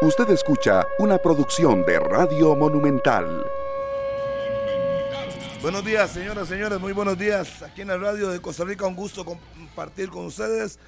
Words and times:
Usted 0.00 0.30
escucha 0.30 0.86
una 1.00 1.18
producción 1.18 1.84
de 1.84 1.98
Radio 1.98 2.54
Monumental. 2.54 3.44
Buenos 5.60 5.84
días, 5.84 6.12
señoras 6.12 6.46
señores, 6.46 6.78
muy 6.78 6.92
buenos 6.92 7.18
días. 7.18 7.64
Aquí 7.64 7.80
en 7.80 7.88
la 7.88 7.96
radio 7.96 8.28
de 8.28 8.40
Costa 8.40 8.62
Rica, 8.62 8.86
un 8.86 8.94
gusto 8.94 9.24
compartir 9.24 10.08
con 10.08 10.26
ustedes 10.26 10.78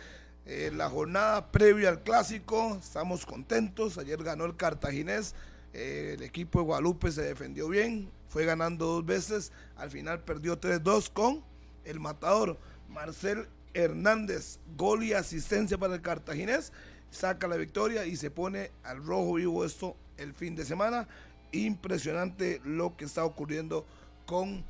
eh, 0.47 0.71
la 0.73 0.89
jornada 0.89 1.51
previa 1.51 1.89
al 1.89 2.05
clásico. 2.05 2.79
Estamos 2.81 3.27
contentos. 3.27 3.99
Ayer 3.99 4.23
ganó 4.23 4.45
el 4.45 4.55
Cartaginés. 4.55 5.35
Eh, 5.73 6.15
el 6.17 6.23
equipo 6.23 6.61
de 6.61 6.67
Guadalupe 6.67 7.11
se 7.11 7.23
defendió 7.23 7.69
bien. 7.69 8.13
Fue 8.29 8.45
ganando 8.45 8.87
dos 8.87 9.05
veces. 9.05 9.51
Al 9.77 9.91
final 9.91 10.21
perdió 10.21 10.61
3-2 10.61 11.11
con 11.13 11.43
el 11.85 11.99
matador 11.99 12.59
Marcel 12.89 13.49
Hernández. 13.75 14.61
Gol 14.77 15.03
y 15.03 15.15
asistencia 15.15 15.79
para 15.79 15.97
el 15.97 16.01
Cartaginés 16.01 16.73
saca 17.11 17.49
la 17.49 17.57
victoria 17.57 18.07
y 18.07 18.17
se 18.17 18.31
pone 18.31 18.71
al 18.83 19.05
rojo 19.05 19.35
vivo 19.35 19.65
esto 19.65 19.97
el 20.17 20.35
fin 20.35 20.55
de 20.55 20.65
semana. 20.65 21.09
Impresionante 21.53 22.61
lo 22.65 22.97
que 22.97 23.05
está 23.05 23.25
ocurriendo 23.25 23.85
con 24.27 24.65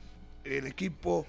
el 0.44 0.66
equipo 0.66 1.26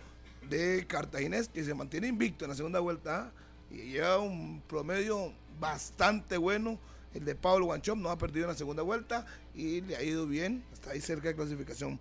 de 0.49 0.85
Cartaginés 0.87 1.49
que 1.49 1.63
se 1.63 1.73
mantiene 1.73 2.07
invicto 2.07 2.45
en 2.45 2.49
la 2.51 2.55
segunda 2.55 2.79
vuelta 2.79 3.31
y 3.69 3.91
lleva 3.91 4.19
un 4.19 4.61
promedio 4.67 5.33
bastante 5.59 6.37
bueno. 6.37 6.79
El 7.13 7.25
de 7.25 7.35
Pablo 7.35 7.65
Guanchop 7.65 7.97
no 7.97 8.09
ha 8.09 8.17
perdido 8.17 8.45
en 8.45 8.51
la 8.51 8.57
segunda 8.57 8.83
vuelta 8.83 9.25
y 9.53 9.81
le 9.81 9.97
ha 9.97 10.03
ido 10.03 10.25
bien, 10.27 10.63
está 10.71 10.91
ahí 10.91 11.01
cerca 11.01 11.27
de 11.27 11.35
clasificación. 11.35 11.99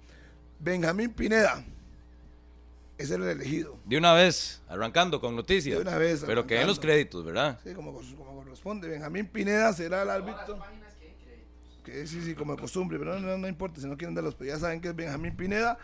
Benjamín 0.60 1.10
Pineda, 1.12 1.64
es 3.00 3.10
el 3.10 3.22
elegido. 3.22 3.78
De 3.84 3.96
una 3.96 4.12
vez, 4.12 4.62
arrancando 4.68 5.20
con 5.20 5.34
noticias. 5.34 5.76
De 5.76 5.82
una 5.82 5.96
vez. 5.96 6.22
Pero 6.26 6.46
que 6.46 6.54
den 6.54 6.66
los 6.66 6.78
créditos, 6.78 7.24
¿verdad? 7.24 7.58
Sí, 7.64 7.72
como, 7.74 7.92
corresponde. 7.92 8.88
Benjamín 8.88 9.26
Pineda 9.26 9.72
será 9.72 10.02
el 10.02 10.10
árbitro. 10.10 10.58
Que 11.84 12.06
sí, 12.06 12.20
sí, 12.22 12.34
como 12.34 12.54
de 12.54 12.60
costumbre, 12.60 12.98
pero 12.98 13.18
no, 13.18 13.38
no, 13.38 13.48
importa 13.48 13.80
si 13.80 13.86
no 13.86 13.96
quieren 13.96 14.14
darlos, 14.14 14.34
pero 14.34 14.50
ya 14.52 14.58
saben 14.58 14.80
que 14.80 14.88
es 14.88 14.96
Benjamín 14.96 15.34
Pineda. 15.36 15.78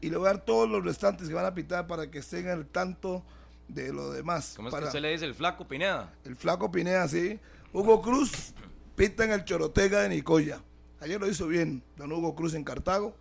Y 0.00 0.08
le 0.08 0.16
voy 0.16 0.28
a 0.28 0.32
dar 0.32 0.44
todos 0.44 0.68
los 0.68 0.84
restantes 0.84 1.28
que 1.28 1.34
van 1.34 1.44
a 1.44 1.54
pitar 1.54 1.86
para 1.86 2.10
que 2.10 2.18
estén 2.18 2.48
al 2.48 2.66
tanto 2.66 3.24
de 3.68 3.92
lo 3.92 4.12
demás. 4.12 4.54
¿Cómo 4.56 4.68
es 4.68 4.74
que 4.74 4.90
se 4.90 5.00
le 5.00 5.10
dice 5.10 5.24
el 5.26 5.34
flaco 5.34 5.66
Pineda? 5.66 6.12
El 6.24 6.36
flaco 6.36 6.70
Pineda, 6.70 7.06
sí. 7.08 7.38
Hugo 7.72 8.00
Cruz 8.00 8.54
pita 8.96 9.24
en 9.24 9.32
el 9.32 9.44
Chorotega 9.44 10.02
de 10.02 10.08
Nicoya. 10.08 10.60
Ayer 11.00 11.20
lo 11.20 11.28
hizo 11.28 11.46
bien, 11.46 11.82
don 11.96 12.12
Hugo 12.12 12.34
Cruz 12.34 12.54
en 12.54 12.64
Cartago 12.64 13.14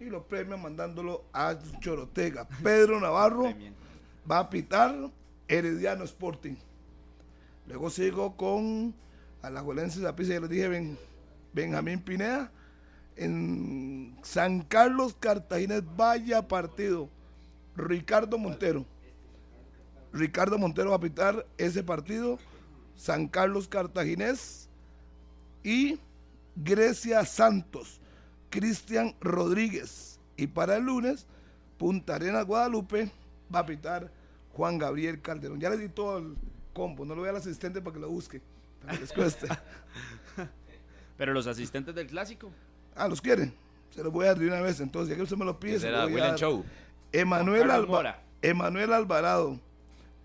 y 0.00 0.04
los 0.04 0.24
premios 0.24 0.60
mandándolo 0.60 1.24
a 1.32 1.56
Chorotega. 1.80 2.46
Pedro 2.62 3.00
Navarro 3.00 3.52
va 4.30 4.40
a 4.40 4.50
pitar 4.50 5.10
Herediano 5.48 6.04
Sporting. 6.04 6.56
Luego 7.66 7.90
sigo 7.90 8.36
con 8.36 8.94
Alajuelense 9.42 10.00
la 10.00 10.14
pista, 10.14 10.34
ya 10.34 10.40
les 10.40 10.50
dije, 10.50 10.96
Benjamín 11.52 12.00
Pineda. 12.00 12.50
En 13.16 14.18
San 14.22 14.60
Carlos 14.60 15.16
Cartagena, 15.18 15.80
vaya 15.96 16.46
partido. 16.46 17.08
Ricardo 17.74 18.36
Montero. 18.36 18.84
Ricardo 20.12 20.58
Montero 20.58 20.90
va 20.90 20.96
a 20.96 21.00
pitar 21.00 21.46
ese 21.56 21.82
partido. 21.82 22.38
San 22.94 23.28
Carlos 23.28 23.68
Cartaginés 23.68 24.68
y 25.62 25.98
Grecia 26.56 27.24
Santos. 27.24 28.00
Cristian 28.50 29.14
Rodríguez. 29.20 30.20
Y 30.36 30.46
para 30.46 30.76
el 30.76 30.84
lunes, 30.84 31.26
Punta 31.78 32.14
Arenas 32.14 32.46
Guadalupe 32.46 33.10
va 33.54 33.60
a 33.60 33.66
pitar 33.66 34.10
Juan 34.52 34.78
Gabriel 34.78 35.20
Calderón. 35.20 35.60
Ya 35.60 35.70
le 35.70 35.76
di 35.76 35.88
todo 35.88 36.18
el 36.18 36.36
combo, 36.72 37.04
no 37.04 37.14
lo 37.14 37.22
voy 37.22 37.30
al 37.30 37.36
asistente 37.36 37.80
para 37.80 37.94
que 37.94 38.00
lo 38.00 38.08
busque, 38.08 38.40
para 38.80 38.94
que 38.94 39.00
les 39.00 39.12
cueste. 39.12 39.48
Pero 41.16 41.32
los 41.32 41.46
asistentes 41.46 41.94
del 41.94 42.06
clásico. 42.06 42.50
Ah, 42.94 43.08
los 43.08 43.20
quieren. 43.20 43.54
Se 43.90 44.02
los 44.02 44.12
voy 44.12 44.24
a 44.24 44.28
dar 44.28 44.38
de 44.38 44.46
una 44.46 44.60
vez. 44.60 44.80
Entonces, 44.80 45.10
ya 45.10 45.16
que 45.16 45.22
usted 45.22 45.36
me 45.36 45.44
lo 45.44 45.58
pide, 45.58 45.80
se 45.80 45.90
lo 45.90 46.08
voy 46.08 46.20
a 46.20 46.28
dar. 46.28 46.38
Show. 46.38 46.64
Emanuel, 47.12 47.70
Emanuel 48.42 48.92
Alvarado, 48.92 49.58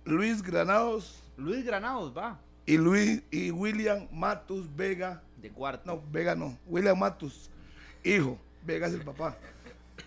Luis 0.03 0.41
Granados. 0.41 1.21
Luis 1.37 1.63
Granados 1.65 2.15
va. 2.15 2.39
Y 2.65 2.77
Luis 2.77 3.23
y 3.31 3.51
William 3.51 4.07
Matus 4.11 4.73
Vega. 4.75 5.23
De 5.41 5.49
cuarto. 5.49 5.83
No, 5.85 6.03
Vega 6.11 6.35
no. 6.35 6.57
William 6.67 6.97
Matus 6.97 7.49
hijo, 8.03 8.37
Vegas 8.65 8.93
el 8.93 9.01
papá. 9.01 9.37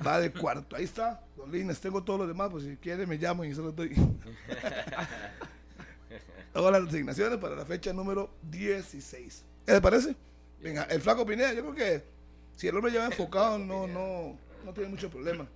Va 0.04 0.20
de 0.20 0.32
cuarto. 0.32 0.76
Ahí 0.76 0.84
está, 0.84 1.22
Dolines. 1.36 1.80
Tengo 1.80 2.02
todos 2.02 2.20
los 2.20 2.28
demás, 2.28 2.50
pues 2.50 2.64
si 2.64 2.76
quiere 2.76 3.06
me 3.06 3.18
llaman 3.18 3.48
y 3.48 3.54
se 3.54 3.60
los 3.60 3.74
doy. 3.74 3.94
Todas 6.52 6.72
las 6.72 6.84
designaciones 6.90 7.38
para 7.38 7.56
la 7.56 7.64
fecha 7.64 7.92
número 7.92 8.30
16. 8.42 9.44
¿Qué 9.66 9.72
le 9.72 9.80
parece? 9.80 10.14
Venga, 10.62 10.84
el 10.84 11.00
flaco 11.00 11.26
Pineda, 11.26 11.52
yo 11.52 11.62
creo 11.62 11.74
que 11.74 12.04
si 12.56 12.68
el 12.68 12.76
hombre 12.76 12.92
lleva 12.92 13.06
enfocado, 13.06 13.58
no, 13.58 13.88
no, 13.88 14.38
no 14.64 14.72
tiene 14.72 14.90
mucho 14.90 15.10
problema. 15.10 15.48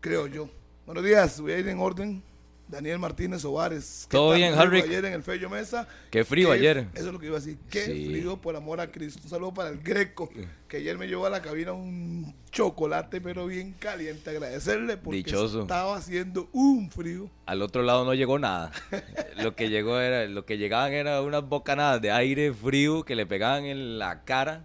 Creo 0.00 0.28
yo. 0.28 0.48
Buenos 0.86 1.04
días, 1.04 1.40
voy 1.40 1.52
a 1.52 1.58
ir 1.58 1.68
en 1.68 1.80
orden. 1.80 2.22
Daniel 2.68 2.98
Martínez 2.98 3.44
Ovares. 3.46 4.06
Todo 4.10 4.34
bien, 4.34 4.52
Harry. 4.52 4.82
Ayer 4.82 5.04
en 5.06 5.14
el 5.14 5.22
Fello 5.22 5.48
Mesa. 5.48 5.88
Qué 6.10 6.22
frío 6.22 6.52
ayer. 6.52 6.86
Eso 6.94 7.06
es 7.06 7.12
lo 7.12 7.18
que 7.18 7.26
iba 7.26 7.36
a 7.36 7.40
decir. 7.40 7.56
Qué 7.70 7.84
frío, 7.84 8.36
por 8.36 8.54
amor 8.56 8.80
a 8.80 8.90
Cristo. 8.90 9.20
Un 9.24 9.30
saludo 9.30 9.54
para 9.54 9.70
el 9.70 9.78
Greco, 9.78 10.28
que 10.68 10.76
ayer 10.76 10.98
me 10.98 11.08
llevó 11.08 11.26
a 11.26 11.30
la 11.30 11.40
cabina 11.40 11.72
un 11.72 12.34
chocolate, 12.50 13.22
pero 13.22 13.46
bien 13.46 13.72
caliente. 13.78 14.28
Agradecerle 14.30 14.98
porque 14.98 15.20
estaba 15.20 15.96
haciendo 15.96 16.48
un 16.52 16.90
frío. 16.90 17.30
Al 17.46 17.62
otro 17.62 17.82
lado 17.82 18.04
no 18.04 18.12
llegó 18.12 18.38
nada. 18.38 18.70
lo 19.42 19.56
que 19.56 19.70
llegó 19.70 19.98
era, 19.98 20.26
lo 20.26 20.44
que 20.44 20.58
llegaban 20.58 20.92
era 20.92 21.22
unas 21.22 21.48
bocanadas 21.48 22.02
de 22.02 22.10
aire 22.10 22.52
frío 22.52 23.02
que 23.02 23.16
le 23.16 23.24
pegaban 23.24 23.64
en 23.64 23.98
la 23.98 24.24
cara 24.24 24.64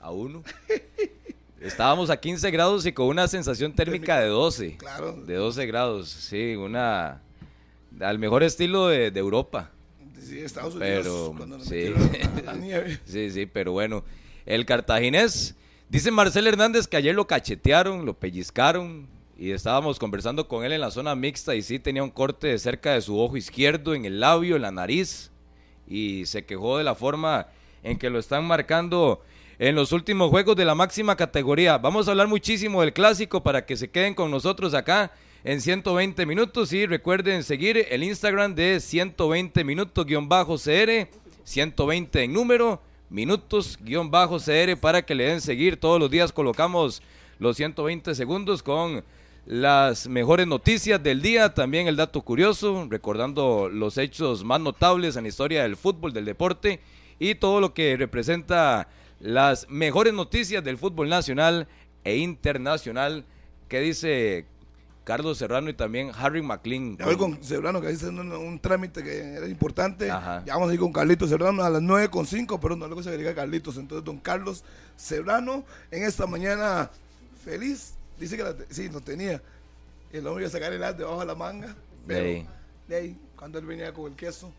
a 0.00 0.10
uno. 0.10 0.42
Estábamos 1.60 2.10
a 2.10 2.18
15 2.18 2.50
grados 2.50 2.84
y 2.84 2.92
con 2.92 3.06
una 3.06 3.26
sensación 3.26 3.72
térmica 3.72 4.20
de 4.20 4.28
12. 4.28 4.76
Claro. 4.76 5.12
De 5.12 5.34
12 5.34 5.66
grados, 5.66 6.10
sí, 6.10 6.56
una 6.56 7.22
al 8.00 8.18
mejor 8.18 8.42
estilo 8.42 8.88
de, 8.88 9.06
Europa. 9.14 9.70
Sí, 10.20 10.38
Estados 10.40 10.74
Unidos. 10.74 11.34
Pero, 11.38 11.60
sí. 11.60 11.92
sí, 13.04 13.30
sí, 13.30 13.46
pero 13.46 13.72
bueno. 13.72 14.04
El 14.46 14.66
cartaginés, 14.66 15.54
dice 15.88 16.10
Marcel 16.10 16.46
Hernández 16.46 16.86
que 16.86 16.96
ayer 16.96 17.14
lo 17.14 17.26
cachetearon, 17.26 18.04
lo 18.04 18.14
pellizcaron 18.14 19.06
y 19.38 19.50
estábamos 19.50 19.98
conversando 19.98 20.48
con 20.48 20.64
él 20.64 20.72
en 20.72 20.80
la 20.80 20.90
zona 20.90 21.14
mixta 21.14 21.54
y 21.54 21.62
sí 21.62 21.78
tenía 21.78 22.02
un 22.02 22.10
corte 22.10 22.56
cerca 22.58 22.92
de 22.92 23.00
su 23.00 23.18
ojo 23.18 23.36
izquierdo, 23.36 23.94
en 23.94 24.04
el 24.04 24.20
labio, 24.20 24.56
en 24.56 24.62
la 24.62 24.70
nariz 24.70 25.30
y 25.86 26.26
se 26.26 26.44
quejó 26.44 26.78
de 26.78 26.84
la 26.84 26.94
forma 26.94 27.48
en 27.82 27.98
que 27.98 28.10
lo 28.10 28.18
están 28.18 28.44
marcando 28.44 29.22
en 29.58 29.74
los 29.74 29.92
últimos 29.92 30.30
juegos 30.30 30.56
de 30.56 30.64
la 30.64 30.74
máxima 30.74 31.16
categoría. 31.16 31.78
Vamos 31.78 32.08
a 32.08 32.12
hablar 32.12 32.26
muchísimo 32.26 32.80
del 32.80 32.92
clásico 32.92 33.42
para 33.42 33.64
que 33.64 33.76
se 33.76 33.90
queden 33.90 34.14
con 34.14 34.30
nosotros 34.30 34.74
acá 34.74 35.12
en 35.44 35.60
120 35.60 36.24
minutos 36.24 36.72
y 36.72 36.86
recuerden 36.86 37.42
seguir 37.42 37.86
el 37.90 38.02
Instagram 38.02 38.54
de 38.54 38.80
120 38.80 39.62
minutos-cr, 39.62 41.08
120 41.44 42.22
en 42.22 42.32
número, 42.32 42.80
minutos-cr 43.10 44.76
para 44.80 45.02
que 45.02 45.14
le 45.14 45.24
den 45.24 45.42
seguir. 45.42 45.78
Todos 45.78 46.00
los 46.00 46.10
días 46.10 46.32
colocamos 46.32 47.02
los 47.38 47.58
120 47.58 48.14
segundos 48.14 48.62
con 48.62 49.04
las 49.44 50.08
mejores 50.08 50.46
noticias 50.46 51.02
del 51.02 51.20
día, 51.20 51.52
también 51.52 51.88
el 51.88 51.96
dato 51.96 52.22
curioso, 52.22 52.86
recordando 52.88 53.68
los 53.68 53.98
hechos 53.98 54.44
más 54.44 54.62
notables 54.62 55.16
en 55.16 55.24
la 55.24 55.28
historia 55.28 55.62
del 55.64 55.76
fútbol, 55.76 56.14
del 56.14 56.24
deporte 56.24 56.80
y 57.18 57.34
todo 57.34 57.60
lo 57.60 57.74
que 57.74 57.98
representa 57.98 58.88
las 59.20 59.68
mejores 59.68 60.14
noticias 60.14 60.64
del 60.64 60.78
fútbol 60.78 61.10
nacional 61.10 61.68
e 62.02 62.16
internacional. 62.16 63.26
¿Qué 63.68 63.80
dice 63.80 64.46
Carlos 65.04 65.36
Serrano 65.36 65.68
y 65.68 65.74
también 65.74 66.10
Harry 66.16 66.40
McLean. 66.40 66.96
Ya 66.96 67.04
voy 67.04 67.16
con 67.16 67.42
Serrano, 67.44 67.80
que 67.80 67.88
ahí 67.88 67.94
está 67.94 68.08
un, 68.08 68.32
un, 68.32 68.58
trámite 68.58 69.04
que 69.04 69.34
era 69.34 69.46
importante. 69.46 70.06
Ya 70.06 70.42
vamos 70.46 70.70
a 70.70 70.74
ir 70.74 70.80
con 70.80 70.92
Carlitos 70.92 71.28
Serrano 71.28 71.62
a 71.62 71.68
las 71.68 71.82
9.5, 71.82 72.58
pero 72.60 72.74
no, 72.74 72.86
luego 72.86 73.02
se 73.02 73.10
agrega 73.10 73.34
Carlitos. 73.34 73.76
Entonces, 73.76 74.04
don 74.04 74.18
Carlos 74.18 74.64
Serrano, 74.96 75.64
en 75.90 76.04
esta 76.04 76.26
mañana 76.26 76.90
feliz, 77.44 77.94
dice 78.18 78.36
que 78.38 78.44
sí, 78.70 78.88
no 78.88 79.02
tenía. 79.02 79.42
El 80.10 80.26
hombre 80.26 80.44
iba 80.44 80.48
a 80.48 80.52
sacar 80.52 80.72
el 80.72 80.82
as 80.82 80.96
debajo 80.96 81.20
de 81.20 81.26
la 81.26 81.34
manga, 81.34 81.76
pero 82.06 82.48
de 82.88 82.96
ahí, 82.96 83.18
cuando 83.36 83.58
él 83.58 83.66
venía 83.66 83.92
con 83.92 84.10
el 84.10 84.16
queso, 84.16 84.52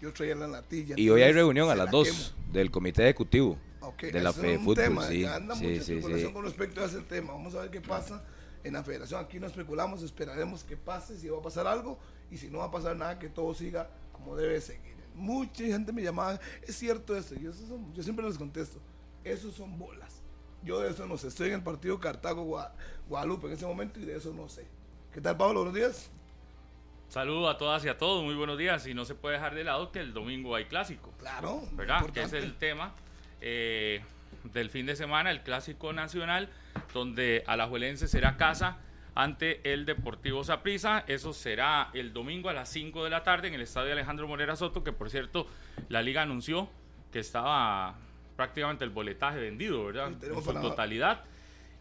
yo 0.00 0.12
traía 0.12 0.36
la 0.36 0.46
natilla. 0.46 0.94
Y 0.96 1.08
hoy 1.10 1.22
hay 1.22 1.32
reunión 1.32 1.70
a 1.70 1.74
las 1.74 1.90
2 1.90 2.34
del 2.52 2.70
comité 2.70 3.02
ejecutivo. 3.04 3.58
de 4.00 4.20
la 4.20 4.32
FE 4.32 4.58
Fútbol, 4.58 4.74
tema, 4.76 5.08
sí. 5.08 5.24
Anda 5.24 5.56
sí, 5.56 5.80
mucha 6.00 6.18
sí, 6.18 6.30
con 6.32 6.44
respecto 6.44 6.82
a 6.82 6.84
ese 6.84 7.00
tema. 7.00 7.32
Vamos 7.32 7.54
a 7.56 7.62
ver 7.62 7.70
qué 7.70 7.80
pasa 7.80 8.22
en 8.64 8.74
la 8.74 8.82
federación. 8.82 9.24
Aquí 9.24 9.38
no 9.38 9.46
especulamos, 9.46 10.02
esperaremos 10.02 10.64
que 10.64 10.76
pase, 10.76 11.18
si 11.18 11.28
va 11.28 11.38
a 11.38 11.42
pasar 11.42 11.66
algo 11.66 11.98
y 12.30 12.36
si 12.36 12.48
no 12.48 12.58
va 12.58 12.66
a 12.66 12.70
pasar 12.70 12.96
nada, 12.96 13.18
que 13.18 13.28
todo 13.28 13.54
siga 13.54 13.88
como 14.12 14.36
debe 14.36 14.60
seguir. 14.60 14.92
Mucha 15.14 15.64
gente 15.64 15.92
me 15.92 16.02
llamaba, 16.02 16.40
es 16.66 16.76
cierto 16.76 17.16
eso, 17.16 17.34
yo, 17.34 17.52
yo 17.94 18.02
siempre 18.02 18.24
les 18.26 18.38
contesto, 18.38 18.78
esos 19.24 19.54
son 19.54 19.78
bolas. 19.78 20.22
Yo 20.64 20.80
de 20.80 20.90
eso 20.90 21.06
no 21.06 21.18
sé, 21.18 21.28
estoy 21.28 21.48
en 21.48 21.54
el 21.54 21.62
partido 21.62 21.98
Cartago 21.98 22.44
Guadalupe 23.08 23.48
en 23.48 23.54
ese 23.54 23.66
momento 23.66 23.98
y 23.98 24.04
de 24.04 24.16
eso 24.16 24.32
no 24.32 24.48
sé. 24.48 24.66
¿Qué 25.12 25.20
tal, 25.20 25.36
Pablo? 25.36 25.60
Buenos 25.60 25.74
días. 25.74 26.10
Saludo 27.08 27.50
a 27.50 27.58
todas 27.58 27.84
y 27.84 27.88
a 27.88 27.98
todos, 27.98 28.24
muy 28.24 28.34
buenos 28.34 28.56
días. 28.56 28.86
Y 28.86 28.94
no 28.94 29.04
se 29.04 29.14
puede 29.14 29.34
dejar 29.34 29.54
de 29.54 29.64
lado 29.64 29.92
que 29.92 29.98
el 29.98 30.14
domingo 30.14 30.54
hay 30.54 30.64
clásico. 30.64 31.12
Claro. 31.18 31.62
¿Verdad? 31.72 32.08
Que 32.10 32.22
es 32.22 32.32
el 32.32 32.56
tema 32.56 32.94
eh, 33.42 34.02
del 34.44 34.70
fin 34.70 34.86
de 34.86 34.96
semana, 34.96 35.30
el 35.30 35.42
Clásico 35.42 35.92
Nacional, 35.92 36.48
donde 36.92 37.44
Alajuelense 37.46 38.08
será 38.08 38.36
casa 38.36 38.78
ante 39.14 39.72
el 39.72 39.84
Deportivo 39.84 40.44
Saprissa. 40.44 41.04
Eso 41.06 41.32
será 41.32 41.90
el 41.92 42.12
domingo 42.12 42.48
a 42.48 42.52
las 42.52 42.68
5 42.70 43.04
de 43.04 43.10
la 43.10 43.22
tarde 43.22 43.48
en 43.48 43.54
el 43.54 43.60
estadio 43.60 43.92
Alejandro 43.92 44.26
Morera 44.28 44.56
Soto, 44.56 44.82
que 44.82 44.92
por 44.92 45.10
cierto 45.10 45.46
la 45.88 46.02
liga 46.02 46.22
anunció 46.22 46.68
que 47.12 47.18
estaba 47.18 47.96
prácticamente 48.36 48.84
el 48.84 48.90
boletaje 48.90 49.38
vendido, 49.38 49.84
¿verdad? 49.84 50.12
en 50.22 50.42
su 50.42 50.52
totalidad. 50.54 51.24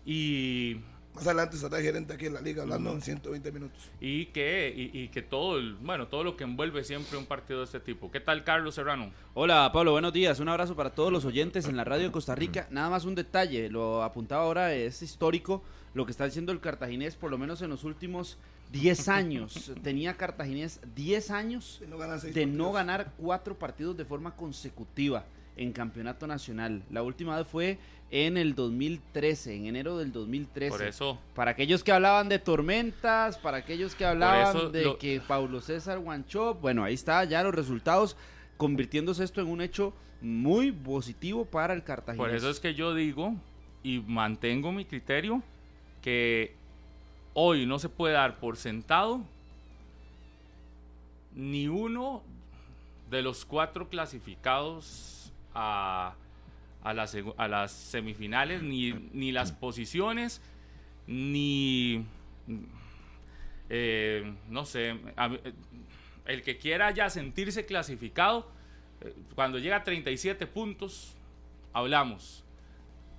Y 0.05 0.81
más 1.13 1.25
adelante 1.27 1.55
estará 1.55 1.77
el 1.77 1.83
gerente 1.83 2.13
aquí 2.13 2.27
en 2.27 2.33
la 2.33 2.41
liga 2.41 2.63
hablando 2.63 2.91
en 2.91 3.01
120 3.01 3.51
minutos. 3.51 3.89
Y 3.99 4.27
que, 4.27 4.73
y, 4.75 5.07
que 5.09 5.21
todo, 5.21 5.57
el, 5.57 5.75
bueno, 5.75 6.07
todo 6.07 6.23
lo 6.23 6.37
que 6.37 6.43
envuelve 6.43 6.83
siempre 6.83 7.17
un 7.17 7.25
partido 7.25 7.59
de 7.59 7.65
este 7.65 7.79
tipo. 7.79 8.11
¿Qué 8.11 8.19
tal, 8.19 8.43
Carlos 8.43 8.75
Serrano? 8.75 9.11
Hola, 9.33 9.69
Pablo, 9.73 9.91
buenos 9.91 10.13
días. 10.13 10.39
Un 10.39 10.49
abrazo 10.49 10.75
para 10.75 10.91
todos 10.91 11.11
los 11.11 11.25
oyentes 11.25 11.65
en 11.67 11.75
la 11.75 11.83
radio 11.83 12.05
de 12.05 12.11
Costa 12.11 12.35
Rica. 12.35 12.67
Nada 12.71 12.89
más 12.89 13.05
un 13.05 13.15
detalle, 13.15 13.69
lo 13.69 14.03
apuntaba 14.03 14.43
ahora, 14.43 14.73
es 14.73 15.01
histórico 15.01 15.61
lo 15.93 16.05
que 16.05 16.11
está 16.11 16.25
diciendo 16.25 16.51
el 16.51 16.61
cartaginés, 16.61 17.15
por 17.15 17.31
lo 17.31 17.37
menos 17.37 17.61
en 17.61 17.69
los 17.69 17.83
últimos 17.83 18.37
10 18.71 19.09
años. 19.09 19.73
Tenía 19.83 20.15
Cartaginés 20.15 20.79
10 20.95 21.31
años 21.31 21.77
de 21.81 21.87
no, 21.87 21.97
de 21.97 22.45
no 22.45 22.71
ganar 22.71 23.13
cuatro 23.17 23.57
partidos 23.57 23.97
de 23.97 24.05
forma 24.05 24.35
consecutiva 24.35 25.25
en 25.57 25.73
campeonato 25.73 26.27
nacional. 26.27 26.83
La 26.89 27.03
última 27.03 27.37
vez 27.37 27.47
fue 27.47 27.77
en 28.11 28.37
el 28.37 28.55
2013, 28.55 29.55
en 29.55 29.65
enero 29.67 29.97
del 29.97 30.11
2013. 30.11 30.69
Por 30.69 30.83
eso. 30.83 31.17
Para 31.33 31.51
aquellos 31.51 31.83
que 31.83 31.93
hablaban 31.93 32.27
de 32.27 32.39
tormentas, 32.39 33.37
para 33.37 33.57
aquellos 33.57 33.95
que 33.95 34.05
hablaban 34.05 34.71
de 34.71 34.97
que 34.99 35.21
Paulo 35.25 35.61
César 35.61 35.99
Guanchop, 35.99 36.61
bueno, 36.61 36.83
ahí 36.83 36.93
está 36.93 37.23
ya 37.23 37.41
los 37.41 37.55
resultados, 37.55 38.17
convirtiéndose 38.57 39.23
esto 39.23 39.39
en 39.41 39.47
un 39.47 39.61
hecho 39.61 39.93
muy 40.21 40.71
positivo 40.73 41.45
para 41.45 41.73
el 41.73 41.83
Cartagena. 41.83 42.23
Por 42.23 42.35
eso 42.35 42.49
es 42.49 42.59
que 42.59 42.75
yo 42.75 42.93
digo 42.93 43.33
y 43.81 43.99
mantengo 43.99 44.73
mi 44.73 44.83
criterio 44.85 45.41
que 46.01 46.53
hoy 47.33 47.65
no 47.65 47.79
se 47.79 47.87
puede 47.87 48.13
dar 48.13 48.39
por 48.39 48.57
sentado 48.57 49.21
ni 51.33 51.69
uno 51.69 52.23
de 53.09 53.21
los 53.21 53.45
cuatro 53.45 53.87
clasificados 53.87 55.31
a 55.53 56.15
a 56.83 56.93
las, 56.93 57.15
a 57.37 57.47
las 57.47 57.71
semifinales, 57.71 58.63
ni, 58.63 58.93
ni 59.13 59.31
las 59.31 59.51
posiciones, 59.51 60.41
ni, 61.07 62.05
eh, 63.69 64.33
no 64.49 64.65
sé, 64.65 64.95
el 66.25 66.41
que 66.43 66.57
quiera 66.57 66.91
ya 66.91 67.09
sentirse 67.09 67.65
clasificado, 67.65 68.49
eh, 69.01 69.13
cuando 69.35 69.59
llega 69.59 69.77
a 69.77 69.83
37 69.83 70.47
puntos, 70.47 71.15
hablamos. 71.73 72.43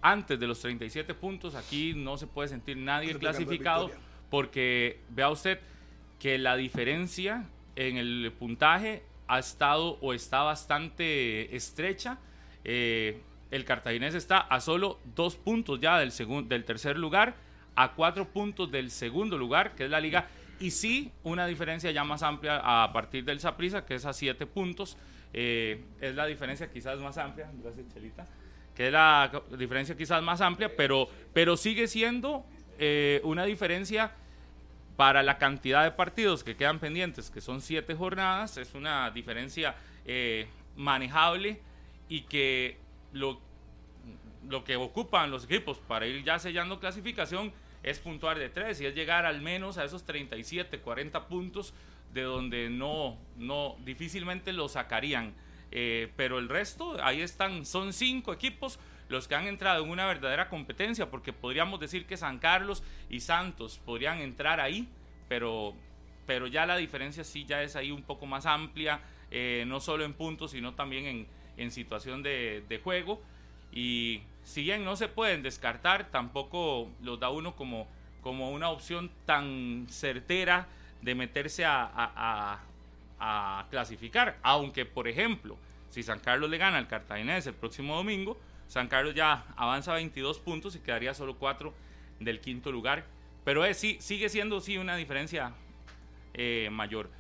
Antes 0.00 0.38
de 0.38 0.47
los 0.47 0.61
37 0.61 1.14
puntos, 1.14 1.55
aquí 1.55 1.94
no 1.94 2.17
se 2.17 2.26
puede 2.26 2.49
sentir 2.49 2.76
nadie 2.76 3.14
clasificado, 3.17 3.91
porque 4.31 5.00
vea 5.11 5.31
usted 5.31 5.61
que 6.19 6.38
la 6.38 6.56
diferencia 6.56 7.44
en 7.76 7.97
el 7.97 8.32
puntaje 8.38 9.05
ha 9.29 9.38
estado 9.38 9.99
o 10.00 10.12
está 10.12 10.43
bastante 10.43 11.55
estrecha. 11.55 12.19
Eh, 12.64 13.20
el 13.52 13.66
cartaginés 13.66 14.14
está 14.14 14.38
a 14.38 14.60
solo 14.60 14.99
dos 15.14 15.37
puntos 15.37 15.78
ya 15.78 15.99
del, 15.99 16.10
del 16.49 16.64
tercer 16.64 16.99
lugar, 16.99 17.34
a 17.76 17.93
cuatro 17.93 18.26
puntos 18.26 18.72
del 18.72 18.90
segundo 18.90 19.37
lugar, 19.37 19.75
que 19.75 19.84
es 19.84 19.90
la 19.90 20.00
liga, 20.00 20.26
y 20.58 20.70
sí 20.70 21.12
una 21.22 21.46
diferencia 21.46 21.90
ya 21.90 22.02
más 22.02 22.22
amplia 22.22 22.60
a 22.64 22.90
partir 22.93 23.25
del 23.25 23.40
Saprisa, 23.40 23.84
que 23.84 23.94
es 23.94 24.06
a 24.06 24.14
siete 24.14 24.46
puntos. 24.46 24.96
Eh, 25.34 25.84
es 26.00 26.14
la 26.14 26.26
diferencia 26.26 26.70
quizás 26.70 26.99
más 26.99 27.19
amplia, 27.19 27.50
gracias 27.62 27.93
Chelita, 27.93 28.26
que 28.75 28.87
es 28.87 28.93
la 28.93 29.31
diferencia 29.58 29.96
quizás 29.96 30.22
más 30.22 30.40
amplia, 30.40 30.75
pero, 30.75 31.08
pero 31.34 31.56
sigue 31.58 31.88
siendo 31.88 32.46
eh, 32.78 33.20
una 33.22 33.44
diferencia 33.44 34.12
para 34.96 35.22
la 35.22 35.37
cantidad 35.37 35.84
de 35.84 35.90
partidos 35.90 36.43
que 36.43 36.56
quedan 36.56 36.78
pendientes, 36.78 37.31
que 37.31 37.43
son 37.43 37.60
siete 37.60 37.94
jornadas, 37.94 38.56
es 38.56 38.75
una 38.75 39.10
diferencia 39.10 39.75
eh, 40.06 40.46
manejable 40.76 41.60
y 42.08 42.22
que 42.22 42.81
lo, 43.12 43.41
lo 44.49 44.64
que 44.64 44.76
ocupan 44.76 45.31
los 45.31 45.44
equipos 45.44 45.79
para 45.79 46.06
ir 46.06 46.25
ya 46.25 46.38
sellando 46.38 46.81
clasificación 46.81 47.53
es 47.82 47.99
puntuar 47.99 48.38
de 48.38 48.49
tres 48.49 48.81
y 48.81 48.87
es 48.87 48.94
llegar 48.94 49.26
al 49.26 49.41
menos 49.41 49.79
a 49.79 49.85
esos 49.85 50.05
37, 50.05 50.81
40 50.81 51.29
puntos 51.29 51.75
de 52.12 52.23
donde 52.23 52.70
no, 52.70 53.17
no 53.37 53.76
difícilmente 53.85 54.53
lo 54.53 54.69
sacarían. 54.69 55.35
Eh, 55.70 56.12
pero 56.17 56.38
el 56.38 56.49
resto, 56.49 56.97
ahí 57.03 57.23
están, 57.23 57.64
son 57.64 57.93
cinco 57.93 58.32
equipos 58.32 58.79
los 59.09 59.26
que 59.26 59.35
han 59.35 59.47
entrado 59.47 59.85
en 59.85 59.91
una 59.91 60.06
verdadera 60.06 60.49
competencia, 60.49 61.11
porque 61.11 61.32
podríamos 61.32 61.81
decir 61.81 62.06
que 62.06 62.17
San 62.17 62.38
Carlos 62.38 62.82
y 63.11 63.20
Santos 63.20 63.81
podrían 63.85 64.20
entrar 64.20 64.61
ahí, 64.61 64.88
pero, 65.29 65.75
pero 66.26 66.47
ya 66.47 66.67
la 66.67 66.76
diferencia 66.76 67.25
sí 67.25 67.44
ya 67.44 67.62
es 67.62 67.76
ahí 67.76 67.91
un 67.91 68.03
poco 68.03 68.26
más 68.26 68.47
amplia, 68.47 69.00
eh, 69.31 69.64
no 69.67 69.81
solo 69.81 70.05
en 70.05 70.14
puntos, 70.14 70.53
sino 70.53 70.75
también 70.75 71.06
en, 71.06 71.26
en 71.62 71.70
situación 71.70 72.23
de, 72.23 72.81
juego. 72.82 73.20
Y 73.73 74.23
si 74.44 74.62
bien 74.62 74.85
no 74.85 74.97
se 74.97 75.09
pueden 75.09 75.43
descartar, 75.43 76.11
tampoco 76.11 76.91
los 77.03 77.19
da 77.19 77.31
uno 77.31 77.56
como, 77.56 77.87
como 78.23 78.50
una 78.50 78.70
opción 78.70 79.11
tan 79.25 79.87
certera 79.88 80.67
de 81.00 81.14
meterse 81.14 81.64
a, 81.64 81.91
a, 83.19 83.67
clasificar. 83.70 84.37
Aunque, 84.43 84.85
por 84.85 85.09
ejemplo, 85.09 85.56
si 85.91 86.03
San 86.03 86.19
Carlos 86.19 86.50
le 86.50 86.59
gana 86.59 86.79
al 86.79 86.88
Cartaginés 86.88 87.47
el 87.47 87.55
próximo 87.55 87.97
domingo, 87.97 88.38
San 88.69 88.88
Carlos 88.88 89.14
ya 89.14 89.44
avanza 89.56 89.94
22 89.94 90.38
puntos 90.41 90.75
y 90.75 90.81
quedaría 90.81 91.14
solo 91.14 91.37
4 91.38 91.73
del 92.20 92.41
quinto 92.41 92.73
lugar. 92.73 93.05
Pero 93.44 93.64
es, 93.64 93.76
sí, 93.79 93.97
sigue 94.00 94.29
siendo 94.29 94.61
sí 94.61 94.79
una 94.79 94.97
diferencia 94.97 95.53
eh, 96.35 96.69
mayor. 96.73 97.11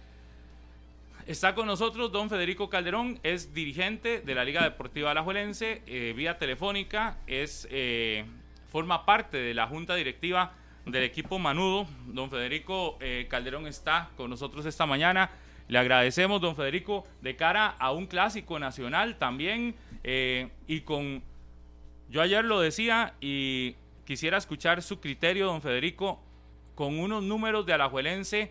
Está 1.26 1.54
con 1.54 1.68
nosotros 1.68 2.10
don 2.10 2.28
Federico 2.28 2.68
Calderón, 2.68 3.20
es 3.22 3.54
dirigente 3.54 4.20
de 4.22 4.34
la 4.34 4.44
Liga 4.44 4.64
Deportiva 4.64 5.12
Alajuelense, 5.12 5.80
eh, 5.86 6.12
vía 6.16 6.36
telefónica, 6.36 7.16
es, 7.28 7.68
eh, 7.70 8.24
forma 8.72 9.06
parte 9.06 9.36
de 9.36 9.54
la 9.54 9.68
junta 9.68 9.94
directiva 9.94 10.54
del 10.84 11.04
equipo 11.04 11.38
Manudo. 11.38 11.86
Don 12.06 12.28
Federico 12.28 12.98
eh, 13.00 13.28
Calderón 13.30 13.68
está 13.68 14.10
con 14.16 14.30
nosotros 14.30 14.66
esta 14.66 14.84
mañana. 14.84 15.30
Le 15.68 15.78
agradecemos, 15.78 16.40
don 16.40 16.56
Federico, 16.56 17.06
de 17.20 17.36
cara 17.36 17.68
a 17.68 17.92
un 17.92 18.06
clásico 18.06 18.58
nacional 18.58 19.16
también 19.16 19.76
y 20.66 20.80
con, 20.80 21.22
yo 22.10 22.20
ayer 22.20 22.44
lo 22.44 22.58
decía 22.58 23.14
y 23.20 23.76
quisiera 24.04 24.38
escuchar 24.38 24.82
su 24.82 24.98
criterio, 24.98 25.46
don 25.46 25.62
Federico, 25.62 26.20
con 26.74 26.98
unos 26.98 27.22
números 27.22 27.64
de 27.64 27.74
Alajuelense 27.74 28.50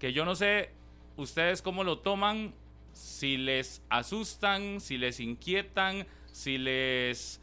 que 0.00 0.12
yo 0.12 0.24
no 0.24 0.34
sé 0.34 0.70
¿Ustedes 1.18 1.62
cómo 1.62 1.82
lo 1.82 1.98
toman? 1.98 2.54
Si 2.92 3.36
les 3.38 3.82
asustan, 3.90 4.80
si 4.80 4.98
les 4.98 5.18
inquietan, 5.18 6.06
si 6.30 6.58
les... 6.58 7.40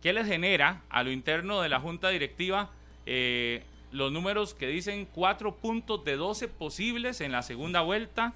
¿Qué 0.00 0.14
les 0.14 0.26
genera 0.26 0.82
a 0.88 1.02
lo 1.02 1.10
interno 1.10 1.60
de 1.60 1.68
la 1.68 1.78
junta 1.78 2.08
directiva 2.08 2.70
eh, 3.04 3.64
los 3.92 4.10
números 4.12 4.54
que 4.54 4.66
dicen 4.66 5.06
4 5.12 5.56
puntos 5.56 6.04
de 6.06 6.16
12 6.16 6.48
posibles 6.48 7.20
en 7.20 7.32
la 7.32 7.42
segunda 7.42 7.82
vuelta, 7.82 8.32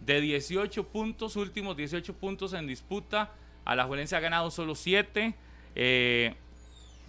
de 0.00 0.20
18 0.20 0.88
puntos, 0.88 1.36
últimos 1.36 1.74
18 1.74 2.12
puntos 2.12 2.52
en 2.52 2.66
disputa, 2.66 3.32
a 3.64 3.74
la 3.74 3.84
Juelense 3.84 4.14
ha 4.14 4.20
ganado 4.20 4.50
solo 4.50 4.74
7, 4.74 5.34
eh, 5.74 6.34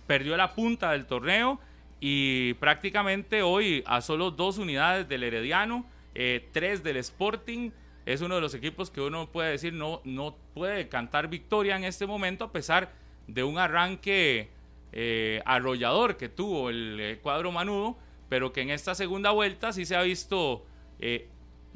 perdió 0.08 0.38
la 0.38 0.56
punta 0.56 0.94
del 0.94 1.06
torneo 1.06 1.60
y 2.00 2.54
prácticamente 2.56 3.42
hoy 3.42 3.84
a 3.86 4.00
solo 4.00 4.32
dos 4.32 4.58
unidades 4.58 5.10
del 5.10 5.24
Herediano 5.24 5.86
eh, 6.16 6.48
tres 6.54 6.82
del 6.82 6.98
Sporting. 6.98 7.72
Es 8.06 8.22
uno 8.22 8.36
de 8.36 8.42
los 8.42 8.54
equipos 8.54 8.90
que 8.90 9.02
uno 9.02 9.32
puede 9.32 9.52
decir 9.52 9.74
no, 9.74 10.02
no 10.06 10.38
puede 10.54 10.88
cantar 10.88 11.28
victoria 11.28 11.76
en 11.76 11.84
este 11.84 12.06
momento 12.06 12.46
a 12.46 12.52
pesar 12.52 12.94
de 13.28 13.44
un 13.44 13.58
arranque 13.58 14.50
eh, 14.94 15.42
arrollador 15.46 16.16
que 16.16 16.30
tuvo 16.30 16.70
el 16.70 17.00
eh, 17.00 17.20
cuadro 17.22 17.52
manudo, 17.52 17.98
pero 18.30 18.54
que 18.54 18.62
en 18.62 18.70
esta 18.70 18.96
segunda 18.96 19.32
vuelta 19.32 19.74
sí 19.74 19.86
se 19.86 19.96
ha 19.96 20.02
visto 20.02 20.66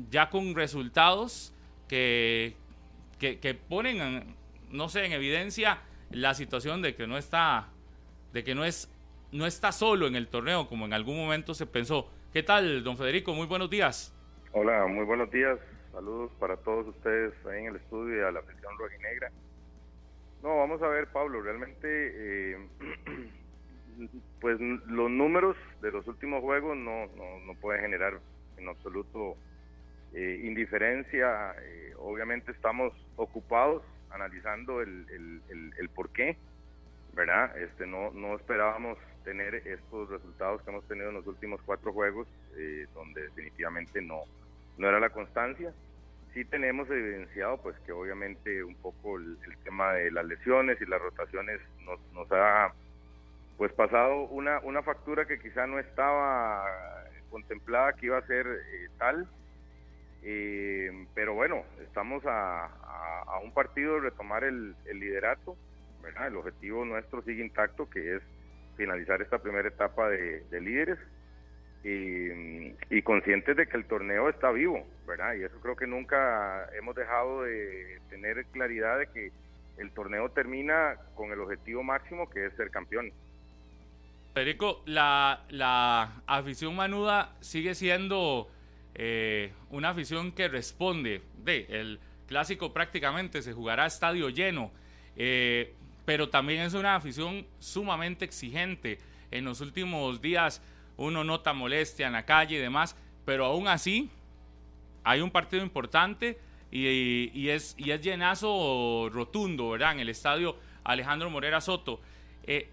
ya 0.10 0.30
con 0.30 0.56
resultados 0.56 1.54
que, 1.90 2.56
que, 3.20 3.54
ponen, 3.54 4.36
no 4.72 4.88
sé, 4.88 5.06
en 5.06 5.12
evidencia 5.12 5.82
la 6.10 6.34
situación 6.34 6.82
de 6.82 6.96
que 6.96 7.06
no 7.06 7.18
está, 7.18 7.68
de 8.32 8.44
que 8.46 8.56
no 8.56 8.64
es, 8.64 8.90
no 9.32 9.46
está 9.46 9.74
solo 9.74 10.08
en 10.08 10.16
el 10.16 10.30
torneo 10.30 10.70
como 10.70 10.86
en 10.86 10.94
algún 10.94 11.18
momento 11.18 11.54
se 11.54 11.66
pensó. 11.66 12.10
¿Qué 12.32 12.44
tal, 12.44 12.84
don 12.84 12.98
Federico? 12.98 13.34
Muy 13.34 13.48
buenos 13.48 13.70
días. 13.70 14.14
Hola, 14.52 14.88
muy 14.88 15.06
buenos 15.06 15.30
días. 15.30 15.60
Saludos 15.92 16.32
para 16.40 16.58
todos 16.58 16.88
ustedes 16.88 17.34
ahí 17.46 17.60
en 17.60 17.68
el 17.68 17.76
estudio 17.76 18.18
y 18.18 18.24
a 18.26 18.32
la 18.32 18.40
afición 18.40 18.76
rojinegra. 18.80 19.30
No, 20.42 20.58
vamos 20.58 20.82
a 20.82 20.88
ver, 20.88 21.06
Pablo, 21.10 21.40
realmente, 21.44 21.84
eh, 21.84 22.58
pues 24.42 24.60
los 24.60 25.12
números 25.12 25.56
de 25.84 25.92
los 25.92 26.08
últimos 26.08 26.42
juegos 26.42 26.76
no, 26.76 27.06
no, 27.16 27.40
no 27.46 27.54
pueden 27.62 27.82
generar 27.82 28.20
en 28.58 28.68
absoluto 28.70 29.38
eh, 30.16 30.42
indiferencia. 30.44 31.54
Eh, 31.62 31.94
obviamente 32.00 32.52
estamos 32.52 32.92
ocupados 33.18 33.84
analizando 34.10 34.82
el, 34.82 35.06
el, 35.12 35.74
el, 35.78 35.90
por 35.90 36.10
qué, 36.10 36.38
¿verdad? 37.14 37.56
Este, 37.56 37.86
no, 37.86 38.10
no 38.14 38.36
esperábamos 38.36 38.98
tener 39.30 39.56
estos 39.68 40.10
resultados 40.10 40.60
que 40.64 40.72
hemos 40.72 40.88
tenido 40.88 41.10
en 41.10 41.16
los 41.16 41.28
últimos 41.28 41.62
cuatro 41.62 41.94
juegos, 41.94 42.28
eh, 42.58 42.88
donde 42.96 43.22
definitivamente 43.22 44.02
no, 44.02 44.24
no 44.80 44.90
era 44.90 45.00
la 45.00 45.12
constancia. 45.12 45.72
Sí 46.34 46.46
tenemos 46.46 46.90
evidenciado 46.90 47.58
pues 47.62 47.78
que 47.86 47.92
obviamente 47.92 48.64
un 48.64 48.74
poco 48.76 49.20
el, 49.20 49.38
tema 49.64 49.94
de 49.94 50.10
las 50.10 50.26
lesiones 50.26 50.82
y 50.82 50.86
las 50.88 51.00
rotaciones 51.00 51.62
nos, 51.86 52.00
nos 52.14 52.28
ha 52.32 52.74
pues 53.58 53.72
pasado 53.74 54.22
una, 54.30 54.60
una 54.62 54.82
factura 54.82 55.26
que 55.26 55.40
quizá 55.40 55.68
no 55.68 55.78
estaba 55.78 56.66
contemplada 57.30 57.94
que 57.94 58.08
iba 58.08 58.18
a 58.18 58.26
ser 58.26 58.48
eh, 58.48 58.88
tal, 58.98 59.28
eh, 60.24 61.06
pero 61.14 61.36
bueno, 61.36 61.64
estamos 61.84 62.26
a, 62.26 62.66
a, 62.66 63.40
un 63.44 63.54
partido 63.54 63.96
de 63.96 64.02
retomar 64.02 64.44
el, 64.44 64.76
el 64.86 65.00
liderato, 65.00 65.56
¿verdad? 66.02 66.28
El 66.28 66.38
objetivo 66.38 66.84
nuestro 66.84 67.22
sigue 67.22 67.44
intacto, 67.44 67.88
que 67.88 68.16
es 68.16 68.24
finalizar 68.80 69.22
esta 69.22 69.40
primera 69.40 69.68
etapa 69.68 70.10
de, 70.10 70.62
líderes 70.62 70.98
y, 71.84 73.02
conscientes 73.02 73.58
de 73.58 73.68
que 73.68 73.76
el 73.76 73.86
torneo 73.86 74.30
está 74.30 74.52
vivo, 74.52 74.86
¿verdad? 75.06 75.36
Y 75.36 75.44
eso 75.44 75.60
creo 75.62 75.76
que 75.76 75.86
nunca 75.86 76.70
hemos 76.78 76.96
dejado 76.96 77.44
de 77.44 78.00
tener 78.10 78.46
claridad 78.46 79.00
de 79.00 79.08
que 79.08 79.32
el 79.78 79.92
torneo 79.92 80.30
termina 80.30 80.96
con 81.16 81.32
el 81.32 81.40
objetivo 81.42 81.84
máximo 81.84 82.30
que 82.30 82.46
es 82.46 82.54
ser 82.54 82.72
campeón. 82.72 83.12
Federico, 84.34 84.82
la, 84.86 85.44
la 85.50 86.22
afición 86.26 86.76
manuda 86.76 87.36
sigue 87.42 87.76
siendo 87.76 88.50
eh, 88.96 89.52
una 89.72 89.90
afición 89.90 90.32
que 90.32 90.48
responde. 90.48 91.22
De, 91.44 91.66
el 91.70 92.00
clásico 92.28 92.72
prácticamente 92.72 93.42
se 93.42 93.52
jugará 93.52 93.84
a 93.84 93.88
estadio 93.88 94.30
lleno. 94.30 94.72
Eh, 95.18 95.74
pero 96.10 96.28
también 96.28 96.62
es 96.62 96.74
una 96.74 96.96
afición 96.96 97.46
sumamente 97.60 98.26
exigente. 98.26 98.98
En 99.30 99.46
los 99.46 99.62
últimos 99.62 100.20
días 100.20 100.60
uno 100.98 101.24
nota 101.24 101.54
molestia 101.54 102.08
en 102.08 102.14
la 102.14 102.26
calle 102.26 102.56
y 102.56 102.60
demás, 102.60 102.96
pero 103.26 103.46
aún 103.46 103.68
así 103.68 104.10
hay 105.04 105.22
un 105.22 105.30
partido 105.30 105.62
importante 105.62 106.40
y, 106.72 107.48
es, 107.50 107.78
llenazo 107.78 109.08
rotundo, 109.12 109.70
¿verdad? 109.70 109.92
En 109.92 110.00
el 110.00 110.10
estadio 110.10 110.56
Alejandro 110.84 111.30
Morera 111.30 111.62
Soto. 111.62 112.02
Eh, 112.42 112.68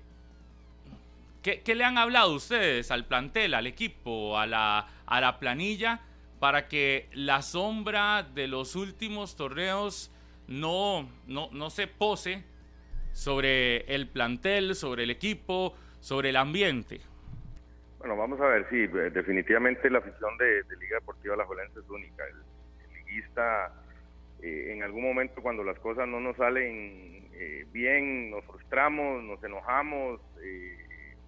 ¿qué, 1.42 1.74
le 1.74 1.84
han 1.84 1.98
hablado 1.98 2.32
ustedes 2.32 2.90
al 2.90 3.04
plantel, 3.04 3.52
al 3.52 3.66
equipo, 3.66 4.38
a 4.38 4.46
la, 4.46 4.88
a 5.04 5.20
la 5.20 5.38
planilla, 5.38 6.00
para 6.40 6.68
que 6.68 7.10
la 7.12 7.42
sombra 7.42 8.22
de 8.22 8.48
los 8.48 8.74
últimos 8.76 9.36
torneos 9.36 10.10
no, 10.48 11.06
no, 11.26 11.50
no 11.52 11.68
se 11.68 11.86
pose 11.86 12.55
sobre 13.16 13.78
el 13.94 14.08
plantel, 14.08 14.74
sobre 14.74 15.04
el 15.04 15.10
equipo, 15.10 15.74
sobre 16.00 16.28
el 16.28 16.36
ambiente? 16.36 17.00
Bueno, 17.98 18.14
vamos 18.14 18.38
a 18.42 18.46
ver, 18.46 18.66
sí, 18.68 18.82
eh, 18.82 19.10
definitivamente 19.10 19.88
la 19.88 19.98
afición 19.98 20.36
de, 20.36 20.62
Liga 20.78 20.98
Deportiva 21.00 21.34
La 21.34 21.46
Jolense 21.46 21.80
es 21.80 21.88
única. 21.88 22.24
El, 22.26 22.36
liguista, 22.94 23.72
eh, 24.42 24.72
en 24.74 24.82
algún 24.82 25.02
momento 25.02 25.40
cuando 25.40 25.64
las 25.64 25.78
cosas 25.78 26.06
no 26.06 26.20
nos 26.20 26.36
salen 26.36 27.26
eh, 27.32 27.64
bien, 27.72 28.30
nos 28.30 28.44
frustramos, 28.44 29.22
nos 29.24 29.42
enojamos, 29.42 30.20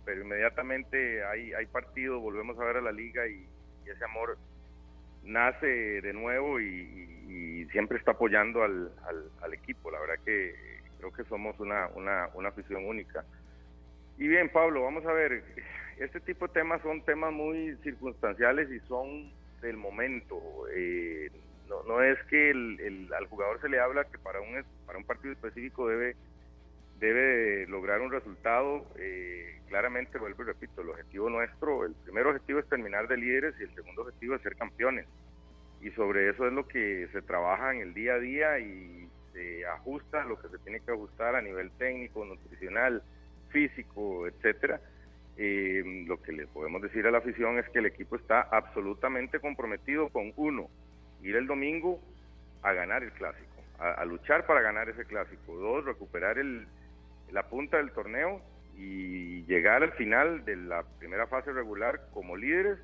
pero 0.04 0.22
inmediatamente 0.22 1.24
hay, 1.24 1.54
hay 1.54 1.66
partido, 1.66 2.20
volvemos 2.20 2.58
a 2.58 2.64
ver 2.64 2.76
a 2.76 2.82
la 2.82 2.92
liga 2.92 3.26
y, 3.26 3.46
ese 3.86 4.04
amor 4.04 4.36
nace 5.24 5.66
de 5.66 6.12
nuevo 6.12 6.60
y, 6.60 7.66
siempre 7.72 7.98
está 7.98 8.12
apoyando 8.12 8.62
al, 8.62 8.90
al 9.42 9.54
equipo. 9.54 9.90
La 9.90 10.00
verdad 10.00 10.16
que 10.24 10.77
Creo 10.98 11.12
que 11.12 11.24
somos 11.24 11.58
una, 11.60 11.88
una, 11.94 12.28
una 12.34 12.48
afición 12.48 12.84
única. 12.86 13.24
Y 14.18 14.26
bien, 14.26 14.48
Pablo, 14.48 14.82
vamos 14.82 15.06
a 15.06 15.12
ver, 15.12 15.44
este 15.98 16.20
tipo 16.20 16.46
de 16.46 16.54
temas 16.54 16.82
son 16.82 17.04
temas 17.04 17.32
muy 17.32 17.76
circunstanciales 17.82 18.70
y 18.70 18.80
son 18.88 19.30
del 19.60 19.76
momento. 19.76 20.40
Eh, 20.74 21.30
no, 21.68 21.82
no 21.84 22.02
es 22.02 22.18
que 22.24 22.50
el, 22.50 23.08
al 23.16 23.26
jugador 23.26 23.60
se 23.60 23.68
le 23.68 23.80
habla 23.80 24.04
que 24.04 24.18
para 24.18 24.40
un, 24.40 24.64
para 24.86 24.98
un 24.98 25.04
partido 25.04 25.32
específico 25.32 25.88
debe, 25.88 26.16
debe 26.98 27.66
lograr 27.66 28.00
un 28.00 28.10
resultado. 28.10 28.86
Eh, 28.96 29.60
claramente, 29.68 30.18
vuelvo 30.18 30.42
y 30.42 30.46
repito, 30.46 30.80
el 30.80 30.90
objetivo 30.90 31.30
nuestro, 31.30 31.84
el 31.84 31.94
primer 31.94 32.26
objetivo 32.26 32.58
es 32.58 32.68
terminar 32.68 33.06
de 33.06 33.18
líderes 33.18 33.54
y 33.60 33.64
el 33.64 33.74
segundo 33.74 34.02
objetivo 34.02 34.34
es 34.34 34.42
ser 34.42 34.56
campeones. 34.56 35.06
Y 35.80 35.90
sobre 35.92 36.30
eso 36.30 36.46
es 36.46 36.52
lo 36.52 36.66
que 36.66 37.08
se 37.12 37.22
trabaja 37.22 37.72
en 37.72 37.82
el 37.82 37.94
día 37.94 38.14
a 38.14 38.18
día 38.18 38.58
y 38.58 39.08
se 39.32 39.66
ajusta 39.66 40.24
lo 40.24 40.38
que 40.40 40.48
se 40.48 40.58
tiene 40.58 40.80
que 40.80 40.92
ajustar 40.92 41.36
a 41.36 41.42
nivel 41.42 41.70
técnico, 41.72 42.24
nutricional, 42.24 43.02
físico, 43.50 44.26
etcétera. 44.26 44.80
Eh, 45.36 46.04
lo 46.06 46.20
que 46.20 46.32
le 46.32 46.46
podemos 46.48 46.82
decir 46.82 47.06
a 47.06 47.12
la 47.12 47.18
afición 47.18 47.58
es 47.58 47.68
que 47.68 47.78
el 47.78 47.86
equipo 47.86 48.16
está 48.16 48.40
absolutamente 48.40 49.38
comprometido 49.38 50.08
con 50.08 50.32
uno, 50.36 50.68
ir 51.22 51.36
el 51.36 51.46
domingo 51.46 52.00
a 52.62 52.72
ganar 52.72 53.04
el 53.04 53.12
clásico, 53.12 53.62
a, 53.78 54.04
luchar 54.04 54.46
para 54.46 54.62
ganar 54.62 54.88
ese 54.88 55.04
clásico. 55.04 55.54
Dos, 55.54 55.84
recuperar 55.84 56.38
el, 56.38 56.66
la 57.30 57.44
punta 57.44 57.76
del 57.76 57.92
torneo 57.92 58.42
y 58.76 59.44
llegar 59.44 59.82
al 59.82 59.92
final 59.92 60.44
de 60.44 60.56
la 60.56 60.82
primera 60.98 61.26
fase 61.28 61.52
regular 61.52 62.00
como 62.12 62.36
líderes 62.36 62.78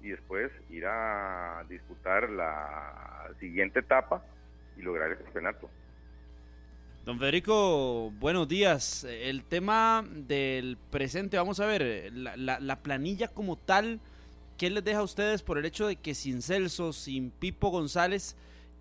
y 0.00 0.10
después 0.10 0.52
ir 0.70 0.86
a 0.86 1.64
disputar 1.68 2.30
la 2.30 3.30
siguiente 3.40 3.80
etapa 3.80 4.22
y 4.76 4.82
lograr 4.82 5.10
el 5.10 5.18
campeonato. 5.18 5.68
Don 7.06 7.20
Federico, 7.20 8.12
buenos 8.18 8.48
días. 8.48 9.04
El 9.04 9.44
tema 9.44 10.04
del 10.12 10.76
presente, 10.90 11.36
vamos 11.36 11.60
a 11.60 11.66
ver, 11.66 12.12
la, 12.12 12.82
planilla 12.82 13.28
como 13.28 13.54
tal, 13.54 14.00
¿qué 14.58 14.70
les 14.70 14.82
deja 14.82 14.98
a 14.98 15.04
ustedes 15.04 15.42
por 15.42 15.56
el 15.56 15.66
hecho 15.66 15.86
de 15.86 15.94
que 15.94 16.16
sin 16.16 16.42
Celso, 16.42 16.92
sin 16.92 17.30
Pipo 17.30 17.70
González 17.70 18.34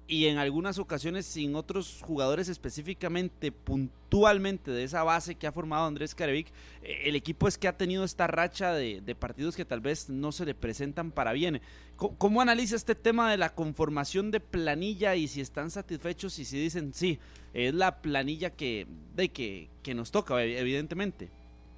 y 0.08 0.28
en 0.28 0.38
algunas 0.38 0.78
ocasiones 0.78 1.26
sin 1.26 1.56
otros 1.56 2.02
jugadores 2.06 2.48
específicamente, 2.48 3.52
puntualmente 3.52 4.72
de 4.72 4.84
esa 4.84 5.04
base 5.04 5.36
que 5.36 5.48
ha 5.48 5.52
formado 5.52 5.88
Andrés 5.88 6.14
Carevic, 6.14 6.48
eh, 6.84 7.04
el 7.06 7.16
equipo 7.16 7.48
es 7.48 7.58
que 7.58 7.68
ha 7.68 7.78
tenido 7.78 8.04
esta 8.04 8.28
racha 8.28 8.74
de, 8.74 9.16
partidos 9.20 9.56
que 9.56 9.66
tal 9.66 9.82
vez 9.82 10.10
no 10.10 10.32
se 10.32 10.46
le 10.46 10.54
presentan 10.54 11.12
para 11.12 11.34
bien. 11.34 11.62
¿Cómo, 11.96 12.42
analiza 12.42 12.76
este 12.76 12.94
tema 12.94 13.32
de 13.32 13.38
la 13.38 13.56
conformación 13.56 14.30
de 14.30 14.40
planilla 14.40 15.16
y 15.16 15.28
si 15.28 15.42
están 15.42 15.72
satisfechos 15.72 16.38
y 16.40 16.46
si 16.46 16.60
dicen 16.60 16.94
sí, 16.94 17.20
es 17.54 17.74
la 17.74 18.02
planilla 18.02 18.52
que, 18.52 18.86
de 19.16 19.30
que, 19.30 19.70
que 19.82 19.96
nos 19.96 20.12
toca, 20.12 20.44
evidentemente? 20.44 21.30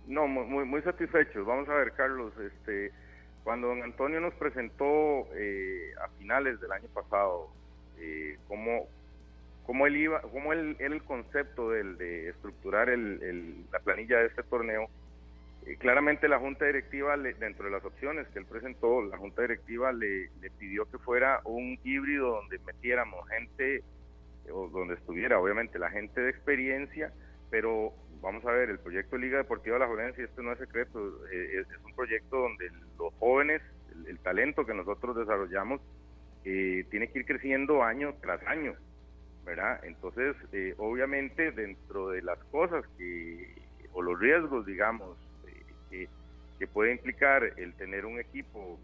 No, 0.07 0.27
muy, 0.27 0.65
muy 0.65 0.81
satisfechos. 0.81 1.45
Vamos 1.45 1.69
a 1.69 1.75
ver, 1.75 1.93
Carlos, 1.93 2.33
este, 2.39 2.91
cuando 3.43 3.67
don 3.67 3.83
Antonio 3.83 4.19
nos 4.19 4.33
presentó 4.33 5.27
eh, 5.35 5.93
a 6.03 6.09
finales 6.17 6.59
del 6.59 6.71
año 6.71 6.87
pasado 6.93 7.49
eh, 7.99 8.37
cómo, 8.47 8.87
cómo 9.65 9.87
él 9.87 9.97
iba, 9.97 10.21
cómo 10.21 10.53
él, 10.53 10.75
el 10.79 11.03
concepto 11.03 11.71
del, 11.71 11.97
de 11.97 12.29
estructurar 12.29 12.89
el, 12.89 13.65
la 13.71 13.79
planilla 13.79 14.19
de 14.19 14.27
este 14.27 14.43
torneo. 14.43 14.89
Eh, 15.65 15.75
claramente 15.77 16.27
la 16.27 16.39
Junta 16.39 16.65
Directiva, 16.65 17.17
dentro 17.17 17.65
de 17.65 17.71
las 17.71 17.83
opciones 17.83 18.27
que 18.29 18.39
él 18.39 18.45
presentó, 18.45 19.01
la 19.01 19.17
Junta 19.17 19.41
Directiva 19.41 19.91
le, 19.91 20.29
le 20.41 20.49
pidió 20.57 20.89
que 20.89 20.97
fuera 20.97 21.41
un 21.43 21.77
híbrido 21.83 22.35
donde 22.35 22.59
metiéramos 22.59 23.27
gente, 23.29 23.83
o 24.51 24.67
donde 24.69 24.93
estuviera 24.93 25.39
obviamente 25.39 25.77
la 25.77 25.89
gente 25.89 26.21
de 26.21 26.29
experiencia, 26.29 27.11
pero 27.49 27.93
vamos 28.21 28.45
a 28.45 28.51
ver, 28.51 28.69
el 28.69 28.79
proyecto 28.79 29.17
Liga 29.17 29.37
Deportiva 29.37 29.77
La 29.77 29.87
Jovencia, 29.87 30.23
esto 30.23 30.41
no 30.41 30.51
es 30.51 30.59
secreto, 30.59 30.99
eh, 31.31 31.61
es, 31.61 31.67
un 31.85 31.93
proyecto 31.93 32.37
donde 32.37 32.71
los 32.97 33.13
jóvenes, 33.15 33.61
el, 34.07 34.19
talento 34.19 34.65
que 34.65 34.73
nosotros 34.73 35.15
desarrollamos, 35.15 35.81
eh, 36.49 36.85
tiene 36.89 37.09
que 37.09 37.19
ir 37.19 37.25
creciendo 37.25 37.83
año 37.83 38.15
tras 38.21 38.41
año, 38.47 38.73
¿verdad? 39.45 39.83
Entonces, 39.83 40.33
eh, 40.53 40.73
obviamente, 40.77 41.51
dentro 41.51 42.11
de 42.11 42.21
las 42.21 42.39
cosas 42.45 42.85
que, 42.97 43.53
o 43.91 44.01
los 44.01 44.17
riesgos, 44.17 44.65
digamos, 44.65 45.17
eh, 45.91 46.07
que 46.57 46.67
puede 46.67 46.93
implicar 46.93 47.43
el 47.57 47.73
tener 47.73 48.05
un 48.05 48.17
equipo 48.21 48.79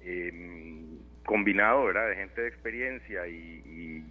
em, 0.00 0.96
combinado, 1.26 1.84
¿verdad? 1.84 2.08
De 2.08 2.16
gente 2.16 2.40
de 2.40 2.48
experiencia 2.48 3.26
y 3.28 3.62
y 3.66 4.04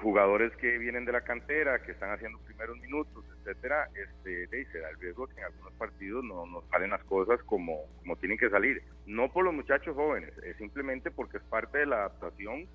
jugadores 0.00 0.54
que 0.56 0.78
vienen 0.78 1.04
de 1.04 1.12
la 1.12 1.22
cantera, 1.22 1.82
que 1.82 1.92
están 1.92 2.12
haciendo 2.12 2.38
primeros 2.40 2.78
minutos, 2.78 3.24
etcétera, 3.38 3.88
este, 3.94 4.46
de, 4.46 4.64
se 4.66 4.78
da 4.78 4.88
el 4.90 5.00
riesgo 5.00 5.26
que 5.26 5.38
en 5.38 5.44
algunos 5.46 5.72
partidos 5.74 6.24
no, 6.24 6.46
no 6.46 6.62
salen 6.70 6.90
las 6.90 7.02
cosas 7.04 7.42
como, 7.42 7.80
como 7.98 8.16
tienen 8.16 8.38
que 8.38 8.50
salir. 8.50 8.82
No 9.06 9.32
por 9.32 9.44
los 9.44 9.52
muchachos 9.52 9.96
jóvenes, 9.96 10.32
es 10.38 10.56
simplemente 10.56 11.10
porque 11.10 11.38
es 11.38 11.42
parte 11.44 11.78
de 11.78 11.86
la 11.86 11.96
adaptación 11.96 12.68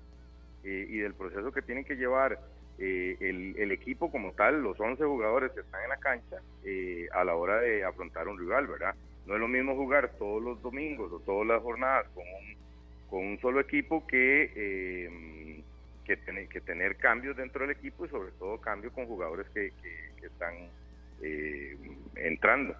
eh, 0.62 0.86
y 0.88 0.98
del 0.98 1.14
proceso 1.14 1.50
que 1.52 1.62
tienen 1.62 1.84
que 1.84 1.96
llevar 1.96 2.38
eh, 2.78 3.16
el, 3.20 3.54
el, 3.56 3.72
equipo 3.72 4.10
como 4.10 4.32
tal, 4.32 4.62
los 4.62 4.78
11 4.78 5.02
jugadores 5.02 5.52
que 5.52 5.60
están 5.60 5.82
en 5.82 5.88
la 5.88 5.96
cancha, 5.96 6.36
eh, 6.64 7.08
a 7.14 7.24
la 7.24 7.34
hora 7.34 7.60
de 7.60 7.82
afrontar 7.82 8.28
un 8.28 8.38
rival, 8.38 8.66
¿verdad? 8.66 8.94
No 9.26 9.34
es 9.34 9.40
lo 9.40 9.48
mismo 9.48 9.74
jugar 9.74 10.12
todos 10.18 10.42
los 10.42 10.60
domingos 10.60 11.10
o 11.12 11.20
todas 11.20 11.46
las 11.46 11.62
jornadas 11.62 12.06
con 12.14 12.24
un, 12.24 12.56
con 13.08 13.26
un 13.26 13.40
solo 13.40 13.60
equipo 13.60 14.06
que 14.06 15.62
que, 16.04 16.16
tener, 16.16 16.48
que 16.48 16.60
tener 16.60 16.96
cambios 16.96 17.36
dentro 17.36 17.62
del 17.66 17.76
equipo 17.76 18.04
y 18.04 18.08
sobre 18.08 18.32
todo 18.32 18.60
cambios 18.60 18.92
con 18.92 19.06
jugadores 19.06 19.46
que, 19.54 19.72
que, 20.18 20.26
están 20.26 20.54
eh, 21.22 21.76
entrando. 22.16 22.74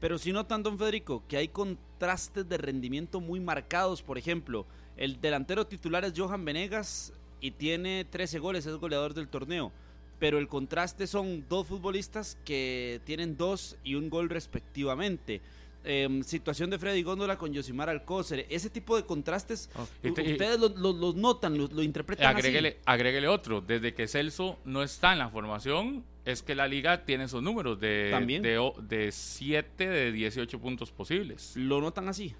Pero 0.00 0.18
si 0.18 0.32
notan, 0.32 0.62
don 0.62 0.78
Federico, 0.78 1.22
que 1.28 1.36
hay 1.36 1.48
contrastes 1.48 2.48
de 2.48 2.56
rendimiento 2.56 3.20
muy 3.20 3.40
marcados. 3.40 4.02
Por 4.02 4.16
ejemplo, 4.16 4.64
el 4.96 5.20
delantero 5.20 5.66
titular 5.66 6.04
es 6.04 6.12
Johan 6.16 6.44
Venegas 6.44 7.12
y 7.40 7.50
tiene 7.52 8.04
13 8.04 8.38
goles, 8.38 8.66
es 8.66 8.74
goleador 8.76 9.14
del 9.14 9.28
torneo. 9.28 9.72
Pero 10.18 10.38
el 10.38 10.48
contraste 10.48 11.06
son 11.06 11.44
dos 11.48 11.66
futbolistas 11.66 12.36
que 12.44 13.00
tienen 13.04 13.36
dos 13.36 13.76
y 13.84 13.94
un 13.94 14.10
gol 14.10 14.28
respectivamente. 14.28 15.40
Em, 15.84 16.22
situación 16.22 16.70
de 16.70 16.78
Freddy 16.78 17.02
Góndola 17.02 17.38
con 17.38 17.52
Yosimar 17.52 17.88
Alcócer. 17.88 18.46
Ese 18.50 18.68
tipo 18.68 18.96
de 18.96 19.04
contrastes, 19.04 19.70
ustedes 20.02 20.58
los 20.58 21.16
notan, 21.16 21.56
lo, 21.56 21.82
interpretan 21.82 22.26
agréguele, 22.26 22.68
así. 22.68 22.78
Agréguele 22.84 23.28
otro. 23.28 23.60
Desde 23.60 23.94
que 23.94 24.06
Celso 24.06 24.58
no 24.64 24.82
está 24.82 25.12
en 25.12 25.20
la 25.20 25.30
formación, 25.30 26.04
es 26.24 26.42
que 26.42 26.54
la 26.54 26.66
liga 26.66 27.04
tiene 27.04 27.24
esos 27.24 27.42
números 27.42 27.80
de, 27.80 28.12
de, 28.42 28.72
de 28.82 29.12
7 29.12 29.88
de 29.88 30.12
18 30.12 30.60
puntos 30.60 30.90
posibles. 30.90 31.56
¿Lo 31.56 31.80
notan 31.80 32.08
así? 32.08 32.34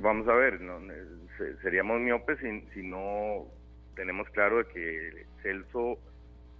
vamos 0.00 0.26
a 0.28 0.34
ver, 0.34 0.60
no, 0.60 0.80
seríamos 1.62 2.00
miopes 2.00 2.38
si, 2.40 2.60
si 2.74 2.82
no 2.82 3.46
tenemos 3.94 4.28
claro 4.30 4.58
de 4.58 4.66
que 4.66 5.26
Celso 5.42 5.98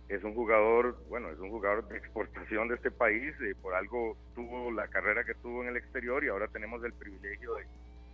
es 0.09 0.23
un 0.23 0.35
jugador, 0.35 0.97
bueno, 1.09 1.31
es 1.31 1.39
un 1.39 1.51
jugador 1.51 1.89
de 1.89 1.99
exportación 1.99 2.69
de 2.69 2.77
este 2.77 2.91
país, 2.91 3.35
eh, 3.41 3.55
por 3.61 3.75
algo 3.75 4.17
tuvo 4.35 4.71
la 4.71 4.87
carrera 4.89 5.25
que 5.25 5.35
tuvo 5.35 5.63
en 5.63 5.69
el 5.69 5.77
exterior 5.77 6.23
y 6.23 6.29
ahora 6.29 6.47
tenemos 6.49 6.83
el 6.85 6.93
privilegio 6.93 7.55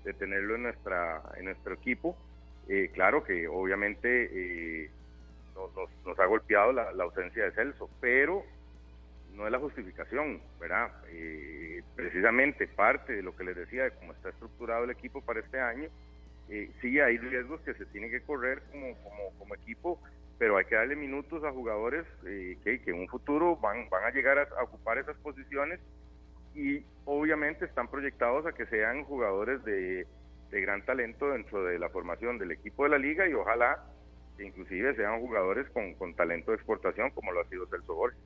de, 0.04 0.14
tenerlo 0.14 0.56
en 0.56 0.64
nuestra 0.64 1.22
en 1.36 1.44
nuestro 1.46 1.74
equipo. 1.74 2.16
Eh, 2.68 2.90
claro 2.92 3.22
que 3.22 3.46
obviamente 3.46 4.30
eh, 4.84 4.90
nos, 5.54 6.18
ha 6.18 6.26
golpeado 6.26 6.72
la, 6.72 6.90
ausencia 7.02 7.44
de 7.44 7.52
Celso, 7.52 7.88
pero 8.00 8.42
no 9.34 9.46
es 9.46 9.52
la 9.52 9.58
justificación, 9.58 10.40
¿verdad? 10.60 10.90
precisamente 11.94 12.66
parte 12.68 13.14
de 13.14 13.22
lo 13.22 13.34
que 13.36 13.44
les 13.44 13.56
decía 13.56 13.84
de 13.84 13.90
cómo 13.92 14.12
está 14.12 14.30
estructurado 14.30 14.84
el 14.84 14.90
equipo 14.90 15.22
para 15.22 15.40
este 15.40 15.58
año, 15.58 15.88
sí 16.80 17.00
hay 17.00 17.16
riesgos 17.16 17.60
que 17.62 17.74
se 17.74 17.86
tienen 17.86 18.10
que 18.10 18.20
correr 18.20 18.62
como, 18.70 18.94
como 19.38 19.54
equipo 19.54 19.98
pero 20.42 20.56
hay 20.56 20.64
que 20.64 20.74
darle 20.74 20.96
minutos 20.96 21.44
a 21.44 21.52
jugadores 21.52 22.04
eh, 22.26 22.58
que, 22.64 22.82
en 22.90 22.98
un 22.98 23.06
futuro 23.06 23.54
van, 23.58 23.88
van 23.88 24.02
a 24.02 24.10
llegar 24.10 24.40
a, 24.40 24.64
ocupar 24.64 24.98
esas 24.98 25.16
posiciones 25.18 25.78
y 26.52 26.84
obviamente 27.04 27.64
están 27.64 27.86
proyectados 27.86 28.44
a 28.46 28.50
que 28.50 28.66
sean 28.66 29.04
jugadores 29.04 29.64
de, 29.64 30.04
gran 30.50 30.84
talento 30.84 31.28
dentro 31.28 31.62
de 31.62 31.78
la 31.78 31.88
formación 31.90 32.38
del 32.38 32.50
equipo 32.50 32.82
de 32.82 32.90
la 32.90 32.98
liga 32.98 33.28
y 33.28 33.34
ojalá 33.34 33.84
que 34.36 34.44
inclusive 34.44 34.96
sean 34.96 35.20
jugadores 35.20 35.68
con, 35.70 36.12
talento 36.14 36.50
de 36.50 36.56
exportación 36.56 37.10
como 37.10 37.30
lo 37.30 37.42
ha 37.42 37.48
sido 37.48 37.64
Celso 37.68 37.94
Borges. 37.94 38.18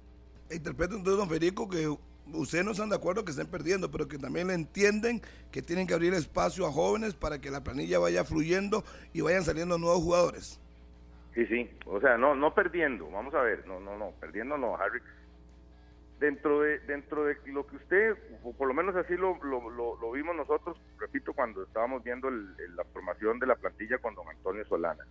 Interpreto 0.50 0.96
entonces, 0.96 1.18
don 1.18 1.28
Federico, 1.28 1.68
que 1.68 1.87
ustedes 2.32 2.64
no 2.64 2.70
están 2.70 2.88
de 2.88 2.96
acuerdo 2.96 3.26
que 3.26 3.32
estén 3.32 3.49
perdiendo, 3.49 3.90
pero 3.90 4.08
que 4.08 4.16
también 4.16 4.50
entienden 4.50 5.20
que 5.52 5.61
tienen 5.61 5.87
que 5.87 5.92
abrir 5.92 6.14
espacio 6.14 6.66
a 6.66 6.73
jóvenes 6.73 7.12
para 7.12 7.42
que 7.42 7.50
la 7.50 7.62
planilla 7.62 7.99
vaya 7.99 8.25
fluyendo 8.25 8.85
y 9.12 9.20
vayan 9.20 9.44
saliendo 9.44 9.76
nuevos 9.76 10.02
jugadores. 10.02 10.61
Sí, 11.37 11.45
sí, 11.49 11.71
o 11.85 12.00
sea, 12.00 12.16
no 12.16 12.35
no 12.35 12.55
perdiendo, 12.55 13.11
vamos 13.11 13.35
a 13.35 13.43
ver, 13.43 13.66
no, 13.66 13.78
no, 13.78 13.99
no, 13.99 14.12
perdiendo 14.19 14.57
no, 14.57 14.75
Harry. 14.75 15.00
Dentro 16.19 16.62
de 16.62 16.78
dentro 16.78 17.26
de 17.26 17.37
lo 17.45 17.66
que 17.66 17.76
usted, 17.76 18.16
por 18.57 18.66
lo 18.66 18.73
menos 18.73 18.97
así 18.97 19.19
lo, 19.19 19.37
lo, 19.45 20.12
vimos 20.12 20.35
nosotros, 20.35 20.81
repito, 20.99 21.35
cuando 21.35 21.62
estábamos 21.62 22.02
viendo 22.02 22.31
la 22.31 22.85
formación 22.90 23.38
de 23.38 23.49
la 23.49 23.55
plantilla 23.55 23.99
con 23.99 24.14
don 24.14 24.26
Antonio 24.26 24.64
Solana. 24.64 25.05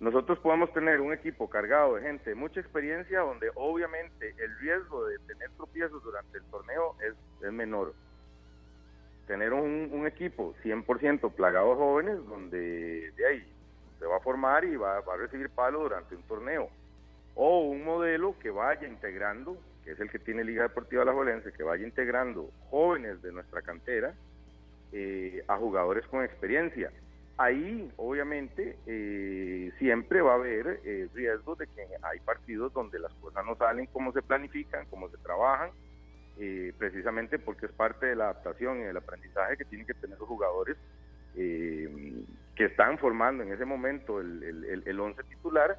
Nosotros 0.00 0.38
podemos 0.38 0.72
tener 0.72 1.02
un 1.02 1.12
equipo 1.12 1.50
cargado 1.50 1.96
de 1.96 2.02
gente 2.02 2.30
de 2.30 2.36
mucha 2.36 2.60
experiencia 2.60 3.20
donde 3.20 3.50
obviamente 3.56 4.34
el 4.38 4.58
riesgo 4.58 5.04
de 5.04 5.18
tener 5.26 5.50
tropiezos 5.58 6.02
durante 6.02 6.38
el 6.38 6.44
torneo 6.44 6.96
es, 7.06 7.14
es 7.46 7.52
menor. 7.52 7.92
Tener 9.26 9.52
un, 9.52 9.90
un 9.92 10.06
equipo 10.06 10.54
100% 10.64 11.30
plagado 11.34 11.70
de 11.70 11.76
jóvenes 11.76 12.26
donde 12.26 13.10
de 13.10 13.26
ahí 13.26 13.55
se 13.98 14.06
va 14.06 14.16
a 14.16 14.20
formar 14.20 14.64
y 14.64 14.76
va, 14.76 14.98
a 14.98 15.16
recibir 15.16 15.50
palo 15.50 15.80
durante 15.80 16.14
un 16.14 16.22
torneo. 16.22 16.68
O 17.34 17.60
un 17.60 17.84
modelo 17.84 18.38
que 18.38 18.50
vaya 18.50 18.86
integrando, 18.86 19.56
que 19.84 19.92
es 19.92 20.00
el 20.00 20.10
que 20.10 20.18
tiene 20.18 20.44
Liga 20.44 20.62
Deportiva 20.62 21.04
La 21.04 21.12
Jolense, 21.12 21.52
que 21.52 21.62
vaya 21.62 21.86
integrando 21.86 22.50
jóvenes 22.70 23.20
de 23.22 23.32
nuestra 23.32 23.62
cantera 23.62 24.14
eh, 24.92 25.44
a 25.48 25.56
jugadores 25.56 26.06
con 26.06 26.24
experiencia. 26.24 26.90
Ahí, 27.38 27.92
obviamente, 27.98 28.78
eh, 28.86 29.70
siempre 29.78 30.22
va 30.22 30.32
a 30.32 30.36
haber 30.36 30.80
eh, 30.84 31.08
riesgos 31.12 31.58
de 31.58 31.66
que 31.66 31.86
hay 32.02 32.18
partidos 32.20 32.72
donde 32.72 32.98
las 32.98 33.12
cosas 33.14 33.44
no 33.44 33.54
salen 33.56 33.86
como 33.86 34.12
se 34.12 34.22
planifican, 34.22 34.86
como 34.86 35.08
se 35.10 35.18
trabajan, 35.18 35.70
precisamente 36.76 37.38
porque 37.38 37.64
es 37.64 37.72
parte 37.72 38.04
de 38.04 38.14
la 38.14 38.24
adaptación 38.24 38.80
y 38.80 38.84
del 38.84 38.98
aprendizaje 38.98 39.56
que 39.56 39.64
tienen 39.64 39.86
que 39.86 39.94
tener 39.94 40.18
los 40.18 40.28
jugadores 40.28 40.76
eh, 41.36 41.88
que 42.56 42.64
están 42.64 42.98
formando 42.98 43.42
en 43.42 43.52
ese 43.52 43.66
momento 43.66 44.20
el, 44.20 44.82
el, 44.86 45.00
once 45.00 45.22
titular 45.24 45.78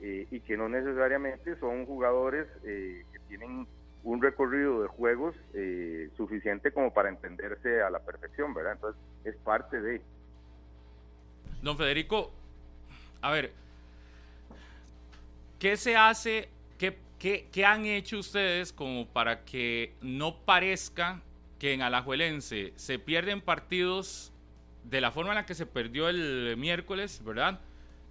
eh, 0.00 0.26
y 0.30 0.40
que 0.40 0.56
no 0.56 0.68
necesariamente 0.68 1.58
son 1.58 1.84
jugadores 1.84 2.46
eh, 2.64 3.04
que 3.12 3.18
tienen 3.28 3.66
un 4.04 4.22
recorrido 4.22 4.82
de 4.82 4.88
juegos 4.88 5.34
eh, 5.52 6.08
suficiente 6.16 6.72
como 6.72 6.94
para 6.94 7.08
entenderse 7.08 7.82
a 7.82 7.90
la 7.90 7.98
perfección, 7.98 8.54
¿verdad? 8.54 8.74
Entonces 8.74 9.02
es 9.24 9.36
parte 9.36 9.80
de... 9.80 10.00
Don 11.60 11.76
Federico, 11.76 12.32
a 13.20 13.32
ver, 13.32 13.52
¿qué 15.58 15.76
se 15.76 15.96
hace, 15.96 16.48
qué, 16.78 16.96
qué, 17.18 17.48
qué 17.52 17.64
han 17.64 17.84
hecho 17.84 18.18
ustedes 18.18 18.72
como 18.72 19.08
para 19.08 19.44
que 19.44 19.94
no 20.00 20.36
parezca 20.44 21.20
que 21.58 21.72
en 21.72 21.82
Alajuelense 21.82 22.72
se 22.76 22.98
pierden 22.98 23.40
partidos 23.40 24.31
de 24.84 25.00
la 25.00 25.10
forma 25.10 25.32
en 25.32 25.36
la 25.36 25.46
que 25.46 25.54
se 25.54 25.66
perdió 25.66 26.08
el 26.08 26.56
miércoles, 26.56 27.22
¿verdad? 27.24 27.60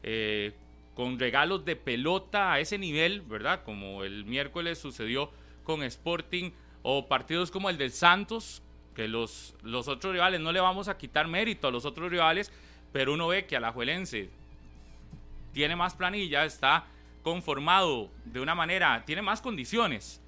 Eh, 0.03 0.53
con 0.95 1.19
regalos 1.19 1.65
de 1.65 1.75
pelota 1.75 2.53
a 2.53 2.59
ese 2.59 2.77
nivel, 2.77 3.21
¿verdad? 3.21 3.63
Como 3.63 4.03
el 4.03 4.25
miércoles 4.25 4.77
sucedió 4.77 5.31
con 5.63 5.83
Sporting 5.83 6.51
o 6.83 7.07
partidos 7.07 7.51
como 7.51 7.69
el 7.69 7.77
del 7.77 7.91
Santos, 7.91 8.61
que 8.95 9.07
los, 9.07 9.55
los 9.63 9.87
otros 9.87 10.13
rivales, 10.13 10.41
no 10.41 10.51
le 10.51 10.59
vamos 10.59 10.87
a 10.87 10.97
quitar 10.97 11.27
mérito 11.27 11.67
a 11.67 11.71
los 11.71 11.85
otros 11.85 12.11
rivales, 12.11 12.51
pero 12.91 13.13
uno 13.13 13.27
ve 13.27 13.45
que 13.45 13.55
Alajuelense 13.55 14.29
tiene 15.53 15.75
más 15.75 15.95
planilla, 15.95 16.43
está 16.45 16.85
conformado 17.23 18.09
de 18.25 18.41
una 18.41 18.55
manera, 18.55 19.03
tiene 19.05 19.21
más 19.21 19.41
condiciones 19.41 20.21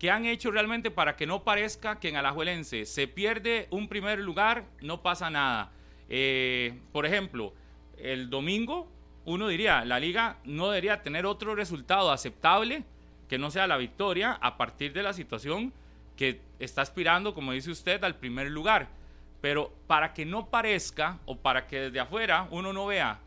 ¿Qué 0.00 0.10
han 0.10 0.24
hecho 0.24 0.50
realmente 0.50 0.90
para 0.90 1.14
que 1.14 1.26
no 1.26 1.44
parezca 1.44 2.00
que 2.00 2.08
en 2.08 2.16
Alajuelense 2.16 2.86
se 2.86 3.06
pierde 3.06 3.68
un 3.70 3.86
primer 3.86 4.18
lugar, 4.18 4.64
no 4.80 5.02
pasa 5.02 5.28
nada? 5.28 5.72
Eh, 6.08 6.80
por 6.90 7.04
ejemplo, 7.04 7.52
el 7.98 8.30
domingo 8.30 8.88
uno 9.26 9.46
diría, 9.48 9.84
la 9.84 10.00
liga 10.00 10.38
no 10.44 10.70
debería 10.70 11.02
tener 11.02 11.26
otro 11.26 11.54
resultado 11.54 12.12
aceptable 12.12 12.82
que 13.28 13.36
no 13.36 13.50
sea 13.50 13.66
la 13.66 13.76
victoria 13.76 14.38
a 14.40 14.56
partir 14.56 14.94
de 14.94 15.02
la 15.02 15.12
situación 15.12 15.70
que 16.16 16.40
está 16.58 16.80
aspirando, 16.80 17.34
como 17.34 17.52
dice 17.52 17.70
usted, 17.70 18.02
al 18.02 18.16
primer 18.16 18.50
lugar. 18.50 18.88
Pero 19.42 19.70
para 19.86 20.14
que 20.14 20.24
no 20.24 20.46
parezca 20.46 21.18
o 21.26 21.36
para 21.36 21.66
que 21.66 21.78
desde 21.78 22.00
afuera 22.00 22.48
uno 22.50 22.72
no 22.72 22.86
vea 22.86 23.20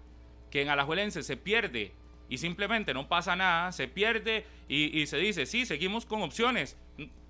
que 0.49 0.63
en 0.63 0.69
Alajuelense 0.69 1.21
se 1.21 1.37
pierde 1.37 1.93
y 2.33 2.39
simplemente 2.39 2.95
no 2.95 3.07
pasa 3.07 3.35
nada, 3.35 3.71
se 3.71 3.87
pierde 3.87 4.43
y, 4.67 5.05
se 5.05 5.17
dice, 5.17 5.45
sí, 5.45 5.67
seguimos 5.67 6.07
con 6.07 6.23
opciones. 6.23 6.75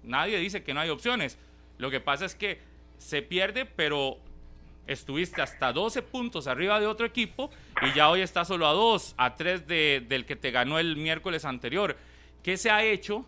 Nadie 0.01 0.37
dice 0.37 0.63
que 0.63 0.73
no 0.73 0.79
hay 0.79 0.87
opciones. 0.87 1.37
Lo 1.77 1.91
que 1.91 1.99
pasa 1.99 2.23
es 2.23 2.35
que 2.35 2.61
se 2.99 3.21
pierde, 3.21 3.65
pero 3.65 4.17
estuviste 4.87 5.41
hasta 5.41 5.73
12 5.73 6.03
puntos 6.03 6.47
arriba 6.47 6.79
de 6.79 6.87
otro 6.87 7.05
equipo 7.05 7.51
y 7.81 7.91
ya 7.93 8.09
hoy 8.09 8.21
está 8.21 8.45
solo 8.45 8.65
a 8.65 8.71
2, 8.71 9.15
a 9.17 9.35
3 9.35 9.67
de, 9.67 10.05
del 10.07 10.25
que 10.25 10.37
te 10.37 10.51
ganó 10.51 10.79
el 10.79 10.95
miércoles 10.95 11.43
anterior. 11.43 11.97
¿Qué 12.41 12.55
se 12.55 12.71
ha 12.71 12.85
hecho 12.85 13.25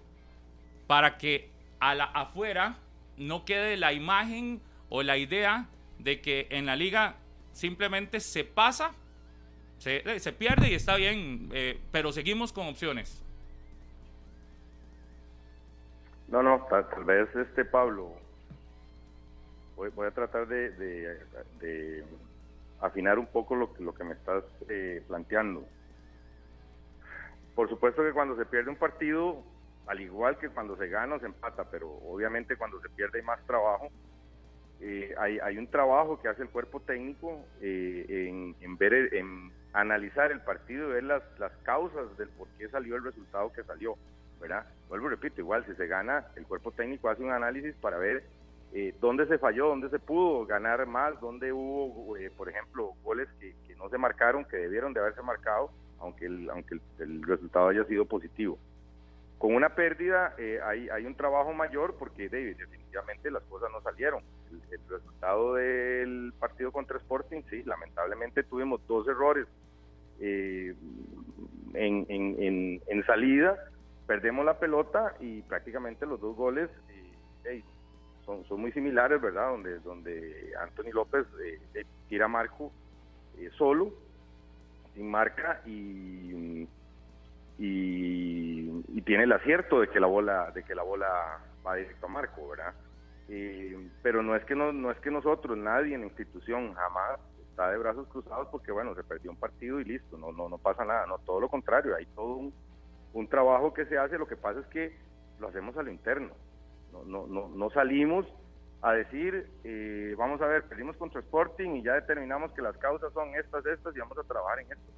para 0.88 1.17
que 1.17 1.49
a 1.81 1.93
la, 1.93 2.05
afuera 2.05 2.77
no 3.17 3.43
quede 3.43 3.75
la 3.75 3.91
imagen 3.91 4.61
o 4.88 5.03
la 5.03 5.17
idea 5.17 5.67
de 5.99 6.21
que 6.21 6.47
en 6.51 6.67
la 6.67 6.77
liga 6.77 7.17
simplemente 7.51 8.21
se 8.21 8.45
pasa 8.45 8.93
se, 9.86 10.34
pierde 10.34 10.69
y 10.69 10.74
está 10.74 10.95
bien, 10.95 11.50
eh, 11.54 11.80
pero 11.91 12.12
seguimos 12.12 12.52
con 12.52 12.67
opciones. 12.67 13.21
No, 16.28 16.41
no, 16.41 16.65
tal, 16.67 17.04
vez 17.04 17.30
este 17.36 17.65
Pablo, 17.65 18.13
voy, 19.76 20.08
a 20.08 20.12
tratar 20.12 20.48
de, 20.48 22.04
afinar 22.82 23.19
un 23.19 23.28
poco 23.28 23.56
lo, 23.56 23.71
lo 23.78 23.93
que 23.93 24.04
me 24.04 24.13
estás 24.13 24.43
eh, 24.69 25.04
planteando. 25.08 25.63
Por 27.54 27.69
supuesto 27.69 28.04
que 28.04 28.12
cuando 28.12 28.36
se 28.36 28.45
pierde 28.45 28.71
un 28.71 28.78
partido, 28.78 29.43
al 29.86 30.02
igual 30.02 30.39
que 30.39 30.50
cuando 30.50 30.76
se 30.78 30.88
gana 30.88 31.19
se 31.19 31.28
empata, 31.28 31.63
pero 31.69 31.89
obviamente 32.10 32.58
cuando 32.58 32.82
se 32.82 32.89
pierde 32.89 33.19
hay 33.19 33.26
más 33.26 33.45
trabajo. 33.45 33.89
Eh, 34.82 35.13
hay, 35.19 35.38
hay, 35.39 35.58
un 35.58 35.67
trabajo 35.67 36.19
que 36.19 36.28
hace 36.28 36.41
el 36.41 36.50
cuerpo 36.50 36.82
técnico 36.82 37.45
en, 37.62 38.56
en, 38.60 38.78
ver, 38.78 39.13
en 39.13 39.52
analizar 39.75 40.31
el 40.31 40.41
partido 40.41 40.89
y 40.89 40.93
ver 40.93 41.03
las, 41.03 41.23
las 41.38 41.51
causas 41.63 42.17
del 42.17 42.29
por 42.29 42.47
qué 42.57 42.69
salió 42.69 42.95
el 42.95 43.03
resultado 43.03 43.51
que 43.51 43.63
salió, 43.63 43.95
¿verdad? 44.39 44.65
Vuelvo 44.88 45.07
y 45.07 45.09
repito, 45.11 45.41
igual 45.41 45.65
si 45.65 45.75
se 45.75 45.88
gana, 45.88 46.25
el 46.35 46.45
cuerpo 46.45 46.71
técnico 46.71 47.09
hace 47.09 47.23
un 47.23 47.31
análisis 47.31 47.75
para 47.75 47.97
ver 47.97 48.23
eh, 48.73 48.95
dónde 49.01 49.27
se 49.27 49.38
falló, 49.38 49.67
dónde 49.67 49.89
se 49.89 49.99
pudo 49.99 50.45
ganar 50.45 50.85
más, 50.85 51.19
dónde 51.19 51.51
hubo, 51.51 52.15
eh, 52.17 52.31
por 52.35 52.49
ejemplo, 52.49 52.93
goles 53.03 53.27
que, 53.39 53.53
no 53.77 53.89
se 53.89 53.97
marcaron, 53.97 54.45
que 54.45 54.55
debieron 54.55 54.93
de 54.93 55.01
haberse 55.01 55.21
marcado, 55.21 55.69
aunque 55.99 56.25
el, 56.25 56.49
aunque 56.49 56.79
el, 56.99 57.23
resultado 57.23 57.67
haya 57.67 57.83
sido 57.83 58.05
positivo. 58.05 58.57
Con 59.38 59.53
una 59.53 59.75
pérdida 59.75 60.33
eh, 60.38 60.59
hay, 60.63 60.88
hay 60.89 61.05
un 61.05 61.15
trabajo 61.15 61.53
mayor 61.53 61.95
porque 61.99 62.29
definitivamente 62.29 63.29
las 63.29 63.43
cosas 63.43 63.69
no 63.71 63.81
salieron. 63.81 64.23
El, 64.51 64.79
resultado 64.89 65.55
del 65.55 66.34
partido 66.39 66.71
contra 66.71 66.97
Sporting, 66.97 67.41
sí, 67.49 67.63
lamentablemente 67.63 68.43
tuvimos 68.43 68.86
dos 68.88 69.08
errores 69.08 69.47
en, 70.19 70.75
en, 71.73 72.05
en, 72.10 72.81
en 72.88 73.05
salida, 73.05 73.58
perdemos 74.08 74.45
la 74.45 74.60
pelota 74.60 75.15
y 75.19 75.41
prácticamente 75.41 76.05
los 76.05 76.21
dos 76.21 76.36
goles 76.36 76.69
son, 78.25 78.43
son 78.45 78.60
muy 78.60 78.71
similares, 78.71 79.21
¿verdad? 79.21 79.49
Donde, 79.51 79.79
donde 79.79 80.51
Anthony 80.60 80.91
López 80.91 81.25
eh, 81.43 81.60
eh, 81.75 81.86
tira 82.10 82.27
Marco 82.27 82.71
eh, 83.38 83.49
solo, 83.58 83.93
sin 84.93 85.10
marca 85.10 85.62
y, 85.65 86.67
y, 87.60 89.01
tiene 89.05 89.25
el 89.25 89.34
acierto 89.34 89.81
de 89.81 89.88
que 89.89 89.99
la 89.99 90.08
bola 90.08 90.49
de 90.49 90.63
que 90.63 90.73
la 90.73 90.81
bola 90.81 91.39
va 91.65 91.75
directo 91.75 92.08
a 92.08 92.10
Marco, 92.10 92.49
¿verdad? 92.49 92.73
Pero 94.01 94.21
no 94.21 94.35
es 94.35 94.45
que 94.45 94.55
no, 94.55 94.71
no 94.71 94.91
es 94.91 94.99
que 94.99 95.11
nosotros, 95.11 95.57
nadie 95.57 95.95
en 95.95 96.01
la 96.01 96.07
institución 96.07 96.73
jamás 96.73 97.19
está 97.49 97.71
de 97.71 97.77
brazos 97.77 98.07
cruzados 98.09 98.47
porque 98.49 98.71
bueno, 98.71 98.93
se 98.95 99.03
perdió 99.03 99.31
un 99.31 99.38
partido 99.38 99.79
y 99.79 99.85
listo, 99.85 100.17
no, 100.17 100.31
no, 100.31 100.49
no 100.49 100.57
pasa 100.57 100.85
nada, 100.85 101.05
no, 101.07 101.17
todo 101.19 101.39
lo 101.39 101.49
contrario, 101.49 101.95
hay 101.95 102.05
todo 102.07 102.51
un, 103.13 103.27
trabajo 103.29 103.73
que 103.73 103.85
se 103.85 103.97
hace, 103.97 104.17
lo 104.17 104.27
que 104.27 104.35
pasa 104.35 104.59
es 104.59 104.67
que 104.67 104.95
lo 105.39 105.47
hacemos 105.47 105.75
a 105.77 105.83
lo 105.83 105.89
interno, 105.89 106.33
no, 106.91 107.25
no, 107.25 107.47
no, 107.47 107.69
salimos 107.71 108.25
a 108.81 108.93
decir, 108.93 109.49
eh, 109.63 110.13
vamos 110.17 110.41
a 110.41 110.47
ver, 110.47 110.63
perdimos 110.63 110.95
contra 110.97 111.21
Sporting 111.21 111.75
y 111.75 111.83
ya 111.83 111.93
determinamos 111.93 112.51
que 112.51 112.61
las 112.61 112.77
causas 112.77 113.11
son 113.13 113.29
estas, 113.35 113.65
estas 113.65 113.95
y 113.95 113.99
vamos 113.99 114.17
a 114.17 114.23
trabajar 114.23 114.59
en 114.59 114.71
esto. 114.71 114.91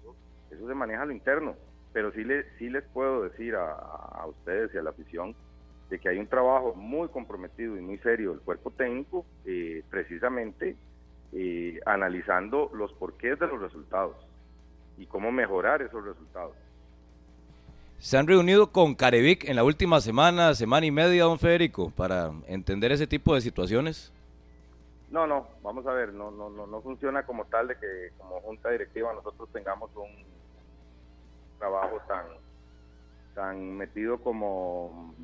eso, 0.00 0.16
eso, 0.50 0.66
se 0.66 0.74
maneja 0.74 1.02
a 1.02 1.06
lo 1.06 1.12
interno. 1.12 1.54
Pero 1.92 2.10
sí, 2.12 2.24
le, 2.24 2.44
sí 2.58 2.68
les 2.68 2.84
puedo 2.88 3.22
decir 3.22 3.54
a, 3.54 4.26
ustedes 4.26 4.74
y 4.74 4.78
a 4.78 4.82
la 4.82 4.90
afición 4.90 5.34
de 5.88 5.98
que 5.98 6.08
hay 6.08 6.18
un 6.18 6.26
trabajo 6.26 6.74
muy 6.74 7.08
comprometido 7.08 7.76
y 7.76 7.80
muy 7.80 7.98
serio 7.98 8.32
del 8.32 8.40
cuerpo 8.40 8.70
técnico, 8.70 9.24
eh, 9.44 9.82
precisamente 9.90 10.76
eh, 11.32 11.80
analizando 11.86 12.70
los 12.74 12.92
porqués 12.92 13.38
de 13.38 13.46
los 13.46 13.60
resultados 13.60 14.16
y 14.96 15.06
cómo 15.06 15.32
mejorar 15.32 15.82
esos 15.82 16.04
resultados. 16.04 16.54
Se 17.98 18.16
han 18.16 18.26
reunido 18.26 18.70
con 18.70 18.94
Carevic 18.94 19.48
en 19.48 19.56
la 19.56 19.64
última 19.64 20.00
semana, 20.00 20.54
semana 20.54 20.86
y 20.86 20.90
media, 20.90 21.24
don 21.24 21.38
Federico, 21.38 21.90
para 21.90 22.30
entender 22.46 22.92
ese 22.92 23.06
tipo 23.06 23.34
de 23.34 23.40
situaciones. 23.40 24.12
No, 25.10 25.26
no, 25.26 25.48
vamos 25.62 25.86
a 25.86 25.92
ver, 25.92 26.12
no, 26.12 26.30
no, 26.30 26.50
no, 26.50 26.66
no 26.66 26.80
funciona 26.82 27.24
como 27.24 27.46
tal 27.46 27.68
de 27.68 27.76
que 27.76 28.10
como 28.18 28.40
junta 28.40 28.70
directiva 28.70 29.12
nosotros 29.14 29.48
tengamos 29.52 29.90
un 29.96 30.08
trabajo 31.58 31.98
tan, 32.06 32.26
tan 33.34 33.76
metido 33.76 34.18
como 34.18 35.14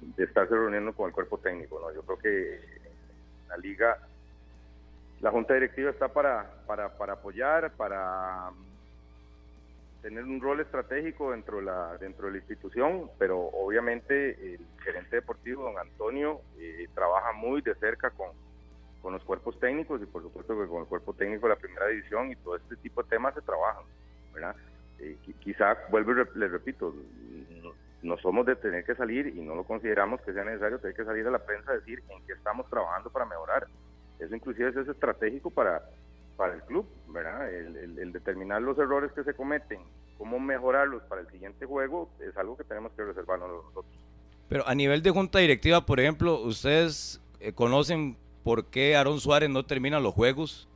de 0.00 0.24
estarse 0.24 0.54
reuniendo 0.54 0.92
con 0.92 1.08
el 1.08 1.12
cuerpo 1.12 1.38
técnico, 1.38 1.80
¿no? 1.80 1.92
Yo 1.92 2.02
creo 2.02 2.18
que 2.18 2.60
la 3.48 3.56
liga, 3.56 3.98
la 5.20 5.30
junta 5.30 5.54
directiva 5.54 5.90
está 5.90 6.08
para, 6.08 6.50
para, 6.66 6.96
para 6.96 7.14
apoyar, 7.14 7.72
para 7.72 8.50
tener 10.02 10.24
un 10.24 10.40
rol 10.40 10.60
estratégico 10.60 11.30
dentro 11.30 11.58
de 11.58 11.64
la 11.64 11.96
dentro 11.96 12.26
de 12.26 12.32
la 12.32 12.38
institución, 12.38 13.10
pero 13.18 13.38
obviamente 13.38 14.54
el 14.54 14.60
gerente 14.82 15.16
deportivo, 15.16 15.62
don 15.64 15.78
Antonio, 15.78 16.42
eh, 16.58 16.88
trabaja 16.94 17.32
muy 17.32 17.62
de 17.62 17.74
cerca 17.76 18.10
con, 18.10 18.28
con 19.00 19.14
los 19.14 19.24
cuerpos 19.24 19.58
técnicos 19.58 20.02
y 20.02 20.06
por 20.06 20.22
supuesto 20.22 20.60
que 20.60 20.68
con 20.68 20.82
el 20.82 20.88
cuerpo 20.88 21.14
técnico 21.14 21.46
de 21.46 21.54
la 21.54 21.60
primera 21.60 21.86
división 21.86 22.30
y 22.30 22.36
todo 22.36 22.56
este 22.56 22.76
tipo 22.76 23.02
de 23.02 23.08
temas 23.08 23.34
se 23.34 23.40
trabajan, 23.40 23.84
¿verdad? 24.34 24.54
Eh, 24.98 25.16
quizá, 25.40 25.76
vuelvo 25.90 26.12
y 26.12 26.38
les 26.38 26.50
repito, 26.50 26.94
no, 28.04 28.16
somos 28.18 28.46
de 28.46 28.56
tener 28.56 28.84
que 28.84 28.94
salir 28.94 29.28
y 29.28 29.40
no 29.40 29.54
lo 29.54 29.64
consideramos 29.64 30.20
que 30.20 30.32
sea 30.32 30.44
necesario 30.44 30.78
tener 30.78 30.96
que 30.96 31.04
salir 31.04 31.26
a 31.26 31.30
la 31.30 31.44
prensa 31.44 31.72
a 31.72 31.74
decir 31.74 32.02
en 32.08 32.24
qué 32.26 32.34
estamos 32.34 32.68
trabajando 32.70 33.10
para 33.10 33.24
mejorar. 33.24 33.66
Eso 34.18 34.34
inclusive 34.34 34.68
es 34.68 34.88
estratégico 34.88 35.50
para 35.50 35.82
para 36.36 36.54
el 36.54 36.62
club, 36.62 36.86
¿verdad? 37.08 37.52
El, 37.52 38.12
determinar 38.12 38.62
los 38.62 38.78
errores 38.78 39.12
que 39.12 39.24
se 39.24 39.34
cometen, 39.34 39.80
cómo 40.18 40.38
mejorarlos 40.38 41.02
para 41.04 41.20
el 41.20 41.28
siguiente 41.28 41.66
juego, 41.66 42.10
es 42.20 42.36
algo 42.36 42.56
que 42.56 42.64
tenemos 42.64 42.92
que 42.92 43.04
reservarnos 43.04 43.50
nosotros. 43.50 43.84
Pero 44.48 44.66
a 44.68 44.74
nivel 44.74 45.02
de 45.02 45.10
junta 45.10 45.38
directiva, 45.38 45.84
por 45.84 46.00
ejemplo, 46.00 46.40
¿ustedes 46.40 47.20
eh, 47.40 47.52
conocen 47.52 48.16
por 48.42 48.66
qué 48.66 48.96
Aaron 48.96 49.20
Suárez 49.20 49.50
no 49.50 49.64
termina 49.64 50.00
los 50.00 50.14
juegos? 50.14 50.68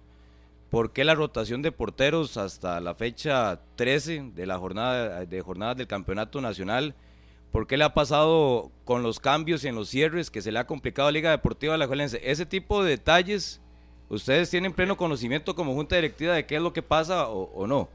¿Por 0.71 0.93
qué 0.93 1.05
la 1.05 1.15
rotación 1.15 1.63
de 1.63 1.73
porteros 1.73 2.37
hasta 2.37 2.81
la 2.81 2.95
fecha 2.95 3.61
13 3.77 4.33
de 4.35 4.47
la 4.47 4.59
jornada 4.59 5.25
de 5.25 5.41
jornadas 5.41 5.77
del 5.77 5.87
campeonato 5.87 6.41
nacional? 6.41 6.95
¿Por 7.53 7.67
qué 7.67 7.77
le 7.77 7.85
ha 7.85 7.95
pasado 7.95 8.71
con 8.85 9.03
los 9.03 9.21
cambios 9.21 9.65
y 9.65 9.69
en 9.69 9.75
los 9.75 9.89
cierres 9.89 10.31
que 10.31 10.43
se 10.43 10.53
le 10.53 10.59
ha 10.59 10.67
complicado 10.67 11.09
a 11.09 11.13
Liga 11.13 11.31
Deportiva 11.31 11.73
de 11.73 11.79
la 11.79 11.87
Juelense? 11.87 12.21
Ese 12.23 12.47
tipo 12.47 12.83
de 12.83 12.91
detalles 12.91 13.61
¿Ustedes 14.11 14.49
tienen 14.49 14.73
pleno 14.73 14.97
conocimiento 14.97 15.55
como 15.55 15.75
junta 15.75 15.97
directiva 15.97 16.33
de 16.33 16.47
qué 16.47 16.57
es 16.57 16.63
lo 16.63 16.73
que 16.73 16.83
pasa 16.83 17.29
o, 17.29 17.67
no? 17.67 17.91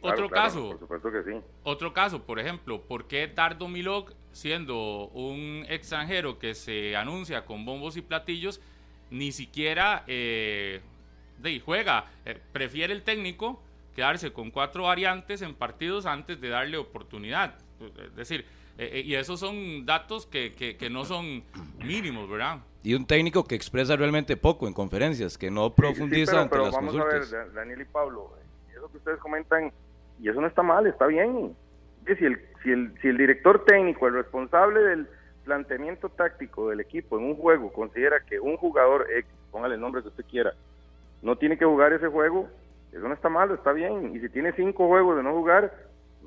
otro, 0.00 0.30
caso. 0.30 0.70
Por 0.70 0.78
supuesto 0.78 1.12
que 1.12 1.22
sí. 1.24 1.38
Otro 1.62 1.92
caso, 1.92 2.22
por 2.22 2.40
ejemplo, 2.40 2.80
¿por 2.80 3.06
qué 3.06 3.26
Dardo 3.26 3.68
Milok, 3.68 4.14
siendo 4.32 5.08
un 5.08 5.66
extranjero 5.68 6.38
que 6.38 6.54
se 6.54 6.96
anuncia 6.96 7.44
con 7.44 7.66
bombos 7.66 7.98
y 7.98 8.02
platillos, 8.02 8.62
ni 9.10 9.30
siquiera 9.30 10.04
eh, 10.06 10.80
juega? 11.66 12.06
Eh, 12.24 12.40
prefiere 12.52 12.94
el 12.94 13.02
técnico 13.02 13.62
quedarse 13.94 14.32
con 14.32 14.50
cuatro 14.50 14.84
variantes 14.84 15.42
en 15.42 15.54
partidos 15.54 16.06
antes 16.06 16.40
de 16.40 16.48
darle 16.48 16.78
oportunidad. 16.78 17.58
Es 17.80 18.16
decir, 18.16 18.44
eh, 18.76 19.02
y 19.04 19.14
esos 19.14 19.40
son 19.40 19.86
datos 19.86 20.26
que, 20.26 20.54
que 20.54 20.90
no 20.90 21.04
son 21.04 21.42
mínimos, 21.78 22.28
¿verdad? 22.28 22.60
y 22.82 22.94
un 22.94 23.06
técnico 23.06 23.44
que 23.44 23.54
expresa 23.54 23.96
realmente 23.96 24.36
poco 24.36 24.66
en 24.66 24.72
conferencias, 24.72 25.36
que 25.36 25.50
no 25.50 25.74
profundiza 25.74 26.44
sí, 26.44 26.48
pero, 26.50 26.70
vamos 26.70 26.96
a 26.96 27.04
ver, 27.04 27.52
Daniel 27.52 27.80
y 27.80 27.84
Pablo, 27.84 28.32
eso 28.74 28.90
que 28.90 28.98
ustedes 28.98 29.18
comentan, 29.18 29.72
y 30.20 30.28
eso 30.28 30.40
no 30.40 30.46
está 30.46 30.62
mal, 30.62 30.86
está 30.86 31.06
bien. 31.06 31.54
Si 32.06 32.24
el, 32.24 32.40
si 32.62 32.70
el, 32.70 32.94
si 33.02 33.08
el 33.08 33.18
director 33.18 33.64
técnico, 33.66 34.06
el 34.06 34.14
responsable 34.14 34.80
del 34.80 35.08
planteamiento 35.44 36.08
táctico 36.08 36.70
del 36.70 36.80
equipo 36.80 37.18
en 37.18 37.24
un 37.24 37.36
juego, 37.36 37.72
considera 37.72 38.20
que 38.24 38.40
un 38.40 38.56
jugador 38.56 39.06
X, 39.10 39.30
póngale 39.50 39.74
el 39.74 39.80
nombre 39.80 40.02
que 40.02 40.08
usted 40.08 40.24
quiera, 40.24 40.54
no 41.20 41.36
tiene 41.36 41.58
que 41.58 41.66
jugar 41.66 41.92
ese 41.92 42.08
juego, 42.08 42.48
eso 42.92 43.06
no 43.06 43.12
está 43.12 43.28
malo, 43.28 43.54
está 43.54 43.72
bien. 43.72 44.16
Y 44.16 44.20
si 44.20 44.28
tiene 44.30 44.52
cinco 44.52 44.86
juegos 44.86 45.16
de 45.16 45.24
no 45.24 45.34
jugar, 45.34 45.74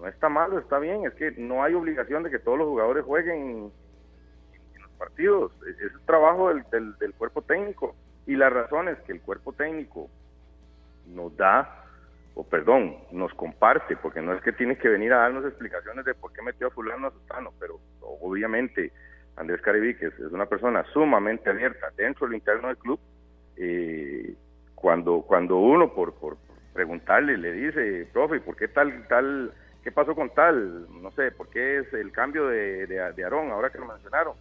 no 0.01 0.07
está 0.07 0.29
malo, 0.29 0.59
está 0.59 0.79
bien. 0.79 1.05
Es 1.05 1.13
que 1.13 1.31
no 1.31 1.63
hay 1.63 1.73
obligación 1.73 2.23
de 2.23 2.31
que 2.31 2.39
todos 2.39 2.57
los 2.57 2.67
jugadores 2.67 3.05
jueguen 3.05 3.71
partidos. 4.97 5.51
Es, 5.67 5.79
es 5.79 6.05
trabajo 6.05 6.53
del, 6.53 6.97
del, 6.97 7.13
cuerpo 7.13 7.41
técnico. 7.43 7.95
Y 8.25 8.35
la 8.35 8.49
razón 8.49 8.87
es 8.87 8.97
que 8.99 9.13
el 9.13 9.21
cuerpo 9.21 9.53
técnico 9.53 10.09
nos 11.07 11.35
da, 11.37 11.85
o 12.35 12.43
perdón, 12.43 12.97
nos 13.11 13.33
comparte, 13.33 13.95
porque 13.97 14.21
no 14.21 14.33
es 14.33 14.41
que 14.41 14.53
tiene 14.53 14.77
que 14.77 14.89
venir 14.89 15.13
a 15.13 15.17
darnos 15.17 15.45
explicaciones 15.45 16.05
de 16.05 16.13
por 16.13 16.31
qué 16.33 16.41
metió 16.41 16.67
a 16.67 16.71
fulano 16.71 17.07
a 17.07 17.11
Sustano, 17.11 17.51
pero 17.59 17.79
obviamente 18.01 18.91
Andrés 19.35 19.61
Caribiques 19.61 20.13
es 20.13 20.31
una 20.31 20.45
persona 20.45 20.85
sumamente 20.93 21.49
abierta 21.49 21.91
dentro 21.97 22.27
del 22.27 22.35
interno 22.35 22.67
del 22.67 22.77
club. 22.77 22.99
Eh, 23.57 24.35
cuando, 24.75 25.21
cuando 25.23 25.57
uno 25.57 25.93
por, 25.93 26.13
por 26.15 26.37
preguntarle 26.73 27.37
le 27.37 27.53
dice, 27.53 28.07
profe, 28.13 28.39
¿por 28.39 28.55
qué 28.55 28.67
tal, 28.67 29.07
tal, 29.07 29.51
qué 29.83 29.91
pasó 29.91 30.15
con 30.15 30.29
tal? 30.31 30.87
No 31.01 31.11
sé, 31.11 31.31
¿por 31.31 31.49
qué 31.49 31.79
es 31.79 31.93
el 31.93 32.11
cambio 32.11 32.47
de, 32.47 32.87
de, 32.87 33.13
de 33.13 33.23
Aarón 33.23 33.51
ahora 33.51 33.69
que 33.69 33.79
lo 33.79 33.85
mencionaron? 33.85 34.33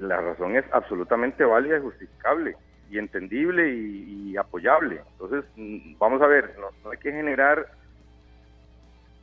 la 0.00 0.20
razón 0.20 0.56
es 0.56 0.64
absolutamente 0.72 1.44
válida 1.44 1.78
y 1.78 1.82
justificable 1.82 2.56
y 2.90 2.98
entendible 2.98 3.72
y, 3.72 4.36
apoyable. 4.36 5.00
Entonces, 5.12 5.44
mm, 5.56 5.96
vamos 5.98 6.20
a 6.22 6.26
ver, 6.26 6.56
no, 6.58 6.90
hay 6.90 6.98
que 6.98 7.12
generar 7.12 7.68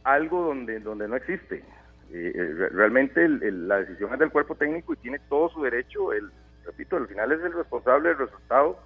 algo 0.03 0.43
donde, 0.43 0.79
donde 0.79 1.07
no 1.07 1.15
existe. 1.17 1.63
Eh, 2.11 2.31
eh, 2.33 2.69
realmente 2.71 3.27
la 3.27 3.79
decisión 3.79 4.13
es 4.13 4.19
del 4.19 4.31
cuerpo 4.31 4.55
técnico 4.55 4.93
y 4.93 4.97
tiene 4.97 5.19
todo 5.27 5.49
su 5.49 5.63
derecho. 5.63 6.13
El, 6.13 6.31
repito, 6.65 6.95
al 6.95 7.07
final 7.07 7.31
es 7.33 7.43
el 7.43 7.53
responsable 7.53 8.09
del 8.09 8.19
resultado 8.19 8.79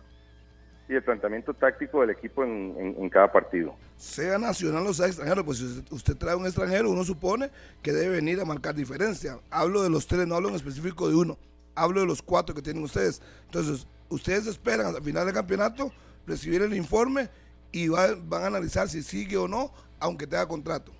y 0.91 0.95
el 0.95 1.03
planteamiento 1.03 1.53
táctico 1.53 2.01
del 2.01 2.11
equipo 2.11 2.43
en, 2.43 3.09
cada 3.09 3.31
partido. 3.31 3.75
Sea 3.95 4.37
nacional 4.37 4.85
o 4.85 4.93
sea 4.93 5.07
extranjero, 5.07 5.45
pues 5.45 5.59
si 5.59 5.83
usted 5.91 6.15
trae 6.15 6.35
un 6.35 6.45
extranjero, 6.45 6.89
uno 6.89 7.03
supone 7.03 7.49
que 7.81 7.91
debe 7.91 8.15
venir 8.15 8.39
a 8.41 8.45
marcar 8.45 8.75
diferencia. 8.75 9.37
Hablo 9.49 9.81
de 9.83 9.89
los 9.89 10.07
tres, 10.07 10.27
no 10.27 10.35
hablo 10.35 10.49
en 10.49 10.55
específico 10.55 11.09
de 11.09 11.15
uno 11.15 11.37
hablo 11.75 12.01
de 12.01 12.07
los 12.07 12.21
cuatro 12.21 12.55
que 12.55 12.61
tienen 12.61 12.83
ustedes. 12.83 13.21
Entonces, 13.45 13.87
ustedes 14.09 14.47
esperan 14.47 14.95
al 14.95 15.01
final 15.01 15.25
del 15.25 15.33
campeonato 15.33 15.91
recibir 16.27 16.61
el 16.61 16.73
informe 16.73 17.29
y 17.71 17.87
van 17.89 18.43
a 18.43 18.47
analizar 18.47 18.87
si 18.87 19.01
sigue 19.01 19.37
o 19.37 19.47
no, 19.47 19.71
aunque 19.99 20.27
tenga 20.27 20.47
contrato. 20.47 20.91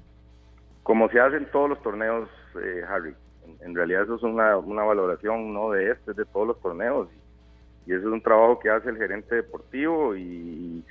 Como 0.83 1.09
se 1.09 1.19
hace 1.19 1.37
en 1.37 1.51
todos 1.51 1.69
los 1.69 1.81
torneos, 1.81 2.29
eh, 2.55 2.81
Harry. 2.87 3.15
En, 3.61 3.75
realidad 3.75 4.03
eso 4.03 4.15
es 4.15 4.23
una, 4.23 4.57
una 4.57 4.83
valoración 4.83 5.53
no 5.53 5.71
de 5.71 5.91
este, 5.91 6.13
de 6.13 6.25
todos 6.25 6.47
los 6.47 6.61
torneos. 6.61 7.07
Y, 7.11 7.20
eso 7.93 8.07
es 8.07 8.13
un 8.13 8.21
trabajo 8.21 8.59
que 8.59 8.69
hace 8.69 8.89
el 8.89 8.97
gerente 8.97 9.35
deportivo 9.35 10.15
y, 10.15 10.83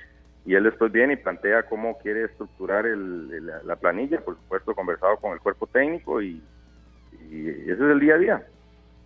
y 0.45 0.55
él 0.55 0.63
después 0.63 0.91
viene 0.91 1.13
y 1.13 1.17
plantea 1.17 1.63
cómo 1.63 1.97
quiere 1.99 2.25
estructurar 2.25 2.85
el, 2.85 3.45
la 3.65 3.75
planilla, 3.75 4.19
por 4.21 4.35
supuesto 4.35 4.75
conversado 4.75 5.17
con 5.17 5.33
el 5.33 5.39
cuerpo 5.39 5.67
técnico 5.67 6.21
y, 6.21 6.41
y 7.29 7.47
ese 7.47 7.73
es 7.73 7.79
el 7.79 7.99
día 7.99 8.15
a 8.15 8.17
día. 8.17 8.47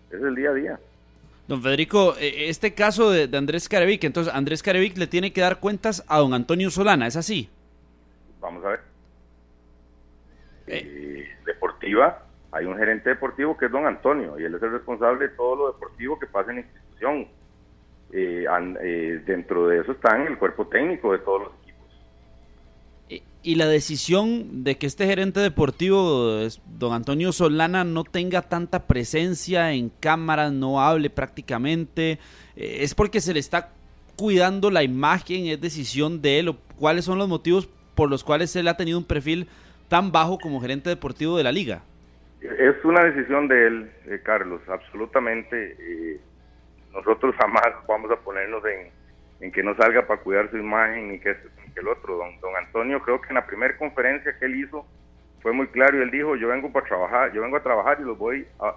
Ese 0.08 0.18
es 0.18 0.24
el 0.24 0.36
día 0.36 0.50
a 0.50 0.54
día. 0.54 0.80
Don 1.48 1.62
Federico, 1.62 2.16
e, 2.18 2.50
este 2.50 2.74
caso 2.74 3.12
de, 3.12 3.30
Andrés 3.38 3.70
Carevic, 3.70 4.04
entonces 4.04 4.34
Andrés 4.34 4.64
Carevic 4.64 4.98
le 4.98 5.08
tiene 5.08 5.32
que 5.32 5.42
dar 5.42 5.60
cuentas 5.60 6.04
a 6.08 6.20
don 6.20 6.34
Antonio 6.34 6.72
Solana, 6.72 7.06
¿es 7.08 7.16
así? 7.16 7.50
Vamos 8.40 8.64
a 8.66 8.70
ver. 8.70 8.80
Eh. 10.68 11.30
deportiva, 11.46 12.24
hay 12.52 12.66
un 12.66 12.76
gerente 12.76 13.10
deportivo 13.10 13.56
que 13.56 13.68
es 13.68 13.72
don 13.72 13.86
Antonio 13.86 14.40
y 14.40 14.44
él 14.46 14.56
es 14.56 14.64
el 14.64 14.72
responsable 14.72 15.28
de 15.28 15.36
todo 15.36 15.56
lo 15.56 15.74
deportivo 15.74 16.18
que 16.18 16.26
pasa 16.26 16.50
en 16.50 16.58
la 16.58 16.62
institución. 16.64 17.28
Eh, 18.14 18.46
eh, 18.82 19.22
dentro 19.26 19.68
de 19.68 19.82
eso 19.82 19.92
están 19.92 20.28
el 20.28 20.38
cuerpo 20.38 20.68
técnico 20.68 21.12
de 21.12 21.20
todos 21.20 21.44
los 21.44 21.66
y 23.46 23.54
la 23.56 23.68
decisión 23.68 24.64
de 24.64 24.76
que 24.76 24.88
este 24.88 25.06
gerente 25.06 25.40
deportivo, 25.40 26.40
don 26.80 26.94
Antonio 26.94 27.32
Solana, 27.32 27.84
no 27.84 28.04
tenga 28.04 28.42
tanta 28.42 28.88
presencia 28.88 29.72
en 29.72 29.90
cámaras, 30.00 30.52
no 30.52 30.82
hable 30.82 31.12
prácticamente, 31.12 32.18
eh, 32.56 32.78
es 32.80 32.96
porque 32.96 33.22
se 33.22 33.36
le 33.36 33.40
está 33.40 33.70
cuidando 34.18 34.72
la 34.72 34.82
imagen, 34.82 35.46
es 35.46 35.62
decisión 35.62 36.24
de 36.24 36.40
él, 36.40 36.48
o 36.50 36.58
cuáles 36.80 37.06
son 37.06 37.20
los 37.20 37.30
motivos 37.30 37.70
por 37.94 38.10
los 38.10 38.24
cuales 38.24 38.56
él 38.56 38.68
ha 38.68 38.78
tenido 38.78 38.98
un 38.98 39.06
perfil 39.06 39.48
tan 39.90 40.12
bajo 40.12 40.40
como 40.40 40.60
gerente 40.60 40.90
deportivo 40.90 41.38
de 41.38 41.44
la 41.44 41.52
liga. 41.52 41.84
Es 42.42 42.84
una 42.84 43.04
decisión 43.04 43.48
de 43.48 43.68
él, 43.68 43.92
eh, 44.08 44.22
Carlos, 44.24 44.62
absolutamente. 44.68 46.20
Nosotros 46.96 47.36
jamás 47.38 47.68
vamos 47.88 48.10
a 48.10 48.16
ponernos 48.16 48.64
en, 48.66 49.52
que 49.52 49.62
no 49.62 49.76
salga 49.76 50.08
para 50.08 50.22
cuidar 50.22 50.50
su 50.50 50.58
imagen 50.58 51.14
y 51.14 51.20
que 51.20 51.36
el 51.76 51.88
otro. 51.88 52.18
Don, 52.18 52.40
don 52.40 52.56
Antonio 52.56 53.02
creo 53.02 53.22
que 53.22 53.30
en 53.30 53.36
la 53.36 53.46
primera 53.46 53.78
conferencia 53.78 54.38
que 54.40 54.46
él 54.46 54.56
hizo 54.56 54.86
fue 55.42 55.52
muy 55.54 55.68
claro 55.68 56.00
y 56.00 56.02
él 56.02 56.10
dijo, 56.10 56.36
yo 56.36 56.48
vengo 56.48 56.72
para 56.72 56.88
trabajar, 56.88 57.32
yo 57.32 57.42
vengo 57.44 57.58
a 57.58 57.62
trabajar 57.62 57.98
y 58.00 58.04
los 58.04 58.18
voy 58.18 58.48
a, 58.60 58.74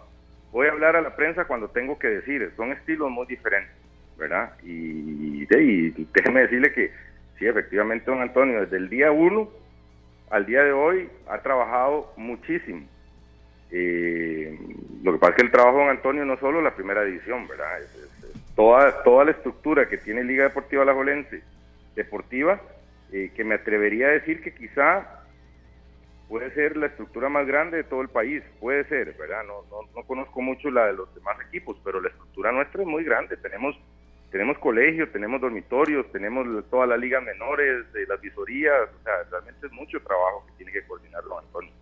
voy 0.52 0.66
a 0.66 0.72
hablar 0.72 0.96
a 0.96 1.00
la 1.00 1.16
prensa 1.16 1.46
cuando 1.46 1.68
tengo 1.68 1.98
que 1.98 2.08
decir. 2.08 2.52
Son 2.56 2.72
estilos 2.72 3.10
muy 3.10 3.26
diferentes, 3.26 3.74
¿verdad? 4.18 4.52
Y, 4.62 5.46
déjeme 5.46 6.42
decirle 6.42 6.72
que 6.72 6.92
sí, 7.38 7.46
efectivamente 7.46 8.10
don 8.10 8.20
Antonio 8.20 8.60
desde 8.60 8.76
el 8.76 8.90
día 8.90 9.10
uno 9.10 9.48
al 10.30 10.44
día 10.44 10.62
de 10.62 10.72
hoy 10.72 11.08
ha 11.28 11.38
trabajado 11.38 12.12
muchísimo. 12.18 12.86
Eh, 13.70 14.58
lo 15.02 15.12
que 15.12 15.18
pasa 15.18 15.30
es 15.30 15.36
que 15.36 15.42
el 15.42 15.50
trabajo 15.50 15.78
de 15.78 15.84
don 15.84 15.90
Antonio 15.90 16.24
no 16.24 16.38
solo 16.38 16.62
la 16.62 16.74
primera 16.74 17.04
división, 17.04 17.46
¿verdad? 17.46 17.78
toda, 18.54 19.02
toda 19.02 19.24
la 19.24 19.30
estructura 19.32 19.88
que 19.88 19.98
tiene 19.98 20.24
Liga 20.24 20.44
Deportiva 20.44 20.84
La 20.84 20.94
Jolense, 20.94 21.42
deportiva, 21.94 22.60
eh, 23.12 23.30
que 23.34 23.44
me 23.44 23.54
atrevería 23.54 24.08
a 24.08 24.12
decir 24.12 24.42
que 24.42 24.54
quizá 24.54 25.22
puede 26.28 26.52
ser 26.52 26.76
la 26.76 26.86
estructura 26.86 27.28
más 27.28 27.46
grande 27.46 27.78
de 27.78 27.84
todo 27.84 28.02
el 28.02 28.08
país, 28.08 28.42
puede 28.60 28.84
ser, 28.84 29.14
¿verdad? 29.14 29.44
No, 29.46 29.64
no, 29.70 30.02
conozco 30.02 30.42
mucho 30.42 30.70
la 30.70 30.86
de 30.86 30.92
los 30.92 31.14
demás 31.14 31.36
equipos, 31.48 31.76
pero 31.82 32.00
la 32.00 32.08
estructura 32.08 32.52
nuestra 32.52 32.82
es 32.82 32.88
muy 32.88 33.04
grande. 33.04 33.36
Tenemos 33.36 33.78
tenemos 34.30 34.58
colegios, 34.58 35.10
tenemos 35.10 35.40
dormitorios, 35.40 36.10
tenemos 36.12 36.46
todas 36.68 36.86
las 36.86 36.98
ligas 36.98 37.22
menores, 37.22 37.86
las 38.06 38.20
visorías, 38.20 38.90
o 39.00 39.02
sea, 39.02 39.14
realmente 39.30 39.66
es 39.66 39.72
mucho 39.72 39.98
trabajo 40.02 40.44
que 40.46 40.52
tiene 40.58 40.72
que 40.72 40.86
coordinarlo 40.86 41.38
Antonio. 41.38 41.72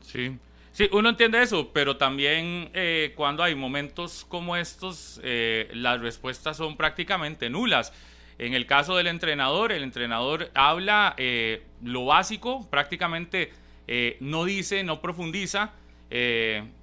Sí, 0.00 0.38
sí, 0.74 0.90
uno 0.92 1.08
entiende 1.08 1.40
eso, 1.40 1.70
pero 1.72 1.96
también 1.96 2.68
eh, 2.74 3.14
cuando 3.16 3.42
hay 3.42 3.54
momentos 3.54 4.26
como 4.28 4.56
estos, 4.56 5.18
eh, 5.24 5.70
las 5.72 6.00
respuestas 6.00 6.58
son 6.58 6.76
prácticamente 6.76 7.48
nulas. 7.48 7.94
En 8.36 8.52
el 8.52 8.66
caso 8.66 8.96
del 8.96 9.06
entrenador, 9.06 9.72
el 9.72 9.82
entrenador 9.82 10.50
habla 10.54 11.14
eh, 11.16 11.62
lo 11.82 12.04
básico, 12.04 12.68
prácticamente 12.68 13.52
eh, 13.86 14.16
no 14.20 14.44
dice, 14.44 14.82
no 14.84 15.00
profundiza, 15.00 15.72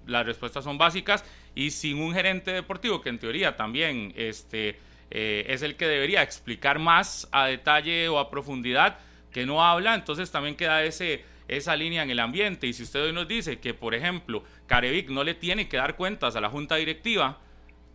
las 0.07 0.25
respuestas 0.25 0.65
son 0.65 0.77
básicas 0.77 1.23
y 1.55 1.71
sin 1.71 1.99
un 2.01 2.13
gerente 2.13 2.51
deportivo 2.51 2.99
que 2.99 3.07
en 3.07 3.17
teoría 3.17 3.55
también 3.55 4.13
este, 4.17 4.77
es 5.09 5.61
el 5.61 5.77
que 5.77 5.87
debería 5.87 6.21
explicar 6.21 6.79
más 6.79 7.29
a 7.31 7.45
detalle 7.45 8.09
o 8.09 8.19
a 8.19 8.29
profundidad, 8.29 8.97
que 9.31 9.45
no 9.45 9.63
habla, 9.63 9.95
entonces 9.95 10.31
también 10.31 10.55
queda 10.57 10.83
ese, 10.83 11.23
esa 11.51 11.75
línea 11.75 12.01
en 12.01 12.09
el 12.09 12.19
ambiente. 12.19 12.65
Y 12.65 12.73
si 12.73 12.83
usted 12.83 13.03
hoy 13.03 13.13
nos 13.13 13.27
dice 13.27 13.59
que, 13.59 13.73
por 13.73 13.93
ejemplo, 13.93 14.43
Carevic 14.67 15.09
no 15.09 15.23
le 15.23 15.35
tiene 15.35 15.67
que 15.67 15.77
dar 15.77 15.95
cuentas 15.95 16.35
a 16.35 16.41
la 16.41 16.49
junta 16.49 16.77
directiva, 16.77 17.39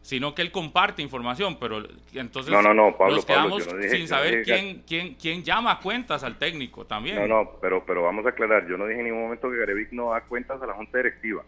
sino 0.03 0.35
que 0.35 0.42
él 0.42 0.53
comparte 0.53 1.03
información, 1.03 1.59
pero 1.59 1.83
entonces 2.12 2.53
no, 2.53 2.62
no, 2.62 2.75
no, 2.75 2.97
Pablo, 2.97 3.16
nos 3.16 3.27
quedamos 3.27 3.64
sin 3.64 4.07
saber 4.07 4.45
quién, 4.45 4.85
quién, 4.87 5.14
quién 5.14 5.42
llama 5.42 5.81
cuentas 5.81 6.23
al 6.23 6.38
técnico 6.38 6.85
también. 6.85 7.16
No, 7.16 7.27
no, 7.27 7.51
pero, 7.61 7.85
pero 7.85 8.05
vamos 8.05 8.25
a 8.27 8.29
aclarar, 8.29 8.69
yo 8.69 8.77
no 8.77 8.87
dije 8.87 9.01
en 9.01 9.07
ningún 9.07 9.23
momento 9.23 9.51
que 9.51 9.57
Garevic 9.57 9.90
no 9.90 10.11
da 10.11 10.21
cuentas 10.21 10.62
a 10.62 10.66
la 10.66 10.75
Junta 10.75 10.99
Directiva. 10.99 11.42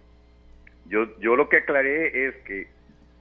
Yo, 0.86 1.16
yo 1.20 1.36
lo 1.36 1.48
que 1.48 1.58
aclaré 1.58 2.26
es 2.26 2.34
que 2.46 2.68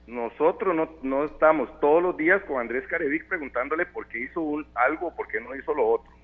nosotros 0.06 0.74
no, 0.74 0.88
no 1.02 1.26
estamos 1.26 1.68
todos 1.80 2.02
los 2.02 2.16
días 2.16 2.42
con 2.44 2.58
Andrés 2.58 2.84
Carevic 2.88 3.28
preguntándole 3.28 3.84
por 3.84 4.08
qué 4.08 4.20
hizo 4.22 4.40
un, 4.40 4.66
algo, 4.74 5.14
por 5.14 5.28
qué 5.28 5.40
no 5.40 5.54
hizo 5.54 5.74
lo 5.74 5.86
otro. 5.86 6.17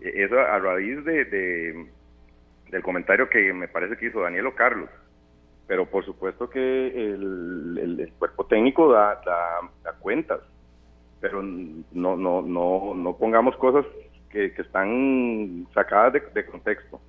Eso 0.00 0.38
a 0.38 0.58
raíz 0.58 1.04
de, 1.04 1.24
de 1.24 1.86
del 2.70 2.82
comentario 2.82 3.28
que 3.28 3.52
me 3.52 3.68
parece 3.68 3.96
que 3.96 4.06
hizo 4.06 4.20
Daniel 4.20 4.46
o 4.46 4.54
Carlos 4.54 4.88
pero 5.70 5.86
por 5.86 6.04
supuesto 6.04 6.50
que 6.50 6.88
el, 6.88 8.12
cuerpo 8.18 8.44
técnico 8.44 8.90
da, 8.90 9.20
da, 9.24 9.92
cuentas, 10.00 10.40
pero 11.20 11.40
no, 11.44 12.16
no, 12.16 12.42
no, 12.42 12.92
no 12.92 13.16
pongamos 13.16 13.56
cosas 13.56 13.86
que, 14.30 14.46
están 14.46 15.68
sacadas 15.72 16.14
de, 16.34 16.44
contexto. 16.46 17.00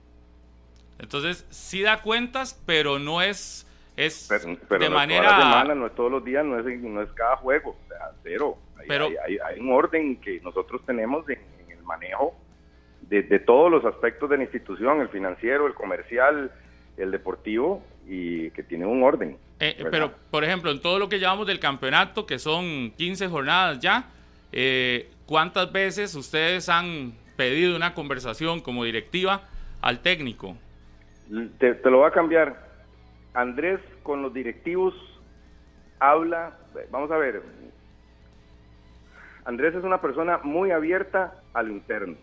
Entonces, 1.00 1.44
sí 1.50 1.82
da 1.82 2.04
cuentas, 2.04 2.54
pero 2.68 3.00
no 3.00 3.24
es, 3.24 3.68
es 3.98 4.30
de 4.30 4.90
manera... 4.92 5.64
no 5.74 5.88
es 5.88 5.96
todos 5.96 6.12
los 6.12 6.24
días, 6.24 6.46
no 6.46 6.60
es, 6.60 6.82
no 6.84 7.02
es 7.02 7.12
cada 7.14 7.38
juego, 7.38 7.72
o 7.72 7.88
sea, 7.88 8.12
cero. 8.22 8.60
Hay, 8.78 8.88
pero... 8.88 9.10
hay, 9.26 9.60
un 9.60 9.72
orden 9.72 10.18
que 10.18 10.40
nosotros 10.42 10.86
tenemos 10.86 11.28
en, 11.28 11.40
el 11.68 11.82
manejo 11.82 12.36
de, 13.12 13.22
de 13.24 13.40
todos 13.40 13.70
los 13.70 13.86
aspectos 13.86 14.30
de 14.30 14.38
la 14.38 14.44
institución, 14.44 15.02
el 15.02 15.10
financiero, 15.10 15.68
el 15.68 15.74
comercial, 15.74 16.52
el 16.98 17.12
deportivo, 17.12 17.84
y 18.08 18.50
que 18.52 18.64
tiene 18.64 18.86
un 18.86 19.04
orden. 19.04 19.38
Eh, 19.60 19.86
pero, 19.92 20.12
por 20.32 20.44
ejemplo, 20.44 20.72
en 20.72 20.82
todo 20.82 20.98
lo 20.98 21.10
que 21.10 21.20
llevamos 21.20 21.46
del 21.46 21.60
campeonato, 21.60 22.26
que 22.26 22.40
son 22.40 22.92
15 22.92 23.28
jornadas 23.28 23.80
ya, 23.80 24.10
eh, 24.52 25.12
¿cuántas 25.26 25.72
veces 25.72 26.16
ustedes 26.16 26.70
han 26.70 27.14
pedido 27.36 27.76
una 27.76 27.94
conversación 27.94 28.62
como 28.62 28.86
directiva 28.86 29.44
al 29.82 30.00
técnico? 30.00 30.56
Te, 31.60 31.78
lo 31.90 32.00
va 32.00 32.08
a 32.08 32.12
cambiar. 32.12 32.72
Andrés 33.34 33.80
con 34.04 34.22
los 34.22 34.34
directivos 34.34 34.94
habla, 36.00 36.58
vamos 36.90 37.12
a 37.12 37.18
ver, 37.18 37.42
Andrés 39.46 39.76
es 39.76 39.84
una 39.84 40.02
persona 40.02 40.40
muy 40.44 40.72
abierta 40.72 41.42
al 41.54 41.72
interno. 41.72 42.16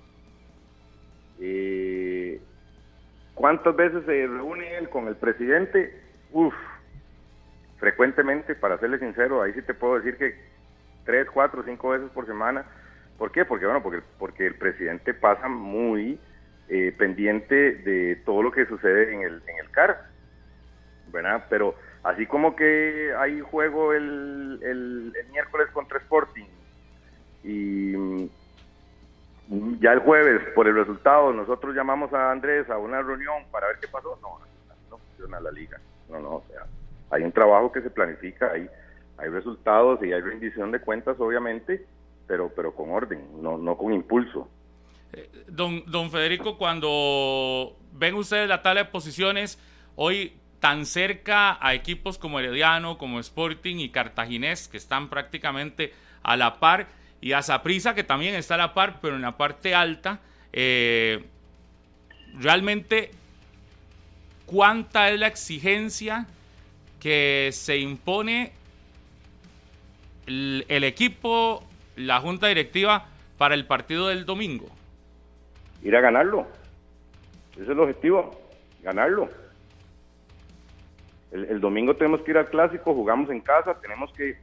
Eh, 1.41 2.41
¿Cuántas 3.35 3.77
veces 3.77 4.05
se 4.05 4.27
reúne 4.27 4.77
él 4.77 4.89
con 4.89 5.07
el 5.07 5.17
presidente? 5.17 6.01
Uf, 6.33 6.55
frecuentemente, 7.79 8.55
para 8.55 8.79
serle 8.79 8.99
sincero, 8.99 9.43
ahí 9.43 9.53
sí 9.53 9.63
te 9.63 9.75
puedo 9.75 9.97
decir 9.97 10.17
que 10.17 10.35
tres, 11.05 11.29
cuatro, 11.33 11.63
cinco 11.65 11.91
veces 11.91 12.11
por 12.11 12.27
semana. 12.27 12.65
¿Por 13.17 13.31
qué? 13.33 13.45
Porque, 13.45 13.65
bueno, 13.65 13.83
porque, 13.83 14.03
porque 14.19 14.47
el 14.47 14.55
presidente 14.57 15.15
pasa 15.15 15.49
muy 15.49 16.19
eh, 16.69 16.93
pendiente 16.99 17.77
de 17.77 18.17
todo 18.25 18.43
lo 18.43 18.51
que 18.51 18.67
sucede 18.67 19.15
en 19.15 19.23
el, 19.23 19.43
en 19.47 19.59
el 19.65 19.71
CAR, 19.71 19.99
¿verdad? 21.13 21.47
Pero 21.49 21.75
así 22.03 22.27
como 22.27 22.57
que 22.57 23.13
hay 23.19 23.41
juego 23.41 23.93
el, 23.93 24.59
el, 24.63 25.13
el 25.19 25.29
miércoles 25.31 25.69
contra 25.73 25.99
Sporting 25.99 26.47
y 27.45 28.29
ya 29.81 29.93
el 29.93 30.01
jueves, 30.01 30.43
por 30.55 30.69
el 30.69 30.75
resultado, 30.75 31.33
nosotros 31.33 31.75
llamamos 31.75 32.13
a 32.13 32.31
Andrés 32.31 32.69
a 32.69 32.79
una 32.79 33.01
reunión 33.03 33.45
para 33.51 33.69
ver 33.69 33.79
qué 33.81 33.89
pasó. 33.89 34.19
No, 34.21 34.39
no, 34.91 34.99
funciona 34.99 35.41
la 35.41 35.51
liga. 35.51 35.81
No, 36.09 36.21
no, 36.21 36.31
o 36.37 36.45
sea, 36.49 36.67
hay 37.11 37.23
un 37.23 37.33
trabajo 37.33 37.73
que 37.73 37.81
se 37.81 37.91
planifica, 37.91 38.51
hay, 38.53 38.69
hay 39.17 39.29
resultados 39.29 40.03
y 40.03 40.13
hay 40.13 40.21
rendición 40.21 40.71
de 40.71 40.81
cuentas, 40.81 41.17
obviamente, 41.19 41.87
pero, 42.27 42.51
pero 42.55 42.75
con 42.75 42.91
orden, 42.91 43.43
no, 43.43 43.57
no 43.57 43.77
con 43.77 43.93
impulso. 43.93 44.49
Eh, 45.13 45.31
don, 45.49 45.83
don 45.87 46.11
Federico, 46.11 46.59
cuando 46.59 47.77
ven 47.93 48.15
ustedes 48.15 48.49
la 48.49 48.63
tabla 48.63 48.85
de 48.85 48.91
posiciones, 48.91 49.59
hoy 49.97 50.39
tan 50.61 50.85
cerca 50.85 51.59
a 51.65 51.75
equipos 51.75 52.19
como 52.19 52.41
Herediano, 52.41 52.99
como 52.99 53.21
Sporting 53.21 53.77
y 53.77 53.91
Cartaginés, 53.91 54.69
que 54.69 54.77
están 54.77 55.09
prácticamente 55.09 55.93
a 56.23 56.37
la 56.37 56.59
par, 56.59 56.89
y 57.21 57.33
a 57.33 57.43
Saprisa, 57.43 57.95
que 57.95 58.05
también 58.05 58.35
está 58.35 58.55
a 58.55 58.59
la 58.59 58.75
par, 58.75 59.01
pero 59.01 59.17
en 59.17 59.23
la 59.23 59.37
parte 59.37 59.75
alta. 59.75 60.21
Eh, 60.53 61.25
realmente, 62.39 63.11
¿cuánta 64.47 65.11
es 65.11 65.19
la 65.19 65.27
exigencia 65.27 66.27
que 67.01 67.51
se 67.53 67.79
impone 67.79 68.53
el, 70.27 70.65
el 70.69 70.85
equipo, 70.85 71.65
la 71.97 72.21
junta 72.21 72.47
directiva, 72.47 73.07
para 73.37 73.55
el 73.55 73.67
partido 73.67 74.09
del 74.09 74.25
domingo? 74.25 74.69
Ir 75.83 75.97
a 75.97 76.01
ganarlo. 76.01 76.47
Ese 77.53 77.63
es 77.63 77.69
el 77.71 77.81
objetivo, 77.81 78.41
ganarlo. 78.83 79.29
El, 81.31 81.61
domingo 81.61 81.95
tenemos 81.95 82.23
que 82.23 82.31
ir 82.31 82.39
al 82.39 82.49
clásico, 82.49 82.95
jugamos 82.95 83.29
en 83.31 83.41
casa, 83.41 83.79
tenemos 83.81 84.13
que 84.13 84.39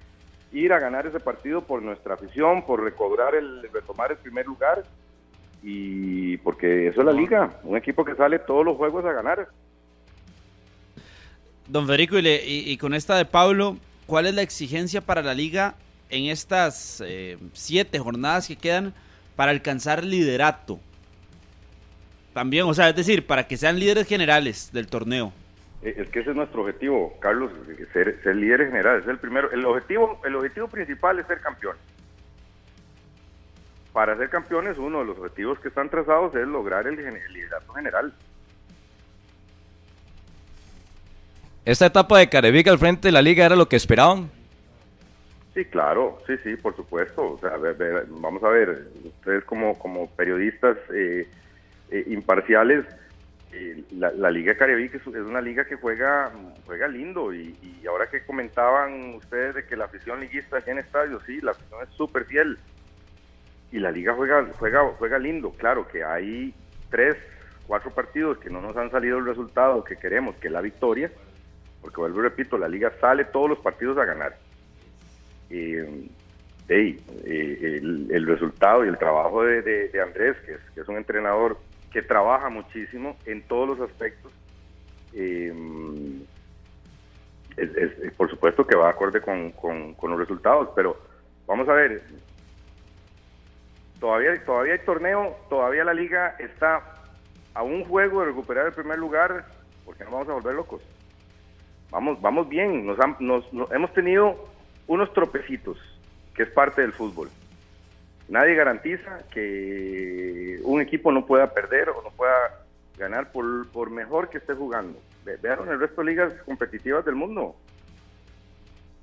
ir 0.56 0.72
a 0.74 0.80
ganar 0.80 1.06
ese 1.06 1.20
partido 1.20 1.62
por 1.62 1.82
nuestra 1.82 2.14
afición, 2.14 2.66
por 2.66 2.82
recobrar 2.82 3.36
el, 3.36 3.70
retomar 3.72 4.12
el 4.12 4.18
primer 4.18 4.46
lugar 4.46 4.84
y 5.62 6.38
porque 6.38 6.88
eso 6.88 7.02
es 7.02 7.06
la 7.06 7.12
liga, 7.12 7.60
un 7.64 7.76
equipo 7.76 8.06
que 8.06 8.16
sale 8.16 8.40
todos 8.40 8.64
los 8.64 8.78
juegos 8.78 9.04
a 9.04 9.12
ganar. 9.12 9.50
Don 11.68 11.88
Federico, 11.88 12.18
y, 12.20 12.78
con 12.78 12.94
esta 12.94 13.18
de 13.18 13.26
Pablo, 13.26 13.78
¿cuál 14.06 14.28
es 14.28 14.36
la 14.36 14.44
exigencia 14.44 15.02
para 15.02 15.24
la 15.24 15.34
liga 15.34 15.76
en 16.10 16.26
estas 16.26 17.02
eh, 17.06 17.38
siete 17.54 17.98
jornadas 17.98 18.48
que 18.48 18.56
quedan 18.56 18.94
para 19.36 19.52
alcanzar 19.52 20.04
liderato? 20.04 20.80
También, 22.34 22.66
o 22.66 22.74
sea, 22.74 22.90
es 22.90 22.96
decir, 22.96 23.26
para 23.26 23.48
que 23.48 23.58
sean 23.58 23.80
líderes 23.80 24.08
generales 24.08 24.70
del 24.72 24.88
torneo. 24.88 25.34
Eh, 25.86 25.94
es 25.98 26.10
que 26.10 26.20
ese 26.22 26.32
es 26.32 26.36
nuestro 26.36 26.64
objetivo, 26.64 27.16
Carlos, 27.20 27.52
ser, 27.94 28.20
ser 28.24 28.36
líder 28.36 28.66
general. 28.66 29.00
Es 29.02 29.08
el 29.08 29.20
primero. 29.20 29.52
El 29.52 29.64
objetivo, 29.66 30.20
el 30.26 30.36
objetivo 30.36 30.68
principal 30.68 31.20
es 31.20 31.28
ser 31.28 31.40
campeón. 31.40 31.78
Para 33.94 34.18
ser 34.18 34.30
campeones, 34.30 34.78
uno 34.80 35.00
de 35.00 35.06
los 35.06 35.18
objetivos 35.20 35.60
que 35.60 35.68
están 35.68 35.90
trazados 35.90 36.36
es 36.36 36.48
lograr 36.48 36.88
el, 36.88 37.00
el 37.00 37.34
liderato 37.34 37.72
general. 37.74 38.14
¿Esta 41.64 41.86
etapa 41.86 42.18
de 42.18 42.30
Carevic 42.30 42.68
al 42.68 42.80
frente 42.80 43.08
de 43.08 43.12
la 43.12 43.22
liga 43.22 43.46
era 43.46 43.56
lo 43.56 43.70
que 43.70 43.76
esperaban? 43.76 44.30
Sí, 45.54 45.66
claro, 45.66 46.20
sí, 46.28 46.34
sí, 46.44 46.56
por 46.58 46.76
supuesto. 46.76 47.34
O 47.34 47.40
sea, 47.40 47.54
vamos 48.10 48.44
a 48.44 48.50
ver, 48.50 48.88
ustedes 49.04 49.44
como, 49.46 49.78
como 49.78 50.10
periodistas 50.12 50.78
eh, 50.94 51.28
eh, 51.92 52.04
imparciales, 52.08 52.86
la, 53.92 54.32
Liga 54.32 54.56
Caribe 54.56 54.92
es, 54.94 55.06
una 55.08 55.42
liga 55.42 55.66
que 55.66 55.76
juega 55.76 56.32
juega 56.66 56.88
lindo. 56.88 57.34
Y, 57.34 57.56
ahora 57.88 58.08
que 58.08 58.26
comentaban 58.26 59.16
ustedes 59.16 59.56
de 59.56 59.66
que 59.66 59.76
la 59.76 59.86
afición 59.86 60.20
liguista 60.20 60.58
aquí 60.58 60.72
en 60.72 60.80
estadio, 60.80 61.20
sí, 61.26 61.40
la 61.42 61.52
afición 61.52 61.82
es 61.84 61.90
súper 61.90 62.26
fiel. 62.26 62.58
Y 63.72 63.80
la 63.80 63.92
liga 63.92 64.14
juega, 64.14 64.46
juega, 64.58 64.84
juega 64.98 65.20
lindo, 65.20 65.52
claro 65.52 65.88
que 65.88 66.04
hay 66.04 66.54
tres, 66.90 67.16
cuatro 67.68 67.92
partidos 67.92 68.38
que 68.38 68.50
no 68.50 68.62
nos 68.62 68.76
han 68.78 68.90
salido 68.90 69.20
el 69.20 69.26
resultado 69.26 69.84
que 69.84 69.98
queremos, 69.98 70.36
que 70.38 70.48
es 70.48 70.54
la 70.54 70.62
victoria, 70.62 71.12
porque 71.82 71.98
vuelvo 71.98 72.20
y 72.20 72.24
repito, 72.24 72.58
la 72.58 72.68
liga 72.68 72.92
sale 73.00 73.26
todos 73.26 73.50
los 73.50 73.60
partidos 73.60 73.98
a 73.98 74.06
ganar. 74.06 74.38
Eh, 75.50 76.10
el, 76.68 78.26
resultado 78.26 78.86
y 78.86 78.88
el 78.88 78.98
trabajo 78.98 79.44
de, 79.44 79.92
Andrés, 80.02 80.36
que 80.46 80.54
es, 80.54 80.60
que 80.74 80.82
es 80.82 80.88
un 80.88 80.98
entrenador 80.98 81.58
que 81.96 82.02
trabaja 82.02 82.50
muchísimo 82.50 83.16
en 83.26 83.42
todos 83.44 83.70
los 83.70 83.90
aspectos. 83.90 84.30
Em, 85.14 86.26
por 88.18 88.30
supuesto 88.30 88.68
que 88.68 88.76
va 88.76 88.90
acorde 88.90 89.22
con, 89.22 89.54
con, 89.54 90.12
los 90.12 90.20
resultados, 90.20 90.72
pero 90.76 90.98
vamos 91.48 91.70
a 91.70 91.72
ver, 91.72 92.04
todavía, 93.98 94.44
todavía 94.44 94.74
hay 94.74 94.80
torneo, 94.80 95.38
todavía 95.48 95.86
la 95.86 95.94
liga 95.94 96.36
está 96.38 96.84
a 97.54 97.64
un 97.64 97.86
juego 97.86 98.20
de 98.20 98.26
recuperar 98.26 98.66
el 98.66 98.74
primer 98.74 99.00
lugar, 99.00 99.46
porque 99.86 100.04
no 100.04 100.12
vamos 100.12 100.28
a 100.28 100.34
volver 100.34 100.54
locos. 100.54 100.82
Vamos, 101.92 102.22
vamos 102.22 102.50
bien, 102.50 102.86
nos, 102.86 102.98
nos 103.22 103.46
hemos 103.72 103.94
tenido 103.94 104.50
unos 104.88 105.14
tropecitos, 105.14 105.78
que 106.36 106.44
es 106.44 106.50
parte 106.50 106.82
del 106.82 106.92
fútbol. 106.92 107.30
Nadie 108.28 108.56
garantiza 108.56 109.20
que 109.32 110.60
un 110.64 110.82
equipo 110.82 111.12
no 111.12 111.26
pueda 111.26 111.54
perder 111.54 111.90
o 111.90 112.02
no 112.02 112.10
pueda 112.10 112.66
ganar 112.98 113.32
por, 113.32 113.70
por 113.72 113.92
mejor 113.92 114.30
que 114.30 114.40
esté 114.40 114.54
jugando. 114.54 115.00
Vean 115.24 115.68
el 115.70 115.80
resto 115.80 116.02
de 116.02 116.08
ligas 116.08 116.34
competitivas 116.44 117.06
del 117.06 117.16
mundo. 117.16 117.56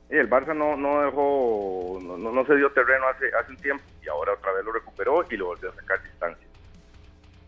el 0.08 0.28
Barça 0.28 0.54
no, 0.56 0.76
no 0.76 1.02
dejó, 1.02 1.98
no, 2.02 2.16
no, 2.16 2.46
se 2.46 2.56
dio 2.56 2.70
terreno 2.72 3.06
hace, 3.08 3.26
hace 3.34 3.52
un 3.52 3.56
tiempo 3.58 3.84
y 4.02 4.08
ahora 4.08 4.32
otra 4.32 4.52
vez 4.52 4.64
lo 4.64 4.72
recuperó 4.72 5.24
y 5.30 5.36
lo 5.36 5.46
volvió 5.46 5.70
a 5.70 5.74
sacar 5.74 6.02
distancia. 6.02 6.46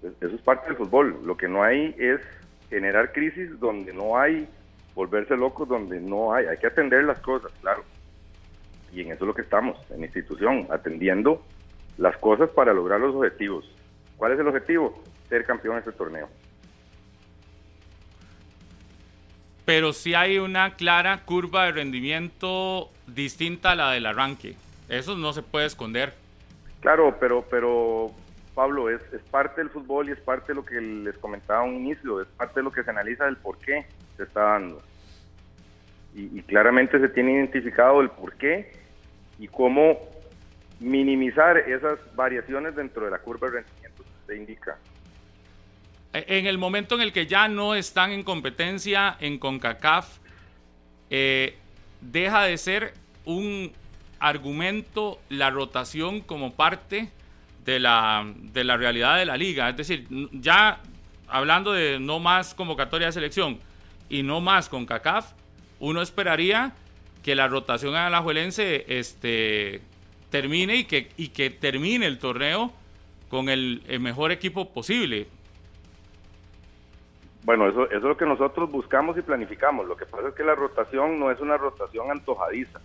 Eso 0.02 0.34
es 0.34 0.42
parte 0.42 0.68
del 0.68 0.76
fútbol. 0.76 1.20
Lo 1.24 1.36
que 1.36 1.48
no 1.48 1.62
hay 1.62 1.94
es 1.98 2.20
generar 2.68 3.12
crisis 3.12 3.58
donde 3.58 3.92
no 3.92 4.18
hay, 4.18 4.48
volverse 4.94 5.36
locos 5.36 5.68
donde 5.68 6.00
no 6.00 6.34
hay. 6.34 6.46
Hay 6.46 6.58
que 6.58 6.66
atender 6.66 7.04
las 7.04 7.18
cosas, 7.20 7.50
claro. 7.60 7.82
Y 8.92 9.00
en 9.00 9.08
eso 9.08 9.24
es 9.24 9.28
lo 9.28 9.34
que 9.34 9.42
estamos, 9.42 9.78
en 9.90 10.04
institución, 10.04 10.68
atendiendo 10.70 11.42
las 11.98 12.16
cosas 12.18 12.50
para 12.50 12.72
lograr 12.72 13.00
los 13.00 13.14
objetivos. 13.14 13.64
¿Cuál 14.16 14.32
es 14.32 14.38
el 14.38 14.48
objetivo? 14.48 15.02
Ser 15.28 15.44
campeón 15.44 15.74
de 15.76 15.80
este 15.80 15.92
torneo. 15.92 16.28
Pero 19.64 19.92
sí 19.92 20.14
hay 20.14 20.38
una 20.38 20.74
clara 20.74 21.24
curva 21.24 21.64
de 21.64 21.72
rendimiento 21.72 22.90
distinta 23.06 23.72
a 23.72 23.74
la 23.76 23.90
del 23.92 24.06
arranque. 24.06 24.56
Eso 24.88 25.16
no 25.16 25.32
se 25.32 25.42
puede 25.42 25.66
esconder. 25.66 26.12
Claro, 26.80 27.16
pero, 27.18 27.44
pero 27.48 28.12
Pablo, 28.54 28.90
es, 28.90 29.00
es 29.12 29.22
parte 29.22 29.62
del 29.62 29.70
fútbol 29.70 30.08
y 30.08 30.12
es 30.12 30.20
parte 30.20 30.48
de 30.48 30.56
lo 30.56 30.64
que 30.64 30.80
les 30.80 31.16
comentaba 31.16 31.60
a 31.60 31.64
un 31.64 31.76
inicio, 31.76 32.20
es 32.20 32.28
parte 32.36 32.60
de 32.60 32.64
lo 32.64 32.72
que 32.72 32.84
se 32.84 32.90
analiza 32.90 33.24
del 33.24 33.38
por 33.38 33.56
qué 33.58 33.86
se 34.18 34.24
está 34.24 34.42
dando. 34.42 34.82
Y, 36.14 36.38
y 36.38 36.42
claramente 36.42 37.00
se 37.00 37.08
tiene 37.08 37.32
identificado 37.32 38.02
el 38.02 38.10
por 38.10 38.34
qué 38.34 38.70
y 39.38 39.48
cómo 39.48 39.98
minimizar 40.80 41.56
esas 41.58 41.98
variaciones 42.14 42.74
dentro 42.74 43.04
de 43.04 43.10
la 43.10 43.18
curva 43.18 43.48
de 43.48 43.60
rendimiento 43.60 44.02
que 44.02 44.10
usted 44.20 44.34
indica. 44.34 44.78
E, 46.12 46.38
en 46.38 46.46
el 46.46 46.58
momento 46.58 46.94
en 46.94 47.00
el 47.00 47.12
que 47.12 47.26
ya 47.26 47.48
no 47.48 47.74
están 47.74 48.12
en 48.12 48.22
competencia 48.22 49.16
en 49.20 49.38
CONCACAF, 49.38 50.18
eh, 51.10 51.56
deja 52.00 52.44
de 52.44 52.58
ser 52.58 52.94
un 53.24 53.72
argumento 54.18 55.20
la 55.28 55.50
rotación 55.50 56.20
como 56.20 56.54
parte 56.54 57.10
de 57.64 57.78
la, 57.78 58.24
de 58.36 58.64
la 58.64 58.76
realidad 58.76 59.18
de 59.18 59.26
la 59.26 59.36
liga. 59.36 59.68
Es 59.68 59.76
decir, 59.76 60.06
ya 60.32 60.80
hablando 61.28 61.72
de 61.72 61.98
no 61.98 62.20
más 62.20 62.54
convocatoria 62.54 63.08
de 63.08 63.12
selección 63.12 63.58
y 64.08 64.22
no 64.22 64.40
más 64.40 64.68
con 64.68 64.86
CACAF, 64.86 65.32
uno 65.80 66.02
esperaría 66.02 66.72
que 67.22 67.34
la 67.34 67.48
rotación 67.48 67.96
a 67.96 68.10
la 68.10 68.20
Juelense 68.20 68.84
este, 68.88 69.80
termine 70.34 70.74
y 70.74 70.84
que, 70.84 71.10
y 71.16 71.28
que 71.28 71.48
termine 71.48 72.06
el 72.06 72.18
torneo 72.18 72.72
con 73.28 73.48
el, 73.48 73.82
mejor 74.00 74.32
equipo 74.32 74.72
posible. 74.72 75.28
Bueno, 77.44 77.68
eso, 77.68 77.86
eso, 77.86 77.98
es 77.98 78.02
lo 78.02 78.16
que 78.16 78.26
nosotros 78.26 78.68
buscamos 78.68 79.16
y 79.16 79.22
planificamos. 79.22 79.86
Lo 79.86 79.96
que 79.96 80.06
pasa 80.06 80.30
es 80.30 80.34
que 80.34 80.42
la 80.42 80.56
rotación 80.56 81.20
no 81.20 81.30
es 81.30 81.38
una 81.38 81.56
rotación 81.56 82.10
antojadiza. 82.10 82.80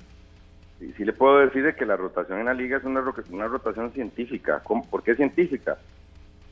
Y 0.79 0.91
sí 0.91 1.03
le 1.03 1.11
puedo 1.11 1.39
decir 1.39 1.73
que 1.73 1.87
la 1.87 1.97
rotación 1.97 2.37
en 2.37 2.45
la 2.45 2.53
liga 2.53 2.77
es 2.77 2.83
una, 2.83 3.03
una 3.31 3.47
rotación 3.47 3.91
científica. 3.93 4.61
¿Por 4.63 5.01
qué 5.01 5.15
científica? 5.15 5.79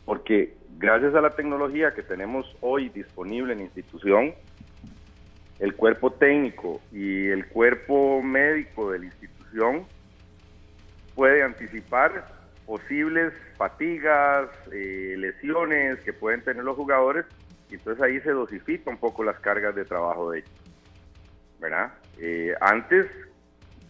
Porque 0.03 0.55
gracias 0.79 1.13
a 1.13 1.21
la 1.21 1.36
tecnología 1.36 1.93
que 1.93 2.01
tenemos 2.01 2.51
hoy 2.62 2.89
disponible 2.89 3.53
en 3.53 3.62
institución, 3.62 4.33
el 5.60 5.75
cuerpo 5.75 6.10
técnico 6.10 6.81
y 6.91 7.27
el 7.27 7.47
cuerpo 7.49 8.23
médico 8.23 8.89
de 8.89 8.97
la 8.97 9.05
institución 9.05 9.86
puede 11.17 11.41
anticipar 11.41 12.27
posibles 12.67 13.33
fatigas, 13.57 14.49
eh, 14.71 15.15
lesiones 15.17 15.99
que 16.01 16.13
pueden 16.13 16.43
tener 16.43 16.63
los 16.63 16.75
jugadores 16.75 17.25
y 17.71 17.73
entonces 17.73 18.03
ahí 18.03 18.21
se 18.21 18.29
dosifica 18.29 18.91
un 18.91 18.97
poco 18.97 19.23
las 19.23 19.39
cargas 19.39 19.73
de 19.75 19.83
trabajo 19.83 20.29
de 20.29 20.39
ellos. 20.39 20.51
¿Verdad? 21.59 21.91
Eh, 22.19 22.53
antes, 22.61 23.07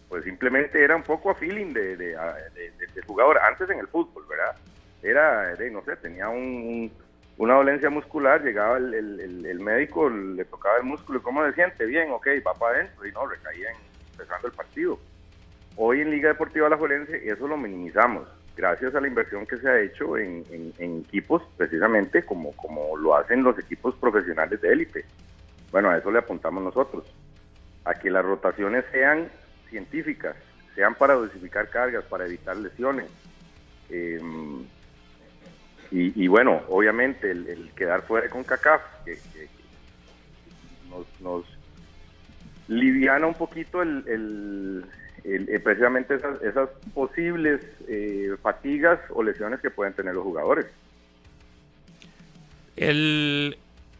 pues 0.08 0.24
simplemente 0.24 0.82
era 0.82 0.96
un 0.96 1.02
poco 1.02 1.30
a 1.30 1.34
feeling 1.34 1.74
de, 1.74 1.98
de, 1.98 2.16
jugador, 3.06 3.38
antes 3.38 3.68
en 3.68 3.78
el 3.78 3.88
fútbol, 3.88 4.24
¿verdad? 4.26 4.56
Era, 5.02 5.54
no 5.70 5.84
sé, 5.84 5.96
tenía 5.96 6.30
una 6.30 7.54
dolencia 7.54 7.90
muscular, 7.90 8.42
llegaba 8.42 8.78
el, 8.78 9.60
médico, 9.60 10.08
le 10.08 10.46
tocaba 10.46 10.78
el 10.78 10.84
músculo 10.84 11.18
y 11.18 11.22
cómo 11.22 11.44
se 11.44 11.52
siente, 11.52 11.84
bien, 11.84 12.10
ok, 12.10 12.26
va 12.46 12.54
para 12.54 12.78
adentro 12.78 13.06
y 13.06 13.12
no, 13.12 13.26
recaía 13.26 13.68
empezando 14.12 14.48
el 14.48 14.54
partido. 14.54 14.98
Hoy 15.80 16.00
en 16.00 16.10
Liga 16.10 16.30
Deportiva 16.30 16.68
La 16.68 16.76
Juelense 16.76 17.22
eso 17.24 17.46
lo 17.46 17.56
minimizamos, 17.56 18.26
gracias 18.56 18.96
a 18.96 19.00
la 19.00 19.06
inversión 19.06 19.46
que 19.46 19.58
se 19.58 19.68
ha 19.68 19.80
hecho 19.80 20.18
en, 20.18 20.44
equipos, 20.76 21.40
precisamente 21.56 22.24
como, 22.24 22.50
como 22.56 22.96
lo 22.96 23.14
hacen 23.14 23.44
los 23.44 23.56
equipos 23.60 23.94
profesionales 23.94 24.60
de 24.60 24.72
élite. 24.72 25.04
Bueno, 25.70 25.90
a 25.90 25.98
eso 25.98 26.10
le 26.10 26.18
apuntamos 26.18 26.64
nosotros, 26.64 27.04
a 27.84 27.94
que 27.94 28.10
las 28.10 28.24
rotaciones 28.24 28.86
sean 28.90 29.28
científicas, 29.70 30.34
sean 30.74 30.96
para 30.96 31.14
dosificar 31.14 31.68
cargas, 31.70 32.02
para 32.06 32.26
evitar 32.26 32.56
lesiones. 32.56 33.06
Em, 33.88 34.64
y, 35.92 36.26
bueno, 36.26 36.62
obviamente 36.68 37.30
el, 37.30 37.70
quedar 37.76 38.02
fuera 38.02 38.28
con 38.28 38.42
CACAF 38.42 38.82
que, 39.04 39.16
nos, 41.20 41.46
liviana 42.66 43.28
un 43.28 43.34
poquito 43.34 43.80
el, 43.80 44.84
eh, 45.24 45.60
precisamente 45.62 46.14
esas, 46.14 46.40
esas 46.42 46.68
posibles 46.94 47.60
eh, 47.88 48.34
fatigas 48.42 49.00
o 49.10 49.22
lesiones 49.22 49.60
que 49.60 49.70
pueden 49.70 49.92
tener 49.94 50.14
los 50.14 50.24
jugadores. 50.24 50.66
El 52.76 53.58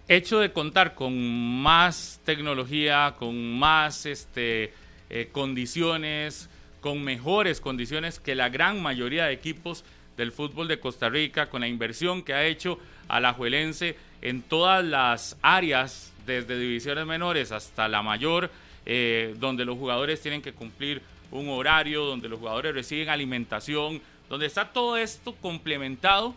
hecho 0.09 0.41
de 0.41 0.53
contar 0.53 0.95
con 0.95 1.63
más 1.63 2.21
tecnología, 2.25 3.15
con 3.19 3.59
más 3.59 4.07
este, 4.07 4.73
eh, 5.11 5.29
condiciones, 5.33 6.49
con 6.81 7.03
mejores 7.03 7.61
condiciones 7.61 8.21
que 8.21 8.35
la 8.35 8.49
gran 8.49 8.81
mayoría 8.81 9.27
de 9.27 9.33
equipos 9.33 9.85
del 10.17 10.33
fútbol 10.33 10.69
de 10.69 10.81
Costa 10.81 11.09
Rica, 11.09 11.47
con 11.47 11.61
la 11.61 11.69
inversión 11.69 12.23
que 12.23 12.35
ha 12.35 12.45
hecho 12.45 12.79
Alajuelense 13.09 13.97
en 14.23 14.43
todas 14.43 14.85
las 14.85 15.37
áreas, 15.43 16.13
desde 16.27 16.59
divisiones 16.59 17.07
menores 17.07 17.53
hasta 17.53 17.89
la 17.89 18.03
mayor, 18.03 18.51
eh, 18.91 19.35
donde 19.37 19.67
los 19.67 19.77
jugadores 19.77 20.19
tienen 20.23 20.41
que 20.41 20.55
cumplir 20.55 21.03
un 21.31 21.51
horario, 21.51 22.07
donde 22.07 22.27
los 22.27 22.39
jugadores 22.39 22.75
reciben 22.75 23.11
alimentación, 23.11 24.01
donde 24.31 24.47
está 24.47 24.73
todo 24.73 24.97
esto 24.97 25.35
complementado, 25.43 26.35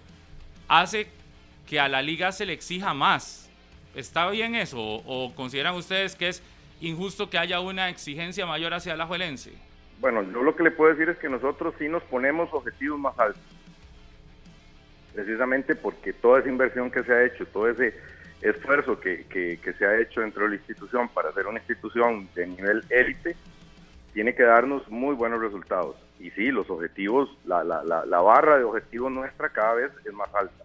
hace 0.67 1.07
que 1.65 1.79
a 1.79 1.87
la 1.87 2.01
liga 2.01 2.33
se 2.33 2.45
le 2.45 2.51
exija 2.51 2.93
más. 2.93 3.49
¿Está 3.95 4.29
bien 4.29 4.55
eso? 4.55 4.77
¿O, 4.81 5.33
consideran 5.33 5.75
ustedes 5.75 6.13
que 6.13 6.27
es 6.27 6.43
injusto 6.81 7.29
que 7.29 7.37
haya 7.37 7.61
una 7.61 7.87
exigencia 7.87 8.45
mayor 8.45 8.73
hacia 8.73 8.97
la 8.97 9.05
Juelense? 9.05 9.53
Bueno, 10.01 10.21
yo 10.23 10.43
lo 10.43 10.53
que 10.53 10.63
le 10.63 10.71
puedo 10.71 10.91
decir 10.91 11.07
es 11.07 11.17
que 11.19 11.29
nosotros 11.29 11.73
sí 11.79 11.87
nos 11.87 12.03
ponemos 12.03 12.49
objetivos 12.51 12.99
más 12.99 13.17
altos. 13.17 13.41
Precisamente 15.13 15.73
porque 15.73 16.11
toda 16.11 16.41
esa 16.41 16.49
inversión 16.49 16.91
que 16.91 17.01
se 17.03 17.13
ha 17.13 17.23
hecho, 17.23 17.45
todo 17.45 17.69
ese 17.69 17.95
esfuerzo 18.41 18.99
que, 18.99 19.25
que, 19.27 19.73
se 19.73 19.85
ha 19.85 19.99
hecho 19.99 20.21
dentro 20.21 20.43
de 20.43 20.49
la 20.49 20.55
institución 20.55 21.09
para 21.09 21.31
ser 21.33 21.47
una 21.47 21.59
institución 21.59 22.27
de 22.33 22.47
nivel 22.47 22.83
élite, 22.89 23.35
tiene 24.13 24.35
que 24.35 24.43
darnos 24.43 24.87
muy 24.89 25.15
buenos 25.15 25.41
resultados. 25.41 25.95
Y 26.19 26.31
sí, 26.31 26.51
los 26.51 26.69
objetivos, 26.69 27.29
la, 27.45 27.63
la, 27.63 27.83
la, 27.83 28.21
barra 28.21 28.57
de 28.57 28.63
objetivos 28.63 29.11
nuestra 29.11 29.49
cada 29.49 29.75
vez 29.75 29.91
es 30.05 30.13
más 30.13 30.33
alta. 30.33 30.63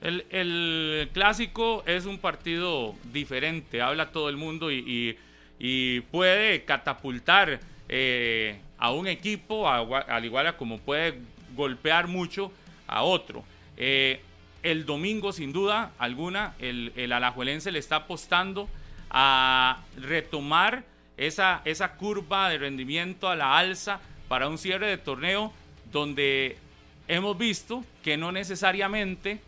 El, 0.00 0.26
el, 0.30 1.08
clásico 1.12 1.82
es 1.86 2.04
un 2.04 2.18
partido 2.18 2.94
diferente, 3.12 3.80
habla 3.80 4.12
todo 4.12 4.28
el 4.28 4.36
mundo 4.36 4.70
y, 4.70 5.16
y, 5.58 6.00
puede 6.10 6.64
catapultar 6.64 7.60
eh, 7.88 8.58
a 8.76 8.92
un 8.92 9.06
equipo, 9.06 9.66
al 9.68 10.24
igual 10.24 10.46
a 10.46 10.56
como 10.58 10.78
puede 10.78 11.20
golpear 11.56 12.06
mucho 12.06 12.52
a 12.86 13.02
otro. 13.02 13.44
Eh, 13.76 14.20
el 14.64 14.86
domingo, 14.86 15.32
sin 15.32 15.52
duda 15.52 15.92
alguna, 15.98 16.54
el, 16.58 16.92
el 16.96 17.12
alajuelense 17.12 17.70
le 17.70 17.78
está 17.78 17.96
apostando 17.96 18.68
a 19.10 19.82
retomar 19.96 20.84
esa, 21.16 21.60
esa 21.64 21.92
curva 21.92 22.48
de 22.48 22.58
rendimiento 22.58 23.28
a 23.28 23.36
la 23.36 23.56
alza 23.56 24.00
para 24.26 24.48
un 24.48 24.58
cierre 24.58 24.88
de 24.88 24.98
torneo 24.98 25.52
donde 25.92 26.58
hemos 27.06 27.36
visto 27.36 27.84
que 28.02 28.16
no 28.16 28.32
necesariamente 28.32 29.40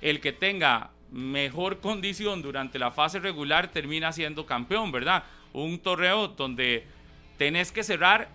el 0.00 0.20
que 0.20 0.32
tenga 0.32 0.90
mejor 1.10 1.80
condición 1.80 2.40
durante 2.40 2.78
la 2.78 2.92
fase 2.92 3.18
regular 3.18 3.68
termina 3.68 4.12
siendo 4.12 4.46
campeón, 4.46 4.92
¿verdad? 4.92 5.24
Un 5.52 5.80
torneo 5.80 6.28
donde 6.28 6.86
tenés 7.36 7.72
que 7.72 7.82
cerrar 7.82 8.28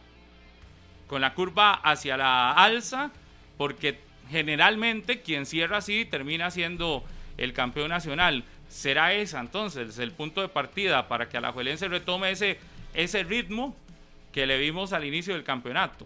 con 1.08 1.22
la 1.22 1.34
curva 1.34 1.76
hacia 1.76 2.18
la 2.18 2.52
alza 2.52 3.10
porque 3.58 4.09
generalmente 4.30 5.22
quien 5.22 5.46
cierra 5.46 5.78
así 5.78 6.06
termina 6.06 6.52
siendo 6.52 7.04
el 7.38 7.54
campeón 7.54 7.90
nacional. 7.90 8.44
¿Será 8.68 9.14
esa 9.14 9.40
entonces 9.40 9.98
el 9.98 10.12
punto 10.12 10.42
de 10.42 10.50
partida 10.50 11.08
para 11.08 11.28
que 11.28 11.38
Alajuelense 11.38 11.88
retome 11.88 12.32
ese, 12.32 12.58
ese 12.94 13.24
ritmo 13.24 13.76
que 14.32 14.46
le 14.46 14.60
vimos 14.60 14.94
al 14.94 15.06
inicio 15.06 15.34
del 15.34 15.44
campeonato? 15.44 16.06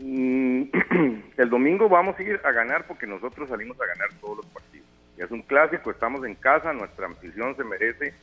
Mm, 0.00 0.62
el 1.36 1.50
domingo 1.50 1.88
vamos 1.88 2.18
a 2.18 2.22
ir 2.22 2.40
a 2.44 2.52
ganar 2.52 2.86
porque 2.86 3.06
nosotros 3.06 3.48
salimos 3.48 3.80
a 3.80 3.86
ganar 3.86 4.08
todos 4.20 4.38
los 4.38 4.46
partidos. 4.46 4.86
Es 5.16 5.30
un 5.32 5.42
clásico, 5.42 5.90
estamos 5.90 6.24
en 6.24 6.36
casa, 6.36 6.72
nuestra 6.72 7.06
ambición 7.06 7.56
se 7.56 7.64
merece 7.64 8.14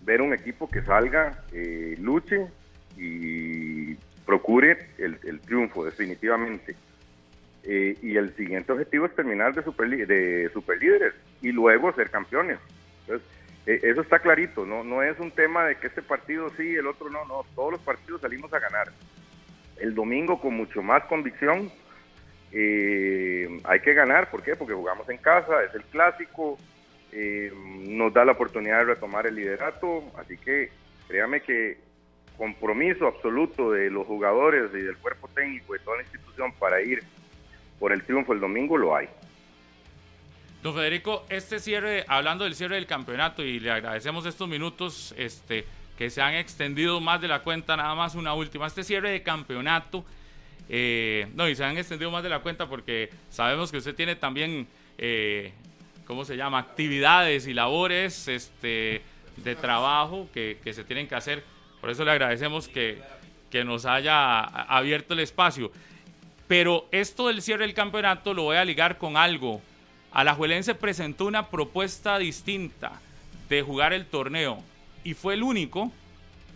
ver 0.00 0.22
un 0.22 0.32
equipo 0.32 0.70
que 0.70 0.82
salga, 0.82 1.44
eh, 1.52 1.96
luche 1.98 2.46
y 2.96 3.94
procure 4.24 4.88
el, 4.96 5.18
el 5.24 5.40
triunfo 5.40 5.84
definitivamente. 5.84 6.74
Eh, 7.66 7.96
y 8.02 8.16
el 8.16 8.36
siguiente 8.36 8.72
objetivo 8.72 9.06
es 9.06 9.14
terminar 9.14 9.54
de, 9.54 9.62
super, 9.62 9.88
de 9.88 10.50
superlíderes 10.52 11.14
y 11.40 11.50
luego 11.50 11.94
ser 11.94 12.10
campeones. 12.10 12.58
Eh, 13.66 13.80
eso 13.82 14.02
está 14.02 14.18
clarito, 14.18 14.66
¿no? 14.66 14.84
no 14.84 15.02
es 15.02 15.18
un 15.18 15.30
tema 15.30 15.64
de 15.64 15.76
que 15.76 15.86
este 15.86 16.02
partido 16.02 16.50
sí, 16.58 16.74
el 16.74 16.86
otro 16.86 17.08
no, 17.08 17.24
no, 17.24 17.46
todos 17.54 17.72
los 17.72 17.80
partidos 17.80 18.20
salimos 18.20 18.52
a 18.52 18.58
ganar. 18.58 18.88
El 19.78 19.94
domingo 19.94 20.40
con 20.40 20.54
mucho 20.54 20.82
más 20.82 21.04
convicción 21.04 21.72
eh, 22.52 23.48
hay 23.64 23.80
que 23.80 23.94
ganar, 23.94 24.30
¿por 24.30 24.42
qué? 24.42 24.56
Porque 24.56 24.74
jugamos 24.74 25.08
en 25.08 25.16
casa, 25.16 25.64
es 25.64 25.74
el 25.74 25.84
clásico, 25.84 26.58
nos 27.86 28.12
da 28.12 28.24
la 28.24 28.32
oportunidad 28.32 28.80
de 28.80 28.84
retomar 28.86 29.26
el 29.26 29.36
liderato, 29.36 30.02
así 30.18 30.36
que 30.36 30.70
créame 31.06 31.40
que 31.40 31.78
compromiso 32.36 33.06
absoluto 33.06 33.70
de 33.70 33.88
los 33.88 34.06
jugadores 34.06 34.70
y 34.74 34.78
del 34.78 34.96
cuerpo 34.98 35.28
técnico 35.28 35.72
de 35.74 35.78
toda 35.78 35.98
la 35.98 36.02
institución 36.02 36.52
para 36.58 36.82
ir 36.82 37.04
por 37.78 37.92
el 37.92 38.02
triunfo 38.04 38.32
el 38.32 38.40
domingo 38.40 38.76
lo 38.76 38.96
hay. 38.96 39.08
Don 40.62 40.74
Federico, 40.74 41.26
este 41.28 41.58
cierre, 41.58 42.06
hablando 42.08 42.44
del 42.44 42.54
cierre 42.54 42.76
del 42.76 42.86
campeonato 42.86 43.44
y 43.44 43.60
le 43.60 43.70
agradecemos 43.70 44.24
estos 44.24 44.48
minutos 44.48 45.14
este, 45.18 45.66
que 45.98 46.08
se 46.08 46.22
han 46.22 46.34
extendido 46.34 47.00
más 47.00 47.20
de 47.20 47.28
la 47.28 47.40
cuenta, 47.40 47.76
nada 47.76 47.94
más 47.94 48.14
una 48.14 48.32
última, 48.32 48.66
este 48.66 48.82
cierre 48.82 49.10
de 49.10 49.22
campeonato, 49.22 50.04
eh, 50.70 51.28
no, 51.34 51.48
y 51.48 51.54
se 51.54 51.64
han 51.64 51.76
extendido 51.76 52.10
más 52.10 52.22
de 52.22 52.30
la 52.30 52.38
cuenta 52.38 52.66
porque 52.66 53.10
sabemos 53.28 53.70
que 53.70 53.76
usted 53.76 53.94
tiene 53.94 54.16
también, 54.16 54.66
eh, 54.96 55.52
¿cómo 56.06 56.24
se 56.24 56.36
llama?, 56.36 56.60
actividades 56.60 57.46
y 57.46 57.52
labores 57.52 58.26
este, 58.28 59.02
de 59.36 59.56
trabajo 59.56 60.28
que, 60.32 60.58
que 60.64 60.72
se 60.72 60.84
tienen 60.84 61.06
que 61.06 61.14
hacer, 61.14 61.44
por 61.82 61.90
eso 61.90 62.06
le 62.06 62.12
agradecemos 62.12 62.68
que, 62.68 63.02
que 63.50 63.64
nos 63.64 63.84
haya 63.84 64.40
abierto 64.40 65.12
el 65.12 65.20
espacio. 65.20 65.70
Pero 66.46 66.86
esto 66.90 67.28
del 67.28 67.42
cierre 67.42 67.66
del 67.66 67.74
campeonato 67.74 68.34
lo 68.34 68.44
voy 68.44 68.56
a 68.56 68.64
ligar 68.64 68.98
con 68.98 69.16
algo. 69.16 69.62
Alajuelense 70.12 70.74
presentó 70.74 71.26
una 71.26 71.48
propuesta 71.48 72.18
distinta 72.18 73.00
de 73.48 73.62
jugar 73.62 73.92
el 73.92 74.06
torneo 74.06 74.62
y 75.02 75.14
fue 75.14 75.34
el 75.34 75.42
único, 75.42 75.92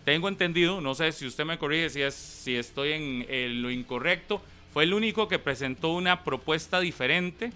tengo 0.05 0.27
entendido, 0.27 0.81
no 0.81 0.95
sé 0.95 1.11
si 1.11 1.27
usted 1.27 1.45
me 1.45 1.57
corrige 1.57 1.89
si, 1.89 2.01
es, 2.01 2.15
si 2.15 2.55
estoy 2.55 2.93
en, 2.93 3.61
lo 3.61 3.69
incorrecto, 3.69 4.41
fue 4.73 4.83
el 4.83 4.93
único 4.93 5.27
que 5.27 5.39
presentó 5.39 5.89
una 5.89 6.23
propuesta 6.23 6.79
diferente, 6.79 7.51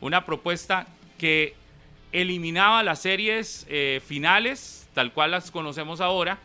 una 0.00 0.24
propuesta 0.24 0.86
que 1.18 1.54
eliminaba 2.12 2.82
las 2.82 3.02
series 3.02 3.66
eh, 3.68 4.00
finales, 4.04 4.88
tal 4.94 5.12
cual 5.12 5.32
las 5.32 5.50
conocemos 5.50 6.00
ahora, 6.00 6.38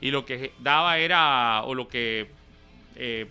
y 0.00 0.10
lo 0.10 0.24
que 0.24 0.52
daba 0.60 0.98
era, 0.98 1.62
o 1.64 1.74
lo 1.74 1.88
que 1.88 2.28
eh, 2.96 3.26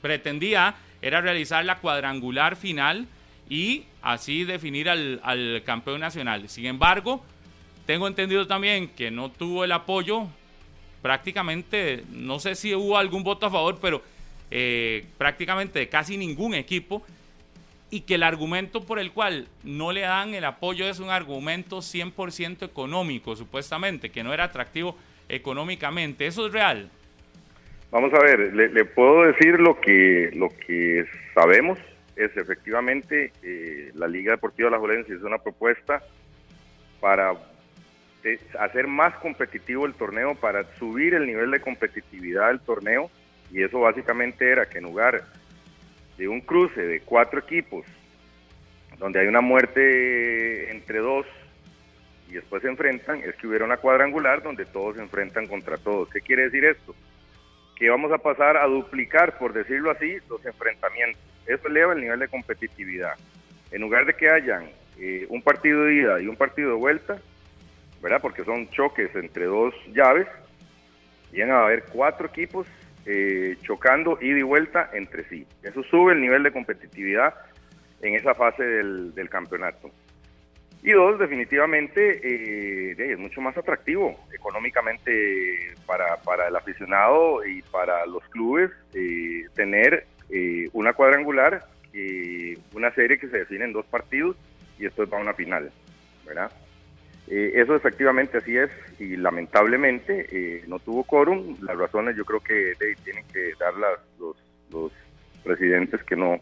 pretendía 0.00 0.74
era 1.02 1.20
realizar 1.20 1.64
la 1.64 1.78
cuadrangular 1.78 2.56
final 2.56 3.06
y 3.48 3.84
así 4.02 4.44
definir 4.44 4.88
al, 4.88 5.62
campeón 5.64 6.00
nacional. 6.00 6.48
Sin 6.48 6.66
embargo, 6.66 7.22
tengo 7.86 8.06
entendido 8.06 8.46
también 8.46 8.88
que 8.88 9.10
no 9.10 9.30
tuvo 9.30 9.64
el 9.64 9.72
apoyo 9.72 10.26
prácticamente, 11.02 12.04
no 12.10 12.38
sé 12.38 12.54
si 12.54 12.74
hubo 12.74 12.96
algún 12.96 13.24
voto 13.24 13.46
a 13.46 13.50
favor, 13.50 13.78
pero 13.80 14.02
eh, 14.50 15.06
prácticamente 15.16 15.88
casi 15.88 16.16
ningún 16.16 16.54
equipo 16.54 17.02
y 17.90 18.02
que 18.02 18.14
el 18.14 18.22
argumento 18.22 18.82
por 18.82 18.98
el 18.98 19.10
cual 19.10 19.48
no 19.64 19.90
le 19.90 20.02
dan 20.02 20.34
el 20.34 20.44
apoyo 20.44 20.88
es 20.88 21.00
un 21.00 21.10
argumento 21.10 21.78
100% 21.78 22.62
económico, 22.62 23.34
supuestamente, 23.34 24.10
que 24.10 24.22
no 24.22 24.32
era 24.32 24.44
atractivo 24.44 24.96
económicamente. 25.28 26.26
¿Eso 26.26 26.46
es 26.46 26.52
real? 26.52 26.90
Vamos 27.90 28.14
a 28.14 28.20
ver, 28.20 28.54
le, 28.54 28.84
puedo 28.84 29.24
decir 29.24 29.58
lo 29.58 29.80
que, 29.80 30.30
lo 30.34 30.48
que 30.48 31.04
sabemos, 31.34 31.76
es 32.14 32.36
efectivamente 32.36 33.32
eh, 33.42 33.90
la 33.94 34.06
Liga 34.06 34.32
Deportiva 34.32 34.70
La 34.70 34.78
Jolense 34.78 35.14
es 35.14 35.22
una 35.22 35.38
propuesta 35.38 36.00
para 37.00 37.32
eh, 38.22 38.38
hacer 38.60 38.86
más 38.86 39.14
competitivo 39.16 39.86
el 39.86 39.94
torneo, 39.94 40.36
para 40.36 40.62
subir 40.76 41.14
el 41.14 41.26
nivel 41.26 41.50
de 41.50 41.60
competitividad 41.60 42.48
del 42.48 42.60
torneo, 42.60 43.10
y 43.50 43.62
eso 43.62 43.80
básicamente 43.80 44.48
era 44.48 44.66
que 44.66 44.78
en 44.78 44.84
lugar 44.84 45.24
de 46.16 46.28
un 46.28 46.42
cruce 46.42 46.80
de 46.80 47.00
cuatro 47.00 47.40
equipos, 47.40 47.84
donde 48.98 49.18
hay 49.18 49.26
una 49.26 49.40
muerte 49.40 50.70
entre 50.70 50.98
dos 50.98 51.26
y 52.28 52.34
después 52.34 52.62
se 52.62 52.68
enfrentan, 52.68 53.20
es 53.24 53.34
que 53.34 53.48
hubiera 53.48 53.64
una 53.64 53.78
cuadrangular 53.78 54.42
donde 54.42 54.64
todos 54.66 54.94
se 54.94 55.02
enfrentan 55.02 55.48
contra 55.48 55.76
todos. 55.76 56.08
¿Qué 56.10 56.20
quiere 56.20 56.44
decir 56.44 56.64
esto? 56.64 56.94
Que 57.80 57.90
vamos 57.90 58.12
a 58.12 58.18
pasar 58.18 58.56
a 58.56 58.66
duplicar, 58.66 59.36
por 59.38 59.52
decirlo 59.52 59.90
así, 59.90 60.18
los 60.28 60.44
enfrentamientos. 60.46 61.20
Eso 61.46 61.66
eleva 61.66 61.94
el 61.94 62.00
nivel 62.00 62.20
de 62.20 62.28
competitividad. 62.28 63.14
En 63.72 63.80
lugar 63.80 64.06
de 64.06 64.14
que 64.14 64.30
hayan 64.30 64.68
eh, 64.98 65.26
un 65.28 65.42
partido 65.42 65.84
de 65.84 65.94
ida 65.94 66.20
y 66.20 66.28
un 66.28 66.36
partido 66.36 66.68
de 66.68 66.76
vuelta, 66.76 67.18
¿verdad? 68.02 68.20
Porque 68.20 68.44
son 68.44 68.68
choques 68.68 69.12
entre 69.16 69.46
dos 69.46 69.74
llaves, 69.92 70.28
llegan 71.32 71.50
a 71.52 71.64
haber 71.64 71.84
cuatro 71.84 72.28
equipos 72.28 72.68
eh, 73.06 73.56
chocando 73.62 74.18
ida 74.20 74.38
y 74.38 74.42
vuelta 74.42 74.90
entre 74.92 75.26
sí. 75.28 75.46
Eso 75.62 75.82
sube 75.84 76.12
el 76.12 76.20
nivel 76.20 76.42
de 76.42 76.52
competitividad 76.52 77.34
en 78.02 78.14
esa 78.14 78.34
fase 78.34 78.62
del, 78.62 79.28
campeonato. 79.30 79.90
Y 80.82 80.92
dos, 80.92 81.18
definitivamente 81.18 82.20
eh, 82.22 82.96
es 82.98 83.18
mucho 83.18 83.40
más 83.40 83.56
atractivo 83.56 84.18
económicamente 84.32 85.74
para, 85.86 86.16
para 86.22 86.48
el 86.48 86.56
aficionado 86.56 87.44
y 87.44 87.60
para 87.62 88.06
los 88.06 88.22
clubes 88.30 88.70
eh, 88.94 89.46
tener 89.54 90.06
una 90.72 90.92
cuadrangular, 90.92 91.66
una 92.72 92.94
serie 92.94 93.18
que 93.18 93.28
se 93.28 93.38
define 93.38 93.64
en 93.64 93.72
dos 93.72 93.84
partidos 93.86 94.36
y 94.78 94.84
después 94.84 95.12
va 95.12 95.18
a 95.18 95.22
una 95.22 95.34
final, 95.34 95.72
¿verdad? 96.24 96.52
Eh, 97.30 97.52
eso 97.54 97.76
efectivamente 97.76 98.38
así 98.38 98.56
es 98.56 98.70
y 98.98 99.16
lamentablemente 99.16 100.26
eh, 100.32 100.64
no 100.66 100.80
tuvo 100.80 101.04
quórum. 101.04 101.56
Las 101.62 101.78
razones 101.78 102.16
yo 102.16 102.24
creo 102.24 102.40
que 102.40 102.72
tienen 103.04 103.24
que 103.32 103.52
dar 103.58 103.72
los, 104.18 104.36
los, 104.70 104.92
presidentes 105.44 106.02
que 106.04 106.16
no, 106.16 106.38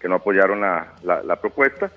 que 0.00 0.08
no 0.08 0.16
apoyaron 0.16 0.60
la, 0.60 0.92
la, 1.04 1.40
propuesta. 1.40 1.92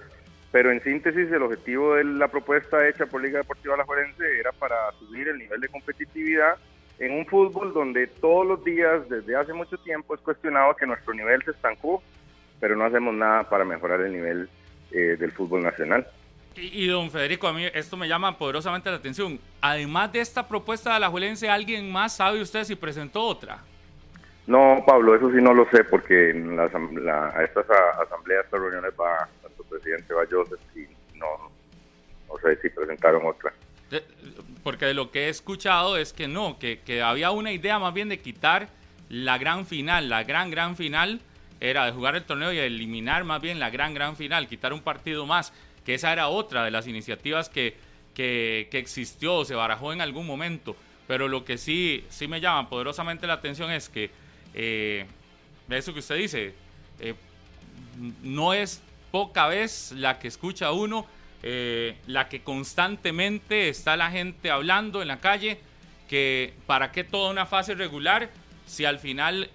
Pero 0.53 0.71
en 0.71 0.83
síntesis 0.83 1.31
el 1.31 1.41
objetivo 1.41 1.95
de 1.95 2.03
la 2.03 2.27
propuesta 2.27 2.87
hecha 2.87 3.07
por 3.07 3.23
Liga 3.23 3.39
Deportiva 3.39 3.73
Alajuelense 3.73 4.39
era 4.39 4.51
para 4.51 4.91
subir 4.99 5.27
el 5.27 5.39
nivel 5.39 5.59
de 5.59 5.67
competitividad 5.67 6.57
en 6.99 7.11
un 7.11 7.25
fútbol 7.25 7.73
donde 7.73 8.05
todos 8.05 8.45
los 8.45 8.63
días 8.63 9.09
desde 9.09 9.35
hace 9.35 9.51
mucho 9.51 9.79
tiempo 9.79 10.13
es 10.13 10.21
cuestionado 10.21 10.75
que 10.75 10.85
nuestro 10.85 11.11
nivel 11.15 11.43
se 11.43 11.49
estancó, 11.49 12.03
pero 12.59 12.75
no 12.75 12.85
hacemos 12.85 13.15
nada 13.15 13.49
para 13.49 13.65
mejorar 13.65 14.01
el 14.01 14.13
nivel 14.13 14.47
eh, 14.91 15.17
del 15.19 15.31
fútbol 15.31 15.63
nacional. 15.63 16.05
Y, 16.55 16.85
don 16.85 17.09
Federico, 17.09 17.47
a 17.47 17.53
mí 17.53 17.65
esto 17.73 17.97
me 17.97 18.07
llama 18.07 18.37
poderosamente 18.37 18.91
la 18.91 18.97
atención. 18.97 19.39
Además 19.59 20.13
de 20.13 20.19
esta 20.19 20.47
propuesta 20.47 20.93
de 20.93 20.99
la 20.99 21.09
Juelense, 21.09 21.49
¿alguien 21.49 21.91
más 21.91 22.15
sabe 22.15 22.39
usted 22.39 22.63
si 22.63 22.75
presentó 22.75 23.23
otra? 23.23 23.57
No, 24.45 24.83
Pablo, 24.85 25.15
eso 25.15 25.31
sí 25.31 25.37
no 25.41 25.51
lo 25.51 25.67
sé, 25.71 25.83
porque 25.83 26.29
en 26.29 26.55
la, 26.55 26.65
a 26.65 27.43
estas 27.43 27.65
asambleas, 28.05 28.45
estas 28.45 28.59
reuniones 28.59 28.93
va 28.99 29.27
el 29.61 29.65
presidente 29.69 30.13
Joseph 30.29 30.59
y 30.75 30.87
no, 31.17 31.51
no 32.27 32.37
sé 32.41 32.59
si 32.61 32.69
presentaron 32.69 33.25
otra. 33.25 33.53
Porque 34.63 34.85
de 34.85 34.93
lo 34.93 35.11
que 35.11 35.25
he 35.25 35.29
escuchado 35.29 35.97
es 35.97 36.13
que 36.13 36.27
no, 36.27 36.57
que, 36.57 36.79
que 36.79 37.01
había 37.01 37.31
una 37.31 37.51
idea 37.51 37.77
más 37.79 37.93
bien 37.93 38.09
de 38.09 38.19
quitar 38.19 38.69
la 39.09 39.37
gran 39.37 39.67
final, 39.67 40.09
la 40.09 40.23
gran, 40.23 40.49
gran 40.49 40.75
final, 40.75 41.21
era 41.59 41.85
de 41.85 41.91
jugar 41.91 42.15
el 42.15 42.23
torneo 42.23 42.51
y 42.51 42.59
eliminar 42.59 43.23
más 43.23 43.41
bien 43.41 43.59
la 43.59 43.69
gran, 43.69 43.93
gran 43.93 44.15
final, 44.17 44.47
quitar 44.47 44.73
un 44.73 44.81
partido 44.81 45.25
más 45.25 45.53
que 45.85 45.93
esa 45.93 46.11
era 46.11 46.27
otra 46.27 46.63
de 46.63 46.71
las 46.71 46.87
iniciativas 46.87 47.49
que, 47.49 47.75
que, 48.13 48.67
existió, 48.71 49.45
se 49.45 49.55
barajó 49.55 49.93
en 49.93 50.01
algún 50.01 50.25
momento. 50.25 50.75
Pero 51.07 51.27
lo 51.27 51.43
que 51.43 51.57
sí, 51.57 52.05
sí 52.09 52.27
me 52.27 52.39
llama 52.39 52.69
poderosamente 52.69 53.27
la 53.27 53.33
atención 53.33 53.71
es 53.71 53.89
que 53.89 54.09
eh, 54.53 55.05
eso 55.69 55.93
que 55.93 55.99
usted 55.99 56.15
dice, 56.15 56.53
eh, 56.99 57.15
no 58.21 58.53
es 58.53 58.81
poca 59.13 59.45
vez 59.45 59.91
la 59.91 60.17
que 60.17 60.27
escucha 60.27 60.71
uno, 60.71 61.05
eh, 61.43 61.95
la 62.07 62.27
que 62.27 62.41
constantemente 62.41 63.69
está 63.69 63.95
la 63.95 64.09
gente 64.09 64.49
hablando 64.49 65.03
en 65.03 65.07
la 65.07 65.19
calle, 65.19 65.59
que 66.09 66.55
para 66.65 66.91
qué 66.91 67.03
toda 67.03 67.29
una 67.29 67.45
fase 67.45 67.75
regular 67.75 68.31
si 68.65 68.85
al 68.85 68.97
final 68.97 69.51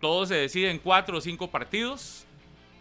todo 0.00 0.26
se 0.26 0.34
decide 0.34 0.70
en 0.70 0.78
cuatro 0.78 1.18
o 1.18 1.20
cinco 1.20 1.48
partidos 1.48 2.26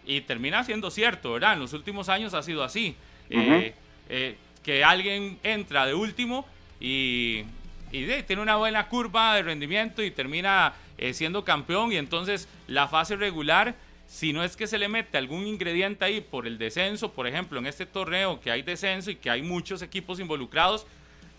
y 0.05 0.21
termina 0.21 0.63
siendo 0.63 0.89
cierto, 0.89 1.33
¿verdad? 1.33 1.53
En 1.53 1.59
los 1.59 1.73
últimos 1.73 2.09
años 2.09 2.33
ha 2.33 2.41
sido 2.41 2.63
así. 2.63 2.95
Eh, 3.29 3.73
eh, 4.09 4.37
que 4.63 4.83
alguien 4.83 5.37
entra 5.43 5.85
de 5.85 5.93
último 5.93 6.45
y, 6.79 7.43
tiene 7.91 8.41
una 8.41 8.57
buena 8.57 8.87
curva 8.89 9.35
de 9.35 9.43
rendimiento 9.43 10.03
y 10.03 10.11
termina 10.11 10.73
eh, 10.97 11.13
siendo 11.13 11.45
campeón 11.45 11.91
y 11.93 11.95
entonces 11.95 12.49
la 12.67 12.87
fase 12.87 13.15
regular, 13.15 13.75
si 14.07 14.33
no 14.33 14.43
es 14.43 14.55
que 14.55 14.67
se 14.67 14.77
le 14.77 14.87
mete 14.87 15.17
algún 15.17 15.45
ingrediente 15.45 16.05
ahí 16.05 16.21
por 16.21 16.47
el 16.47 16.57
descenso, 16.57 17.11
por 17.11 17.27
ejemplo, 17.27 17.59
en 17.59 17.67
este 17.67 17.85
torneo 17.85 18.39
que 18.39 18.51
hay 18.51 18.61
descenso 18.61 19.11
y 19.11 19.15
que 19.15 19.29
hay 19.29 19.41
muchos 19.41 19.81
equipos 19.81 20.19
involucrados, 20.19 20.87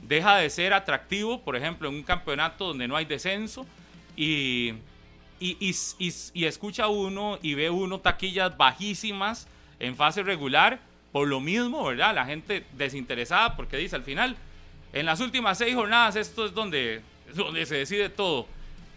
deja 0.02 0.36
de 0.36 0.50
ser 0.50 0.72
atractivo, 0.74 1.42
por 1.42 1.56
ejemplo, 1.56 1.88
en 1.88 1.96
un 1.96 2.02
campeonato 2.02 2.66
donde 2.66 2.86
no 2.86 2.96
hay 2.96 3.04
descenso 3.04 3.66
y 4.16 4.74
y, 5.40 6.44
escucha 6.44 6.88
uno 6.88 7.38
y 7.42 7.54
ve 7.54 7.70
uno 7.70 8.00
taquillas 8.00 8.56
bajísimas 8.56 9.46
en 9.78 9.96
fase 9.96 10.22
regular 10.22 10.80
por 11.12 11.28
lo 11.28 11.40
mismo, 11.40 11.84
¿verdad? 11.84 12.14
La 12.14 12.26
gente 12.26 12.64
desinteresada 12.72 13.56
porque 13.56 13.76
dice 13.76 13.96
al 13.96 14.02
final, 14.02 14.36
en 14.92 15.06
las 15.06 15.20
últimas 15.20 15.58
seis 15.58 15.74
jornadas 15.74 16.16
esto 16.16 16.46
es 16.46 16.54
donde, 16.54 17.02
donde 17.34 17.66
se 17.66 17.76
decide 17.76 18.08
todo 18.08 18.46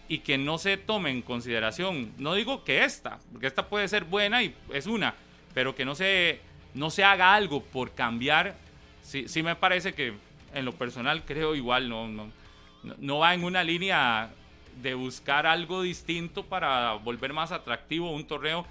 y 0.08 0.18
que 0.18 0.38
no 0.38 0.58
se 0.58 0.76
tome 0.76 1.10
en 1.10 1.22
consideración, 1.22 2.12
no 2.18 2.34
digo 2.34 2.64
que 2.64 2.84
esta, 2.84 3.18
porque 3.30 3.46
esta 3.46 3.68
puede 3.68 3.88
ser 3.88 4.04
buena 4.04 4.42
y 4.42 4.54
es 4.72 4.86
una, 4.86 5.14
pero 5.54 5.74
que 5.74 5.84
no 5.84 5.94
se, 5.94 6.40
no 6.74 6.90
se 6.90 7.04
haga 7.04 7.34
algo 7.34 7.62
por 7.62 7.92
cambiar, 7.94 8.56
sí, 9.02 9.28
sí 9.28 9.42
me 9.42 9.56
parece 9.56 9.94
que 9.94 10.14
en 10.54 10.64
lo 10.64 10.72
personal 10.72 11.24
creo 11.24 11.54
igual, 11.54 11.88
no, 11.88 12.08
no, 12.08 12.30
no 12.98 13.18
va 13.18 13.34
en 13.34 13.44
una 13.44 13.64
línea 13.64 14.30
de 14.80 14.94
buscar 14.94 15.46
algo 15.46 15.82
distinto 15.82 16.44
para 16.44 16.94
volver 16.94 17.32
más 17.32 17.52
atractivo 17.52 18.10
un 18.10 18.26
torneo 18.26 18.66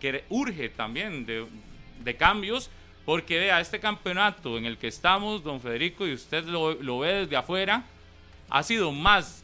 que 0.00 0.24
urge 0.28 0.68
también 0.68 1.24
de, 1.24 2.16
cambios, 2.16 2.70
porque 3.04 3.38
vea, 3.38 3.60
este 3.60 3.80
campeonato 3.80 4.58
en 4.58 4.66
el 4.66 4.78
que 4.78 4.88
estamos, 4.88 5.42
don 5.42 5.60
Federico, 5.60 6.06
y 6.06 6.12
usted 6.12 6.44
lo, 6.44 6.74
lo 6.74 6.98
ve 7.00 7.12
desde 7.14 7.36
afuera, 7.36 7.84
ha 8.50 8.62
sido 8.62 8.92
más 8.92 9.42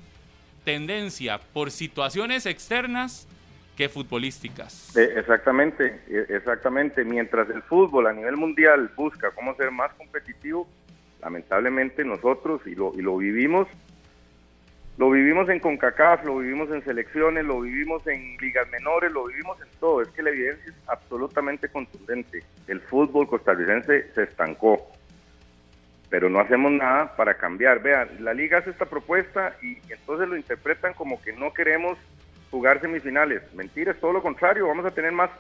tendencia 0.64 1.38
por 1.52 1.70
situaciones 1.70 2.46
externas 2.46 3.28
que 3.76 3.88
futbolísticas. 3.88 4.96
Eh, 4.96 5.14
exactamente, 5.16 6.00
e, 6.08 6.26
exactamente. 6.28 7.04
Mientras 7.04 7.48
el 7.50 7.62
fútbol 7.62 8.06
a 8.06 8.12
nivel 8.12 8.36
mundial 8.36 8.90
busca 8.96 9.30
cómo 9.30 9.54
ser 9.56 9.70
más 9.70 9.92
competitivo, 9.94 10.68
lamentablemente 11.22 12.04
nosotros, 12.04 12.60
y 12.66 12.74
lo, 12.74 12.92
y 12.94 13.02
lo 13.02 13.16
vivimos, 13.16 13.68
lo 14.98 15.10
vivimos 15.10 15.48
en 15.48 15.58
CONCACAF, 15.58 16.24
lo 16.24 16.38
vivimos 16.38 16.70
en 16.70 16.84
selecciones, 16.84 17.46
lo 17.46 17.62
vivimos 17.62 18.06
en 18.06 18.36
ligas 18.36 18.68
menores, 18.70 19.10
lo 19.10 19.24
vivimos 19.24 19.58
en 19.62 19.68
todo. 19.80 20.02
Es 20.02 20.08
que 20.08 20.22
la 20.22 20.30
evidencia 20.30 20.70
es 20.70 20.88
absolutamente 20.88 21.68
contundente. 21.68 22.44
El 22.68 22.80
fútbol 22.80 23.26
costarricense 23.26 24.12
se 24.14 24.22
estancó, 24.24 24.91
pero 26.12 26.28
no 26.28 26.40
hacemos 26.40 26.70
nada 26.70 27.16
para 27.16 27.38
cambiar. 27.38 27.82
Vean, 27.82 28.06
la 28.20 28.34
liga 28.34 28.58
hace 28.58 28.68
esta 28.68 28.84
propuesta 28.84 29.56
y, 29.62 29.78
entonces 29.90 30.28
lo 30.28 30.36
interpretan 30.36 30.92
como 30.92 31.18
que 31.22 31.32
no 31.32 31.54
queremos 31.54 31.96
jugar 32.50 32.82
semifinales. 32.82 33.42
Mentira, 33.54 33.92
es 33.92 33.98
todo 33.98 34.12
lo 34.12 34.20
contrario. 34.20 34.68
Vamos 34.68 34.84
a 34.84 34.90
tener 34.90 35.12
más, 35.12 35.30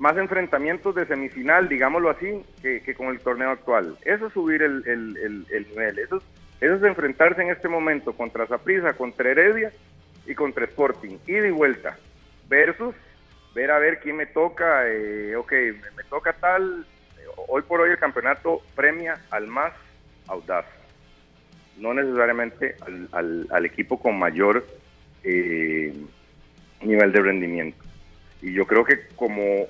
más 0.00 0.16
enfrentamientos 0.16 0.96
de 0.96 1.06
semifinal, 1.06 1.68
digámoslo 1.68 2.10
así, 2.10 2.44
que, 2.60 2.94
con 2.96 3.10
el 3.10 3.20
torneo 3.20 3.50
actual. 3.50 3.96
Eso 4.04 4.26
es 4.26 4.32
subir 4.32 4.62
el, 4.62 4.82
el, 4.88 5.46
el 5.48 5.68
nivel. 5.68 6.00
Eso 6.00 6.16
es 6.16 6.24
eso 6.62 6.74
es 6.74 6.82
enfrentarse 6.82 7.42
en 7.42 7.50
este 7.50 7.68
momento 7.68 8.12
contra 8.12 8.46
Zaprisa, 8.46 8.92
contra 8.92 9.30
Heredia 9.30 9.72
y 10.26 10.34
contra 10.36 10.64
Sporting, 10.64 11.18
ida 11.26 11.48
y 11.48 11.50
vuelta, 11.50 11.96
versus 12.48 12.94
ver 13.52 13.72
a 13.72 13.80
ver 13.80 13.98
quién 13.98 14.16
me 14.16 14.26
toca, 14.26 14.88
eh, 14.88 15.34
ok, 15.34 15.52
me, 15.96 16.04
toca 16.08 16.32
tal, 16.34 16.86
hoy 17.48 17.62
por 17.62 17.80
hoy 17.80 17.90
el 17.90 17.98
campeonato 17.98 18.62
premia 18.76 19.20
al 19.30 19.48
más 19.48 19.72
audaz, 20.26 20.66
no 21.78 21.94
necesariamente 21.94 22.76
al, 23.12 23.64
equipo 23.64 23.98
con 23.98 24.18
mayor 24.18 24.66
eh, 25.24 25.94
nivel 26.82 27.12
de 27.12 27.20
rendimiento. 27.20 27.84
Y 28.40 28.52
yo 28.52 28.66
creo 28.66 28.84
que 28.84 29.06
como 29.14 29.66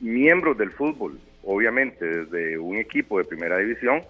miembros 0.00 0.56
del 0.56 0.70
fútbol, 0.70 1.18
obviamente 1.44 2.04
desde 2.04 2.58
un 2.58 2.76
equipo 2.76 3.18
de 3.18 3.24
primera 3.24 3.58
división, 3.58 4.02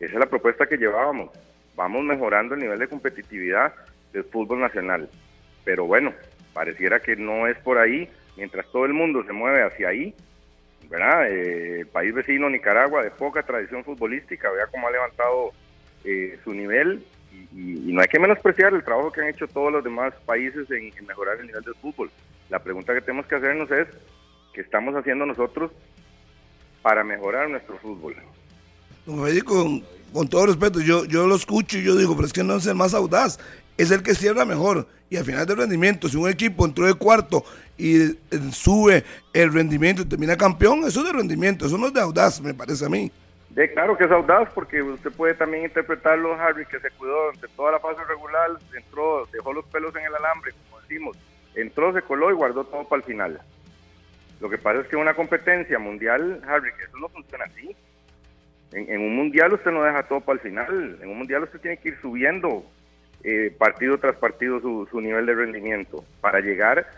esa 0.00 0.12
es 0.12 0.18
la 0.18 0.26
propuesta 0.26 0.66
que 0.66 0.76
llevábamos. 0.76 1.30
Vamos 1.74 2.04
mejorando 2.04 2.54
el 2.54 2.60
nivel 2.60 2.78
de 2.78 2.88
competitividad 2.88 3.72
del 4.12 4.24
fútbol 4.24 4.60
nacional. 4.60 5.08
Pero 5.64 5.86
bueno, 5.86 6.12
pareciera 6.52 7.00
que 7.00 7.16
no 7.16 7.46
es 7.46 7.56
por 7.58 7.78
ahí, 7.78 8.08
mientras 8.36 8.66
todo 8.72 8.84
el 8.84 8.92
mundo 8.92 9.24
se 9.24 9.32
mueve 9.32 9.62
hacia 9.62 9.88
ahí, 9.88 10.14
¿verdad? 10.88 11.26
Eh, 11.28 11.86
país 11.92 12.14
vecino, 12.14 12.48
Nicaragua, 12.48 13.02
de 13.02 13.10
poca 13.10 13.42
tradición 13.42 13.84
futbolística, 13.84 14.50
vea 14.50 14.66
cómo 14.66 14.88
ha 14.88 14.90
levantado 14.90 15.52
eh, 16.04 16.38
su 16.44 16.54
nivel 16.54 17.04
y, 17.52 17.92
no 17.92 18.00
hay 18.00 18.08
que 18.08 18.18
menospreciar 18.18 18.74
el 18.74 18.84
trabajo 18.84 19.10
que 19.10 19.20
han 19.20 19.28
hecho 19.28 19.48
todos 19.48 19.72
los 19.72 19.82
demás 19.82 20.14
países 20.26 20.70
en, 20.70 20.92
mejorar 21.06 21.38
el 21.40 21.46
nivel 21.46 21.62
del 21.62 21.74
fútbol. 21.74 22.10
La 22.48 22.58
pregunta 22.58 22.94
que 22.94 23.00
tenemos 23.00 23.26
que 23.26 23.34
hacernos 23.34 23.70
es, 23.70 23.88
¿qué 24.52 24.60
estamos 24.60 24.94
haciendo 24.94 25.26
nosotros 25.26 25.70
para 26.82 27.04
mejorar 27.04 27.48
nuestro 27.48 27.76
fútbol? 27.78 28.16
con, 29.44 29.82
con 30.12 30.28
todo 30.28 30.46
respeto, 30.46 30.80
yo, 30.80 31.04
yo 31.06 31.26
lo 31.26 31.36
escucho 31.36 31.78
y 31.78 31.82
yo 31.82 31.96
digo, 31.96 32.14
pero 32.14 32.26
es 32.26 32.32
que 32.32 32.44
no 32.44 32.56
es 32.56 32.66
el 32.66 32.74
más 32.74 32.94
audaz, 32.94 33.38
es 33.76 33.90
el 33.90 34.02
que 34.02 34.14
cierra 34.14 34.44
mejor. 34.44 34.86
Y 35.10 35.16
al 35.16 35.24
final 35.24 35.46
del 35.46 35.56
rendimiento, 35.56 36.08
si 36.08 36.16
un 36.16 36.28
equipo 36.28 36.66
entró 36.66 36.86
de 36.86 36.94
cuarto 36.94 37.44
y 37.76 38.02
eh, 38.02 38.16
sube 38.52 39.04
el 39.32 39.52
rendimiento 39.52 40.02
y 40.02 40.04
termina 40.04 40.36
campeón, 40.36 40.80
eso 40.86 41.00
es 41.00 41.06
de 41.06 41.12
rendimiento, 41.12 41.66
eso 41.66 41.78
no 41.78 41.86
es 41.86 41.94
de 41.94 42.00
audaz, 42.00 42.40
me 42.40 42.52
parece 42.52 42.84
a 42.84 42.88
mí. 42.88 43.10
De, 43.50 43.72
claro 43.72 43.96
que 43.96 44.04
es 44.04 44.10
audaz 44.10 44.50
porque 44.54 44.82
usted 44.82 45.10
puede 45.12 45.34
también 45.34 45.64
interpretarlo, 45.64 46.34
Harry, 46.34 46.66
que 46.66 46.78
se 46.80 46.90
cuidó 46.90 47.26
durante 47.26 47.48
toda 47.56 47.72
la 47.72 47.80
fase 47.80 48.04
regular, 48.04 48.50
entró, 48.76 49.26
dejó 49.32 49.52
los 49.52 49.64
pelos 49.66 49.96
en 49.96 50.04
el 50.04 50.14
alambre, 50.14 50.52
como 50.68 50.80
decimos, 50.82 51.16
entró, 51.54 51.92
se 51.94 52.02
coló 52.02 52.30
y 52.30 52.34
guardó 52.34 52.64
todo 52.64 52.84
para 52.84 53.00
el 53.00 53.06
final. 53.06 53.40
Lo 54.40 54.48
que 54.48 54.58
pasa 54.58 54.80
es 54.80 54.86
que 54.88 54.96
una 54.96 55.14
competencia 55.14 55.78
mundial, 55.78 56.42
Harry, 56.46 56.70
que 56.76 56.84
eso 56.84 56.98
no 56.98 57.08
funciona 57.08 57.44
así. 57.46 57.74
En, 58.72 59.00
un 59.00 59.16
mundial 59.16 59.54
usted 59.54 59.70
no 59.70 59.82
deja 59.82 60.02
todo 60.02 60.20
para 60.20 60.34
el 60.34 60.40
final. 60.40 60.98
En 61.02 61.08
un 61.08 61.18
mundial 61.18 61.42
usted 61.42 61.60
tiene 61.60 61.78
que 61.78 61.88
ir 61.88 61.98
subiendo 62.00 62.64
eh, 63.24 63.54
partido 63.56 63.98
tras 63.98 64.16
partido 64.16 64.60
su, 64.60 64.86
su, 64.90 65.00
nivel 65.00 65.26
de 65.26 65.34
rendimiento 65.34 66.04
para 66.20 66.40
llegar 66.40 66.88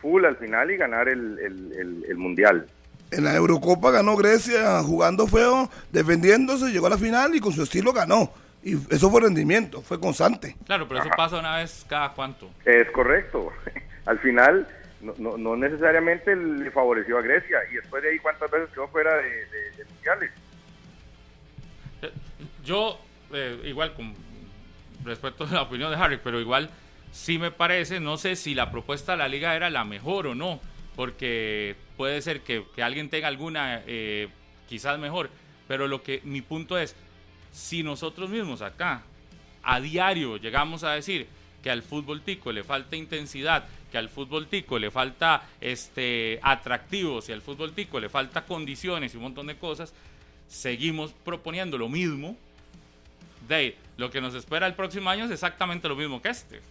full 0.00 0.24
al 0.24 0.36
final 0.36 0.70
y 0.70 0.76
ganar 0.76 1.08
el, 1.08 1.38
el, 1.38 2.04
el, 2.08 2.16
mundial. 2.16 2.66
En 3.10 3.24
la 3.24 3.34
Eurocopa 3.34 3.90
ganó 3.90 4.16
Grecia 4.16 4.82
jugando 4.82 5.26
feo, 5.26 5.70
defendiéndose, 5.92 6.70
llegó 6.70 6.86
a 6.86 6.90
la 6.90 6.98
final 6.98 7.34
y 7.34 7.40
con 7.40 7.52
su 7.52 7.62
estilo 7.62 7.92
ganó. 7.92 8.32
Y 8.62 8.74
eso 8.92 9.10
fue 9.10 9.20
rendimiento, 9.22 9.82
fue 9.82 10.00
constante. 10.00 10.56
Claro, 10.66 10.86
pero 10.88 11.00
eso 11.00 11.10
pasa 11.16 11.38
una 11.38 11.56
vez 11.56 11.86
cada 11.88 12.12
cuánto. 12.12 12.50
Es 12.64 12.90
correcto. 12.90 13.52
Al 14.04 14.18
final, 14.18 14.66
no, 15.00 15.36
no, 15.36 15.56
necesariamente 15.56 16.34
le 16.34 16.70
favoreció 16.70 17.18
a 17.18 17.22
Grecia. 17.22 17.58
Y 17.70 17.76
después 17.76 18.02
de 18.02 18.10
ahí, 18.10 18.18
¿cuántas 18.18 18.50
veces 18.50 18.68
quedó 18.70 18.88
fuera 18.88 19.16
de, 19.16 19.22
de, 19.22 19.84
mundiales? 19.84 20.30
Eh, 22.02 22.12
yo, 22.64 22.98
eh, 23.32 23.60
igual, 23.64 23.94
con 23.94 24.12
respecto 25.08 25.44
a 25.44 25.50
la 25.50 25.62
opinión 25.62 25.90
de 25.90 25.96
Harry, 25.96 26.18
pero 26.22 26.40
igual 26.40 26.70
sí 27.10 27.38
me 27.38 27.50
parece, 27.50 28.00
no 28.00 28.16
sé 28.16 28.36
si 28.36 28.54
la 28.54 28.70
propuesta 28.70 29.12
de 29.12 29.18
la 29.18 29.28
liga 29.28 29.56
era 29.56 29.70
la 29.70 29.84
mejor 29.84 30.26
o 30.26 30.34
no, 30.34 30.60
porque 30.94 31.76
puede 31.96 32.20
ser 32.22 32.42
que, 32.42 32.64
alguien 32.82 33.08
tenga 33.08 33.28
alguna 33.28 33.82
eh, 33.86 34.28
quizás 34.68 34.98
mejor, 34.98 35.30
pero 35.66 35.88
lo 35.88 36.02
que 36.02 36.20
mi 36.24 36.42
punto 36.42 36.78
es, 36.78 36.94
si 37.52 37.82
nosotros 37.82 38.30
mismos 38.30 38.62
acá 38.62 39.02
a 39.62 39.80
diario 39.80 40.36
llegamos 40.36 40.84
a 40.84 40.92
decir 40.92 41.26
que 41.62 41.70
al 41.70 41.82
fútbol 41.82 42.22
tico 42.22 42.52
le 42.52 42.62
falta 42.62 42.96
intensidad, 42.96 43.64
que 43.90 43.98
al 43.98 44.08
fútbol 44.08 44.46
tico 44.46 44.78
le 44.78 44.90
falta 44.90 45.48
este 45.60 46.38
atractivos 46.42 47.28
y 47.28 47.32
al 47.32 47.42
fútbol 47.42 47.72
tico 47.72 47.98
le 47.98 48.08
falta 48.08 48.44
condiciones 48.44 49.14
y 49.14 49.16
un 49.16 49.24
montón 49.24 49.46
de 49.46 49.56
cosas, 49.56 49.92
seguimos 50.46 51.12
proponiendo 51.24 51.78
lo 51.78 51.88
mismo. 51.88 52.36
De 53.48 53.76
lo 53.98 54.10
que 54.10 54.22
nos 54.22 54.34
espera 54.34 54.66
el 54.66 54.74
próximo 54.74 55.10
año 55.10 55.26
es 55.26 55.30
exactamente 55.30 55.86
lo 55.88 55.96
mismo 55.96 56.22
que 56.22 56.30
este. 56.30 56.62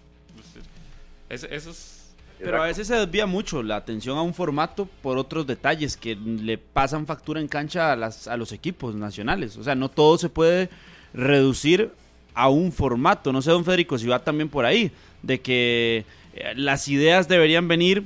eso 1.30 1.48
es 1.70 1.98
pero 2.40 2.62
a 2.62 2.68
veces 2.68 2.88
se 2.88 2.96
desvía 2.96 3.26
mucho 3.26 3.64
la 3.64 3.78
atención 3.78 4.18
a 4.18 4.22
un 4.22 4.34
formato 4.34 4.88
por 5.02 5.18
otros 5.18 5.48
detalles 5.48 5.98
que 5.98 6.16
le 6.16 6.58
pasan 6.58 7.08
factura 7.08 7.40
en 7.40 7.48
cancha 7.48 7.92
a, 7.92 7.96
las, 7.96 8.28
a 8.28 8.38
los 8.38 8.52
equipos 8.52 8.94
nacionales. 8.94 9.58
O 9.58 9.64
sea, 9.64 9.74
no 9.74 9.90
todo 9.90 10.18
se 10.18 10.30
puede 10.30 10.70
reducir 11.14 11.92
a 12.36 12.50
un 12.50 12.72
formato. 12.72 13.34
No 13.34 13.42
sé, 13.42 13.50
don 13.50 13.66
Federico, 13.66 13.98
si 13.98 14.08
va 14.08 14.24
también 14.24 14.50
por 14.50 14.66
ahí, 14.66 14.92
de 15.24 15.42
que 15.42 16.06
eh, 16.36 16.54
las 16.56 16.88
ideas 16.88 17.28
deberían 17.28 17.68
venir 17.68 18.04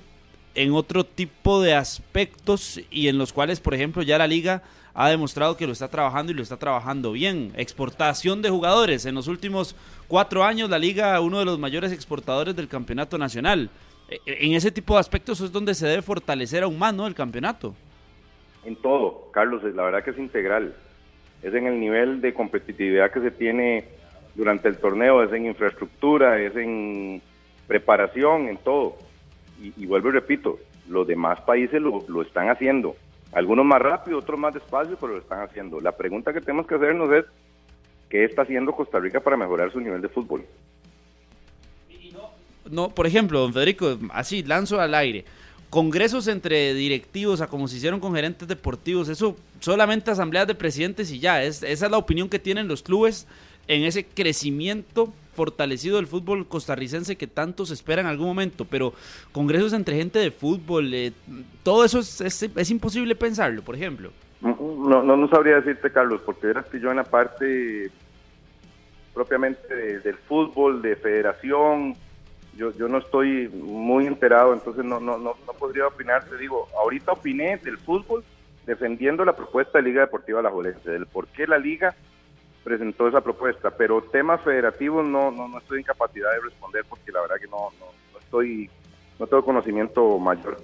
en 0.55 0.71
otro 0.71 1.05
tipo 1.05 1.61
de 1.61 1.73
aspectos 1.73 2.79
y 2.89 3.09
en 3.09 3.17
los 3.17 3.33
cuales, 3.33 3.59
por 3.59 3.73
ejemplo, 3.73 4.01
ya 4.01 4.17
la 4.17 4.27
liga 4.27 4.63
ha 4.93 5.09
demostrado 5.09 5.57
que 5.57 5.65
lo 5.65 5.73
está 5.73 5.87
trabajando 5.87 6.31
y 6.31 6.35
lo 6.35 6.43
está 6.43 6.57
trabajando 6.57 7.11
bien. 7.11 7.51
Exportación 7.55 8.41
de 8.41 8.49
jugadores. 8.49 9.05
En 9.05 9.15
los 9.15 9.27
últimos 9.27 9.75
cuatro 10.07 10.43
años, 10.43 10.69
la 10.69 10.79
liga, 10.79 11.19
uno 11.21 11.39
de 11.39 11.45
los 11.45 11.59
mayores 11.59 11.91
exportadores 11.91 12.55
del 12.55 12.67
campeonato 12.67 13.17
nacional. 13.17 13.69
E, 14.09 14.19
e, 14.25 14.45
en 14.45 14.53
ese 14.53 14.71
tipo 14.71 14.95
de 14.95 14.99
aspectos 14.99 15.39
es 15.41 15.51
donde 15.51 15.73
se 15.73 15.87
debe 15.87 16.01
fortalecer 16.01 16.63
aún 16.63 16.77
más 16.77 16.93
¿no? 16.93 17.07
el 17.07 17.15
campeonato. 17.15 17.73
En 18.65 18.75
todo, 18.75 19.29
Carlos, 19.31 19.63
la 19.63 19.83
verdad 19.83 20.03
que 20.03 20.11
es 20.11 20.17
integral. 20.17 20.75
Es 21.41 21.53
en 21.53 21.65
el 21.65 21.79
nivel 21.79 22.21
de 22.21 22.33
competitividad 22.33 23.11
que 23.11 23.21
se 23.21 23.31
tiene 23.31 23.85
durante 24.35 24.67
el 24.67 24.77
torneo, 24.77 25.23
es 25.23 25.33
en 25.33 25.47
infraestructura, 25.47 26.39
es 26.39 26.55
en 26.55 27.21
preparación, 27.67 28.47
en 28.47 28.57
todo. 28.57 28.95
Y, 29.59 29.85
vuelvo 29.85 30.09
y 30.09 30.13
repito, 30.13 30.59
los 30.89 31.07
demás 31.07 31.39
países 31.41 31.81
lo, 31.81 32.03
lo, 32.07 32.21
están 32.21 32.49
haciendo. 32.49 32.95
Algunos 33.31 33.65
más 33.65 33.81
rápido, 33.81 34.17
otros 34.17 34.39
más 34.39 34.53
despacio, 34.53 34.97
pero 34.99 35.13
lo 35.13 35.19
están 35.19 35.41
haciendo. 35.41 35.79
La 35.79 35.95
pregunta 35.95 36.33
que 36.33 36.41
tenemos 36.41 36.67
que 36.67 36.75
hacernos 36.75 37.11
es, 37.13 37.25
¿qué 38.09 38.25
está 38.25 38.41
haciendo 38.41 38.73
Costa 38.73 38.99
Rica 38.99 39.19
para 39.21 39.37
mejorar 39.37 39.71
su 39.71 39.79
nivel 39.79 40.01
de 40.01 40.09
fútbol? 40.09 40.45
No, 42.69 42.89
por 42.89 43.07
ejemplo, 43.07 43.39
don 43.39 43.53
Federico, 43.53 43.97
así, 44.11 44.43
lanzo 44.43 44.79
al 44.79 44.95
aire. 44.95 45.25
Congresos 45.69 46.27
entre 46.27 46.73
directivos, 46.73 47.39
a 47.39 47.47
como 47.47 47.67
se 47.67 47.77
hicieron 47.77 48.01
con 48.01 48.13
gerentes 48.13 48.47
deportivos, 48.47 49.07
eso 49.07 49.37
solamente 49.61 50.11
asambleas 50.11 50.47
de 50.47 50.55
presidentes 50.55 51.11
y 51.11 51.19
ya, 51.19 51.43
es, 51.43 51.63
esa 51.63 51.85
es 51.85 51.91
la 51.91 51.97
opinión 51.97 52.27
que 52.27 52.39
tienen 52.39 52.67
los 52.67 52.83
clubes 52.83 53.27
en 53.67 53.83
ese 53.83 54.05
crecimiento 54.05 55.13
fortalecido 55.33 55.97
del 55.97 56.07
fútbol 56.07 56.47
costarricense 56.47 57.15
que 57.15 57.27
tanto 57.27 57.65
se 57.65 57.73
espera 57.73 58.01
en 58.01 58.07
algún 58.07 58.27
momento, 58.27 58.65
pero 58.65 58.93
congresos 59.31 59.73
entre 59.73 59.95
gente 59.95 60.19
de 60.19 60.31
fútbol, 60.31 60.93
eh, 60.93 61.13
todo 61.63 61.85
eso 61.85 61.99
es, 61.99 62.21
es, 62.21 62.71
imposible 62.71 63.15
pensarlo, 63.15 63.61
por 63.61 63.75
ejemplo. 63.75 64.11
No, 64.41 65.03
no, 65.03 65.27
sabría 65.29 65.55
decirte, 65.55 65.91
Carlos, 65.91 66.21
porque 66.25 66.47
eras 66.47 66.65
que 66.65 66.79
yo 66.79 66.89
en 66.89 66.97
la 66.97 67.03
parte 67.03 67.91
propiamente 69.13 69.99
del 69.99 70.15
fútbol, 70.15 70.81
de 70.81 70.95
federación, 70.95 71.95
yo, 72.57 72.75
yo 72.75 72.87
no 72.87 72.97
estoy 72.97 73.47
muy 73.49 74.07
enterado, 74.07 74.53
entonces 74.53 74.83
no, 74.83 74.99
no, 74.99 75.17
no, 75.17 75.35
no 75.45 75.53
podría 75.53 75.87
opinar. 75.87 76.25
Te 76.25 76.37
digo, 76.37 76.67
ahorita 76.77 77.11
opiné 77.11 77.57
del 77.57 77.77
fútbol 77.77 78.23
defendiendo 78.65 79.23
la 79.25 79.35
propuesta 79.35 79.77
de 79.77 79.83
Liga 79.83 80.01
Deportiva 80.01 80.41
La 80.41 80.49
Jolense, 80.49 80.89
del 80.89 81.05
por 81.05 81.27
qué 81.27 81.47
la 81.47 81.57
liga 81.57 81.95
presentó 82.63 83.07
esa 83.07 83.21
propuesta, 83.21 83.71
pero 83.71 84.01
temas 84.01 84.41
federativos 84.41 85.05
no, 85.05 85.31
no, 85.31 85.47
no 85.47 85.57
estoy 85.57 85.79
en 85.79 85.83
capacidad 85.85 86.31
de 86.31 86.41
responder 86.41 86.85
porque 86.87 87.11
la 87.11 87.21
verdad 87.21 87.35
que 87.39 87.47
no, 87.47 87.71
no, 87.79 88.19
estoy, 88.19 88.69
no 89.19 89.27
tengo 89.27 89.43
conocimiento 89.43 90.19
mayor. 90.19 90.57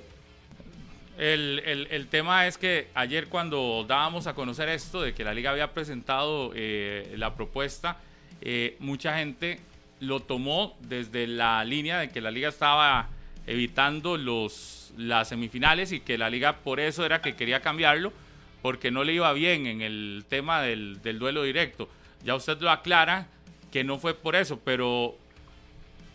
El, 1.18 1.62
el, 1.66 1.88
el, 1.90 2.08
tema 2.08 2.46
es 2.46 2.60
que 2.60 2.90
ayer 2.94 3.28
cuando 3.28 3.84
dábamos 3.88 4.28
a 4.28 4.36
conocer 4.36 4.70
esto 4.70 5.02
de 5.02 5.16
que 5.16 5.24
la 5.24 5.34
liga 5.34 5.50
había 5.50 5.74
presentado 5.74 6.52
eh, 6.54 7.16
la 7.18 7.34
propuesta, 7.34 7.98
eh, 8.42 8.76
mucha 8.80 9.18
gente 9.18 9.60
lo 10.00 10.20
tomó 10.20 10.78
desde 10.82 11.26
la 11.26 11.66
línea 11.66 11.98
de 11.98 12.10
que 12.10 12.22
la 12.22 12.30
liga 12.30 12.50
estaba 12.50 13.10
evitando 13.48 14.16
los, 14.16 14.94
las 14.96 15.30
semifinales 15.30 15.92
y 15.92 16.02
que 16.02 16.20
la 16.20 16.30
liga 16.30 16.58
por 16.58 16.80
eso 16.80 17.04
era 17.04 17.20
que 17.22 17.36
quería 17.36 17.62
cambiarlo 17.62 18.14
porque 18.62 18.92
no 18.92 19.04
le 19.04 19.14
iba 19.14 19.32
bien 19.34 19.68
en 19.68 19.82
el 19.82 20.26
tema 20.28 20.62
del, 20.62 21.00
duelo 21.02 21.44
directo. 21.44 21.90
Ya 22.24 22.36
usted 22.36 22.60
lo 22.60 22.70
aclara 22.70 23.28
que 23.72 23.84
no 23.84 24.00
fue 24.00 24.14
por 24.14 24.36
eso, 24.36 24.60
pero, 24.64 25.16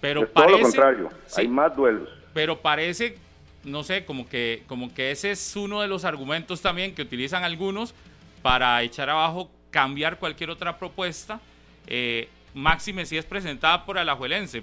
pero 0.01 0.29
parece... 0.29 0.53
Todo 0.53 0.59
lo 0.59 0.63
contrario, 0.63 1.09
hay 1.37 1.49
más 1.49 1.77
duelos. 1.77 2.09
Pero 2.35 2.61
parece, 2.61 3.19
no 3.65 3.83
sé, 3.83 4.05
como 4.05 4.29
que, 4.29 4.65
como 4.67 4.93
que 4.93 5.11
ese 5.11 5.31
es 5.31 5.57
uno 5.57 5.81
de 5.81 5.89
los 5.89 6.05
argumentos 6.05 6.61
también 6.61 6.95
que 6.95 7.03
utilizan 7.03 7.45
algunos 7.45 7.95
para 8.41 8.83
echar 8.83 9.09
abajo, 9.11 9.51
cambiar 9.71 10.19
cualquier 10.19 10.51
otra 10.51 10.79
propuesta, 10.79 11.41
eh, 11.87 12.29
máxime 12.55 13.07
si 13.07 13.17
es 13.17 13.25
presentada 13.25 13.85
por 13.85 13.99
Alajuelense. 13.99 14.63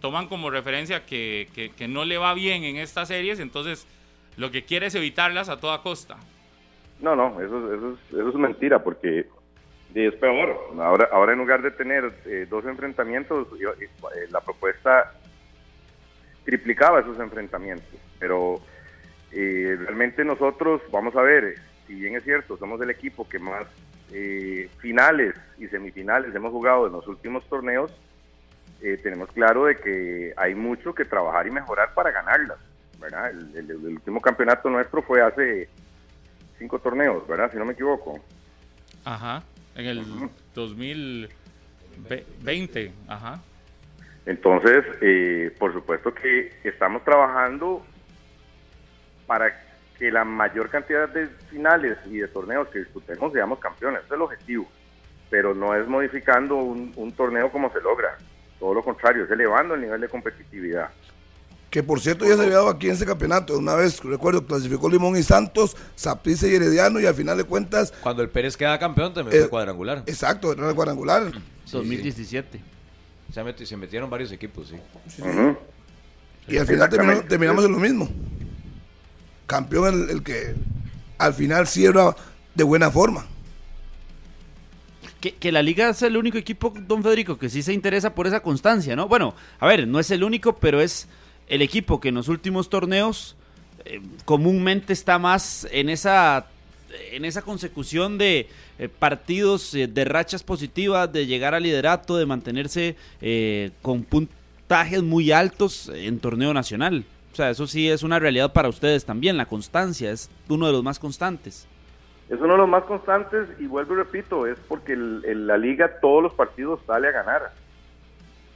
Toman 0.00 0.28
como 0.28 0.50
referencia 0.50 1.04
que, 1.04 1.48
que, 1.54 1.70
que 1.70 1.86
no 1.86 2.04
le 2.04 2.18
va 2.18 2.34
bien 2.34 2.64
en 2.64 2.76
estas 2.76 3.08
series, 3.08 3.38
entonces 3.38 3.86
lo 4.36 4.50
que 4.50 4.64
quiere 4.64 4.86
es 4.86 4.94
evitarlas 4.94 5.48
a 5.48 5.58
toda 5.58 5.82
costa. 5.82 6.16
No, 7.00 7.16
no, 7.16 7.40
eso, 7.40 7.74
eso, 7.74 7.92
es, 7.92 8.14
eso 8.14 8.28
es 8.28 8.34
mentira 8.34 8.82
porque 8.82 9.26
es 9.94 10.14
peor. 10.16 10.56
Ahora, 10.78 11.08
ahora 11.12 11.32
en 11.32 11.38
lugar 11.38 11.62
de 11.62 11.70
tener 11.70 12.12
eh, 12.26 12.46
dos 12.48 12.64
enfrentamientos, 12.64 13.48
eh, 13.58 14.26
la 14.30 14.40
propuesta 14.40 15.12
triplicaba 16.44 17.00
esos 17.00 17.18
enfrentamientos. 17.18 17.98
Pero 18.18 18.60
eh, 19.32 19.76
realmente 19.78 20.24
nosotros, 20.24 20.80
vamos 20.92 21.16
a 21.16 21.22
ver, 21.22 21.56
si 21.86 21.94
bien 21.94 22.16
es 22.16 22.24
cierto, 22.24 22.56
somos 22.56 22.80
el 22.80 22.90
equipo 22.90 23.28
que 23.28 23.38
más 23.38 23.66
finales 24.78 25.36
y 25.56 25.68
semifinales 25.68 26.34
hemos 26.34 26.50
jugado 26.50 26.88
en 26.88 26.92
los 26.94 27.06
últimos 27.06 27.48
torneos, 27.48 27.92
tenemos 29.04 29.30
claro 29.30 29.66
de 29.66 29.76
que 29.76 30.34
hay 30.36 30.56
mucho 30.56 30.92
que 30.92 31.04
trabajar 31.04 31.46
y 31.46 31.52
mejorar 31.52 31.94
para 31.94 32.10
ganarlas. 32.10 32.58
el 33.54 33.72
último 33.86 34.20
campeonato 34.20 34.68
nuestro 34.68 35.02
fue 35.02 35.22
hace 35.22 35.68
cinco 36.60 36.78
torneos, 36.78 37.26
¿verdad? 37.26 37.50
Si 37.50 37.58
no 37.58 37.64
me 37.64 37.72
equivoco. 37.72 38.20
Ajá, 39.04 39.42
en 39.74 39.86
el 39.86 40.04
2020, 40.54 42.92
ajá. 43.08 43.42
Entonces, 44.26 44.84
eh, 45.00 45.52
por 45.58 45.72
supuesto 45.72 46.14
que 46.14 46.52
estamos 46.62 47.02
trabajando 47.02 47.84
para 49.26 49.60
que 49.98 50.12
la 50.12 50.24
mayor 50.24 50.68
cantidad 50.68 51.08
de 51.08 51.28
finales 51.50 51.96
y 52.06 52.18
de 52.18 52.28
torneos 52.28 52.68
que 52.68 52.80
disputemos 52.80 53.32
seamos 53.32 53.58
campeones. 53.58 54.00
Ese 54.00 54.08
es 54.08 54.12
el 54.12 54.22
objetivo. 54.22 54.68
Pero 55.30 55.54
no 55.54 55.74
es 55.74 55.88
modificando 55.88 56.56
un, 56.56 56.92
un 56.96 57.12
torneo 57.12 57.50
como 57.50 57.72
se 57.72 57.80
logra. 57.80 58.18
Todo 58.58 58.74
lo 58.74 58.82
contrario, 58.82 59.24
es 59.24 59.30
elevando 59.30 59.74
el 59.74 59.80
nivel 59.80 60.02
de 60.02 60.08
competitividad. 60.08 60.90
Que 61.70 61.84
por 61.84 62.00
cierto 62.00 62.24
ya 62.24 62.34
se 62.36 62.42
había 62.42 62.56
dado 62.56 62.68
aquí 62.68 62.88
en 62.88 62.94
ese 62.94 63.06
campeonato. 63.06 63.56
Una 63.56 63.74
vez, 63.76 64.02
recuerdo, 64.02 64.44
clasificó 64.44 64.90
Limón 64.90 65.16
y 65.16 65.22
Santos, 65.22 65.76
Saprissa 65.94 66.48
y 66.48 66.54
Herediano 66.56 66.98
y 66.98 67.06
al 67.06 67.14
final 67.14 67.36
de 67.38 67.44
cuentas... 67.44 67.92
Cuando 68.02 68.22
el 68.22 68.28
Pérez 68.28 68.56
queda 68.56 68.76
campeón 68.78 69.14
también 69.14 69.36
Eh, 69.36 69.40
fue 69.42 69.50
cuadrangular. 69.50 70.02
Exacto, 70.06 70.52
era 70.52 70.68
el 70.68 70.74
cuadrangular. 70.74 71.30
2017. 71.70 72.60
Se, 73.32 73.40
meti- 73.44 73.64
se 73.64 73.76
metieron 73.76 74.10
varios 74.10 74.32
equipos, 74.32 74.66
sí. 74.68 74.74
Y 76.48 76.56
al 76.58 76.66
final 76.66 76.90
terminó- 76.90 77.22
terminamos 77.22 77.64
en 77.64 77.70
lo 77.72 77.78
mismo. 77.78 78.08
Campeón 79.46 80.02
el, 80.04 80.10
el 80.10 80.22
que 80.24 80.56
al 81.18 81.34
final 81.34 81.68
cierra 81.68 82.16
de 82.56 82.64
buena 82.64 82.90
forma. 82.90 83.26
Que, 85.20 85.34
que 85.34 85.52
la 85.52 85.62
liga 85.62 85.90
es 85.90 86.02
el 86.02 86.16
único 86.16 86.38
equipo, 86.38 86.72
don 86.88 87.02
Federico, 87.02 87.38
que 87.38 87.48
sí 87.50 87.62
se 87.62 87.72
interesa 87.72 88.14
por 88.14 88.26
esa 88.26 88.40
constancia, 88.40 88.96
¿no? 88.96 89.06
Bueno, 89.06 89.34
a 89.58 89.66
ver, 89.66 89.86
no 89.86 90.00
es 90.00 90.10
el 90.10 90.24
único, 90.24 90.56
pero 90.56 90.80
es 90.80 91.06
el 91.50 91.60
equipo 91.62 92.00
que 92.00 92.08
en 92.08 92.14
los 92.14 92.28
últimos 92.28 92.70
torneos 92.70 93.36
eh, 93.84 94.00
comúnmente 94.24 94.92
está 94.94 95.18
más 95.18 95.66
en 95.70 95.88
esa 95.90 96.46
en 97.12 97.24
esa 97.24 97.42
consecución 97.42 98.18
de 98.18 98.48
eh, 98.78 98.88
partidos, 98.88 99.74
eh, 99.74 99.86
de 99.86 100.04
rachas 100.04 100.42
positivas, 100.42 101.12
de 101.12 101.26
llegar 101.26 101.54
al 101.54 101.62
liderato, 101.62 102.16
de 102.16 102.26
mantenerse 102.26 102.96
con 103.82 104.02
puntajes 104.02 105.02
muy 105.02 105.30
altos 105.30 105.88
en 105.94 106.18
torneo 106.18 106.52
nacional. 106.54 107.04
O 107.32 107.36
sea, 107.36 107.50
eso 107.50 107.66
sí 107.68 107.88
es 107.88 108.02
una 108.02 108.18
realidad 108.18 108.52
para 108.52 108.68
ustedes 108.68 109.04
también, 109.04 109.36
la 109.36 109.46
constancia 109.46 110.10
es 110.10 110.28
uno 110.48 110.66
de 110.66 110.72
los 110.72 110.82
más 110.82 110.98
constantes. 110.98 111.66
Es 112.28 112.40
uno 112.40 112.52
de 112.54 112.58
los 112.58 112.68
más 112.68 112.84
constantes 112.84 113.48
y 113.60 113.66
vuelvo 113.66 113.94
y 113.94 113.98
repito, 113.98 114.46
es 114.46 114.58
porque 114.68 114.92
el- 114.94 115.22
el- 115.26 115.46
la 115.46 115.56
liga 115.56 116.00
todos 116.00 116.22
los 116.24 116.32
partidos 116.34 116.80
sale 116.86 117.06
a 117.08 117.12
ganar. 117.12 117.52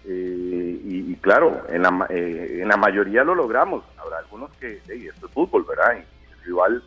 Eh, 0.07 0.81
y, 0.85 1.15
claro, 1.17 1.63
en 1.69 1.83
la, 1.83 2.07
eh, 2.11 2.59
en 2.61 2.69
la 2.69 2.77
mayoría 2.77 3.25
lo 3.25 3.35
logramos. 3.35 3.85
Habrá 3.97 4.19
algunos 4.19 4.51
que, 4.59 4.81
hey, 4.89 5.09
esto 5.13 5.27
es 5.27 5.33
fútbol, 5.33 5.65
¿verdad? 5.67 5.97
Y 5.97 6.33
el 6.33 6.45
rival 6.45 6.83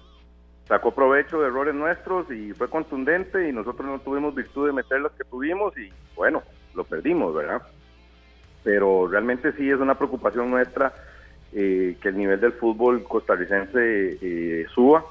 sacó 0.67 0.93
provecho 0.93 1.41
de 1.41 1.47
errores 1.47 1.73
nuestros 1.73 2.29
y 2.29 2.53
fue 2.53 2.69
contundente 2.69 3.47
y 3.47 3.53
nosotros 3.53 3.87
no 3.87 3.99
tuvimos 3.99 4.35
virtud 4.35 4.67
de 4.67 4.73
meter 4.73 5.01
las 5.01 5.13
que 5.13 5.23
tuvimos 5.23 5.77
y 5.77 5.91
bueno, 6.15 6.43
lo 6.75 6.83
perdimos, 6.83 7.33
¿verdad? 7.33 7.61
Pero 8.63 9.07
realmente 9.07 9.53
sí 9.53 9.69
es 9.69 9.79
una 9.79 9.95
preocupación 9.95 10.51
nuestra 10.51 10.93
eh, 11.53 11.95
que 12.01 12.09
el 12.09 12.17
nivel 12.17 12.41
del 12.41 12.51
fútbol 12.53 13.03
costarricense 13.03 14.17
eh, 14.21 14.65
suba. 14.75 15.05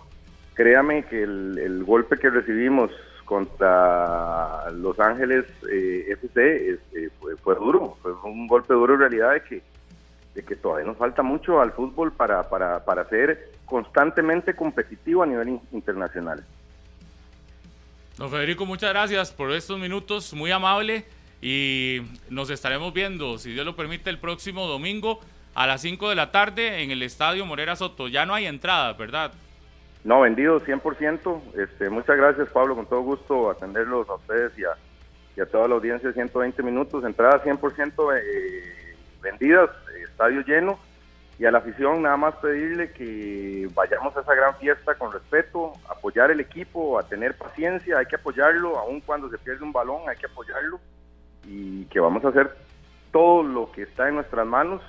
Créame 0.54 1.04
que 1.06 1.22
el 1.22 1.84
golpe 1.84 2.18
que 2.18 2.30
recibimos 2.30 2.90
contra 3.26 4.70
Los 4.70 4.98
Ángeles 4.98 5.44
eh, 5.70 6.06
FC 6.12 6.70
es- 6.70 6.80
eh, 6.94 7.10
fue, 7.20 7.36
fue 7.36 7.54
duro, 7.56 7.98
fue 8.00 8.12
un 8.24 8.46
golpe 8.46 8.72
duro 8.72 8.94
en 8.94 9.00
realidad 9.00 9.32
de 9.32 9.42
que, 9.42 9.62
de 10.34 10.42
que 10.44 10.56
todavía 10.56 10.86
nos 10.86 10.96
falta 10.96 11.22
mucho 11.22 11.60
al 11.60 11.72
fútbol 11.72 12.12
para, 12.12 12.48
para, 12.48 12.82
para 12.84 13.06
ser 13.10 13.52
constantemente 13.66 14.54
competitivo 14.56 15.22
a 15.22 15.26
nivel 15.26 15.48
in- 15.48 15.60
internacional. 15.72 16.42
Don 18.16 18.30
Federico, 18.30 18.64
muchas 18.64 18.90
gracias 18.90 19.30
por 19.32 19.52
estos 19.52 19.78
minutos, 19.78 20.32
muy 20.32 20.50
amable. 20.50 21.04
Y 21.42 22.00
nos 22.30 22.48
estaremos 22.48 22.94
viendo, 22.94 23.36
si 23.38 23.52
Dios 23.52 23.66
lo 23.66 23.76
permite, 23.76 24.08
el 24.08 24.18
próximo 24.18 24.66
domingo 24.66 25.20
a 25.54 25.66
las 25.66 25.82
5 25.82 26.08
de 26.08 26.14
la 26.14 26.30
tarde 26.30 26.82
en 26.82 26.90
el 26.90 27.02
Estadio 27.02 27.44
Morera 27.44 27.76
Soto. 27.76 28.08
Ya 28.08 28.24
no 28.24 28.34
hay 28.34 28.46
entrada, 28.46 28.94
¿verdad? 28.94 29.32
No, 30.06 30.20
vendido 30.20 30.60
100%. 30.60 31.42
Este, 31.56 31.90
muchas 31.90 32.16
gracias, 32.16 32.48
Pablo. 32.50 32.76
Con 32.76 32.86
todo 32.86 33.00
gusto 33.00 33.50
atenderlos 33.50 34.08
a 34.08 34.14
ustedes 34.14 34.56
y 34.56 34.62
a, 34.62 34.68
y 35.36 35.40
a 35.40 35.46
toda 35.46 35.66
la 35.66 35.74
audiencia. 35.74 36.12
120 36.12 36.62
minutos, 36.62 37.04
entradas 37.04 37.42
100% 37.42 38.16
eh, 38.16 38.94
vendidas, 39.20 39.68
estadio 40.08 40.42
lleno. 40.42 40.78
Y 41.40 41.44
a 41.44 41.50
la 41.50 41.58
afición 41.58 42.02
nada 42.02 42.16
más 42.16 42.36
pedirle 42.36 42.92
que 42.92 43.68
vayamos 43.74 44.16
a 44.16 44.20
esa 44.20 44.32
gran 44.32 44.56
fiesta 44.58 44.94
con 44.94 45.12
respeto, 45.12 45.72
apoyar 45.88 46.30
el 46.30 46.38
equipo, 46.38 47.00
a 47.00 47.02
tener 47.02 47.36
paciencia, 47.36 47.98
hay 47.98 48.06
que 48.06 48.14
apoyarlo, 48.14 48.78
aun 48.78 49.00
cuando 49.00 49.28
se 49.28 49.38
pierde 49.38 49.64
un 49.64 49.72
balón, 49.72 50.08
hay 50.08 50.16
que 50.16 50.26
apoyarlo. 50.26 50.78
Y 51.44 51.84
que 51.86 51.98
vamos 51.98 52.24
a 52.24 52.28
hacer 52.28 52.56
todo 53.10 53.42
lo 53.42 53.72
que 53.72 53.82
está 53.82 54.08
en 54.08 54.14
nuestras 54.14 54.46
manos 54.46 54.82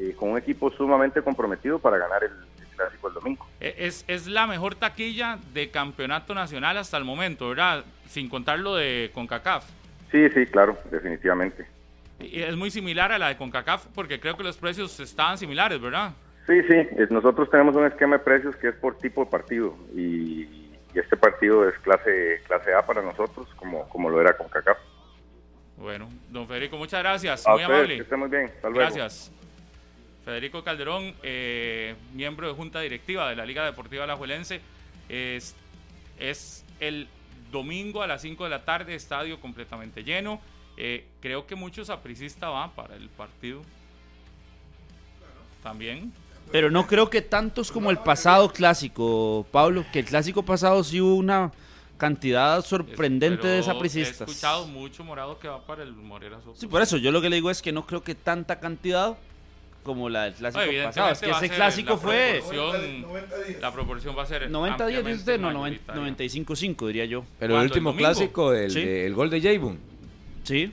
eh, 0.00 0.16
con 0.18 0.30
un 0.30 0.38
equipo 0.38 0.68
sumamente 0.72 1.22
comprometido 1.22 1.78
para 1.78 1.96
ganar 1.96 2.24
el 2.24 2.55
clásico 2.76 3.08
el 3.08 3.14
domingo. 3.14 3.46
E- 3.60 3.74
Es, 3.78 4.04
es 4.06 4.26
la 4.26 4.46
mejor 4.46 4.74
taquilla 4.74 5.38
de 5.52 5.70
campeonato 5.70 6.34
nacional 6.34 6.76
hasta 6.78 6.96
el 6.96 7.04
momento, 7.04 7.48
¿verdad? 7.48 7.84
Sin 8.08 8.28
contar 8.28 8.58
lo 8.60 8.76
de 8.76 9.10
CONCACAF. 9.14 9.64
Sí, 10.12 10.28
sí, 10.30 10.46
claro, 10.46 10.78
definitivamente. 10.90 11.66
Y 12.20 12.40
es 12.42 12.56
muy 12.56 12.70
similar 12.70 13.10
a 13.12 13.18
la 13.18 13.28
de 13.28 13.36
CONCACAF 13.36 13.86
porque 13.94 14.20
creo 14.20 14.36
que 14.36 14.44
los 14.44 14.56
precios 14.56 14.98
estaban 15.00 15.36
similares, 15.38 15.80
¿verdad? 15.80 16.12
Sí, 16.46 16.62
sí, 16.68 16.74
nosotros 17.10 17.50
tenemos 17.50 17.74
un 17.74 17.86
esquema 17.86 18.18
de 18.18 18.24
precios 18.24 18.54
que 18.56 18.68
es 18.68 18.74
por 18.76 18.96
tipo 18.98 19.24
de 19.24 19.30
partido 19.30 19.76
y, 19.94 20.42
y 20.42 20.70
este 20.94 21.16
partido 21.16 21.68
es 21.68 21.76
clase 21.80 22.40
clase 22.46 22.72
A 22.72 22.86
para 22.86 23.02
nosotros, 23.02 23.48
como, 23.56 23.88
como 23.88 24.08
lo 24.08 24.20
era 24.20 24.36
con 24.36 24.48
CACAF. 24.48 24.78
Bueno, 25.76 26.08
don 26.30 26.46
Federico, 26.46 26.76
muchas 26.78 27.00
gracias. 27.02 27.46
A 27.46 27.52
Muy 27.52 27.62
amable. 27.62 27.96
que 27.96 28.02
estén 28.02 28.18
muy 28.18 28.28
bien. 28.28 28.44
Hasta 28.46 28.68
luego. 28.70 28.80
Gracias. 28.80 29.32
Federico 30.26 30.64
Calderón, 30.64 31.14
eh, 31.22 31.94
miembro 32.12 32.48
de 32.48 32.54
Junta 32.54 32.80
Directiva 32.80 33.28
de 33.28 33.36
la 33.36 33.46
Liga 33.46 33.64
Deportiva 33.64 34.02
Alajuelense. 34.02 34.60
Es, 35.08 35.54
es 36.18 36.64
el 36.80 37.06
domingo 37.52 38.02
a 38.02 38.08
las 38.08 38.22
5 38.22 38.42
de 38.42 38.50
la 38.50 38.64
tarde, 38.64 38.96
estadio 38.96 39.38
completamente 39.38 40.02
lleno. 40.02 40.40
Eh, 40.76 41.06
creo 41.20 41.46
que 41.46 41.54
muchos 41.54 41.90
apricistas 41.90 42.50
van 42.50 42.72
para 42.72 42.96
el 42.96 43.08
partido. 43.08 43.62
También. 45.62 46.12
Pero 46.50 46.72
no 46.72 46.88
creo 46.88 47.08
que 47.08 47.22
tantos 47.22 47.70
como 47.70 47.92
el 47.92 47.98
pasado 47.98 48.52
clásico, 48.52 49.46
Pablo, 49.52 49.84
que 49.92 50.00
el 50.00 50.06
clásico 50.06 50.42
pasado 50.42 50.82
sí 50.82 51.00
hubo 51.00 51.14
una 51.14 51.52
cantidad 51.98 52.64
sorprendente 52.64 53.42
Pero 53.42 53.48
de 53.48 53.54
He 53.54 53.56
desapricistas. 53.58 54.28
escuchado 54.28 54.66
mucho 54.66 55.04
morado 55.04 55.38
que 55.38 55.46
va 55.46 55.64
para 55.64 55.84
el 55.84 55.92
Morera 55.92 56.40
Soto. 56.40 56.56
Sí, 56.56 56.66
por 56.66 56.82
eso 56.82 56.96
yo 56.96 57.12
lo 57.12 57.22
que 57.22 57.30
le 57.30 57.36
digo 57.36 57.48
es 57.48 57.62
que 57.62 57.70
no 57.70 57.86
creo 57.86 58.02
que 58.02 58.16
tanta 58.16 58.58
cantidad 58.58 59.16
como 59.86 60.10
la 60.10 60.24
del 60.24 60.34
clásico 60.34 60.64
pasado. 60.84 61.12
Es 61.12 61.20
que 61.20 61.26
a 61.26 61.30
ese 61.30 61.40
ser 61.46 61.56
clásico 61.56 61.90
la 61.92 61.96
fue 61.96 62.42
proporción- 62.44 63.02
90 63.02 63.36
días. 63.38 63.60
La 63.62 63.72
proporción 63.72 64.18
va 64.18 64.22
a 64.24 64.26
ser 64.26 64.50
90 64.50 64.86
días, 64.88 65.04
dice 65.04 65.16
usted, 65.18 65.40
no, 65.40 65.48
ampliamente 65.48 65.80
90 65.86 65.92
mayoritaria. 65.94 66.44
95-5 66.76 66.86
diría 66.88 67.04
yo. 67.06 67.24
Pero 67.38 67.56
el 67.58 67.62
último 67.64 67.90
¿El 67.92 67.96
clásico, 67.96 68.52
el, 68.52 68.70
Sí. 68.70 68.84
de- 68.84 69.06
el 69.06 69.14
gol 69.14 69.30
de 69.30 69.40
Jayvon. 69.40 69.78
Sí. 70.42 70.72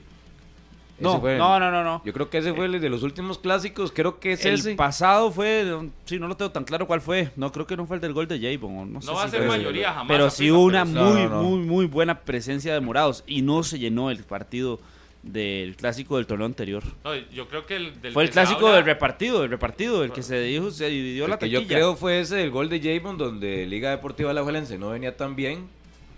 No, 1.00 1.20
fue 1.20 1.36
no, 1.36 1.58
no, 1.58 1.72
no, 1.72 1.82
no. 1.82 2.02
Yo 2.04 2.12
creo 2.12 2.30
que 2.30 2.38
ese 2.38 2.54
fue 2.54 2.66
el 2.66 2.80
de 2.80 2.88
los 2.88 3.02
últimos 3.02 3.38
clásicos, 3.38 3.90
creo 3.90 4.20
que 4.20 4.32
es 4.34 4.44
El 4.44 4.54
ese. 4.54 4.74
pasado 4.76 5.32
fue, 5.32 5.66
sí, 6.04 6.20
no 6.20 6.28
lo 6.28 6.36
tengo 6.36 6.52
tan 6.52 6.62
claro 6.62 6.86
cuál 6.86 7.00
fue. 7.00 7.30
No 7.34 7.50
creo 7.50 7.66
que 7.66 7.76
no 7.76 7.84
fue 7.86 7.96
el 7.96 8.00
del 8.00 8.12
gol 8.12 8.28
de 8.28 8.38
Javon. 8.38 8.78
o 8.78 8.84
No, 8.86 9.00
sé 9.00 9.06
No 9.08 9.14
va 9.14 9.22
a 9.22 9.24
si 9.24 9.30
ser 9.32 9.40
fue 9.40 9.48
ese. 9.48 9.58
mayoría 9.58 9.92
jamás. 9.92 10.06
Pero 10.08 10.30
sí 10.30 10.52
hubo 10.52 10.62
una 10.62 10.84
muy, 10.84 10.94
No, 10.94 11.14
no, 11.14 11.28
no. 11.28 11.42
muy, 11.42 11.58
muy 11.66 11.86
buena 11.86 12.20
presencia 12.20 12.72
de 12.74 12.80
morados. 12.80 13.24
Y 13.26 13.42
no 13.42 13.64
se 13.64 13.80
llenó 13.80 14.08
el 14.10 14.22
partido 14.22 14.78
del 15.24 15.74
clásico 15.76 16.16
del 16.16 16.26
torneo 16.26 16.46
anterior. 16.46 16.82
No, 17.02 17.14
yo 17.32 17.48
creo 17.48 17.64
que 17.66 17.76
el 17.76 18.00
del 18.02 18.12
Fue 18.12 18.22
el 18.24 18.28
que 18.28 18.34
clásico 18.34 18.66
habla- 18.66 18.76
del 18.76 18.84
repartido, 18.84 19.42
el 19.44 19.50
repartido, 19.50 20.04
el 20.04 20.12
que 20.12 20.22
se 20.22 20.38
dijo, 20.40 20.70
se 20.70 20.88
dividió 20.88 21.24
El 21.24 21.30
la 21.30 21.38
que 21.38 21.46
taquilla. 21.46 21.60
yo 21.62 21.66
creo 21.66 21.96
fue 21.96 22.20
ese 22.20 22.36
del 22.36 22.50
gol 22.50 22.68
de 22.68 22.80
Jayvon, 22.80 23.16
donde 23.18 23.66
Liga 23.66 23.90
Deportiva 23.90 24.30
Alajuelense 24.30 24.78
no 24.78 24.90
venía 24.90 25.16
tan 25.16 25.34
bien. 25.34 25.68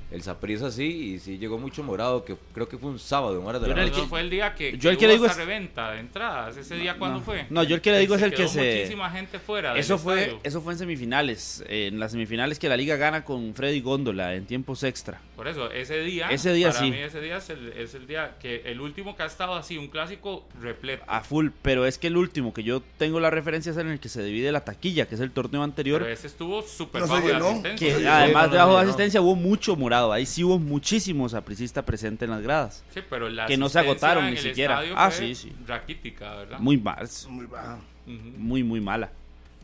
El 0.09 0.23
Saprissa 0.23 0.71
sí, 0.71 1.15
y 1.15 1.19
sí 1.19 1.37
llegó 1.37 1.59
mucho 1.59 1.83
morado, 1.83 2.25
que 2.25 2.37
creo 2.55 2.69
que 2.69 2.79
fue 2.79 2.91
un 2.91 2.99
sábado, 3.01 3.41
en 3.41 3.45
horas 3.47 3.61
de 3.61 3.69
Yo 3.69 3.75
la 3.75 3.87
noche. 3.87 4.03
fue 4.09 4.21
el 4.21 4.31
día 4.31 4.55
que, 4.55 4.79
Yo 4.79 4.91
el 4.91 4.97
que 4.97 5.01
que 5.01 5.07
le 5.09 5.13
digo 5.15 5.25
esa 5.27 5.33
es- 5.33 5.39
reventa 5.39 5.91
de 5.91 5.99
entradas. 6.01 6.57
¿Ese 6.57 6.77
día 6.77 6.97
cuándo 6.97 7.19
no. 7.19 7.25
fue? 7.25 7.47
No, 7.51 7.65
yo 7.65 7.75
el 7.75 7.81
que 7.81 7.91
le 7.91 7.99
digo 7.99 8.15
es 8.15 8.23
el 8.23 8.33
que 8.33 8.47
se- 8.47 8.77
muchísima 8.83 9.11
gente 9.11 9.41
fuera 9.41 9.77
Eso 9.77 9.99
fue, 9.99 10.21
estadio. 10.21 10.41
eso 10.45 10.61
fue 10.63 10.75
en 10.75 10.79
semifinales, 10.79 11.65
eh, 11.69 11.89
en 11.89 11.99
las 11.99 12.13
semifinales 12.13 12.61
que 12.61 12.69
la 12.69 12.77
liga 12.77 12.95
gana 12.95 13.25
con 13.25 13.53
Freddy 13.55 13.81
Góndola 13.81 14.35
en 14.37 14.47
tiempos 14.47 14.85
extra. 14.85 15.21
Por 15.35 15.49
eso, 15.49 15.73
ese 15.73 15.99
día, 16.01 16.29
Ese 16.31 16.53
día 16.53 16.69
para 16.69 16.81
sí. 16.81 16.91
mí 16.93 16.99
ese 16.99 17.21
día 17.21 17.39
es 17.39 17.51
el, 17.51 17.73
es 17.73 17.95
el 17.97 18.07
día 18.07 18.37
que 18.41 18.63
el 18.67 18.81
último 18.81 19.17
que 19.17 19.25
ha 19.25 19.27
estado 19.27 19.55
así, 19.55 19.77
un 19.77 19.89
clásico 19.89 20.47
repleto. 20.63 21.03
A 21.09 21.23
full, 21.23 21.49
pero 21.63 21.85
es 21.85 21.99
que 21.99 22.07
el 22.07 22.17
último 22.17 22.55
que 22.55 22.63
yo 22.63 22.81
tengo 22.97 23.19
la 23.19 23.31
referencia 23.31 23.73
es 23.73 23.79
en 23.79 23.89
el 23.89 23.99
que 23.99 24.09
se 24.09 24.23
divide 24.23 24.53
la 24.53 24.65
taquilla, 24.65 25.07
que 25.09 25.17
es 25.17 25.21
el 25.21 25.33
torneo 25.33 25.65
anterior. 25.65 26.01
Pero 26.03 26.13
ese 26.15 26.29
estuvo 26.29 26.63
súper 26.63 27.01
No 27.01 27.07
se 27.09 27.13
bajo 27.15 27.27
de 27.27 27.33
llenó. 27.33 27.49
asistencia. 27.49 27.89
Que 27.89 27.99
Sí, 28.01 28.07
además 28.07 28.43
no, 28.45 28.47
no, 28.47 28.53
de 28.53 28.59
bajo 28.59 28.71
no, 28.71 28.79
de 28.79 28.85
no. 28.85 28.89
asistencia 28.91 29.21
hubo 29.21 29.35
mucho 29.35 29.75
morado. 29.75 29.96
Ahí 29.97 30.27
sí 30.27 30.45
hubo 30.45 30.59
muchísimos 30.59 31.35
apricistas 31.35 31.85
presentes 31.85 32.27
en 32.27 32.31
las 32.31 32.43
gradas. 32.43 32.85
Sí, 32.93 33.01
pero 33.09 33.29
la 33.29 33.47
que 33.47 33.57
no 33.57 33.69
se 33.69 33.79
agotaron 33.79 34.31
ni 34.31 34.37
siquiera. 34.37 34.83
Ah, 34.95 35.11
sí, 35.11 35.35
sí. 35.35 35.53
Raquítica, 35.67 36.35
¿verdad? 36.35 36.59
Muy 36.59 36.77
mal, 36.77 37.09
Muy 37.29 37.47
baja. 37.47 37.79
Muy, 38.07 38.63
muy 38.63 38.81
mala. 38.81 39.11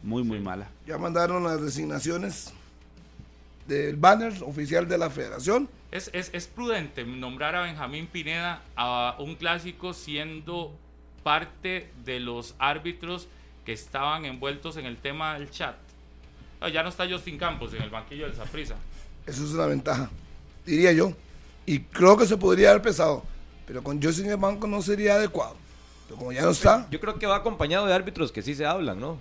Muy, 0.03 0.25
muy 0.25 0.41
mala. 0.41 0.69
Ya 0.87 0.99
mandaron 0.99 1.45
las 1.45 1.63
designaciones 1.63 2.53
del 3.69 3.97
banner 3.97 4.33
oficial 4.43 4.89
de 4.89 4.99
la 4.99 5.11
federación. 5.11 5.69
Es, 5.93 6.11
es, 6.13 6.31
es 6.33 6.47
prudente 6.47 7.05
nombrar 7.05 7.55
a 7.55 7.63
Benjamín 7.63 8.07
Pineda 8.07 8.63
a 8.77 9.15
un 9.19 9.37
clásico 9.37 9.93
siendo 9.93 10.75
parte 11.23 11.91
de 12.05 12.19
los 12.19 12.55
árbitros 12.59 13.29
que 13.65 13.73
estaban 13.73 14.25
envueltos 14.25 14.77
en 14.77 14.87
el 14.87 14.97
tema 14.97 15.35
del 15.35 15.51
chat. 15.51 15.77
No, 16.61 16.69
ya 16.69 16.83
no 16.83 16.89
está 16.89 17.09
Justin 17.09 17.39
Campos 17.39 17.75
en 17.75 17.83
el 17.83 17.91
banquillo 17.91 18.25
del 18.27 18.35
Saprissa. 18.35 18.77
Eso 19.27 19.45
es 19.45 19.53
una 19.53 19.67
ventaja, 19.67 20.11
diría 20.67 20.93
yo. 20.93 21.13
Y 21.67 21.81
creo 21.81 22.17
que 22.17 22.27
se 22.27 22.37
podría 22.37 22.71
haber 22.71 22.83
pesado. 22.83 23.23
Pero 23.67 23.83
con 23.83 24.03
Justin 24.03 24.27
en 24.27 24.31
el 24.33 24.37
banco 24.37 24.67
no 24.67 24.83
sería 24.83 25.15
adecuado. 25.15 25.57
Pero 26.07 26.19
como 26.19 26.33
ya 26.33 26.43
no 26.43 26.51
está, 26.51 26.89
Yo 26.91 27.01
creo 27.01 27.19
que 27.19 27.27
va 27.27 27.37
acompañado 27.37 27.87
de 27.87 27.95
árbitros 27.95 28.33
que 28.33 28.43
sí 28.43 28.55
se 28.55 28.67
hablan, 28.67 28.99
¿no? 29.01 29.19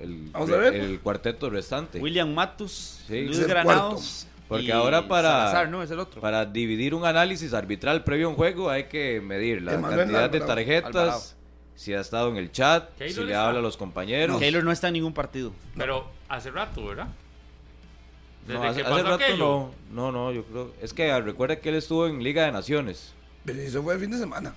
El, 0.00 0.30
Vamos 0.32 0.50
a 0.50 0.56
ver. 0.56 0.74
el 0.74 1.00
cuarteto 1.00 1.48
restante. 1.50 2.00
William 2.00 2.32
Matus, 2.32 3.02
Sí. 3.06 3.22
Luis 3.22 3.46
Granados. 3.46 4.26
Porque 4.48 4.72
ahora 4.72 5.08
para, 5.08 5.28
Salazar, 5.48 5.68
¿no? 5.70 5.82
Es 5.82 5.90
el 5.90 5.98
otro. 5.98 6.20
para 6.20 6.44
dividir 6.46 6.94
un 6.94 7.04
análisis 7.04 7.52
arbitral 7.52 8.04
previo 8.04 8.26
a 8.28 8.30
un 8.30 8.36
juego 8.36 8.70
hay 8.70 8.84
que 8.84 9.20
medir 9.20 9.60
la 9.62 9.80
cantidad 9.80 10.30
de 10.30 10.40
tarjetas, 10.40 10.94
Alvarado. 10.94 11.22
si 11.74 11.92
ha 11.94 12.00
estado 12.00 12.28
en 12.30 12.36
el 12.36 12.52
chat, 12.52 12.90
Keylor 12.96 13.14
si 13.14 13.20
le 13.22 13.32
está. 13.32 13.46
habla 13.48 13.58
a 13.58 13.62
los 13.62 13.76
compañeros. 13.76 14.38
Taylor 14.38 14.62
no 14.62 14.70
está 14.70 14.86
en 14.86 14.94
ningún 14.94 15.12
partido. 15.14 15.52
Pero 15.76 16.08
hace 16.28 16.50
rato, 16.52 16.86
¿verdad? 16.86 17.08
Desde 18.46 18.54
No, 18.60 18.64
hace, 18.64 18.80
que 18.82 18.86
hace 18.86 18.90
pasó 19.02 19.04
rato 19.10 19.24
aquello. 19.24 19.36
no, 19.38 19.72
no, 19.90 20.12
no, 20.12 20.32
yo 20.32 20.44
creo. 20.44 20.72
Es 20.80 20.92
que 20.92 21.10
ah, 21.10 21.20
recuerda 21.20 21.56
que 21.56 21.68
él 21.68 21.74
estuvo 21.76 22.06
en 22.06 22.22
Liga 22.22 22.44
de 22.44 22.52
Naciones. 22.52 23.12
pero 23.44 23.58
eso 23.60 23.82
fue 23.82 23.94
el 23.94 24.00
fin 24.00 24.10
de 24.10 24.18
semana. 24.18 24.54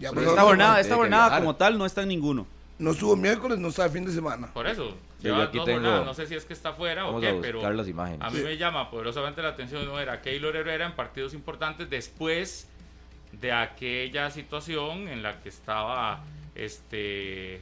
Ya 0.00 0.08
Esta 0.08 0.20
jornada, 0.22 0.44
semana. 0.46 0.80
esta 0.80 0.94
jornada 0.96 1.38
como 1.38 1.56
tal 1.56 1.76
no 1.78 1.86
está 1.86 2.02
en 2.02 2.08
ninguno. 2.08 2.46
No 2.78 2.92
estuvo 2.92 3.14
miércoles, 3.14 3.58
no 3.58 3.68
está 3.68 3.84
el 3.84 3.90
fin 3.90 4.06
de 4.06 4.12
semana. 4.12 4.46
Por 4.54 4.66
eso. 4.66 4.90
Sí, 5.20 5.28
yo 5.28 5.36
aquí 5.36 5.58
tengo- 5.66 6.04
No 6.04 6.14
sé 6.14 6.26
si 6.26 6.34
es 6.34 6.46
que 6.46 6.54
está 6.54 6.72
fuera 6.72 7.06
o 7.06 7.20
qué, 7.20 7.38
pero 7.42 7.70
las 7.72 7.86
imágenes. 7.86 8.22
a 8.22 8.30
mí 8.30 8.40
me 8.40 8.56
llama 8.56 8.90
poderosamente 8.90 9.42
la 9.42 9.50
atención 9.50 9.84
no 9.84 10.00
era 10.00 10.22
Keylor 10.22 10.56
Herrera 10.56 10.86
en 10.86 10.92
partidos 10.96 11.34
importantes 11.34 11.90
después 11.90 12.66
de 13.32 13.52
aquella 13.52 14.30
situación 14.30 15.08
en 15.08 15.22
la 15.22 15.40
que 15.42 15.50
estaba 15.50 16.24
este 16.54 17.60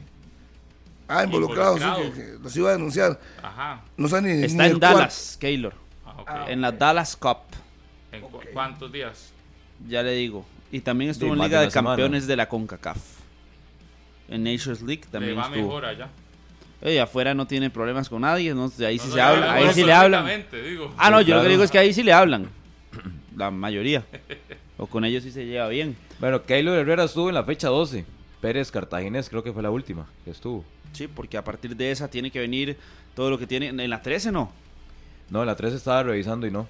Ah, 1.08 1.24
involucrado, 1.24 1.78
sí, 1.78 1.82
Involucrado. 1.84 2.14
que, 2.14 2.20
que 2.36 2.38
los 2.42 2.56
iba 2.56 2.68
a 2.68 2.72
denunciar. 2.72 3.18
ajá 3.42 3.80
No 3.96 4.08
sabe 4.08 4.34
ni 4.34 4.44
Está 4.44 4.64
ni 4.64 4.70
en 4.72 4.78
Dallas, 4.80 5.36
Keylor. 5.40 5.74
ah, 6.04 6.14
ok. 6.18 6.28
Ah, 6.28 6.44
En 6.48 6.60
la 6.60 6.70
Dallas 6.72 7.16
Cup, 7.16 7.38
¿En 8.12 8.20
cu- 8.22 8.36
Ok. 8.36 8.44
cuántos 8.52 8.92
días? 8.92 9.32
ya 9.88 10.02
le 10.02 10.12
digo. 10.12 10.44
Y 10.70 10.80
también 10.80 11.10
estuvo 11.10 11.32
Sí, 11.34 11.38
en 11.40 11.44
Liga 11.44 11.60
de 11.60 11.66
de. 11.66 11.72
Campeones 11.72 12.26
de 12.26 12.36
la 12.36 12.46
CONCACAF. 12.48 12.98
En 14.28 14.44
Nations 14.44 14.82
League 14.82 15.02
Le 15.06 15.10
también 15.10 15.38
va 15.38 15.42
estuvo. 15.44 15.62
mejor 15.62 15.84
allá. 15.86 16.08
Eh, 16.82 17.00
afuera 17.00 17.34
no 17.34 17.46
tiene 17.46 17.70
problemas 17.70 18.08
con 18.08 18.20
nadie, 18.22 18.52
¿no? 18.54 18.68
De 18.68 18.86
ahí 18.86 18.98
sí 18.98 19.08
No, 19.08 19.14
se 19.14 19.18
no, 19.20 19.24
habla, 19.26 19.52
ahí 19.54 19.72
sí 19.72 19.82
le 19.84 19.92
hablan. 19.92 20.26
digo. 20.64 20.94
Ah, 20.98 21.10
no, 21.10 21.20
Sí, 21.20 21.24
yo 21.24 21.34
lo 21.34 21.40
que 21.40 21.44
claro. 21.44 21.48
digo 21.48 21.62
es 21.64 21.70
que 21.70 21.78
ahí 21.78 21.92
sí 21.94 22.02
le 22.02 22.12
hablan. 22.12 22.48
La 23.36 23.50
mayoría. 23.50 24.04
O 24.80 24.86
con 24.86 25.04
ellos 25.04 25.24
sí 25.24 25.32
se 25.32 25.44
lleva 25.44 25.66
bien. 25.66 25.96
Bueno, 26.20 26.44
Keylor 26.44 26.78
Herrera 26.78 27.02
estuvo 27.02 27.28
en 27.30 27.34
la 27.34 27.42
fecha 27.42 27.66
12. 27.68 28.04
Pérez 28.40 28.70
Cartaginés 28.70 29.28
creo 29.28 29.42
que 29.42 29.52
fue 29.52 29.62
la 29.62 29.70
última 29.70 30.06
que 30.24 30.30
estuvo. 30.30 30.64
Sí, 30.92 31.08
porque 31.08 31.36
a 31.36 31.44
partir 31.44 31.76
de 31.76 31.90
esa 31.90 32.08
tiene 32.08 32.30
que 32.30 32.40
venir 32.40 32.76
todo 33.14 33.30
lo 33.30 33.38
que 33.38 33.46
tiene. 33.46 33.68
En 33.68 33.90
la 33.90 34.02
13 34.02 34.32
no. 34.32 34.50
No, 35.30 35.44
la 35.44 35.56
3 35.56 35.74
estaba 35.74 36.02
revisando 36.02 36.46
y 36.46 36.50
no. 36.50 36.66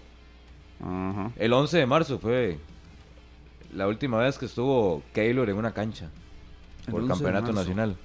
Ajá. 0.81 1.33
El 1.37 1.53
11 1.53 1.79
de 1.79 1.87
marzo 1.87 2.19
fue 2.19 2.59
la 3.75 3.87
última 3.87 4.19
vez 4.19 4.39
que 4.39 4.47
estuvo 4.47 5.03
Keylor 5.13 5.51
en 5.51 5.57
una 5.57 5.73
cancha 5.73 6.11
por 6.91 7.03
11 7.03 7.07
de 7.07 7.09
campeonato 7.09 7.53
nacional. 7.53 7.97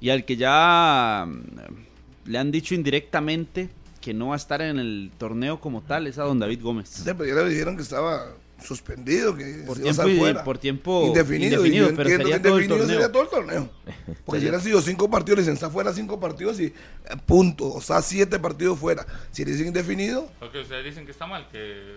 Y 0.00 0.10
al 0.10 0.24
que 0.24 0.36
ya 0.36 1.26
mm, 1.26 2.30
le 2.30 2.38
han 2.38 2.50
dicho 2.50 2.74
indirectamente 2.74 3.70
que 4.00 4.14
no 4.14 4.28
va 4.28 4.34
a 4.34 4.36
estar 4.36 4.60
en 4.62 4.78
el 4.78 5.10
torneo 5.18 5.60
como 5.60 5.82
tal 5.82 6.06
es 6.06 6.18
a 6.18 6.24
don 6.24 6.38
David 6.38 6.62
Gómez. 6.62 6.88
Sí, 6.88 7.04
pero 7.04 7.24
ya 7.24 7.42
le 7.42 7.50
dijeron 7.50 7.76
que 7.76 7.82
estaba 7.82 8.26
suspendido, 8.64 9.36
que 9.36 9.62
Por 9.66 9.78
tiempo, 9.78 10.02
fuera. 10.18 10.44
por 10.44 10.58
tiempo 10.58 11.06
indefinido, 11.06 11.56
indefinido, 11.64 11.86
y 11.86 11.90
yo 11.90 11.96
pero 11.96 12.08
entiendo 12.08 12.24
sería 12.24 12.36
que 12.42 12.48
todo 12.48 12.58
el 12.58 12.64
indefinido 12.64 12.78
torneo. 12.78 13.00
sería 13.00 13.12
todo 13.12 13.22
el 13.22 13.28
torneo. 13.28 13.70
Porque 14.24 14.40
si 14.40 14.44
hubieran 14.46 14.60
sido 14.62 14.80
cinco 14.80 15.10
partidos, 15.10 15.38
dicen, 15.40 15.54
está 15.54 15.70
fuera 15.70 15.92
cinco 15.92 16.18
partidos 16.18 16.58
y 16.60 16.66
eh, 16.66 16.72
punto. 17.26 17.72
O 17.72 17.80
sea, 17.80 18.00
siete 18.02 18.38
partidos 18.38 18.78
fuera. 18.78 19.06
Si 19.30 19.44
dicen 19.44 19.66
indefinido, 19.68 20.30
Porque 20.40 20.60
ustedes 20.60 20.84
dicen 20.84 21.04
que 21.04 21.12
está 21.12 21.26
mal, 21.26 21.46
que 21.52 21.96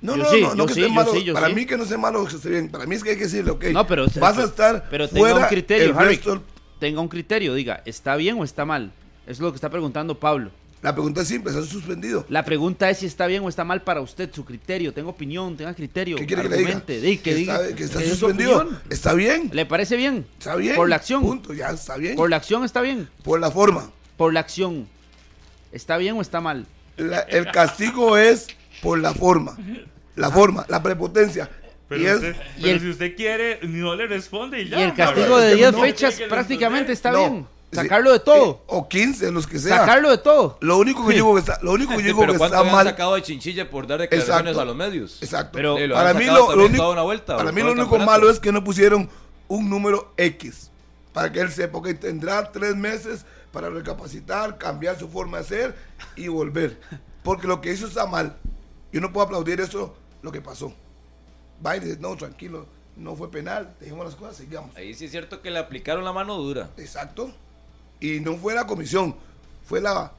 no, 0.00 0.16
Yo 0.16 0.22
no, 0.24 0.30
sí, 0.30 0.40
no, 0.40 0.54
no 0.54 0.66
que 0.66 0.74
sí, 0.74 0.80
esté 0.82 0.92
malo. 0.92 1.12
sí, 1.14 1.30
para 1.32 1.48
sí. 1.48 1.54
mí 1.54 1.66
que 1.66 1.76
no 1.76 1.84
sea 1.84 1.98
malo, 1.98 2.24
que 2.26 2.34
esté 2.36 2.48
bien. 2.48 2.68
Para 2.70 2.86
mí 2.86 2.94
es 2.96 3.04
que 3.04 3.10
hay 3.10 3.16
que 3.16 3.24
decirle, 3.24 3.50
ok, 3.52 3.64
No, 3.72 3.86
pero- 3.86 4.06
vas 4.18 4.38
a 4.38 4.44
estar 4.44 4.88
pero 4.90 5.06
tenga 5.08 5.20
fuera 5.20 5.36
un 5.38 5.44
criterio, 5.46 5.90
el 5.90 5.96
Harry. 5.98 6.16
resto- 6.16 6.42
Tenga 6.80 7.00
un 7.00 7.06
criterio, 7.08 7.54
diga, 7.54 7.80
¿está 7.84 8.16
bien 8.16 8.36
o 8.40 8.42
está 8.44 8.64
mal? 8.64 8.92
Eso 9.24 9.32
es 9.34 9.40
lo 9.40 9.52
que 9.52 9.56
está 9.56 9.70
preguntando 9.70 10.18
Pablo. 10.18 10.50
La 10.82 10.92
pregunta 10.92 11.22
es 11.22 11.28
simple, 11.28 11.52
¿estás 11.52 11.66
suspendido? 11.68 12.26
La 12.28 12.44
pregunta 12.44 12.90
es 12.90 12.98
si 12.98 13.06
está 13.06 13.28
bien 13.28 13.44
o 13.44 13.48
está 13.48 13.62
mal 13.62 13.82
para 13.82 14.00
usted, 14.00 14.28
su 14.32 14.44
criterio. 14.44 14.92
Tenga 14.92 15.10
opinión, 15.10 15.56
tenga 15.56 15.72
criterio. 15.74 16.16
¿Qué 16.16 16.26
quiere 16.26 16.42
que 16.42 16.48
le 16.48 16.56
diga? 16.56 16.68
argumente, 16.70 17.00
di, 17.00 17.18
que, 17.18 17.34
diga, 17.36 17.54
está, 17.62 17.76
que 17.76 17.84
está 17.84 18.00
su 18.00 18.08
suspendido. 18.08 18.68
Está 18.90 19.14
bien, 19.14 19.48
¿Le 19.52 19.64
parece 19.64 19.96
bien? 19.96 20.26
está 20.38 20.56
bien. 20.56 20.74
Por 20.74 20.88
la 20.88 20.96
acción. 20.96 21.22
Punto, 21.22 21.54
ya 21.54 21.70
está 21.70 21.96
bien. 21.96 22.16
Por 22.16 22.28
la 22.30 22.36
acción 22.36 22.64
está 22.64 22.80
bien. 22.80 23.08
Por 23.22 23.38
la 23.38 23.52
forma. 23.52 23.92
Por 24.16 24.32
la 24.34 24.40
acción. 24.40 24.88
¿Está 25.70 25.96
bien 25.98 26.16
o 26.16 26.20
está 26.20 26.40
mal? 26.40 26.66
La- 26.96 27.20
el 27.20 27.50
castigo 27.52 28.16
es 28.18 28.48
por 28.82 28.98
la 28.98 29.14
forma. 29.14 29.56
La 30.16 30.30
forma, 30.32 30.66
la 30.68 30.82
prepotencia. 30.82 31.48
y 31.90 32.06
es, 32.06 32.20
Y 32.58 32.68
el- 32.70 32.80
si 32.80 32.88
usted 32.90 33.14
quiere, 33.14 33.60
no 33.62 33.94
le 33.94 34.06
responde 34.08 34.62
y 34.62 34.68
ya. 34.68 34.80
y 34.80 34.82
el 34.82 34.94
castigo 34.94 35.38
es 35.38 35.44
de 35.44 35.50
que 35.50 35.56
10 35.58 35.72
no, 35.72 35.80
fechas 35.80 36.20
prácticamente 36.28 36.90
está 36.92 37.12
no, 37.12 37.18
bien. 37.18 37.46
Sí, 37.72 37.76
Sacarlo 37.76 38.12
de 38.12 38.20
todo. 38.20 38.50
eh, 38.52 38.62
O 38.68 38.88
15, 38.88 39.30
los 39.32 39.46
que 39.46 39.58
sea. 39.58 39.78
Sacarlo 39.78 40.10
de 40.10 40.18
todo. 40.18 40.58
Lo 40.60 40.78
único 40.78 41.06
que 41.06 41.14
digo 41.14 41.34
que 41.34 41.40
está, 41.40 41.58
lo 41.62 41.72
único 41.72 41.96
que 41.96 42.02
digo 42.02 42.20
Pero 42.20 42.32
que 42.34 42.38
¿cuánto 42.38 42.56
está 42.58 42.70
mal. 42.70 42.86
sacado 42.86 43.14
de 43.16 43.22
chinchilla 43.22 43.68
por 43.70 43.86
dar 43.86 44.00
declaraciones 44.00 44.40
Exacto. 44.40 44.60
a 44.60 44.64
los 44.64 44.76
medios? 44.76 45.22
Exacto. 45.22 45.50
Pero- 45.54 45.76
Sí, 45.76 45.86
lo 45.86 45.94
para 45.94 46.14
mí 46.14 46.26
lo, 46.26 46.46
único, 46.54 46.76
toda 46.76 46.92
una 46.92 47.02
vuelta, 47.02 47.36
para 47.36 47.50
mí 47.52 47.62
lo 47.62 47.72
único 47.72 47.98
malo 47.98 48.30
es 48.30 48.38
que 48.38 48.52
no 48.52 48.62
pusieron 48.62 49.08
un 49.48 49.68
número 49.68 50.12
X 50.16 50.70
para 51.12 51.30
que 51.32 51.40
él 51.40 51.50
sepa 51.50 51.82
que 51.82 51.94
tendrá 51.94 52.52
tres 52.52 52.76
meses 52.76 53.24
para 53.52 53.68
recapacitar, 53.68 54.56
cambiar 54.56 54.98
su 54.98 55.08
forma 55.08 55.38
de 55.38 55.44
ser 55.44 55.76
y 56.16 56.28
volver. 56.28 56.80
Porque 57.22 57.46
lo 57.46 57.60
que 57.60 57.72
hizo 57.72 57.86
está 57.86 58.06
mal. 58.06 58.36
Yo 58.92 59.00
no 59.00 59.12
puedo 59.12 59.26
aplaudir 59.26 59.60
eso, 59.60 59.94
lo 60.22 60.32
que 60.32 60.40
pasó. 60.40 60.72
Va 61.64 61.76
y 61.76 61.80
dice, 61.80 61.98
no, 62.00 62.16
tranquilo, 62.16 62.66
no 62.96 63.14
fue 63.14 63.30
penal, 63.30 63.74
dejemos 63.78 64.04
las 64.06 64.16
cosas, 64.16 64.36
sigamos. 64.36 64.74
Ahí 64.76 64.94
sí 64.94 65.04
es 65.04 65.10
cierto 65.10 65.40
que 65.42 65.50
le 65.50 65.58
aplicaron 65.58 66.04
la 66.04 66.12
mano 66.12 66.34
dura. 66.36 66.70
Exacto. 66.78 67.30
Y 68.02 68.20
no 68.20 68.36
fue 68.36 68.54
la 68.54 68.66
comisión, 68.66 69.14
fue 69.64 69.80
la, 69.80 70.12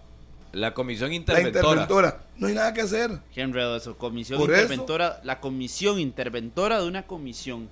La 0.54 0.74
comisión 0.74 1.10
la 1.10 1.16
interventora. 1.16 1.60
interventora. 1.82 2.24
No 2.38 2.48
hay 2.48 2.54
nada 2.54 2.74
que 2.74 2.82
hacer. 2.82 3.20
Qué 3.34 3.42
enredo 3.42 3.76
eso. 3.76 3.98
Comisión 3.98 4.40
Por 4.40 4.52
eso- 4.52 4.62
interventora. 4.64 5.20
La 5.24 5.40
comisión 5.40 6.00
interventora 6.00 6.80
de 6.82 6.88
una 6.88 7.04
comisión. 7.06 7.70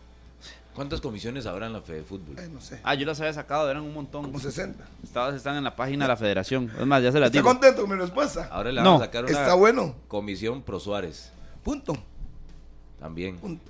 ¿Cuántas 0.75 1.01
comisiones 1.01 1.45
habrá 1.47 1.67
en 1.67 1.73
la 1.73 1.81
Fede 1.81 2.03
Fútbol? 2.03 2.35
Ay, 2.39 2.49
no 2.49 2.61
sé, 2.61 2.79
Ah, 2.83 2.93
yo 2.95 3.05
las 3.05 3.19
había 3.19 3.33
sacado, 3.33 3.69
eran 3.69 3.83
un 3.83 3.93
montón. 3.93 4.23
como 4.23 4.39
60. 4.39 4.83
Estadas 5.03 5.35
están 5.35 5.57
en 5.57 5.63
la 5.65 5.75
página 5.75 6.05
de 6.05 6.09
la 6.09 6.15
federación. 6.17 6.71
Es 6.79 6.85
más, 6.85 7.03
ya 7.03 7.11
se 7.11 7.19
las 7.19 7.27
¿Está 7.27 7.39
digo. 7.39 7.49
contento 7.49 7.81
con 7.81 7.89
mi 7.91 7.97
respuesta? 7.97 8.47
Ahora 8.51 8.71
le 8.71 8.81
No, 8.81 8.93
van 8.93 9.01
a 9.01 9.05
sacar 9.05 9.25
una 9.25 9.31
Está 9.33 9.53
bueno. 9.55 9.95
comisión 10.07 10.61
pro 10.61 10.79
Suárez 10.79 11.31
Punto. 11.63 11.93
también. 12.99 13.37
Punto. 13.37 13.69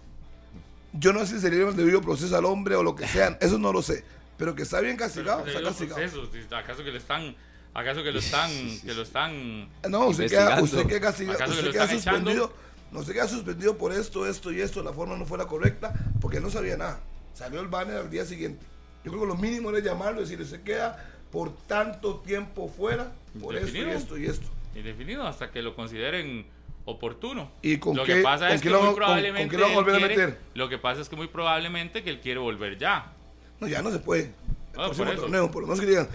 Yo 0.93 1.11
no 1.13 1.21
sé 1.25 1.35
si 1.35 1.39
sería 1.41 1.67
el 1.67 1.75
debido 1.75 2.01
proceso 2.01 2.35
al 2.37 2.45
hombre 2.45 2.75
o 2.75 2.83
lo 2.83 2.95
que 2.95 3.07
sean, 3.07 3.37
eso 3.41 3.57
no 3.57 3.73
lo 3.73 3.81
sé. 3.81 4.03
Pero 4.41 4.55
que 4.55 4.63
está 4.63 4.81
bien 4.81 4.97
castigado, 4.97 5.43
Pero 5.45 5.49
está 5.51 5.59
que 5.59 5.65
castigado. 5.67 6.01
procesos, 6.01 6.51
¿Acaso 6.51 6.83
que 6.83 6.91
le 6.91 6.97
están, 6.97 7.35
acaso 7.75 8.01
que 8.03 8.11
lo 8.11 8.17
están, 8.25 8.49
que 8.81 8.93
lo 8.95 9.01
están, 9.03 9.69
No, 9.87 10.07
usted 10.07 10.27
queda, 10.31 10.59
usted 10.63 10.87
queda 10.87 10.99
castigado, 10.99 11.35
¿Acaso 11.37 11.51
que 11.51 11.57
usted 11.59 11.67
lo 11.67 11.71
queda 11.73 11.83
están 11.83 11.97
echando? 11.99 12.31
suspendido. 12.31 12.53
No 12.91 13.03
se 13.03 13.13
queda 13.13 13.27
suspendido 13.27 13.77
por 13.77 13.91
esto, 13.93 14.25
esto 14.27 14.51
y 14.51 14.59
esto, 14.61 14.81
la 14.81 14.93
forma 14.93 15.15
no 15.15 15.25
fue 15.27 15.37
la 15.37 15.45
correcta, 15.45 15.93
porque 16.19 16.39
no 16.39 16.49
sabía 16.49 16.75
nada. 16.75 16.99
Salió 17.35 17.61
el 17.61 17.67
banner 17.67 17.97
al 17.97 18.09
día 18.09 18.25
siguiente. 18.25 18.65
Yo 19.05 19.11
creo 19.11 19.21
que 19.21 19.27
lo 19.27 19.35
mínimo 19.35 19.69
era 19.69 19.77
llamarlo 19.77 20.21
y 20.21 20.23
decirle, 20.23 20.45
se 20.45 20.61
queda 20.63 20.97
por 21.31 21.55
tanto 21.67 22.15
tiempo 22.21 22.67
fuera, 22.67 23.11
por 23.39 23.55
esto 23.55 23.67
y 23.67 23.69
Indefinido. 23.79 23.97
esto 23.99 24.17
y 24.17 24.25
esto. 24.25 24.47
indefinidos 24.75 25.27
hasta 25.27 25.51
que 25.51 25.61
lo 25.61 25.75
consideren 25.75 26.47
oportuno? 26.85 27.51
¿Y 27.61 27.77
con 27.77 27.95
lo 27.95 28.05
qué- 28.05 28.15
que 28.15 28.21
pasa 28.23 28.47
con 28.47 28.55
es 28.55 28.61
que 28.63 28.71
lo 28.71 28.77
muy 28.79 28.85
van- 28.87 28.93
con- 28.95 28.95
con 28.95 29.05
probablemente 29.05 29.49
qué 29.49 29.57
lo 29.57 29.63
van 29.65 29.71
a 29.71 29.75
volver 29.75 29.95
a 29.95 29.97
quiere- 29.99 30.15
meter? 30.17 30.39
lo 30.55 30.67
que 30.67 30.77
pasa 30.79 30.99
es 31.01 31.09
que 31.09 31.15
muy 31.15 31.27
probablemente 31.27 32.01
que 32.03 32.09
él 32.09 32.19
quiere 32.21 32.39
volver 32.39 32.79
ya. 32.79 33.13
No, 33.61 33.67
ya 33.67 33.81
no 33.81 33.91
se 33.91 33.99
puede. 33.99 34.23
El 34.23 34.31
Ah, 34.79 34.85
próximo 34.85 35.05
por 35.05 35.13
eso. 35.13 35.21
torneo, 35.23 35.51
por 35.51 35.61
lo 35.63 35.67
menos 35.67 35.79
que 35.81 35.85
digan, 35.85 36.07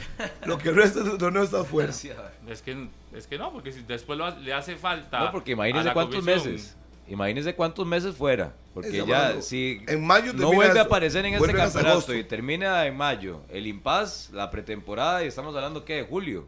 lo 0.47 0.59
que 0.59 0.71
resta 0.71 1.01
del 1.03 1.17
torneo 1.19 1.43
está 1.43 1.63
fuera. 1.65 1.91
Es 1.91 2.63
que, 2.63 2.89
es 3.15 3.27
que 3.27 3.39
no, 3.39 3.53
porque 3.53 3.73
si 3.73 3.83
después 3.83 4.19
lo 4.19 4.31
le 4.41 4.53
hace 4.53 4.77
falta. 4.77 5.21
No, 5.21 5.33
porque 5.33 5.55
la 5.55 5.93
cuántos 5.95 6.25
comisión- 6.25 6.53
meses. 6.53 6.77
Imagínese 7.09 7.55
cuántos 7.55 7.87
meses 7.87 8.17
fuera. 8.17 8.53
Porque 8.75 9.05
ya, 9.07 9.41
si 9.41 9.81
en 9.87 10.05
mayo 10.05 10.33
no 10.33 10.53
vuelve 10.53 10.79
a 10.79 10.83
aparecer 10.83 11.25
en 11.25 11.35
este 11.35 11.47
campeonato 11.53 11.89
agosto. 11.89 12.15
y 12.15 12.25
termina 12.25 12.85
en 12.87 12.97
mayo, 12.97 13.43
el 13.49 13.67
impas, 13.67 14.31
la 14.33 14.51
pretemporada, 14.51 15.23
y 15.25 15.29
estamos 15.29 15.55
hablando 15.55 15.85
que 15.85 15.95
de 15.95 16.03
julio. 16.03 16.47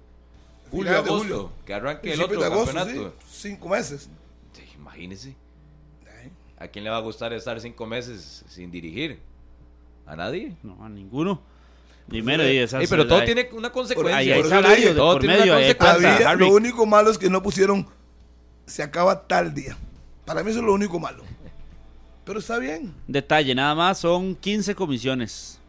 Julio, 0.71 0.93
agosto, 0.99 1.19
julio. 1.19 1.53
que 1.65 1.73
arranque 1.75 2.13
el 2.13 2.21
otro 2.21 2.41
de 2.41 2.47
agosto, 2.47 2.75
campeonato. 2.75 3.15
sí, 3.27 3.51
cinco 3.51 3.69
meses. 3.69 4.11
Sí, 4.53 4.63
Imagínese. 4.77 5.37
¿A 6.59 6.67
quién 6.67 6.83
le 6.85 6.91
va 6.91 6.97
a 6.97 7.01
gustar 7.01 7.33
estar 7.33 7.61
cinco 7.61 7.87
meses 7.87 8.45
sin 8.49 8.71
dirigir? 8.73 9.21
¿A 10.09 10.17
nadie? 10.17 10.57
No, 10.63 10.83
a 10.85 10.89
ninguno. 10.89 11.41
Primero, 12.09 12.43
y 12.51 12.57
esas- 12.57 12.81
Ey, 12.81 12.87
pero 12.89 13.07
todo 13.07 13.19
hay- 13.19 13.27
tiene 13.27 13.49
una 13.53 13.71
consecuencia. 13.71 14.17
Ahí 14.17 14.31
hay 14.33 14.39
Por 14.39 14.47
eso 14.47 14.55
le 14.57 14.63
salario 14.63 14.77
dije, 14.77 14.89
de 14.89 14.95
todo 14.95 15.13
por 15.13 15.21
tiene 15.21 15.35
una 15.35 15.45
medio. 15.45 15.55
hay 15.57 15.63
consecuencia. 15.75 15.99
plata, 16.01 16.15
Había- 16.17 16.31
Harry. 16.31 16.41
lo 16.49 16.55
único 16.55 16.87
malo 16.87 17.11
es 17.11 17.19
que 17.19 17.29
no 17.29 17.43
pusieron 17.43 17.87
se 18.67 18.83
acaba 18.83 19.27
tal 19.27 19.55
día. 19.55 19.77
Para 20.25 20.43
mí 20.43 20.51
eso 20.51 20.61
es 20.61 20.65
lo 20.65 20.73
único 20.75 20.99
malo. 20.99 21.23
Pero 22.25 22.39
está 22.41 22.59
bien, 22.59 22.95
Detalle, 23.07 23.55
nada 23.55 23.75
más 23.75 23.99
son 23.99 24.35
15 24.37 24.75
comisiones. 24.75 25.61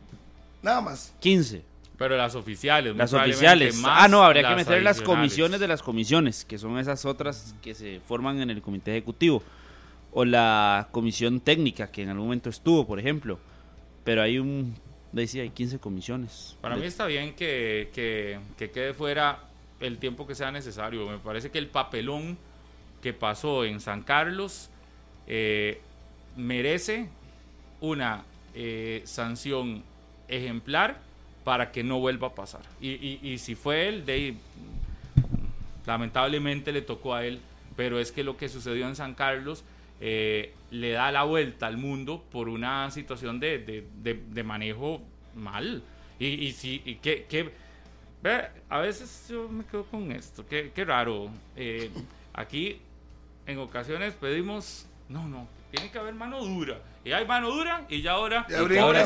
nada 0.62 0.82
más. 0.82 1.14
15. 1.20 1.64
Pero 1.98 2.16
las 2.18 2.36
oficiales. 2.36 2.94
muy 2.94 2.98
Las 3.00 3.10
probablemente 3.10 3.46
oficiales. 3.46 3.76
más 3.78 4.04
Ah, 4.04 4.08
no, 4.08 4.24
habría 4.24 4.44
que 4.44 4.56
meter 4.56 4.82
las 4.82 4.98
adicionales. 4.98 5.02
comisiones 5.06 5.60
de 5.60 5.68
las 5.68 5.82
comisiones, 5.82 6.46
que 6.46 6.58
son 6.58 6.78
esas 6.80 7.04
otras 7.06 7.54
que 7.62 7.74
se 7.76 8.00
forman 8.08 8.40
en 8.42 8.50
el 8.50 8.62
comité 8.62 8.92
ejecutivo. 8.92 9.44
O 10.14 10.24
la 10.26 10.88
comisión 10.92 11.40
técnica, 11.42 11.92
que 11.92 12.04
en 12.04 12.10
algún 12.10 12.26
momento 12.28 12.50
estuvo, 12.50 12.86
por 12.88 13.00
ejemplo. 13.00 13.40
Pero 14.04 14.22
hay 14.22 14.40
un. 14.40 14.76
Decía, 15.12 15.42
hay 15.44 15.50
15 15.50 15.80
comisiones. 15.80 16.56
Para 16.62 16.76
De- 16.76 16.82
mí 16.82 16.88
está 16.88 17.06
bien 17.08 17.34
que, 17.36 17.90
que- 17.94 18.40
que 18.58 18.70
quede 18.72 18.94
fuera 18.94 19.40
el 19.80 19.98
tiempo 19.98 20.28
que 20.28 20.36
sea 20.36 20.52
necesario. 20.52 21.08
Me 21.10 21.18
parece 21.18 21.50
que 21.50 21.58
el 21.58 21.68
papelón 21.68 22.38
que 23.02 23.14
pasó 23.14 23.64
en 23.66 23.80
San 23.80 24.04
Carlos 24.04 24.70
eh, 25.28 25.82
merece 26.36 27.08
una 27.82 28.24
eh, 28.54 29.02
sanción 29.06 29.84
ejemplar 30.28 30.98
para 31.44 31.72
que 31.72 31.84
no 31.84 32.00
vuelva 32.00 32.28
a 32.28 32.36
pasar. 32.36 32.62
Y, 32.82 32.90
y- 32.92 33.20
y 33.24 33.38
si 33.40 33.56
fue 33.56 33.88
él, 33.88 34.06
de 34.06 34.14
ahí, 34.14 34.38
lamentablemente 35.86 36.72
le 36.72 36.82
tocó 36.82 37.16
a 37.16 37.26
él, 37.26 37.40
pero 37.76 38.00
es 38.00 38.12
que 38.12 38.24
lo 38.24 38.38
que 38.38 38.50
sucedió 38.50 38.88
en 38.88 38.96
San 38.96 39.14
Carlos 39.16 39.64
eh, 40.00 40.54
le 40.72 40.92
da 40.92 41.12
la 41.12 41.24
vuelta 41.24 41.68
al 41.68 41.78
mundo 41.78 42.24
por 42.32 42.48
una 42.50 42.90
situación 42.92 43.40
de, 43.40 43.60
de- 43.60 43.88
de- 44.02 44.20
manejo 44.44 45.02
mal. 45.36 45.84
Y, 46.20 46.28
y 46.28 46.52
si, 46.52 46.82
y 46.86 46.96
que, 46.96 47.26
que- 47.26 47.52
a 48.70 48.80
veces 48.80 49.28
yo 49.30 49.48
me 49.48 49.64
quedo 49.66 49.86
con 49.86 50.12
esto, 50.12 50.46
qué, 50.48 50.72
qué 50.76 50.84
raro. 50.86 51.30
Eh, 51.56 51.90
aquí 52.34 52.78
en 53.46 53.58
ocasiones 53.60 54.14
pedimos, 54.14 54.86
no, 55.08 55.28
no, 55.28 55.48
tiene 55.72 55.90
que 55.90 55.98
haber 56.00 56.14
mano 56.14 56.44
dura. 56.44 56.80
Y 57.06 57.14
hay 57.14 57.26
mano 57.26 57.50
dura 57.50 57.86
y 57.90 58.02
ya 58.02 58.12
ahora... 58.12 58.46
Que 58.46 58.56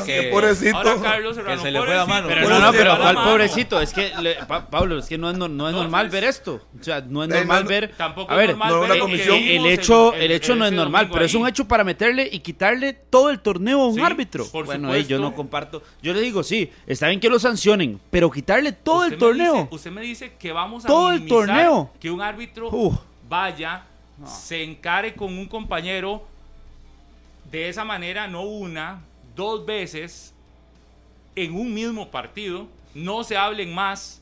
que- 0.04 0.28
pobrecito. 0.30 0.76
Ahora 0.76 0.96
Carlos 1.00 1.36
Serrano, 1.36 1.62
se 1.62 1.70
le 1.70 1.78
fue 1.80 1.94
la 1.94 2.04
mano. 2.04 2.26
Pero 2.28 2.48
no, 2.48 2.58
no, 2.58 2.72
pero 2.72 2.90
va 2.90 2.96
la 2.98 3.02
¿cuál 3.04 3.14
mano. 3.14 3.30
pobrecito? 3.30 3.80
Es 3.80 3.92
que, 3.92 4.12
le- 4.20 4.34
Pa- 4.46 4.68
Pablo, 4.68 4.98
es 4.98 5.06
que 5.06 5.16
no 5.16 5.30
es, 5.30 5.38
no, 5.38 5.46
no 5.46 5.68
es 5.68 5.74
No, 5.74 5.82
normal 5.82 6.08
ver 6.10 6.24
esto. 6.24 6.60
O 6.78 6.82
sea, 6.82 7.00
no 7.00 7.22
es 7.22 7.28
normal 7.30 7.62
no, 7.62 7.68
ver. 7.70 7.94
tampoco 7.96 8.32
a 8.32 8.34
es 8.34 8.38
ver, 8.38 8.48
normal 8.50 8.68
no, 8.72 8.80
ver 8.80 8.88
la 8.88 8.94
que 8.96 9.00
comisión- 9.00 9.38
el, 9.42 9.66
hecho, 9.66 10.12
el- 10.12 10.22
el 10.22 10.30
hecho 10.32 10.56
no 10.56 10.66
es 10.66 10.72
normal, 10.72 11.08
pero 11.10 11.24
es 11.24 11.34
un 11.34 11.46
hecho 11.46 11.66
para 11.68 11.84
meterle 11.84 12.28
y 12.30 12.40
quitarle 12.40 12.92
todo 12.94 13.30
el 13.30 13.38
torneo 13.40 13.80
a 13.82 13.86
un 13.88 13.94
Sí, 13.94 14.00
árbitro. 14.00 14.44
por 14.50 14.66
bueno, 14.66 14.90
ahí 14.90 15.04
yo 15.06 15.18
no 15.20 15.32
comparto. 15.34 15.82
Yo 16.02 16.12
le 16.12 16.20
digo, 16.20 16.42
sí, 16.42 16.70
está 16.86 17.06
bien 17.08 17.20
que 17.20 17.30
lo 17.30 17.38
sancionen, 17.38 18.00
pero 18.10 18.28
quitarle 18.30 18.72
todo 18.72 18.96
Usted 19.02 19.06
el 19.06 19.12
me 19.12 19.18
torneo. 19.18 19.54
dice- 19.54 19.68
usted 19.70 19.90
me 19.92 20.00
dice 20.02 20.32
que 20.38 20.50
vamos 20.52 20.84
a 20.84 20.88
Todo 20.88 21.12
el 21.12 21.26
torneo. 21.26 21.92
que 22.00 22.10
un 22.10 22.20
árbitro 22.20 22.68
Uf. 22.70 22.96
vaya, 23.28 23.84
se 24.26 24.62
encare 24.64 25.14
con 25.14 25.32
un 25.38 25.46
compañero 25.46 26.26
de 27.58 27.68
esa 27.68 27.84
manera, 27.84 28.26
no 28.26 28.42
una, 28.42 29.02
dos 29.36 29.64
veces 29.64 30.34
en 31.36 31.54
un 31.54 31.72
mismo 31.72 32.10
partido, 32.10 32.66
no 32.94 33.24
se 33.24 33.36
hablen 33.36 33.74
más. 33.74 34.20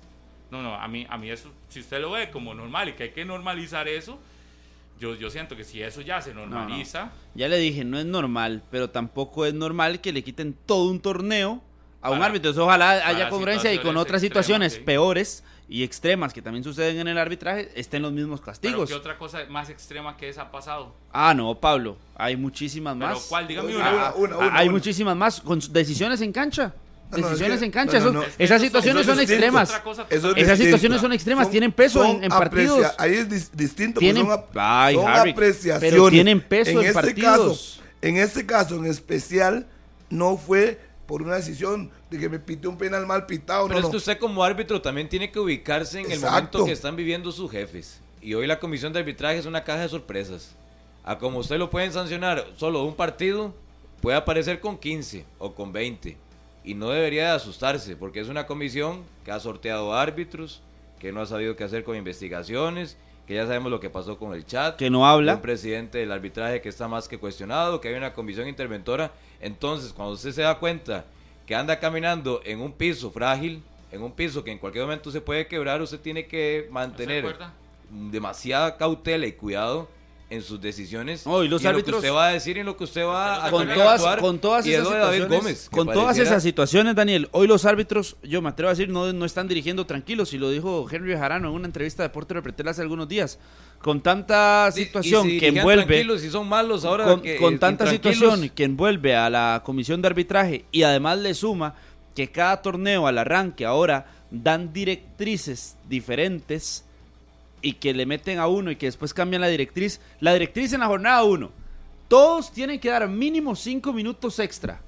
No, 0.50 0.62
no, 0.62 0.74
a 0.74 0.86
mí, 0.86 1.06
a 1.08 1.16
mí 1.16 1.30
eso, 1.30 1.50
si 1.68 1.80
usted 1.80 2.00
lo 2.00 2.10
ve 2.10 2.30
como 2.30 2.54
normal 2.54 2.90
y 2.90 2.92
que 2.92 3.04
hay 3.04 3.10
que 3.10 3.24
normalizar 3.24 3.88
eso, 3.88 4.18
yo, 5.00 5.14
yo 5.14 5.30
siento 5.30 5.56
que 5.56 5.64
si 5.64 5.82
eso 5.82 6.02
ya 6.02 6.20
se 6.20 6.34
normaliza, 6.34 7.10
Ya 7.34 7.48
le 7.48 7.56
dije, 7.58 7.84
no 7.84 7.98
es 7.98 8.04
normal, 8.04 8.62
pero 8.70 8.90
tampoco 8.90 9.46
es 9.46 9.54
normal 9.54 10.00
que 10.02 10.12
le 10.12 10.22
quiten 10.22 10.54
todo 10.66 10.90
un 10.90 11.00
torneo 11.00 11.62
a 12.02 12.10
un 12.10 12.16
Para- 12.18 12.26
árbitro. 12.26 12.50
Entonces, 12.50 12.62
ojalá 12.62 13.06
haya 13.06 13.30
congruencia 13.30 13.72
y 13.72 13.78
con 13.78 13.96
otras 13.96 14.22
extremas, 14.22 14.44
situaciones 14.46 14.72
sí. 14.74 14.80
peores 14.80 15.42
y 15.72 15.84
extremas 15.84 16.34
que 16.34 16.42
también 16.42 16.62
suceden 16.62 16.98
en 16.98 17.08
el 17.08 17.16
arbitraje 17.16 17.70
estén 17.74 18.02
los 18.02 18.12
mismos 18.12 18.40
pero 18.40 18.46
castigos. 18.52 18.90
¿qué 18.90 18.94
otra 18.94 19.16
cosa 19.16 19.38
más 19.48 19.70
extrema 19.70 20.16
que 20.18 20.28
esa 20.28 20.42
ha 20.42 20.50
pasado? 20.50 20.94
Ah, 21.12 21.32
no, 21.32 21.58
Pablo, 21.58 21.96
hay 22.14 22.36
muchísimas 22.36 22.94
¿Pero 22.94 23.14
más. 23.14 23.24
cuál? 23.28 23.48
Dígame 23.48 23.74
Una, 23.76 23.88
una. 23.90 24.12
una, 24.14 24.34
Ah, 24.34 24.38
una, 24.38 24.58
hay 24.58 24.68
una. 24.68 24.72
muchísimas 24.76 25.16
más 25.16 25.40
con 25.40 25.60
decisiones 25.70 26.20
en 26.20 26.30
cancha. 26.30 26.74
No, 27.10 27.18
no, 27.18 27.24
es 27.26 27.30
Decisiones 27.32 27.58
que- 27.60 27.64
en 27.66 27.70
cancha. 27.72 27.98
no, 28.00 28.04
no, 28.04 28.10
eso- 28.10 28.18
no. 28.20 28.22
Es 28.26 28.36
que 28.36 28.44
esas 28.44 28.60
situaciones 28.62 29.06
son 29.06 29.20
extremas. 29.20 29.70
Esas 30.36 30.58
situaciones 30.58 31.00
son 31.00 31.12
extremas, 31.14 31.50
tienen 31.50 31.72
peso 31.72 32.04
en- 32.04 32.24
en 32.24 32.30
partidos. 32.30 32.78
aprecia- 32.84 32.94
Ahí 33.02 33.14
es 33.14 33.28
dis- 33.30 33.50
distinto. 33.52 33.94
porque 33.94 34.12
Tienen- 34.12 34.24
son, 34.24 34.32
ap- 34.32 34.56
Ay, 34.56 34.94
son 34.94 35.06
Harry, 35.08 35.30
apreciaciones. 35.30 35.90
pero 35.90 36.10
tienen 36.10 36.40
peso 36.40 36.70
en 36.70 36.78
este 36.86 36.92
partidos. 36.92 37.78
Caso, 37.78 37.82
en 38.02 38.16
este 38.18 38.44
caso 38.46 38.76
en 38.76 38.86
especial, 38.86 39.66
no 40.10 40.36
fue 40.36 40.78
por 41.12 41.20
una 41.20 41.34
decisión 41.34 41.90
de 42.08 42.18
que 42.18 42.26
me 42.30 42.38
pité 42.38 42.68
un 42.68 42.78
penal 42.78 43.06
mal 43.06 43.26
pitado. 43.26 43.68
Pero 43.68 43.80
no, 43.80 43.86
es 43.86 43.90
que 43.90 43.98
usted 43.98 44.16
como 44.16 44.42
árbitro 44.42 44.80
también 44.80 45.10
tiene 45.10 45.30
que 45.30 45.38
ubicarse 45.38 46.00
en 46.00 46.06
el 46.06 46.12
Exacto. 46.12 46.56
momento 46.56 46.64
que 46.64 46.72
están 46.72 46.96
viviendo 46.96 47.30
sus 47.30 47.50
jefes. 47.50 48.00
Y 48.22 48.32
hoy 48.32 48.46
la 48.46 48.58
comisión 48.58 48.94
de 48.94 49.00
arbitraje 49.00 49.36
es 49.36 49.44
una 49.44 49.62
caja 49.62 49.82
de 49.82 49.90
sorpresas. 49.90 50.56
A 51.04 51.18
como 51.18 51.40
usted 51.40 51.58
lo 51.58 51.68
pueden 51.68 51.92
sancionar 51.92 52.46
solo 52.56 52.82
un 52.84 52.96
partido, 52.96 53.54
puede 54.00 54.16
aparecer 54.16 54.58
con 54.60 54.78
15 54.78 55.26
o 55.38 55.54
con 55.54 55.70
20. 55.70 56.16
Y 56.64 56.72
no 56.72 56.88
debería 56.88 57.24
de 57.24 57.32
asustarse, 57.32 57.94
porque 57.94 58.20
es 58.20 58.28
una 58.28 58.46
comisión 58.46 59.02
que 59.22 59.32
ha 59.32 59.38
sorteado 59.38 59.92
árbitros, 59.92 60.62
que 60.98 61.12
no 61.12 61.20
ha 61.20 61.26
sabido 61.26 61.56
qué 61.56 61.64
hacer 61.64 61.84
con 61.84 61.94
investigaciones, 61.94 62.96
que 63.26 63.34
ya 63.34 63.46
sabemos 63.46 63.70
lo 63.70 63.80
que 63.80 63.90
pasó 63.90 64.18
con 64.18 64.34
el 64.34 64.44
chat. 64.44 64.76
Que 64.76 64.90
no 64.90 65.06
habla. 65.06 65.36
Un 65.36 65.42
presidente 65.42 65.98
del 65.98 66.12
arbitraje 66.12 66.60
que 66.60 66.68
está 66.68 66.88
más 66.88 67.08
que 67.08 67.18
cuestionado, 67.18 67.80
que 67.80 67.88
hay 67.88 67.94
una 67.94 68.12
comisión 68.12 68.48
interventora. 68.48 69.12
Entonces, 69.40 69.92
cuando 69.92 70.14
usted 70.14 70.32
se 70.32 70.42
da 70.42 70.58
cuenta 70.58 71.04
que 71.46 71.54
anda 71.54 71.78
caminando 71.78 72.40
en 72.44 72.60
un 72.60 72.72
piso 72.72 73.10
frágil, 73.10 73.62
en 73.90 74.02
un 74.02 74.12
piso 74.12 74.42
que 74.42 74.50
en 74.50 74.58
cualquier 74.58 74.84
momento 74.84 75.10
se 75.10 75.20
puede 75.20 75.46
quebrar, 75.46 75.82
usted 75.82 76.00
tiene 76.00 76.26
que 76.26 76.68
mantener 76.70 77.36
demasiada 77.90 78.76
cautela 78.76 79.26
y 79.26 79.32
cuidado 79.32 79.88
en 80.32 80.42
sus 80.42 80.60
decisiones. 80.60 81.26
No, 81.26 81.44
y 81.44 81.48
los 81.48 81.62
en 81.64 81.72
lo 81.72 81.78
árbitros- 81.78 82.00
que 82.00 82.08
usted 82.08 82.12
va 82.12 82.28
a 82.28 82.32
decir 82.32 82.56
y 82.56 82.60
en 82.60 82.66
lo 82.66 82.76
que 82.76 82.84
usted 82.84 83.04
va 83.04 83.46
a 83.46 83.50
con 83.50 83.68
todas, 83.68 84.00
actuar. 84.00 84.18
con 84.20 84.38
todas 84.38 84.66
esas 84.66 84.88
situaciones, 84.88 85.28
Gómez, 85.28 85.68
con 85.70 85.86
todas 85.86 86.04
pareciera- 86.04 86.30
esas 86.30 86.42
situaciones, 86.42 86.94
Daniel, 86.94 87.28
hoy 87.32 87.46
los 87.46 87.64
árbitros, 87.66 88.16
yo 88.22 88.40
me 88.40 88.48
atrevo 88.48 88.68
a 88.70 88.72
decir, 88.72 88.88
no, 88.88 89.12
no 89.12 89.24
están 89.26 89.46
dirigiendo 89.46 89.84
tranquilos, 89.86 90.32
y 90.32 90.38
lo 90.38 90.48
dijo 90.50 90.86
Henry 90.90 91.14
Jarano 91.14 91.48
en 91.48 91.54
una 91.54 91.66
entrevista 91.66 92.02
de 92.02 92.08
Deporte 92.08 92.34
Repretel 92.34 92.68
hace 92.68 92.80
algunos 92.82 93.08
días, 93.08 93.38
con 93.80 94.00
tanta 94.00 94.68
y 94.70 94.72
situación 94.72 95.26
si 95.28 95.38
que 95.38 95.48
envuelve, 95.48 95.84
tranquilos 95.86 96.24
y 96.24 96.30
son 96.30 96.48
malos 96.48 96.84
ahora 96.84 97.04
con, 97.04 97.20
que- 97.20 97.36
con 97.36 97.58
tanta 97.58 97.86
situación 97.90 98.48
que 98.48 98.64
envuelve 98.64 99.14
a 99.14 99.28
la 99.28 99.62
comisión 99.64 100.00
de 100.00 100.08
arbitraje 100.08 100.64
y 100.72 100.82
además 100.84 101.18
le 101.18 101.34
suma 101.34 101.74
que 102.14 102.30
cada 102.30 102.62
torneo 102.62 103.06
al 103.06 103.18
arranque 103.18 103.64
ahora 103.66 104.06
dan 104.30 104.72
directrices 104.72 105.76
diferentes 105.88 106.84
y 107.62 107.74
que 107.74 107.94
le 107.94 108.04
meten 108.04 108.38
a 108.38 108.48
uno 108.48 108.70
y 108.70 108.76
que 108.76 108.86
después 108.86 109.14
cambian 109.14 109.40
la 109.40 109.48
directriz. 109.48 110.00
La 110.20 110.32
directriz 110.32 110.72
en 110.72 110.80
la 110.80 110.86
jornada 110.86 111.22
1. 111.24 111.50
Todos 112.08 112.52
tienen 112.52 112.78
que 112.78 112.90
dar 112.90 113.08
mínimo 113.08 113.56
5 113.56 113.92
minutos 113.92 114.38
extra. 114.38 114.80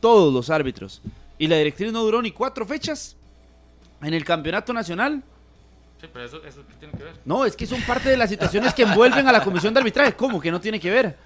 Todos 0.00 0.32
los 0.32 0.50
árbitros. 0.50 1.02
Y 1.38 1.48
la 1.48 1.56
directriz 1.56 1.92
no 1.92 2.02
duró 2.02 2.22
ni 2.22 2.30
cuatro 2.30 2.66
fechas 2.66 3.16
en 4.02 4.14
el 4.14 4.24
campeonato 4.24 4.72
nacional. 4.72 5.22
Sí, 6.00 6.06
pero 6.12 6.24
eso, 6.24 6.42
eso 6.44 6.62
¿qué 6.66 6.74
tiene 6.74 6.96
que 6.96 7.04
ver? 7.04 7.14
No, 7.24 7.44
es 7.44 7.56
que 7.56 7.66
son 7.66 7.80
parte 7.82 8.08
de 8.08 8.16
las 8.16 8.30
situaciones 8.30 8.72
que 8.72 8.82
envuelven 8.82 9.26
a 9.26 9.32
la 9.32 9.42
comisión 9.42 9.74
de 9.74 9.80
arbitraje. 9.80 10.14
¿Cómo? 10.14 10.40
Que 10.40 10.50
no 10.50 10.60
tiene 10.60 10.78
que 10.78 10.90
ver. 10.90 11.16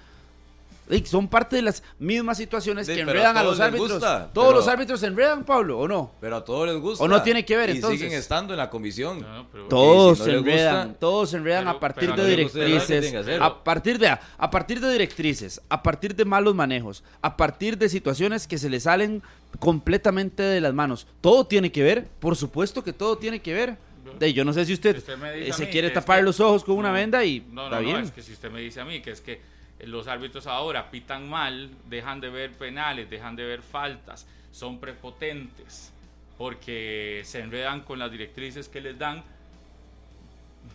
Son 1.05 1.27
parte 1.27 1.55
de 1.55 1.61
las 1.63 1.81
mismas 1.97 2.37
situaciones 2.37 2.85
Sí, 2.85 2.93
que 2.93 2.99
a 2.99 3.03
enredan 3.03 3.35
a, 3.37 3.43
los 3.43 3.59
árbitros. 3.59 3.93
gusta, 3.93 4.29
¿Todos 4.33 4.47
pero- 4.49 4.59
los 4.59 4.67
árbitros 4.67 4.99
se 4.99 5.07
enredan, 5.07 5.43
Pablo, 5.43 5.79
o 5.79 5.87
no? 5.87 6.11
Pero 6.21 6.35
a 6.35 6.45
todos 6.45 6.67
les 6.67 6.77
gusta. 6.79 7.03
¿O 7.03 7.07
no 7.07 7.21
tiene 7.23 7.43
que 7.43 7.57
ver, 7.57 7.69
y 7.69 7.73
entonces? 7.73 7.99
siguen 7.99 8.17
estando 8.17 8.53
en 8.53 8.57
la 8.57 8.69
comisión. 8.69 9.21
No, 9.21 9.47
pero- 9.51 9.65
Todos 9.67 10.17
si 10.17 10.19
no 10.19 10.25
se 10.25 10.31
les 10.31 10.39
enredan, 10.41 10.87
gusta, 10.89 10.99
todos 10.99 11.29
se 11.31 11.37
enredan 11.37 11.63
pero- 11.65 11.77
a 11.77 11.79
partir 11.79 12.09
de 12.11 12.15
no 12.17 12.23
les 12.23 12.43
gusta, 12.43 12.59
¿verdad? 12.59 12.85
¿Qué 12.87 12.93
directrices, 13.01 13.41
a 13.41 13.63
partir 13.63 13.97
de 13.99 14.07
a 14.09 14.51
partir 14.51 14.79
de 14.79 14.91
directrices, 14.91 15.61
a 15.69 15.81
partir 15.81 16.15
de 16.15 16.25
malos 16.25 16.53
manejos, 16.55 17.03
a 17.21 17.35
partir 17.35 17.77
de 17.77 17.89
situaciones 17.89 18.47
que 18.47 18.57
se 18.57 18.69
le 18.69 18.79
salen 18.79 19.23
completamente 19.59 20.43
de 20.43 20.61
las 20.61 20.73
manos. 20.73 21.07
Todo 21.21 21.47
tiene 21.47 21.71
que 21.71 21.81
ver, 21.83 22.07
por 22.19 22.35
supuesto 22.35 22.83
que 22.83 22.93
todo 22.93 23.17
tiene 23.17 23.41
que 23.41 23.53
ver. 23.53 23.77
De, 24.19 24.31
yo 24.33 24.45
no 24.45 24.53
sé 24.53 24.65
si 24.65 24.73
usted, 24.73 24.91
Si 24.93 24.99
usted 24.99 25.17
me 25.17 25.33
dice 25.33 25.49
a 25.51 25.53
se 25.55 25.65
mí 25.65 25.71
quiere 25.71 25.89
tapar 25.89 26.19
que- 26.19 26.23
los 26.25 26.39
ojos 26.39 26.63
con 26.63 26.77
una 26.77 26.91
venda 26.91 27.25
y 27.25 27.43
no, 27.51 27.63
está 27.65 27.77
no, 27.77 27.81
bien. 27.81 27.97
No, 27.97 28.03
es 28.05 28.11
que 28.11 28.21
si 28.21 28.33
usted 28.33 28.51
me 28.51 28.61
dice 28.61 28.79
a 28.79 28.85
mí 28.85 29.01
que 29.01 29.09
es 29.11 29.19
que 29.19 29.41
los 29.79 30.07
árbitros 30.07 30.47
ahora 30.47 30.89
pitan 30.89 31.29
mal, 31.29 31.69
dejan 31.87 32.21
de 32.21 32.29
ver 32.29 32.51
penales, 32.53 33.09
dejan 33.09 33.35
de 33.35 33.45
ver 33.45 33.61
faltas, 33.61 34.27
son 34.51 34.79
prepotentes 34.79 35.91
porque 36.37 37.21
se 37.25 37.39
enredan 37.39 37.81
con 37.81 37.99
las 37.99 38.11
directrices 38.11 38.67
que 38.67 38.81
les 38.81 38.97
dan. 38.97 39.23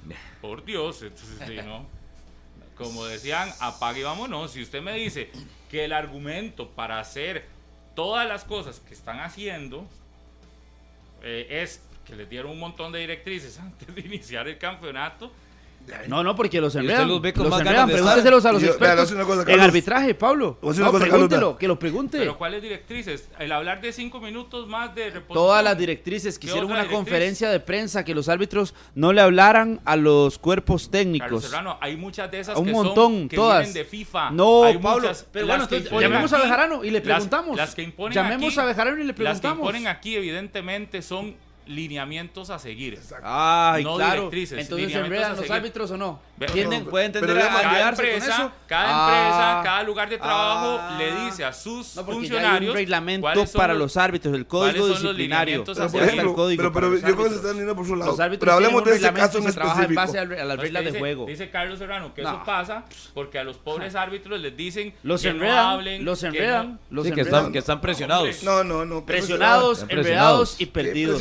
Por 0.41 0.65
Dios, 0.65 1.03
entonces 1.03 1.39
sí, 1.47 1.57
¿no? 1.65 1.87
Como 2.77 3.05
decían, 3.05 3.51
apague 3.61 4.01
y 4.01 4.03
vámonos. 4.05 4.53
Si 4.53 4.63
usted 4.63 4.81
me 4.81 4.95
dice 4.95 5.31
que 5.71 5.85
el 5.85 5.93
argumento 5.93 6.71
para 6.71 6.99
hacer 6.99 7.47
todas 7.95 8.27
las 8.27 8.45
cosas 8.45 8.81
que 8.81 8.95
están 8.95 9.21
haciendo 9.21 9.87
eh, 11.23 11.47
es 11.63 11.83
que 12.07 12.17
les 12.17 12.29
dieron 12.31 12.53
un 12.53 12.59
montón 12.59 12.93
de 12.93 13.01
directrices 13.01 13.59
antes 13.61 13.95
de 13.95 14.01
iniciar 14.01 14.49
el 14.49 14.59
campeonato, 14.59 15.31
No, 16.07 16.23
no, 16.23 16.37
porque 16.37 16.61
los 16.61 16.75
enredan. 16.77 17.09
los 17.09 17.21
ve 17.21 17.33
con 17.33 17.43
los 17.45 17.51
más 17.51 17.61
enredan. 17.63 17.77
ganas 17.89 17.89
de 17.89 17.95
Pregúnteselos 18.03 18.45
a 18.47 18.53
los 18.53 18.63
yo- 18.63 18.67
vea, 18.69 18.75
expertos 18.77 19.11
cosa, 19.25 19.41
en 19.41 19.47
Carlos. 19.47 19.65
arbitraje, 19.65 20.15
Pablo. 20.15 20.59
No, 20.85 20.93
cosa, 20.93 21.01
Carlos, 21.01 21.11
pregúntelo, 21.11 21.49
vea. 21.51 21.59
que 21.59 21.69
lo 21.69 21.79
pregunte. 21.81 22.19
Pero 22.19 22.39
¿cuáles 22.39 22.63
directrices? 22.63 23.29
El 23.41 23.51
hablar 23.51 23.81
de 23.81 23.93
cinco 23.93 24.21
minutos 24.21 24.69
más 24.69 24.95
de 24.95 25.07
reposición. 25.11 25.35
Todas 25.35 25.65
las 25.65 25.77
directrices 25.77 26.39
¿Qué 26.39 26.43
quisieron 26.43 26.65
otra 26.67 26.75
una 26.75 26.83
directriz? 26.85 26.97
conferencia 26.99 27.51
de 27.51 27.59
prensa 27.61 28.05
que 28.05 28.15
los 28.15 28.29
árbitros 28.29 28.75
no 28.95 29.13
le 29.13 29.21
hablaran 29.21 29.81
a 29.85 29.97
los 29.97 30.39
cuerpos 30.39 30.83
Carlos 30.83 30.91
técnicos. 30.93 31.45
Serrano, 31.45 31.77
hay 31.81 31.97
muchas 31.97 32.31
de 32.31 32.39
esas 32.41 32.57
un 32.57 32.67
que 32.67 32.73
montón, 32.73 33.13
son, 33.13 33.29
que 33.29 33.37
todas. 33.37 33.59
vienen 33.59 33.75
de 33.75 33.85
FIFA. 33.85 34.31
No, 34.31 34.65
Hay 34.65 34.79
Pablo, 34.79 35.01
muchas- 35.09 35.27
pero 35.33 35.47
bueno, 35.49 35.67
que 35.69 35.77
entonces, 35.77 36.01
llamemos 36.03 36.33
a 36.33 36.39
Bejarano 36.39 36.85
y 36.85 36.91
le 36.91 37.01
preguntamos. 37.01 37.57
Las, 37.57 37.75
que 37.75 37.83
imponen 37.83 38.15
Llamemos 38.15 38.53
aquí, 38.53 38.61
a 38.61 38.65
Bejarano 38.65 38.97
y 38.97 39.01
le 39.01 39.07
Las 39.09 39.17
que 39.17 39.23
preguntamos. 39.23 39.59
imponen 39.59 39.87
aquí, 39.89 40.15
evidentemente, 40.15 41.03
son 41.03 41.35
lineamientos 41.71 42.51
a 42.51 42.59
seguir. 42.59 42.99
Ay, 43.23 43.85
No 43.85 43.97
claro. 43.97 44.15
directrices, 44.31 44.59
Entonces 44.61 44.93
se 44.93 44.99
enredan 44.99 45.37
los 45.37 45.51
árbitros 45.51 45.91
o 45.93 45.97
no. 45.97 46.21
Ve- 46.37 46.47
¿Tienden- 46.47 46.81
pero- 46.81 46.91
¿Pueden 46.91 47.13
pero 47.13 47.27
tender 47.27 47.45
a 47.45 47.49
Cada 47.49 47.71
quedarse 47.71 48.03
con 48.03 48.11
empresa, 48.13 48.35
eso? 48.37 48.53
cada 48.67 48.89
Ah. 48.89 49.19
empresa, 49.23 49.61
cada 49.63 49.83
lugar 49.83 50.09
de 50.09 50.17
trabajo 50.19 50.79
Ah. 50.81 50.97
le 50.99 51.25
dice 51.27 51.45
a 51.45 51.53
sus 51.53 51.95
No, 51.97 52.03
ya 52.03 52.09
hay 52.09 52.15
funcionarios 52.15 52.71
un 52.71 52.77
reglamento 52.77 53.21
cuáles 53.23 53.51
son 53.51 53.59
para 53.61 53.75
los 53.75 53.97
árbitros, 53.97 54.35
el 54.35 54.47
código 54.47 54.87
disciplinario. 54.89 55.19
lineamientos 55.19 55.77
Pero, 55.79 55.91
por 55.91 56.03
ejemplo, 56.03 56.35
pero, 56.57 56.73
para 56.73 56.73
pero 56.73 56.91
los 56.91 57.01
yo 57.01 57.07
creo 57.07 57.17
que 57.17 57.23
se 57.23 57.27
árbitros. 57.27 57.45
están 57.45 57.57
yendo 57.57 57.77
por 57.77 57.87
su 57.87 57.97
lado. 57.97 58.11
Los 58.11 58.21
árbitros 58.21 58.41
Pero 58.41 58.53
hablemos 58.55 58.85
de 58.85 58.91
ese 58.97 59.13
caso 59.13 59.39
en 59.39 59.53
trabaja 59.53 59.85
en 59.85 59.91
específico. 59.93 60.01
base 60.01 60.19
a 60.19 60.45
las 60.45 60.59
reglas 60.59 60.83
de 60.85 60.89
dice- 60.91 60.99
juego. 60.99 61.27
Dice 61.27 61.51
Carlos 61.51 61.79
Serrano 61.79 62.15
que 62.15 62.23
eso 62.23 62.43
pasa 62.47 62.85
porque 63.15 63.39
a 63.39 63.45
los 63.45 63.57
pobres 63.59 63.95
árbitros 63.95 64.41
les 64.41 64.57
dicen 64.57 64.95
Los 65.03 65.23
que 65.23 65.29
no 65.29 65.35
enredan, 65.37 65.59
hablen, 65.67 66.05
los 66.05 66.21
que 66.21 66.27
enredan, 66.29 66.73
no- 66.89 66.97
los 66.97 67.07
Sí, 67.07 67.13
que 67.13 67.21
están, 67.21 67.53
que 67.53 67.59
están 67.59 67.81
presionados. 67.81 68.43
No, 68.43 68.65
no, 68.65 68.85
no. 68.87 69.05
Presionados, 69.05 69.85
enredados 69.89 70.57
y 70.59 70.67
perdidos. 70.67 71.21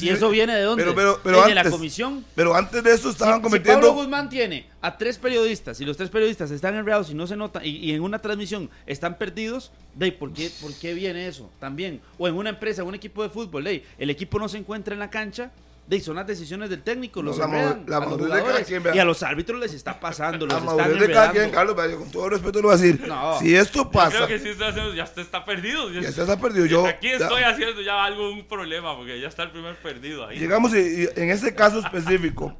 ¿Y 0.00 0.08
eso 0.08 0.28
viene 0.30 0.54
de 0.54 0.62
dónde? 0.62 0.84
pero- 0.84 0.94
pero- 0.94 1.20
pero 1.22 1.40
Desde 1.42 1.54
la 1.54 1.70
comisión. 1.70 2.24
Pero 2.34 2.54
antes 2.54 2.82
de 2.82 2.92
eso 2.94 3.10
estaban 3.10 3.36
Si- 3.36 3.42
cometiendo. 3.42 3.80
Si 3.82 3.86
Pablo 3.88 4.02
Guzmán 4.02 4.28
tiene 4.28 4.66
a 4.82 4.96
tres 4.96 5.18
periodistas 5.18 5.80
y 5.80 5.84
los 5.84 5.96
tres 5.96 6.10
periodistas 6.10 6.50
están 6.50 6.74
enredados 6.74 7.10
y 7.10 7.14
no 7.14 7.26
se 7.26 7.36
nota 7.36 7.64
y, 7.64 7.76
y 7.76 7.92
en 7.92 8.02
una 8.02 8.18
transmisión 8.20 8.70
están 8.86 9.18
perdidos, 9.18 9.70
de 9.94 10.12
¿por 10.12 10.32
qué, 10.32 10.50
¿por 10.60 10.72
qué 10.74 10.94
viene 10.94 11.26
eso? 11.26 11.50
También. 11.58 12.00
O 12.18 12.28
en 12.28 12.34
una 12.34 12.50
empresa, 12.50 12.82
en 12.82 12.88
un 12.88 12.94
equipo 12.94 13.22
de 13.22 13.30
fútbol, 13.30 13.64
de 13.64 13.84
el 13.98 14.10
equipo 14.10 14.38
no 14.38 14.48
se 14.48 14.58
encuentra 14.58 14.94
en 14.94 15.00
la 15.00 15.10
cancha. 15.10 15.50
De 15.90 16.00
son 16.00 16.14
las 16.14 16.26
decisiones 16.26 16.70
del 16.70 16.82
técnico, 16.84 17.20
los 17.20 17.36
la 17.38 17.46
enredan 17.46 17.84
madurez- 17.84 17.88
la 17.88 17.96
a 17.96 18.00
los 18.00 18.08
madurez 18.10 18.24
de 18.26 18.30
cada 18.30 18.40
jugadores, 18.42 18.66
quien, 18.68 18.82
vea. 18.84 18.94
y 18.94 18.98
a 19.00 19.04
los 19.04 19.22
árbitros 19.24 19.58
les 19.60 19.74
está 19.74 19.98
pasando, 19.98 20.46
los 20.46 20.54
La 20.54 20.60
están 20.60 20.76
madurez 20.76 21.00
de 21.08 21.12
cada 21.12 21.32
quien. 21.32 21.50
Carlos, 21.50 21.74
vaya, 21.76 21.96
con 21.96 22.10
todo 22.12 22.28
respeto 22.28 22.62
lo 22.62 22.68
voy 22.68 22.78
a 22.78 22.80
decir. 22.80 23.08
No. 23.08 23.38
Si 23.40 23.56
esto 23.56 23.78
Yo 23.84 23.90
pasa, 23.90 24.16
creo 24.16 24.28
que 24.28 24.38
sí 24.38 24.48
está 24.50 24.68
haciendo, 24.68 24.94
ya 24.94 25.02
usted 25.02 25.22
está 25.22 25.44
perdido. 25.44 25.90
ya 25.90 26.12
se 26.12 26.22
ha 26.22 26.36
perdido. 26.40 26.66
Yo, 26.66 26.86
Aquí 26.86 27.08
ya- 27.08 27.16
estoy 27.16 27.42
haciendo 27.42 27.82
ya 27.82 28.04
algo, 28.04 28.30
un 28.30 28.46
problema, 28.46 28.96
porque 28.96 29.20
ya 29.20 29.26
está 29.26 29.42
el 29.42 29.50
primer 29.50 29.74
perdido 29.82 30.26
ahí. 30.26 30.38
Llegamos 30.38 30.72
y, 30.74 30.78
y 30.78 31.08
en 31.16 31.30
este 31.30 31.54
caso 31.56 31.80
específico, 31.80 32.56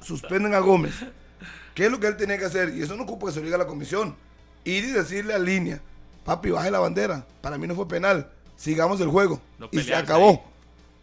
suspenden 0.00 0.52
a 0.54 0.58
Gómez. 0.58 0.94
¿Qué 1.74 1.86
es 1.86 1.90
lo 1.90 1.98
que 2.00 2.06
él 2.08 2.16
tenía 2.16 2.38
que 2.38 2.44
hacer? 2.44 2.74
Y 2.74 2.82
eso 2.82 2.96
no 2.96 3.04
ocupa 3.04 3.26
que 3.28 3.32
se 3.34 3.38
lo 3.40 3.46
diga 3.46 3.58
la 3.58 3.66
comisión. 3.66 4.16
Ir 4.64 4.84
y 4.84 4.90
decirle 4.90 5.34
a 5.34 5.38
línea, 5.38 5.80
papi, 6.24 6.50
baje 6.50 6.70
la 6.70 6.78
bandera. 6.80 7.26
Para 7.40 7.58
mí 7.58 7.66
no 7.66 7.74
fue 7.74 7.86
penal. 7.88 8.30
Sigamos 8.56 9.00
el 9.00 9.08
juego. 9.08 9.40
No 9.58 9.68
y 9.72 9.80
se 9.80 9.94
acabó. 9.94 10.30
ahí. 10.30 10.40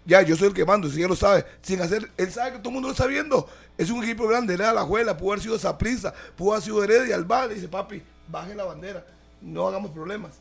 Ya, 0.06 0.22
yo 0.24 0.36
soy 0.36 0.48
el 0.48 0.54
que 0.54 0.66
mando, 0.66 0.90
si 0.90 1.02
él 1.02 1.08
lo 1.08 1.16
sabe. 1.16 1.46
Sin 1.62 1.82
hacer, 1.82 2.12
él 2.18 2.32
sabe 2.32 2.54
que 2.54 2.58
todo 2.58 2.70
el 2.70 2.74
mundo 2.74 2.88
lo 2.88 2.94
está 2.94 3.06
viendo. 3.06 3.48
Es 3.78 3.90
un 3.90 4.04
equipo 4.04 4.28
grande, 4.28 4.54
era 4.54 4.74
la 4.74 4.84
juela, 4.84 5.18
pudo 5.18 5.32
haber 5.32 5.44
sido 5.44 5.60
Saprisa, 5.60 6.14
pudo 6.36 6.54
haber 6.54 6.64
sido 6.64 6.84
Heredia, 6.84 7.16
Alba. 7.16 7.48
Dice, 7.48 7.68
papi, 7.68 8.02
baje 8.28 8.56
la 8.56 8.64
bandera. 8.64 9.06
No 9.42 9.68
hagamos 9.68 9.92
problemas. 9.92 10.34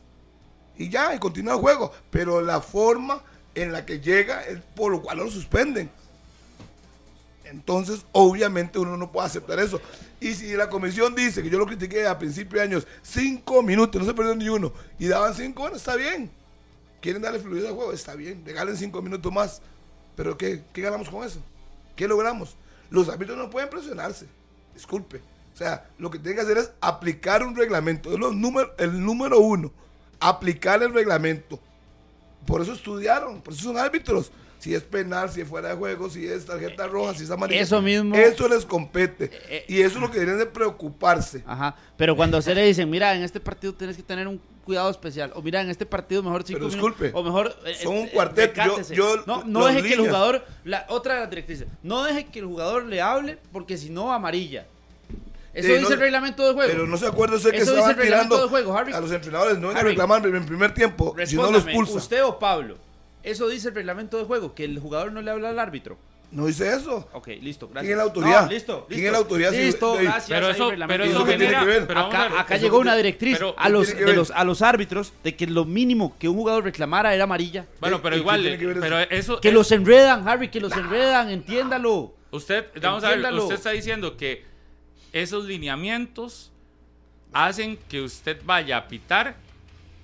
Y 0.77 0.89
ya, 0.89 1.15
y 1.15 1.19
continúa 1.19 1.55
el 1.55 1.61
juego. 1.61 1.93
Pero 2.11 2.41
la 2.41 2.61
forma 2.61 3.23
en 3.55 3.73
la 3.73 3.85
que 3.85 4.01
llega 4.01 4.45
es 4.45 4.59
por 4.75 4.93
lo 4.93 5.03
cual 5.03 5.19
lo 5.19 5.31
suspenden. 5.31 5.91
Entonces, 7.45 8.05
obviamente, 8.13 8.79
uno 8.79 8.97
no 8.97 9.11
puede 9.11 9.27
aceptar 9.27 9.59
eso. 9.59 9.81
Y 10.21 10.35
si 10.35 10.53
la 10.53 10.71
comisión 10.71 11.15
dice, 11.15 11.43
que 11.43 11.51
yo 11.51 11.59
lo 11.59 11.67
critiqué 11.67 12.07
a 12.07 12.19
principios 12.19 12.55
de 12.55 12.63
años, 12.63 12.87
cinco 13.03 13.63
minutos, 13.63 14.01
no 14.01 14.07
se 14.07 14.15
perdió 14.15 14.37
ni 14.37 14.49
uno, 14.49 14.73
y 14.99 15.09
daban 15.09 15.35
cinco, 15.35 15.63
bueno, 15.63 15.77
está 15.77 15.97
bien. 15.97 16.31
Quieren 17.01 17.23
darle 17.23 17.39
fluidez 17.41 17.67
al 17.69 17.75
juego, 17.75 17.93
está 17.93 18.15
bien, 18.15 18.43
regalen 18.45 18.77
cinco 18.77 19.01
minutos 19.03 19.33
más. 19.33 19.63
Pero 20.17 20.37
¿qué, 20.37 20.63
qué 20.73 20.83
ganamos 20.83 21.09
con 21.09 21.25
eso? 21.25 21.41
¿Qué 21.97 22.07
logramos? 22.07 22.57
Los 22.91 23.09
árbitros 23.09 23.39
no 23.39 23.49
pueden 23.49 23.71
presionarse. 23.71 24.27
Disculpe. 24.75 25.19
O 25.55 25.57
sea, 25.57 25.89
lo 25.99 26.11
que 26.11 26.19
tienen 26.19 26.37
que 26.37 26.43
hacer 26.43 26.59
es 26.59 26.71
aplicar 26.81 27.43
un 27.43 27.57
reglamento. 27.57 28.13
Es 28.13 28.19
lo 28.19 28.33
número, 28.33 28.75
el 28.79 29.01
número 29.03 29.39
uno. 29.41 29.73
Aplicar 30.19 30.83
el 30.83 30.93
reglamento. 30.93 31.59
Por 32.47 32.61
eso 32.63 32.73
estudiaron, 32.73 33.41
por 33.41 33.55
eso 33.55 33.65
son 33.65 33.79
árbitros. 33.79 34.31
Si 34.59 34.75
es 34.75 34.83
penal, 34.83 35.31
si 35.31 35.41
es 35.41 35.49
fuera 35.49 35.71
de 35.71 35.75
juego, 35.77 36.11
si 36.11 36.27
es 36.27 36.45
tarjeta 36.45 36.87
roja, 36.87 37.15
si 37.15 37.25
es 37.25 37.31
amarilla. 37.31 37.63
Eso 37.63 37.81
mismo- 37.81 38.15
Eso 38.15 38.47
les 38.49 38.67
compete. 38.67 39.31
Eh, 39.49 39.65
y 39.69 39.81
eso 39.81 39.95
es 39.97 40.03
lo 40.03 40.11
que 40.11 40.19
deberían 40.19 40.39
de 40.39 40.47
preocuparse. 40.47 41.43
Ajá, 41.47 41.77
pero 41.97 42.15
cuando 42.15 42.37
usted 42.37 42.55
le 42.55 42.65
dicen, 42.67 42.91
mira, 42.91 43.15
en 43.15 43.23
este 43.23 43.41
partido 43.41 43.73
tienes 43.75 43.97
que 43.97 44.03
tener 44.03 44.29
un 44.29 44.39
cuidado 44.65 44.91
especial, 44.91 45.33
o 45.35 45.43
mira, 45.43 45.61
en 45.61 45.71
este 45.71 45.87
partido 45.87 46.23
mejor 46.23 46.43
cinco 46.45 46.59
Pero 46.61 46.71
minutos, 46.71 46.91
disculpe, 46.99 47.19
o 47.19 47.23
mejor... 47.23 47.57
eh, 47.67 47.75
son 47.83 47.95
eh, 47.95 48.01
un 48.01 48.07
cuarteto, 48.09 48.63
yo- 48.65 48.95
yo- 48.95 49.23
no, 49.27 49.43
no 49.45 49.67
deje 49.67 49.83
que 49.83 49.95
el 49.95 50.01
jugador, 50.01 50.45
la 50.65 50.87
otra 50.89 51.15
de 51.15 51.21
las 51.21 51.31
directrices, 51.31 51.67
no 51.83 52.03
deje 52.05 52.27
que 52.27 52.39
el 52.41 52.45
jugador 52.47 52.85
le 52.85 53.01
hable, 53.01 53.39
porque 53.53 53.77
si 53.77 53.91
no, 53.91 54.13
amarilla. 54.13 54.67
Eso 55.53 55.67
dice 55.69 55.81
no- 55.81 55.89
el 55.91 55.99
reglamento 55.99 56.47
de 56.47 56.53
juego. 56.55 56.71
Pero 56.73 56.87
no 56.87 56.97
se 56.97 57.07
acuerda 57.07 57.37
usted 57.37 57.51
que 57.51 57.57
Eso 57.57 57.73
dice 57.73 57.77
estaban 57.81 57.91
el 57.97 58.03
reglamento 58.03 58.35
tirando 58.37 58.45
de 58.47 58.51
juego, 58.51 58.79
Harry. 58.79 58.93
a 58.93 59.01
los 59.01 59.11
entrenadores, 59.11 59.59
no 59.59 59.69
vengan 59.69 59.85
a 59.85 59.89
reclamar 59.89 60.27
en 60.27 60.37
el 60.37 60.45
primer 60.45 60.73
tiempo, 60.75 61.17
si 61.27 61.35
no 61.37 61.51
los 61.51 61.65
pulsa. 61.65 61.95
usted 61.95 62.25
o 62.25 62.39
Pablo, 62.39 62.77
eso 63.25 63.49
dice 63.49 63.69
el 63.69 63.75
reglamento 63.75 64.17
de 64.19 64.25
juego, 64.25 64.55
que 64.55 64.65
el 64.65 64.79
jugador 64.79 65.11
no 65.13 65.21
le 65.23 65.31
habla 65.31 65.49
al 65.49 65.59
árbitro. 65.59 65.99
No 66.33 66.47
dice 66.47 66.73
eso. 66.73 67.09
Ok, 67.13 67.27
listo, 67.41 67.67
gracias. 67.69 67.83
¿Quién 67.83 67.93
es 67.93 67.97
la 67.97 68.03
autoridad? 68.05 68.43
No, 68.47 68.51
listo, 68.53 68.85
¿Quién 68.87 69.01
listo. 69.01 69.07
es 69.07 69.13
la 69.13 69.19
autoridad? 69.19 69.53
Listo, 69.53 69.93
gracias. 69.95 70.27
Pero 70.29 70.49
eso, 70.51 70.73
pero 70.87 71.05
¿Y 71.05 71.09
eso 71.09 71.17
eso 71.17 71.25
qué 71.27 71.31
tiene 71.33 71.45
genera. 71.47 71.61
que 71.61 71.67
ver? 71.67 71.87
Pero 71.89 72.01
acá 72.01 72.29
ver, 72.29 72.39
acá 72.39 72.55
eso 72.55 72.65
llegó 72.65 72.77
que 72.77 72.83
una 72.83 72.97
directriz 72.97 73.37
pero- 73.37 73.55
a 73.59 73.69
los, 73.69 73.87
tiene 73.87 73.99
que 73.99 74.05
de 74.05 74.11
ver? 74.11 74.17
los, 74.17 74.31
a 74.31 74.45
los 74.45 74.63
árbitros 74.63 75.13
de 75.25 75.35
que 75.35 75.47
lo 75.49 75.65
mínimo 75.65 76.17
que 76.19 76.29
un 76.29 76.37
jugador 76.37 76.63
reclamara 76.63 77.13
era 77.15 77.25
amarilla. 77.25 77.67
Bueno, 77.81 78.01
pero 78.01 78.15
¿Y 78.15 78.19
qué 78.19 78.23
igual, 78.23 78.43
que 78.43 78.75
pero 78.81 78.99
eso. 79.01 79.41
Que 79.41 79.49
es- 79.49 79.55
los 79.55 79.73
enredan, 79.73 80.29
Harry, 80.29 80.49
que 80.51 80.61
los 80.61 80.73
enredan, 80.73 81.31
entiéndalo. 81.31 82.15
Usted, 82.31 82.67
vamos 82.81 83.03
a 83.03 83.09
ver, 83.09 83.33
usted 83.35 83.57
está 83.57 83.71
diciendo 83.73 84.17
que 84.17 84.45
esos 85.13 85.47
lineamientos 85.47 86.53
hacen 87.33 87.77
que 87.89 88.03
usted 88.03 88.41
vaya 88.45 88.77
a 88.77 88.87
pitar 88.89 89.35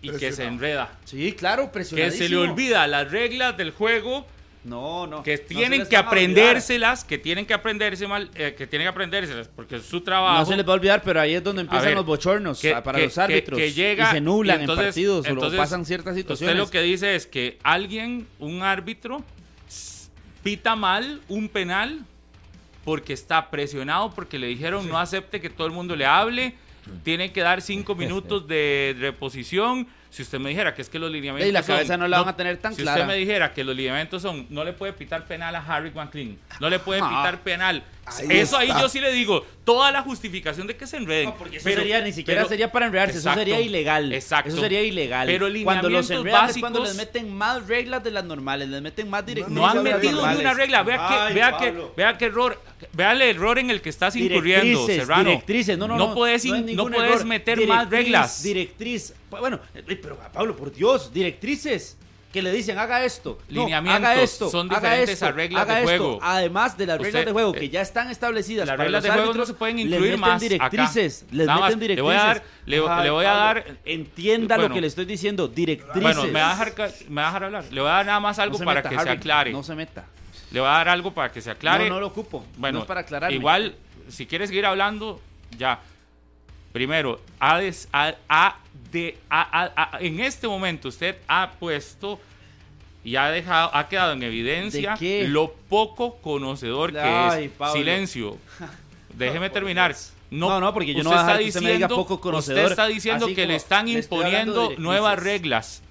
y 0.03 0.11
que 0.11 0.33
se 0.33 0.45
enreda. 0.45 0.99
Sí, 1.05 1.33
claro, 1.33 1.66
Que 1.66 1.70
presionadísimo. 1.70 2.24
se 2.24 2.29
le 2.31 2.37
olvida 2.37 2.87
las 2.89 3.11
reglas 3.11 3.57
del 3.57 3.70
juego, 3.70 4.27
No, 4.67 5.07
no. 5.07 5.23
que 5.23 5.37
no 5.37 5.43
tienen 5.47 5.79
les 5.81 5.89
que 5.89 5.97
aprendérselas, 5.97 7.05
que 7.05 7.19
tienen 7.19 7.47
que 7.47 7.55
aprenderse 7.55 8.07
mal, 8.09 8.31
eh, 8.35 8.55
que 8.59 8.67
tienen 8.67 8.87
que 8.87 8.91
aprendérselas, 8.91 9.49
porque 9.49 9.77
es 9.77 9.85
su 9.85 10.01
trabajo. 10.01 10.41
No 10.41 10.45
se 10.47 10.57
les 10.57 10.67
va 10.67 10.73
a 10.73 10.75
olvidar, 10.75 11.03
pero 11.05 11.21
ahí 11.21 11.35
es 11.35 11.45
donde 11.45 11.62
empiezan 11.62 11.87
ver, 11.87 11.95
los 11.97 12.05
bochornos 12.05 12.61
que- 12.61 12.75
ah, 12.75 12.83
para 12.83 12.99
que- 12.99 13.05
los 13.05 13.17
árbitros. 13.17 13.59
que- 13.59 13.73
llega 13.73 14.11
y 14.11 14.14
se 14.14 14.21
nulan 14.21 14.59
y 14.59 14.61
entonces- 14.62 14.83
en 14.85 14.89
partidos 14.89 15.27
entonces, 15.27 15.59
o 15.59 15.62
pasan 15.62 15.85
ciertas 15.85 16.17
situaciones. 16.17 16.55
Usted 16.55 16.64
lo 16.64 16.71
que 16.71 16.83
dice 16.83 17.14
es 17.14 17.27
que 17.27 17.59
alguien, 17.62 18.27
un 18.41 18.62
árbitro, 18.62 19.23
pita 20.43 20.77
mal 20.77 21.21
un 21.29 21.49
penal 21.49 22.05
porque 22.85 23.12
está 23.12 23.51
presionado, 23.51 24.12
porque 24.14 24.39
le 24.39 24.47
dijeron 24.47 24.89
no 24.89 24.99
acepte 24.99 25.41
que 25.41 25.51
todo 25.51 25.67
el 25.67 25.73
mundo 25.73 25.97
le 25.97 26.07
hable, 26.07 26.55
tiene 27.03 27.33
que 27.33 27.41
dar 27.41 27.61
cinco 27.62 27.95
minutos 27.97 28.47
de 28.47 28.97
reposición. 28.99 29.87
Si 30.17 30.23
usted 30.23 30.39
me 30.39 30.49
dijera 30.49 30.75
que 30.75 30.81
es 30.81 30.89
que 30.89 30.99
los 30.99 31.11
lineamientos 31.11 31.47
Y 31.47 31.53
la 31.53 31.62
son- 31.62 31.75
cabeza 31.77 31.99
no 31.99 32.09
la 32.09 32.21
van 32.21 32.29
a 32.31 32.37
tener 32.39 32.57
tan 32.57 32.75
si 32.75 32.81
clara. 32.81 33.03
usted 33.03 33.07
me 33.07 33.19
dijera 33.19 33.53
que 33.53 33.62
los 33.62 33.77
lineamientos 33.77 34.23
son 34.23 34.47
no 34.49 34.64
le 34.64 34.73
puede 34.73 34.95
pitar 34.95 35.27
penal 35.27 35.55
a 35.55 35.59
Harry 35.59 35.91
McLean, 35.91 36.39
no 36.59 36.71
le 36.71 36.79
puede 36.79 37.01
pitar 37.07 37.39
penal. 37.43 37.83
Ahí 38.07 38.38
eso 38.38 38.57
ahí 38.57 38.68
yo 38.68 38.88
sí 38.88 39.00
le 39.00 39.11
digo, 39.12 39.44
toda 39.64 39.90
la 39.90 40.02
justificación 40.02 40.66
de 40.68 40.76
que 40.76 40.86
se 40.86 40.96
enreden. 40.96 41.26
No, 41.30 41.36
porque 41.36 41.57
eso 41.57 41.64
Pero- 41.64 41.80
sería, 41.80 42.00
ni 42.00 42.12
siquiera 42.12 42.42
pero- 42.42 42.49
sería 42.49 42.70
para 42.70 42.87
enredarse, 42.87 43.16
Exacto, 43.18 43.41
eso 43.41 43.50
sería 43.50 43.61
ilegal. 43.61 44.12
Exacto. 44.12 44.49
Eso 44.50 44.61
sería 44.61 44.83
ilegal. 44.83 45.26
Pero 45.26 45.49
cuando 45.64 45.91
los 45.91 46.08
enredan 46.11 46.50
es 46.50 46.58
cuando 46.58 46.84
les 46.84 46.95
meten 46.95 47.33
más 47.34 47.66
reglas 47.66 48.04
de 48.04 48.12
las 48.12 48.24
normales, 48.24 48.68
les 48.68 48.80
meten 48.80 49.11
más 49.11 49.26
directrices. 49.26 49.53
No 49.61 49.66
han 49.68 49.83
metido 49.83 50.26
ni 50.28 50.37
una 50.41 50.54
regla. 50.54 50.83
Vea, 50.84 50.96
que, 51.08 51.14
Ay, 51.14 51.34
vea, 51.34 51.57
que, 51.58 51.74
vea 51.96 52.16
qué 52.18 52.24
error. 52.26 52.62
Vea 52.92 53.12
el 53.12 53.22
error 53.22 53.58
en 53.58 53.70
el 53.70 53.80
que 53.80 53.88
estás 53.88 54.14
incurriendo, 54.14 54.64
Directrices, 54.64 54.96
Serrano. 55.03 55.30
directrices, 55.30 55.78
no, 55.78 55.88
no, 55.88 55.96
no. 55.96 56.14
puedes, 56.14 56.45
in- 56.45 56.68
es 56.68 56.76
no 56.76 56.87
puedes 56.88 57.24
meter 57.24 57.58
Directriz, 57.58 57.68
más 57.76 57.91
reglas. 57.91 58.42
Directriz. 58.42 59.14
Bueno, 59.30 59.58
eh, 59.74 59.83
pero 60.00 60.16
Pablo, 60.33 60.54
por 60.57 60.72
Dios, 60.72 61.12
directrices 61.12 61.96
que 62.32 62.42
le 62.42 62.53
dicen 62.53 62.78
haga 62.78 63.03
esto, 63.04 63.38
no, 63.48 63.62
Lineamientos 63.62 64.04
haga 64.11 64.22
esto, 64.22 64.50
son 64.50 64.70
haga 64.70 64.80
diferentes 64.80 65.11
esto, 65.14 65.26
a 65.26 65.32
reglas 65.32 65.62
haga 65.62 65.74
de 65.76 65.80
esto. 65.80 65.88
juego. 65.96 66.18
Además 66.22 66.76
de 66.76 66.86
las 66.86 66.96
Usted, 66.96 67.07
reglas 67.07 67.24
de 67.26 67.32
juego 67.32 67.54
eh, 67.54 67.58
que 67.61 67.68
ya 67.70 67.80
están 67.80 68.11
establecidas 68.11 68.66
Las 68.66 68.78
reglas 68.78 69.03
de 69.04 69.11
juego 69.11 69.32
no 69.32 69.46
se 69.46 69.54
pueden 69.54 69.78
incluir 69.78 70.18
más 70.18 70.40
directrices, 70.40 71.22
acá. 71.22 71.34
les 71.34 71.46
Nada 71.46 71.61
meten 71.61 71.61
más, 71.61 71.70
le 71.70 71.80
directrices. 71.80 72.03
voy 72.04 72.14
a 72.14 72.18
dar- 72.26 72.42
le- 72.66 73.11
voy 73.11 73.24
a 73.24 73.30
dar- 73.32 73.64
entienda 73.86 74.58
lo 74.58 74.70
que 74.70 74.80
le 74.80 74.86
estoy 74.86 75.07
diciendo, 75.07 75.48
directrices. 75.48 76.03
Bueno, 76.03 76.24
me 76.24 76.32
va, 76.40 76.53
a 76.53 76.64
dejar, 76.64 76.92
me 77.08 77.14
va 77.22 77.22
a 77.22 77.26
dejar 77.30 77.44
hablar. 77.44 77.64
Le 77.70 77.80
voy 77.80 77.90
a 77.90 77.92
dar 77.94 78.07
nada 78.07 78.20
más 78.20 78.38
algo 78.38 78.58
No 78.58 78.64
para 78.64 78.80
meta, 78.82 78.88
que 78.90 78.98
se 79.03 79.11
aclare. 79.11 79.53
No 79.53 79.62
se 79.62 79.74
meta. 79.74 80.04
Le 80.50 80.61
voy 80.61 80.68
a 80.68 80.72
dar 80.72 80.88
algo 80.90 81.14
para 81.14 81.32
que 81.32 81.40
se 81.40 81.50
aclare. 81.50 81.88
No, 81.88 81.94
no 81.94 82.00
lo 82.00 82.07
ocupo. 82.08 82.44
Bueno, 82.58 82.78
no 82.78 82.82
es 82.84 82.88
para 82.88 83.00
aclararme. 83.00 83.34
igual, 83.34 83.74
si 84.08 84.26
quieres 84.26 84.48
seguir 84.50 84.66
hablando, 84.66 85.20
ya. 85.57 85.80
Primero, 86.72 87.20
ha 87.40 87.58
des- 87.58 87.88
ha- 87.92 88.14
ha 88.28 88.57
de- 88.92 89.18
ha- 89.30 89.99
en 90.00 90.21
este 90.21 90.46
momento 90.49 90.88
usted 90.88 91.17
ha 91.29 91.53
puesto 91.58 92.18
y 93.04 93.17
ha 93.17 93.29
dejado, 93.30 93.71
ha 93.75 93.88
quedado 93.88 94.13
en 94.14 94.22
evidencia 94.22 94.96
lo 95.29 95.53
poco 95.68 96.17
conocedor 96.17 96.92
que 96.92 96.99
Ay, 97.00 97.45
es. 97.46 97.50
Pablo. 97.53 97.75
Silencio. 97.75 98.38
déjeme 99.14 99.49
terminar. 99.50 99.95
No, 100.30 100.49
No, 100.49 100.61
no, 100.61 100.75
porque 100.75 100.92
yo 100.92 101.04
no 101.04 101.11
usted 101.11 101.11
voy 101.11 101.18
a 101.18 101.22
dejar 101.22 101.34
está 101.37 101.42
que 101.45 101.49
usted 101.49 101.61
me 101.61 101.67
diga 101.72 101.87
diciendo- 101.87 101.96
poco 101.96 102.21
conocedor, 102.21 102.58
Usted 102.63 102.71
está 102.72 102.87
diciendo 102.88 103.26
que 103.29 103.34
como 103.37 103.46
le 103.49 103.54
están 103.57 103.88
imponiendo 103.88 104.72
nuevas 104.79 105.18
reglas. 105.22 105.83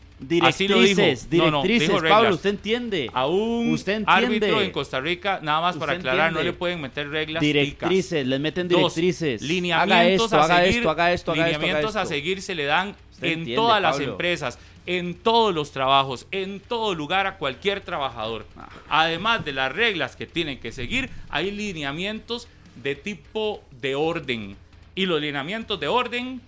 Así 0.42 0.68
lo 0.68 0.80
dijo. 0.82 1.02
Directrices, 1.02 1.28
No, 1.32 1.52
no, 1.52 1.64
directrices. 1.64 2.10
Pablo, 2.10 2.36
usted 2.36 2.50
entiende. 2.52 3.10
A 3.14 3.28
un 3.28 3.72
Usted 3.74 3.94
entiende. 3.98 4.26
árbitro 4.26 4.62
en 4.62 4.72
Costa 4.72 5.02
Rica, 5.02 5.40
nada 5.44 5.60
más 5.62 5.76
para 5.76 5.94
aclarar, 5.94 6.32
no 6.32 6.42
le 6.42 6.54
pueden 6.54 6.80
meter 6.80 7.10
reglas. 7.10 7.42
Directrices, 7.42 8.10
ticas. 8.10 8.28
les 8.28 8.40
meten 8.40 8.68
Dos, 8.70 8.96
directrices. 8.96 9.42
lineamientos 9.42 10.32
haga 10.32 10.36
esto, 10.36 10.36
a 10.38 10.44
haga 10.46 10.64
seguir, 10.66 10.78
esto, 10.80 10.90
haga 10.90 11.14
esto, 11.14 11.32
haga 11.32 11.42
esto, 11.42 11.58
haga 11.58 11.60
lineamientos 11.60 11.96
a 11.98 12.06
seguir 12.06 12.42
se 12.42 12.56
le 12.56 12.64
dan 12.66 12.96
Usted 13.12 13.28
en 13.28 13.34
entiende, 13.40 13.56
todas 13.56 13.82
las 13.82 14.00
empresas, 14.00 14.58
en 14.86 15.16
todos 15.16 15.54
los 15.54 15.72
trabajos, 15.72 16.28
en 16.32 16.60
todo 16.62 16.96
lugar 16.96 17.28
a 17.28 17.38
cualquier 17.38 17.82
trabajador. 17.82 18.46
Ah. 18.58 18.70
Además 18.90 19.44
de 19.44 19.52
las 19.52 19.72
reglas 19.72 20.16
que 20.16 20.26
tienen 20.26 20.60
que 20.60 20.72
seguir, 20.72 21.10
hay 21.30 21.52
lineamientos 21.52 22.48
de 22.82 22.96
tipo 22.96 23.62
de 23.82 23.96
orden. 23.96 24.56
Y 24.96 25.08
los 25.08 25.20
lineamientos 25.20 25.78
de 25.80 25.88
orden 25.90 26.40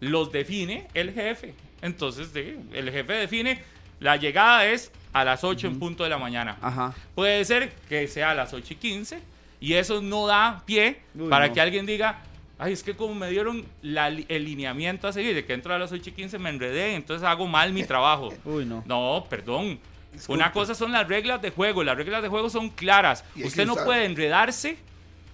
los 0.00 0.30
define 0.32 0.88
el 0.92 1.12
jefe. 1.12 1.54
Entonces, 1.82 2.28
el 2.34 2.90
jefe 2.90 3.12
define, 3.12 3.62
la 4.00 4.16
llegada 4.16 4.66
es 4.66 4.90
a 5.12 5.24
las 5.24 5.44
8 5.44 5.66
en 5.68 5.78
punto 5.78 6.04
de 6.04 6.10
la 6.10 6.18
mañana. 6.18 6.56
Ajá. 6.60 6.94
Puede 7.14 7.44
ser 7.44 7.72
que 7.88 8.06
sea 8.08 8.30
a 8.30 8.34
las 8.34 8.52
8 8.52 8.74
y 8.74 8.76
15 8.76 9.20
y 9.60 9.72
eso 9.74 10.00
no 10.02 10.26
da 10.26 10.62
pie 10.66 11.00
Uy, 11.14 11.28
para 11.30 11.48
no. 11.48 11.54
que 11.54 11.60
alguien 11.60 11.86
diga, 11.86 12.18
ay, 12.58 12.72
es 12.74 12.82
que 12.82 12.94
como 12.94 13.14
me 13.14 13.30
dieron 13.30 13.64
la 13.82 14.08
el 14.08 14.44
lineamiento 14.44 15.08
a 15.08 15.12
seguir, 15.12 15.34
de 15.34 15.44
que 15.46 15.54
entro 15.54 15.74
a 15.74 15.78
las 15.78 15.92
8 15.92 16.10
y 16.10 16.12
15 16.12 16.38
me 16.38 16.50
enredé, 16.50 16.94
entonces 16.94 17.26
hago 17.26 17.46
mal 17.46 17.72
mi 17.72 17.84
trabajo. 17.84 18.32
Uy, 18.44 18.66
no. 18.66 18.82
No, 18.86 19.24
perdón. 19.28 19.78
Una 20.28 20.50
cosa 20.50 20.74
son 20.74 20.92
las 20.92 21.06
reglas 21.06 21.42
de 21.42 21.50
juego, 21.50 21.84
las 21.84 21.96
reglas 21.96 22.22
de 22.22 22.28
juego 22.28 22.48
son 22.48 22.70
claras. 22.70 23.22
Usted 23.42 23.66
no 23.66 23.74
usar- 23.74 23.84
puede 23.84 24.04
enredarse 24.06 24.78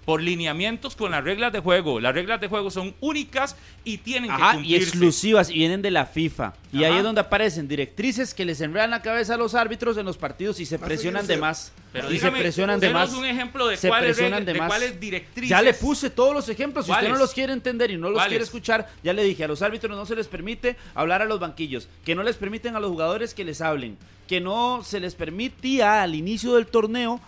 por 0.04 0.20
lineamientos 0.20 0.96
con 0.96 1.12
las 1.12 1.22
reglas 1.22 1.52
de 1.52 1.60
juego. 1.60 2.00
Las 2.00 2.14
reglas 2.14 2.40
de 2.40 2.48
juego 2.48 2.70
son 2.70 2.94
únicas 3.00 3.56
y 3.84 3.98
tienen 3.98 4.30
que 4.30 4.34
Ajá, 4.34 4.52
y 4.52 4.56
cumplirse. 4.56 4.88
exclusivas 4.88 5.50
y 5.50 5.54
vienen 5.54 5.80
de 5.82 5.90
la 5.90 6.06
FIFA. 6.06 6.54
Y 6.72 6.84
ahí 6.84 6.96
es 6.96 7.02
donde 7.04 7.20
aparecen 7.20 7.68
directrices 7.68 8.34
que 8.34 8.44
les 8.44 8.60
enredan 8.60 8.90
la 8.90 9.02
cabeza 9.02 9.34
a 9.34 9.36
los 9.36 9.54
árbitros 9.54 9.96
en 9.98 10.06
los 10.06 10.16
partidos 10.16 10.58
y 10.58 10.66
se 10.66 10.78
presionan 10.78 11.26
de 11.26 11.36
más. 11.36 11.72
Pero 11.92 12.08
y 12.10 12.14
dígame, 12.14 12.38
se 12.38 12.42
presionan 12.42 12.80
de 12.80 12.90
más. 12.90 13.12
un 13.12 13.24
ejemplo 13.26 13.68
de 13.68 13.76
se 13.76 13.88
cuáles 13.88 14.16
presionan 14.16 14.44
de 14.44 14.54
de 14.54 14.58
más. 14.58 14.68
cuáles 14.68 14.98
directrices. 14.98 15.50
Ya 15.50 15.60
le 15.62 15.74
puse 15.74 16.08
todos 16.10 16.34
los 16.34 16.48
ejemplos. 16.48 16.86
Si 16.86 16.92
usted 16.92 17.08
no 17.08 17.16
los 17.16 17.32
quiere 17.34 17.52
entender 17.52 17.90
y 17.90 17.96
no 17.96 18.08
los 18.08 18.14
¿Cuáles? 18.14 18.30
quiere 18.30 18.44
escuchar, 18.44 18.88
ya 19.04 19.12
le 19.12 19.22
dije, 19.22 19.44
a 19.44 19.48
los 19.48 19.60
árbitros 19.62 19.96
no 19.96 20.06
se 20.06 20.16
les 20.16 20.26
permite 20.28 20.76
hablar 20.94 21.20
a 21.22 21.26
los 21.26 21.38
banquillos, 21.38 21.88
que 22.04 22.14
no 22.14 22.22
les 22.22 22.36
permiten 22.36 22.74
a 22.74 22.80
los 22.80 22.90
jugadores 22.90 23.34
que 23.34 23.44
les 23.44 23.60
hablen, 23.60 23.98
que 24.26 24.40
no 24.40 24.82
se 24.82 24.98
les 25.00 25.14
permitía 25.14 26.02
al 26.02 26.14
inicio 26.14 26.54
del 26.54 26.66
torneo 26.66 27.20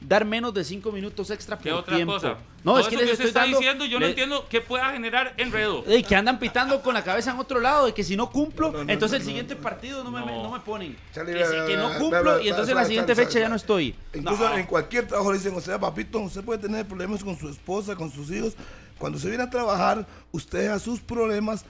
dar 0.00 0.24
menos 0.24 0.54
de 0.54 0.62
cinco 0.64 0.92
minutos 0.92 1.30
extra 1.30 1.56
por 1.56 1.62
¿Qué 1.64 1.72
otra 1.72 1.96
tiempo. 1.96 2.14
cosa? 2.14 2.36
No, 2.64 2.72
Todo 2.72 2.80
es 2.80 2.86
que 2.88 2.96
les 2.96 3.04
usted 3.12 3.12
estoy 3.14 3.26
está 3.28 3.40
dando- 3.40 3.58
diciendo, 3.58 3.84
yo 3.86 3.98
no 4.00 4.06
entiendo 4.06 4.48
que 4.48 4.60
pueda 4.60 4.90
generar 4.92 5.34
enredo. 5.36 5.84
Ey, 5.86 6.02
que 6.02 6.14
andan 6.16 6.38
pitando 6.38 6.80
con 6.82 6.94
la 6.94 7.02
cabeza 7.04 7.32
en 7.32 7.38
otro 7.38 7.60
lado, 7.60 7.86
de 7.86 7.94
que 7.94 8.04
si 8.04 8.16
no 8.16 8.30
cumplo, 8.30 8.68
No, 8.72 8.78
no, 8.78 8.84
no, 8.84 8.92
entonces 8.92 9.18
no, 9.18 9.22
el 9.22 9.26
siguiente 9.26 9.54
no. 9.54 9.60
partido 9.60 10.04
no 10.04 10.10
me, 10.10 10.20
No. 10.20 10.42
no 10.44 10.50
me 10.52 10.60
ponen. 10.60 10.96
Chale, 11.14 11.32
que, 11.34 11.44
si- 11.44 11.66
que 11.66 11.76
no 11.76 11.98
cumplo 11.98 12.40
y 12.40 12.48
entonces 12.48 12.74
vea, 12.74 12.82
la 12.82 12.88
siguiente 12.88 13.14
fecha 13.14 13.38
ya 13.40 13.48
no 13.48 13.56
estoy. 13.56 13.94
Incluso 14.14 14.54
en 14.56 14.66
cualquier 14.66 15.06
trabajo 15.06 15.32
le 15.32 15.38
dicen, 15.38 15.54
o 15.56 15.60
sea, 15.60 15.78
papito, 15.78 16.18
usted 16.20 16.42
puede 16.44 16.60
tener 16.60 16.86
problemas 16.86 17.22
con 17.24 17.36
su 17.38 17.48
esposa, 17.48 17.94
con 17.96 18.10
sus 18.10 18.30
hijos. 18.30 18.54
Cuando 18.98 19.18
se 19.18 19.28
viene 19.28 19.44
a 19.44 19.50
trabajar, 19.50 20.06
usted 20.32 20.62
deja 20.62 20.78
sus 20.78 21.00
problemas 21.00 21.64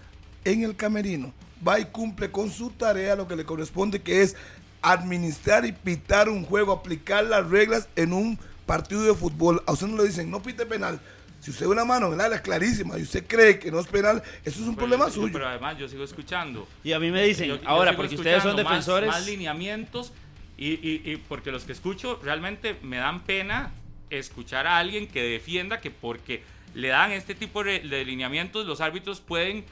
en 0.45 0.63
el 0.65 0.75
camerino. 0.77 1.33
Va 1.67 1.79
y 1.81 1.85
cumple 1.87 2.31
con 2.31 2.51
su 2.51 2.71
tarea 2.71 3.17
lo 3.17 3.27
que 3.29 3.37
le 3.37 3.45
corresponde, 3.45 4.01
que 4.01 4.23
es 4.23 4.37
administrar 4.83 5.65
y 5.65 5.73
pitar 5.73 6.29
un 6.29 6.45
juego, 6.45 6.73
aplicar 6.73 7.25
las 7.25 7.49
reglas 7.49 7.89
en 7.97 8.13
un 8.13 8.39
partido 8.67 9.03
de 9.03 9.15
fútbol. 9.15 9.63
A 9.67 9.73
usted 9.73 9.87
no 9.87 9.97
le 9.97 10.09
dicen, 10.09 10.31
no 10.31 10.43
pite 10.43 10.67
penal. 10.67 11.01
Si 11.41 11.51
usted 11.53 11.67
ve 11.67 11.73
una 11.73 11.85
mano 11.85 12.09
en 12.09 12.15
el 12.15 12.21
área 12.21 12.43
clarísima 12.43 12.99
y 12.99 13.03
usted 13.03 13.25
cree 13.27 13.59
que 13.59 13.71
no 13.71 13.79
es 13.81 13.87
penal, 13.87 14.23
eso 14.45 14.61
es 14.61 14.67
un 14.67 14.75
Pero 14.75 14.77
problema 14.89 15.07
yo- 15.07 15.13
suyo. 15.13 15.33
Pero 15.33 15.49
además 15.49 15.79
yo 15.79 15.89
sigo 15.89 16.03
escuchando. 16.05 16.67
Y 16.83 16.93
a 16.93 16.99
mí 16.99 17.11
me 17.11 17.23
dicen, 17.25 17.49
Yo- 17.49 17.61
yo 17.63 17.69
ahora, 17.69 17.97
porque 17.97 18.17
ustedes 18.17 18.43
son 18.43 18.57
más- 18.57 18.65
defensores. 18.65 19.09
Más, 19.09 19.25
lineamientos 19.27 20.13
y, 20.57 20.71
y- 20.73 21.03
y 21.05 21.17
porque 21.17 21.53
los 21.53 21.65
que 21.65 21.73
escucho 21.73 22.19
realmente 22.23 22.77
me 22.83 22.97
dan 22.97 23.21
pena 23.21 23.73
escuchar 24.11 24.67
a 24.67 24.79
alguien 24.79 25.07
que 25.07 25.23
defienda 25.23 25.81
que 25.81 25.91
porque 25.91 26.43
le 26.75 26.89
dan 26.89 27.13
este 27.13 27.35
tipo 27.35 27.63
de, 27.63 27.81
de 27.81 28.05
lineamientos 28.05 28.67
los 28.67 28.81
árbitros 28.81 29.21
pueden, 29.21 29.65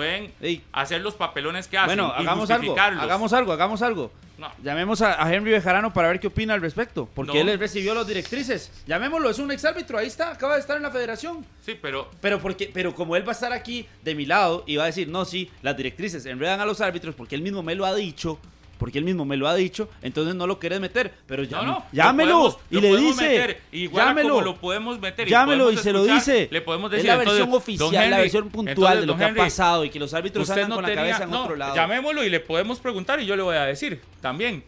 pueden 0.00 0.32
hacer 0.72 1.00
los 1.02 1.14
papelones 1.14 1.68
que 1.68 1.76
hacen 1.76 1.88
bueno, 1.98 2.12
hagamos 2.12 2.48
algo, 2.50 2.74
hagamos 2.78 3.32
algo, 3.34 3.52
hagamos 3.52 3.82
algo. 3.82 4.12
No. 4.38 4.50
Llamemos 4.62 5.02
a, 5.02 5.22
a 5.22 5.34
Henry 5.34 5.50
Bejarano 5.50 5.92
para 5.92 6.08
ver 6.08 6.18
qué 6.18 6.28
opina 6.28 6.54
al 6.54 6.62
respecto. 6.62 7.06
Porque 7.14 7.44
No. 7.44 7.50
él 7.50 7.58
recibió 7.58 7.94
las 7.94 8.06
directrices. 8.06 8.72
Llamémoslo, 8.86 9.28
es 9.28 9.38
un 9.38 9.50
exárbitro, 9.50 9.98
ahí 9.98 10.06
está, 10.06 10.30
acaba 10.30 10.54
de 10.54 10.60
estar 10.60 10.78
en 10.78 10.82
la 10.82 10.90
federación. 10.90 11.44
Sí, 11.60 11.78
pero 11.80 12.10
Pero 12.22 12.40
porque, 12.40 12.70
pero 12.72 12.94
como 12.94 13.16
él 13.16 13.24
va 13.28 13.32
a 13.32 13.34
estar 13.34 13.52
aquí 13.52 13.86
de 14.02 14.14
mi 14.14 14.24
lado 14.24 14.64
y 14.66 14.76
va 14.76 14.84
a 14.84 14.86
decir, 14.86 15.08
no, 15.08 15.26
sí, 15.26 15.50
las 15.60 15.76
directrices 15.76 16.24
enredan 16.24 16.58
a 16.60 16.64
los 16.64 16.80
árbitros 16.80 17.14
porque 17.14 17.34
él 17.34 17.42
mismo 17.42 17.62
me 17.62 17.74
lo 17.74 17.84
ha 17.84 17.94
dicho, 17.94 18.38
porque 18.80 18.98
él 18.98 19.04
mismo 19.04 19.24
me 19.24 19.36
lo 19.36 19.46
ha 19.46 19.54
dicho, 19.54 19.88
entonces 20.02 20.34
no 20.34 20.48
lo 20.48 20.58
quieres 20.58 20.80
meter. 20.80 21.12
Pero 21.28 21.44
no, 21.44 21.48
llame- 21.48 21.66
no, 21.66 21.72
lo 21.72 21.84
llámelo 21.92 22.32
podemos- 22.40 22.58
y 22.70 22.74
lo 22.74 22.80
le 22.80 22.96
dice, 22.96 23.22
meter, 23.28 23.60
igual 23.70 24.02
a 24.02 24.06
llámelo, 24.08 24.28
como 24.30 24.40
lo 24.40 24.56
podemos 24.56 24.98
meter 24.98 25.28
y 25.28 25.30
llámelo 25.30 25.64
y 25.70 25.76
podemos 25.76 25.82
se 25.84 25.92
lo 25.92 26.04
dice. 26.04 26.48
le 26.50 26.60
podemos 26.62 26.90
es 26.90 26.96
decir 26.96 27.10
la 27.10 27.16
versión 27.18 27.52
oficial, 27.54 28.10
la 28.10 28.18
versión 28.18 28.48
puntual 28.48 28.74
entonces, 28.76 29.00
de 29.02 29.06
lo 29.06 29.16
que 29.16 29.24
Henry, 29.24 29.40
ha 29.40 29.44
pasado 29.44 29.84
y 29.84 29.90
que 29.90 29.98
los 30.00 30.12
árbitros 30.14 30.48
Usted 30.48 30.62
andan 30.62 30.68
no 30.70 30.74
con 30.76 30.82
la 30.82 30.88
tenía- 30.88 31.02
cabeza 31.04 31.24
en 31.24 31.30
no, 31.30 31.42
otro 31.42 31.54
lado. 31.56 31.76
Llamémoslo 31.76 32.24
y 32.24 32.30
le 32.30 32.40
podemos 32.40 32.80
preguntar 32.80 33.20
y 33.20 33.26
yo 33.26 33.36
le 33.36 33.42
voy 33.42 33.54
a 33.56 33.66
decir 33.66 34.00
también. 34.20 34.64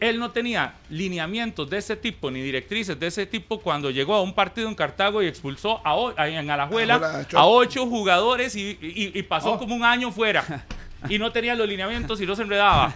Él 0.00 0.18
no 0.18 0.30
tenía 0.30 0.76
lineamientos 0.88 1.68
de 1.68 1.76
ese 1.76 1.94
tipo 1.96 2.30
ni 2.30 2.40
directrices 2.40 2.98
de 2.98 3.06
ese 3.06 3.26
tipo 3.26 3.60
cuando 3.60 3.90
llegó 3.90 4.14
a 4.14 4.22
un 4.22 4.32
partido 4.34 4.66
en 4.68 4.74
Cartago 4.74 5.22
y 5.22 5.26
expulsó 5.26 5.80
a, 5.86 5.94
o- 5.94 6.14
a- 6.18 6.26
en 6.28 6.48
Alajuela 6.50 7.26
a 7.34 7.46
ocho 7.46 7.86
jugadores 7.86 8.56
y, 8.56 8.78
y- 8.80 9.12
y 9.18 9.22
pasó 9.24 9.52
Oh. 9.52 9.58
como 9.58 9.74
un 9.74 9.84
año 9.84 10.10
fuera. 10.12 10.64
Y 11.10 11.18
no 11.18 11.30
tenía 11.32 11.54
los 11.54 11.68
lineamientos 11.68 12.18
y 12.22 12.24
no 12.26 12.34
se 12.34 12.40
enredaba. 12.40 12.94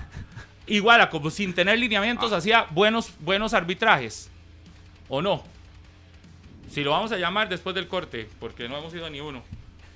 Igual 0.69 1.01
a 1.01 1.11
como 1.11 1.31
sin 1.31 1.55
tener 1.55 1.79
lineamientos 1.79 2.33
hacía 2.33 2.67
buenos, 2.71 3.13
buenos 3.21 3.55
arbitrajes. 3.55 4.31
¿O 5.09 5.23
no? 5.23 5.43
Si 6.71 6.85
lo 6.85 6.91
vamos 6.91 7.11
a 7.13 7.17
llamar 7.17 7.49
después 7.49 7.75
del 7.75 7.89
corte, 7.89 8.29
porque 8.39 8.69
no 8.69 8.77
hemos 8.77 8.93
ido 8.95 9.09
ni 9.09 9.21
uno. 9.21 9.43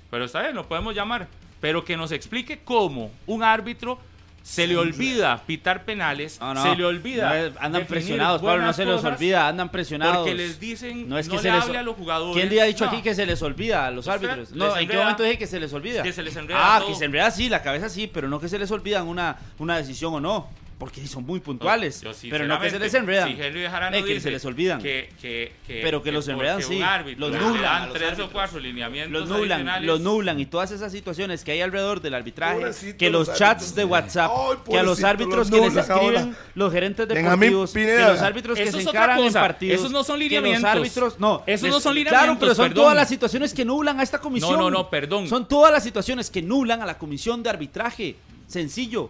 Pero 0.09 0.25
está 0.25 0.41
bien, 0.41 0.55
lo 0.55 0.67
podemos 0.67 0.95
llamar. 0.95 1.27
Pero 1.61 1.85
que 1.85 1.95
nos 1.95 2.11
explique 2.11 2.59
cómo 2.63 3.11
un 3.27 3.43
árbitro 3.43 3.99
se 4.41 4.67
le 4.67 4.75
olvida 4.75 5.41
pitar 5.47 5.85
penales, 5.85 6.37
No, 6.41 6.53
no, 6.53 6.61
se 6.63 6.75
le 6.75 6.83
olvida. 6.83 7.49
no, 7.49 7.53
andan 7.61 7.85
presionados, 7.85 8.41
Pablo, 8.41 8.65
no 8.65 8.73
se 8.73 8.83
les 8.83 9.01
olvida, 9.01 9.47
andan 9.47 9.69
presionados. 9.69 10.17
Porque 10.17 10.33
les 10.33 10.59
dicen, 10.59 11.07
No 11.07 11.17
es 11.17 11.29
que 11.29 11.37
se 11.37 11.43
le 11.49 11.53
les 11.53 11.63
hable 11.63 11.77
a 11.77 11.83
los 11.83 11.95
jugadores. 11.95 12.35
¿Quién 12.35 12.49
le 12.53 12.61
ha 12.61 12.65
dicho 12.65 12.83
aquí 12.85 13.01
que 13.01 13.15
se 13.15 13.25
les 13.25 13.41
olvida 13.41 13.85
a 13.87 13.91
los 13.91 14.05
Usted 14.07 14.27
árbitros? 14.29 14.51
No, 14.51 14.67
¿en 14.71 14.73
qué 14.79 14.81
enreda. 14.83 15.01
momento 15.03 15.23
dije 15.23 15.37
que 15.37 15.47
se 15.47 15.59
les 15.61 15.71
olvida? 15.71 16.03
Que 16.03 16.11
se 16.11 16.21
les 16.23 16.35
enreda 16.35 16.75
Ah, 16.75 16.79
todo. 16.79 16.89
que 16.89 16.95
se 16.95 17.05
enreda 17.05 17.31
sí, 17.31 17.47
la 17.47 17.61
cabeza 17.61 17.87
sí, 17.87 18.07
pero 18.13 18.27
no 18.27 18.39
que 18.41 18.49
se 18.49 18.59
les 18.59 18.69
olvidan 18.71 19.07
una, 19.07 19.37
una 19.59 19.77
decisión 19.77 20.13
o 20.15 20.19
no. 20.19 20.49
Porque 20.77 21.05
son 21.07 21.25
muy 21.25 21.39
puntuales. 21.39 22.01
Yo, 22.01 22.11
pero 22.29 22.45
no 22.45 22.59
que 22.59 22.69
se 22.69 22.79
les 22.79 22.93
enredan. 22.93 23.29
Si 23.29 23.35
Eh, 23.41 24.03
que 24.03 24.13
dice 24.15 24.19
se 24.21 24.31
les 24.31 24.43
olvidan. 24.43 24.81
Que, 24.81 25.09
que, 25.21 25.53
que- 25.65 25.81
Pero 25.81 26.01
que 26.03 26.11
los 26.11 26.27
enredan, 26.27 26.61
sí. 26.61 26.81
árbitro 26.81 27.29
Los 27.29 27.39
nublan 27.41 27.61
dan 27.61 27.89
los 27.89 27.97
tres 27.97 28.19
o 28.19 28.29
cuatro 28.29 28.59
lineamientos 28.59 29.11
Los 29.11 29.29
nublan, 29.29 29.85
los 29.85 30.01
nublan 30.01 30.39
y 30.39 30.45
todas 30.45 30.71
esas 30.71 30.91
situaciones 30.91 31.43
que 31.43 31.51
hay 31.51 31.61
alrededor 31.61 32.01
del 32.01 32.13
arbitraje, 32.15 32.55
Pobrecito 32.55 32.97
que 32.97 33.09
los 33.09 33.27
los 33.27 33.37
chats 33.37 33.75
de 33.75 33.85
WhatsApp, 33.85 34.31
Ay, 34.35 34.57
que 34.69 34.77
a 34.79 34.83
los 34.83 35.03
árbitros 35.03 35.49
los 35.49 35.51
que 35.51 35.65
les 35.67 35.77
escriben 35.77 36.17
ahora. 36.17 36.37
los 36.55 36.73
gerentes 36.73 37.07
deportivos, 37.07 37.71
que 37.71 37.97
los 37.99 38.21
árbitros 38.21 38.57
que 38.57 38.63
Eso 38.63 38.77
se 38.81 38.89
encaran 38.89 39.19
en 39.19 39.31
partidos, 39.33 39.79
Esos 39.79 39.91
no 39.91 40.03
son 40.03 40.17
que 40.17 40.23
lineamientos. 40.25 40.63
los 40.63 40.71
árbitros, 40.71 41.19
no, 41.19 41.43
Esos 41.45 41.63
les- 41.63 41.71
no 41.71 41.79
son 41.79 41.93
Claro, 41.93 42.03
lineamientos, 42.09 42.39
pero 42.39 42.55
son 42.55 42.65
perdón. 42.69 42.83
todas 42.83 42.95
las 42.97 43.07
situaciones 43.09 43.53
que 43.53 43.63
nublan 43.63 43.99
a 43.99 44.03
esta 44.03 44.19
comisión. 44.19 44.51
No, 44.53 44.57
no, 44.57 44.71
no, 44.71 44.89
perdón. 44.89 45.27
Son 45.29 45.47
todas 45.47 45.71
las 45.71 45.83
situaciones 45.83 46.29
que 46.29 46.41
nublan 46.41 46.81
a 46.81 46.85
la 46.85 46.97
comisión 46.97 47.41
de 47.43 47.49
arbitraje. 47.49 48.15
Sencillo. 48.47 49.09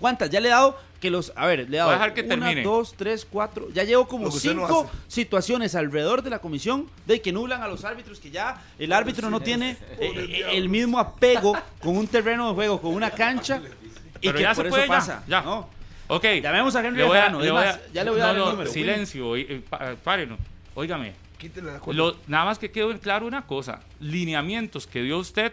¿Cuántas? 0.00 0.30
Ya 0.30 0.40
le 0.40 0.48
he 0.48 0.50
dado 0.50 0.76
que 1.02 1.10
los. 1.10 1.32
A 1.36 1.46
ver, 1.46 1.68
le 1.68 1.76
he 1.76 1.78
dado. 1.78 1.88
Voy 1.90 1.96
a 1.96 1.98
dejar 1.98 2.14
que 2.14 2.20
una, 2.22 2.28
termine. 2.46 2.62
dos, 2.62 2.94
tres, 2.96 3.26
cuatro. 3.28 3.68
Ya 3.74 3.82
llevo 3.82 4.06
como 4.08 4.26
no 4.26 4.30
cinco 4.30 4.88
situaciones 5.08 5.74
alrededor 5.74 6.22
de 6.22 6.30
la 6.30 6.38
comisión 6.38 6.88
de 7.06 7.20
que 7.20 7.32
nublan 7.32 7.60
a 7.60 7.66
los 7.68 7.84
árbitros, 7.84 8.20
que 8.20 8.30
ya 8.30 8.62
el 8.78 8.92
árbitro 8.92 9.28
no 9.28 9.40
tiene 9.40 9.72
eh, 9.98 9.98
eh, 10.00 10.44
el 10.52 10.68
mismo 10.68 10.98
apego 11.00 11.58
con 11.80 11.96
un 11.98 12.06
terreno 12.06 12.48
de 12.48 12.54
juego, 12.54 12.80
con 12.80 12.94
una 12.94 13.10
cancha. 13.24 13.60
Y 14.20 14.28
Pero 14.28 14.34
que 14.36 14.42
ya 14.42 14.54
por 14.54 14.64
se 14.64 14.68
eso 14.68 14.70
puede, 14.76 14.86
ya, 14.88 14.94
pasa. 14.94 15.24
ya. 15.26 15.42
¿no? 15.42 15.68
Ok. 16.06 16.24
Llamemos 16.40 16.76
a 16.76 16.86
Henry 16.86 16.98
Le 16.98 17.04
voy 17.04 17.10
a- 17.18 17.20
Bejarano, 17.28 17.40
le 17.40 17.46
es 17.46 17.52
voy 17.52 17.62
a- 17.62 17.64
más, 17.66 17.80
ya 17.92 18.04
le 18.04 18.10
voy 18.12 18.20
a 18.20 18.24
dar 18.26 18.36
no, 18.36 18.44
el 18.44 18.50
número. 18.52 18.70
Silencio, 18.70 19.36
eh, 19.36 19.46
eh, 19.50 19.96
párenlo. 20.04 20.38
Óigame. 20.76 21.14
Quítele 21.36 21.72
la. 21.72 21.80
Lo- 21.92 22.16
nada 22.28 22.44
más 22.44 22.58
que 22.60 22.70
quedó 22.70 22.96
claro 23.00 23.26
una 23.26 23.44
cosa. 23.44 23.80
Lineamientos 23.98 24.86
que 24.86 25.02
dio 25.02 25.18
usted, 25.18 25.52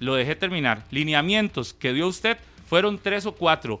lo 0.00 0.16
dejé 0.16 0.34
terminar. 0.34 0.82
Lineamientos 0.90 1.72
que 1.72 1.92
dio 1.92 2.08
usted 2.08 2.36
fueron 2.68 2.98
tres 2.98 3.24
o 3.26 3.32
cuatro. 3.32 3.80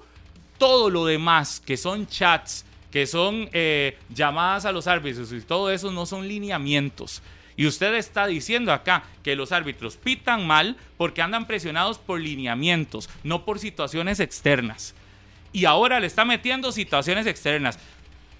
Todo 0.58 0.90
lo 0.90 1.04
demás, 1.04 1.60
que 1.64 1.76
son 1.76 2.06
chats, 2.06 2.64
que 2.90 3.06
son 3.06 3.48
eh, 3.52 3.98
llamadas 4.08 4.64
a 4.64 4.72
los 4.72 4.86
árbitros 4.86 5.32
y 5.32 5.40
todo 5.42 5.70
eso, 5.70 5.92
no 5.92 6.06
son 6.06 6.26
lineamientos. 6.26 7.22
Y 7.56 7.66
usted 7.66 7.94
está 7.94 8.26
diciendo 8.26 8.72
acá 8.72 9.04
que 9.22 9.34
los 9.34 9.50
árbitros 9.52 9.96
pitan 9.96 10.46
mal 10.46 10.76
porque 10.96 11.22
andan 11.22 11.46
presionados 11.46 11.98
por 11.98 12.20
lineamientos, 12.20 13.08
no 13.22 13.44
por 13.44 13.58
situaciones 13.58 14.20
externas. 14.20 14.94
Y 15.52 15.64
ahora 15.64 16.00
le 16.00 16.06
está 16.06 16.24
metiendo 16.24 16.70
situaciones 16.70 17.26
externas 17.26 17.78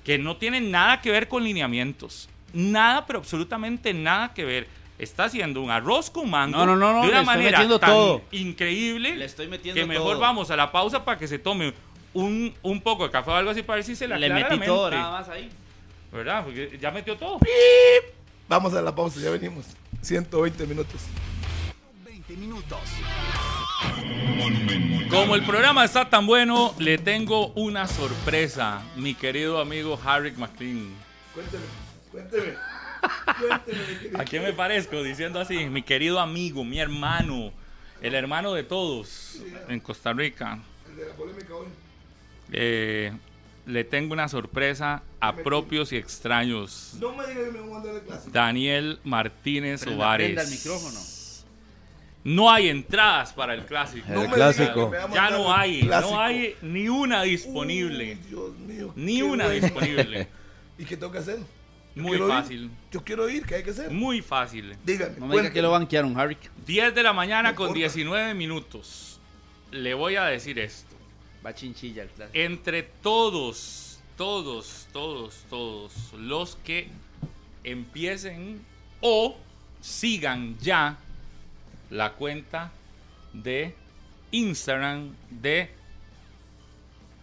que 0.05 0.19
no 0.19 0.37
tienen 0.37 0.71
nada 0.71 1.01
que 1.01 1.11
ver 1.11 1.29
con 1.29 1.45
lineamientos. 1.45 2.29
nada, 2.53 3.07
pero 3.07 3.19
absolutamente 3.19 3.93
nada 3.93 4.33
que 4.35 4.45
ver. 4.45 4.69
Está 4.99 5.25
haciendo 5.25 5.61
un 5.61 5.71
arroz 5.71 6.09
con 6.09 6.31
mango 6.31 6.57
No, 6.57 6.65
no, 6.65 6.77
no, 6.77 6.93
no, 6.95 7.03
de 7.03 7.11
una 7.11 7.23
manera 7.23 7.59
tan 7.59 7.79
todo. 7.79 8.23
increíble 8.33 9.15
Le 9.15 9.27
estoy 9.27 9.47
metiendo 9.47 9.79
que 9.79 9.87
mejor 9.87 10.13
todo. 10.13 10.21
vamos 10.21 10.51
a 10.51 10.57
la 10.57 10.73
pausa 10.73 11.05
para 11.05 11.19
que 11.19 11.29
se 11.29 11.39
tome 11.39 11.75
un, 12.15 12.55
un 12.63 12.81
poco 12.81 13.05
de 13.05 13.11
café 13.11 13.31
o 13.31 13.35
algo 13.35 13.51
así 13.51 13.63
para 13.63 13.77
ver 13.77 13.85
si 13.85 13.95
se 13.97 14.07
le 14.09 14.19
Le 14.19 14.27
aclara 14.27 14.49
metí 14.49 14.61
la 14.61 14.67
todo, 14.67 14.83
mente. 14.91 14.97
nada 14.97 15.11
más 15.21 15.29
ahí. 15.29 15.51
¿Verdad? 16.13 16.45
Porque 16.45 16.79
ya 16.81 16.91
metió 16.91 17.17
todo. 17.17 17.39
Vamos 18.49 18.73
a 18.75 18.81
la 18.83 18.95
pausa, 18.95 19.21
ya 19.21 19.31
venimos. 19.31 19.67
120 20.03 20.67
minutos. 20.67 21.03
20 22.05 22.33
minutos. 22.37 22.79
Como 25.11 25.35
el 25.35 25.45
programa 25.45 25.85
está 25.85 26.09
tan 26.09 26.27
bueno, 26.27 26.75
le 26.79 26.99
tengo 26.99 27.49
una 27.49 27.87
sorpresa, 27.87 28.83
mi 28.97 29.15
querido 29.15 29.61
amigo 29.61 29.99
Harry 30.05 30.33
McLean. 30.33 30.91
Cuénteme, 31.35 31.65
cuénteme. 32.11 32.55
Cuénteme, 33.39 33.79
mi 33.89 33.95
querido. 33.99 34.21
¿A 34.21 34.25
quién 34.25 34.43
me 34.43 34.53
parezco 34.53 35.03
diciendo 35.03 35.39
así? 35.41 35.67
Mi 35.67 35.83
querido 35.83 36.19
amigo, 36.21 36.65
mi 36.65 36.79
hermano, 36.81 37.53
el 38.01 38.15
hermano 38.15 38.53
de 38.55 38.65
todos 38.65 39.41
en 39.69 39.81
Costa 39.81 40.13
Rica. 40.13 40.59
El 40.89 40.97
de 40.97 41.07
la 41.07 41.15
polémica 41.15 41.55
hoy. 41.55 41.67
Eh, 42.53 43.13
le 43.67 43.83
tengo 43.85 44.13
una 44.13 44.29
sorpresa 44.29 45.03
a 45.21 45.35
propios 45.35 45.93
y 45.93 45.97
extraños. 45.97 46.95
No 47.01 47.15
me 47.17 47.27
diga 47.27 47.45
que 47.45 47.51
me 47.51 47.61
voy 47.61 47.71
a 47.71 47.73
mandar 47.75 47.95
de 47.95 48.01
clase. 48.03 48.31
Daniel 48.31 49.01
Martínez 49.05 49.83
Prenda, 49.83 50.05
Ovares. 50.05 50.27
prenda 50.27 50.43
el 50.43 50.51
micrófono. 50.51 51.01
No 52.25 52.51
hay 52.51 52.69
entradas 52.69 53.33
para 53.33 53.55
el 53.55 53.65
clásico. 53.65 54.07
El 54.09 54.15
No 54.15 54.23
me 54.23 54.35
clásico. 54.35 54.93
Ya 55.15 55.31
no 55.31 55.53
hay, 55.55 55.81
clásico. 55.83 56.11
no 56.15 56.21
hay 56.21 56.57
ni 56.63 56.89
una 56.89 57.23
disponible. 57.23 58.13
Uy, 58.21 58.29
Dios 58.29 58.57
mío. 58.59 58.93
Ni 58.97 59.23
una 59.23 59.45
bueno. 59.47 59.61
disponible. 59.61 60.29
¿Y 60.79 60.85
qué 60.85 60.97
tengo 60.97 61.13
que 61.13 61.19
hacer? 61.19 61.39
Yo 61.95 62.03
Muy 62.03 62.17
ir. 62.19 62.27
fácil. 62.27 62.71
Yo 62.91 63.03
quiero 63.05 63.29
ir, 63.29 63.47
¿qué 63.47 63.55
hay 63.57 63.63
que 63.63 63.71
hacer? 63.71 63.91
Muy 63.91 64.23
fácil. 64.23 64.77
Dígame. 64.85 65.19
No 65.19 65.27
me 65.29 65.37
diga 65.37 65.53
que 65.53 65.63
lo 65.63 65.71
banquearon, 65.71 66.19
Harry. 66.19 66.37
10 66.67 66.95
de 66.95 67.03
la 67.03 67.13
mañana 67.13 67.51
No 67.51 67.57
con 67.57 67.67
importa. 67.69 67.79
19 67.79 68.35
minutos. 68.35 69.21
Le 69.71 69.95
voy 69.95 70.17
a 70.17 70.25
decir 70.25 70.59
esto. 70.59 70.86
Va 71.47 71.55
chinchilla 71.55 72.03
el 72.03 72.09
clásico. 72.09 72.37
Entre 72.37 72.83
todos, 72.83 74.01
todos, 74.17 74.89
todos, 74.93 75.45
todos 75.49 75.93
los 76.15 76.57
que 76.57 76.89
empiecen 77.63 78.61
o 79.01 79.37
sigan 79.81 80.59
ya 80.59 80.99
la 81.91 82.15
cuenta 82.15 82.73
de 83.33 83.77
Instagram 84.33 85.15
de 85.31 85.71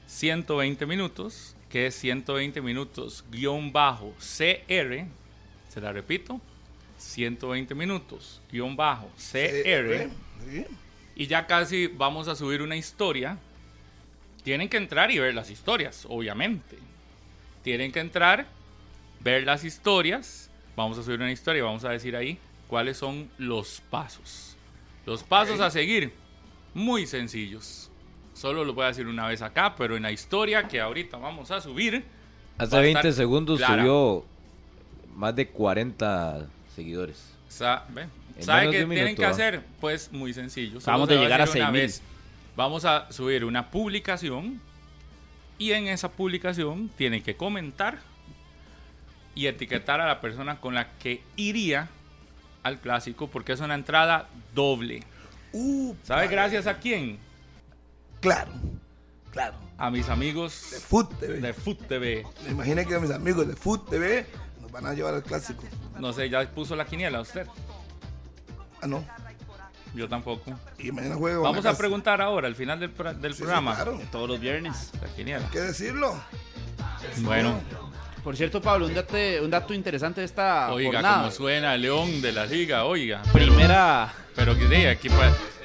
120 0.08 0.86
minutos, 0.86 1.58
que 1.70 1.88
es 1.88 1.96
120 1.96 2.62
minutos 2.62 3.26
guion 3.30 3.74
bajo 3.74 4.14
CR, 4.20 5.06
se 5.68 5.82
la 5.82 5.92
repito, 5.92 6.40
120 6.98 7.76
minutos 7.76 8.40
guion 8.50 8.78
bajo 8.78 9.10
CR. 9.18 10.10
Y 11.14 11.28
ya 11.28 11.46
casi 11.46 11.88
vamos 11.88 12.30
a 12.30 12.36
subir 12.36 12.62
una 12.62 12.78
historia. 12.78 13.38
Tienen 14.44 14.70
que 14.70 14.78
entrar 14.78 15.10
y 15.12 15.20
ver 15.20 15.34
las 15.34 15.50
historias, 15.50 16.06
obviamente. 16.10 16.78
Tienen 17.64 17.92
que 17.92 18.00
entrar, 18.02 18.46
ver 19.22 19.44
las 19.44 19.64
historias. 19.64 20.50
Vamos 20.76 20.98
a 20.98 21.04
subir 21.04 21.20
una 21.20 21.32
historia 21.32 21.60
y 21.60 21.64
vamos 21.64 21.86
a 21.86 21.90
decir 21.90 22.16
ahí 22.16 22.38
cuáles 22.68 22.98
son 22.98 23.30
los 23.38 23.82
pasos. 23.90 24.58
Los 25.06 25.24
pasos 25.24 25.60
a 25.60 25.70
seguir, 25.70 26.14
muy 26.74 27.06
sencillos. 27.06 27.90
Solo 28.34 28.66
lo 28.66 28.74
voy 28.74 28.86
a 28.86 28.88
decir 28.88 29.08
una 29.08 29.28
vez 29.28 29.42
acá, 29.42 29.76
pero 29.76 29.96
en 29.96 30.04
la 30.04 30.12
historia 30.12 30.68
que 30.68 30.82
ahorita 30.82 31.18
vamos 31.18 31.52
a 31.52 31.62
subir. 31.62 32.04
Hace 32.58 32.76
a 32.76 32.80
20 32.80 33.00
estar 33.00 33.14
segundos 33.14 33.58
clara. 33.60 33.82
subió 33.84 34.26
más 35.16 35.36
de 35.36 35.48
40 35.48 36.48
seguidores. 36.76 37.32
Sa- 37.48 37.86
¿Sabe 38.40 38.66
qué 38.66 38.70
tienen 38.86 38.90
minuto, 38.90 39.16
que 39.22 39.26
hacer? 39.26 39.62
Pues 39.80 40.12
muy 40.12 40.34
sencillo. 40.34 40.80
Solo 40.82 40.82
Acabamos 40.82 41.08
se 41.10 41.14
de 41.14 41.18
va 41.20 41.24
llegar 41.24 41.42
a 41.42 41.46
decir 41.46 41.62
una 41.62 41.72
6,000. 41.72 41.82
vez. 41.82 42.02
Vamos 42.56 42.86
a 42.86 43.12
subir 43.12 43.46
una 43.46 43.70
publicación 43.72 44.62
y 45.58 45.72
en 45.72 45.88
esa 45.88 46.12
publicación 46.12 46.90
tienen 46.90 47.24
que 47.24 47.36
comentar 47.36 48.00
y 49.36 49.48
etiquetar 49.48 50.02
a 50.02 50.08
la 50.08 50.22
persona 50.22 50.60
con 50.60 50.76
la 50.76 50.92
que 50.98 51.24
iría 51.36 51.90
al 52.62 52.80
clásico 52.80 53.28
porque 53.28 53.54
es 53.54 53.60
una 53.60 53.74
entrada 53.76 54.28
doble. 54.54 55.04
Uh, 55.52 55.96
¿Sabe 56.04 56.24
padre. 56.24 56.36
gracias 56.36 56.68
a 56.68 56.78
quién? 56.78 57.18
Claro, 58.22 58.52
claro. 59.32 59.58
A 59.78 59.90
mis 59.90 60.06
De 60.08 60.14
amigos 60.14 60.54
Food 60.88 61.10
TV. 61.20 61.42
de 61.42 61.54
Food 61.54 61.78
TV. 61.88 62.26
Me 62.46 62.52
imaginé 62.52 62.86
que 62.86 62.98
mis 63.00 63.12
amigos 63.12 63.48
de 63.48 63.56
Food 63.56 63.90
TV 63.90 64.28
nos 64.62 64.72
van 64.72 64.86
a 64.86 64.94
llevar 64.94 65.16
al 65.16 65.24
clásico. 65.24 65.64
No 66.00 66.14
sé, 66.14 66.30
ya 66.30 66.48
puso 66.50 66.76
la 66.76 66.86
quiniela 66.86 67.20
usted. 67.22 67.48
Ah, 68.82 68.88
no. 68.88 69.04
Yo 69.94 70.10
tampoco. 70.10 70.52
Y 70.80 70.92
mañana 70.92 71.16
juego. 71.16 71.44
Vamos 71.44 71.66
a 71.66 71.78
preguntar 71.78 72.22
ahora 72.22 72.48
al 72.48 72.56
final 72.56 72.80
del, 72.80 72.92
del 73.22 73.36
programa. 73.36 73.76
claro. 73.76 74.00
Todos 74.12 74.28
los 74.28 74.40
viernes. 74.40 74.92
La 75.02 75.08
quiniela. 75.16 75.48
¿Qué 75.52 75.60
decirlo? 75.60 76.16
Bueno. 77.20 77.60
Por 78.24 78.38
cierto, 78.38 78.62
Pablo, 78.62 78.86
un 78.86 78.94
dato, 78.94 79.18
un 79.42 79.50
dato 79.52 79.74
interesante 79.74 80.22
de 80.22 80.26
esta 80.26 80.72
Oiga, 80.72 80.94
jornada. 80.94 81.18
cómo 81.24 81.32
suena 81.32 81.76
León 81.76 82.22
de 82.22 82.32
la 82.32 82.46
Liga, 82.46 82.86
oiga. 82.86 83.22
Primera. 83.34 84.14
Pero 84.34 84.58
que 84.58 84.66
de 84.66 84.90
aquí 84.90 85.10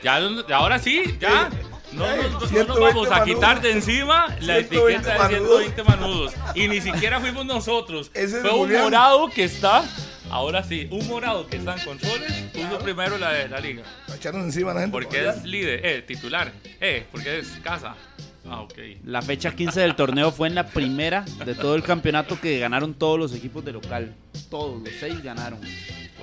ya 0.03 0.19
ahora 0.57 0.79
sí, 0.81 1.17
ya. 1.21 1.51
No, 1.93 2.05
Ey, 2.05 2.21
nos- 2.23 2.33
no 2.33 2.41
nos 2.41 2.49
120 2.51 2.81
vamos 2.81 3.07
a 3.07 3.11
manudos. 3.11 3.25
quitar 3.35 3.61
de 3.63 3.71
encima 3.73 4.27
la 4.41 4.57
120 4.57 4.95
etiqueta 5.09 5.13
de 5.13 5.19
manudos. 5.41 5.61
120 5.63 5.83
manudos. 5.85 6.35
Y 6.57 6.69
ni 6.69 6.81
siquiera 6.81 7.21
fuimos 7.21 7.47
nosotros. 7.47 8.11
Fue 8.13 8.51
un 8.51 8.59
Julián. 8.67 8.83
morado 8.83 9.29
que 9.31 9.45
está. 9.45 9.85
Ahora 10.31 10.63
sí, 10.65 10.87
un 10.91 11.07
morado 11.09 11.47
que 11.47 11.57
está 11.57 11.77
en 11.77 11.85
controles. 11.85 12.48
Puso 12.69 12.83
primero 12.83 13.17
la 13.19 13.33
de 13.33 13.49
la 13.49 13.61
liga. 13.61 13.83
Lo 14.09 14.15
echaron 14.15 14.43
encima 14.43 14.73
a 14.73 14.75
la 14.75 14.81
gente. 14.81 14.93
Porque 14.93 15.27
es 15.27 15.45
líder, 15.45 15.85
eh, 15.85 16.03
titular. 16.03 16.53
Eh, 16.81 17.07
porque 17.11 17.39
es 17.39 17.49
casa. 17.63 17.95
Ah, 18.47 18.61
ok. 18.61 18.79
La 19.05 19.23
fecha 19.23 19.55
15 19.55 19.81
del 19.81 19.95
torneo 19.95 20.33
fue 20.33 20.49
en 20.49 20.55
la 20.55 20.67
primera 20.67 21.25
de 21.45 21.55
todo 21.55 21.75
el 21.75 21.83
campeonato 21.83 22.41
que 22.41 22.59
ganaron 22.59 22.95
todos 22.95 23.19
los 23.19 23.35
equipos 23.35 23.65
de 23.65 23.73
local. 23.73 24.15
Todos, 24.51 24.83
los 24.83 24.93
seis 24.99 25.23
ganaron. 25.23 25.61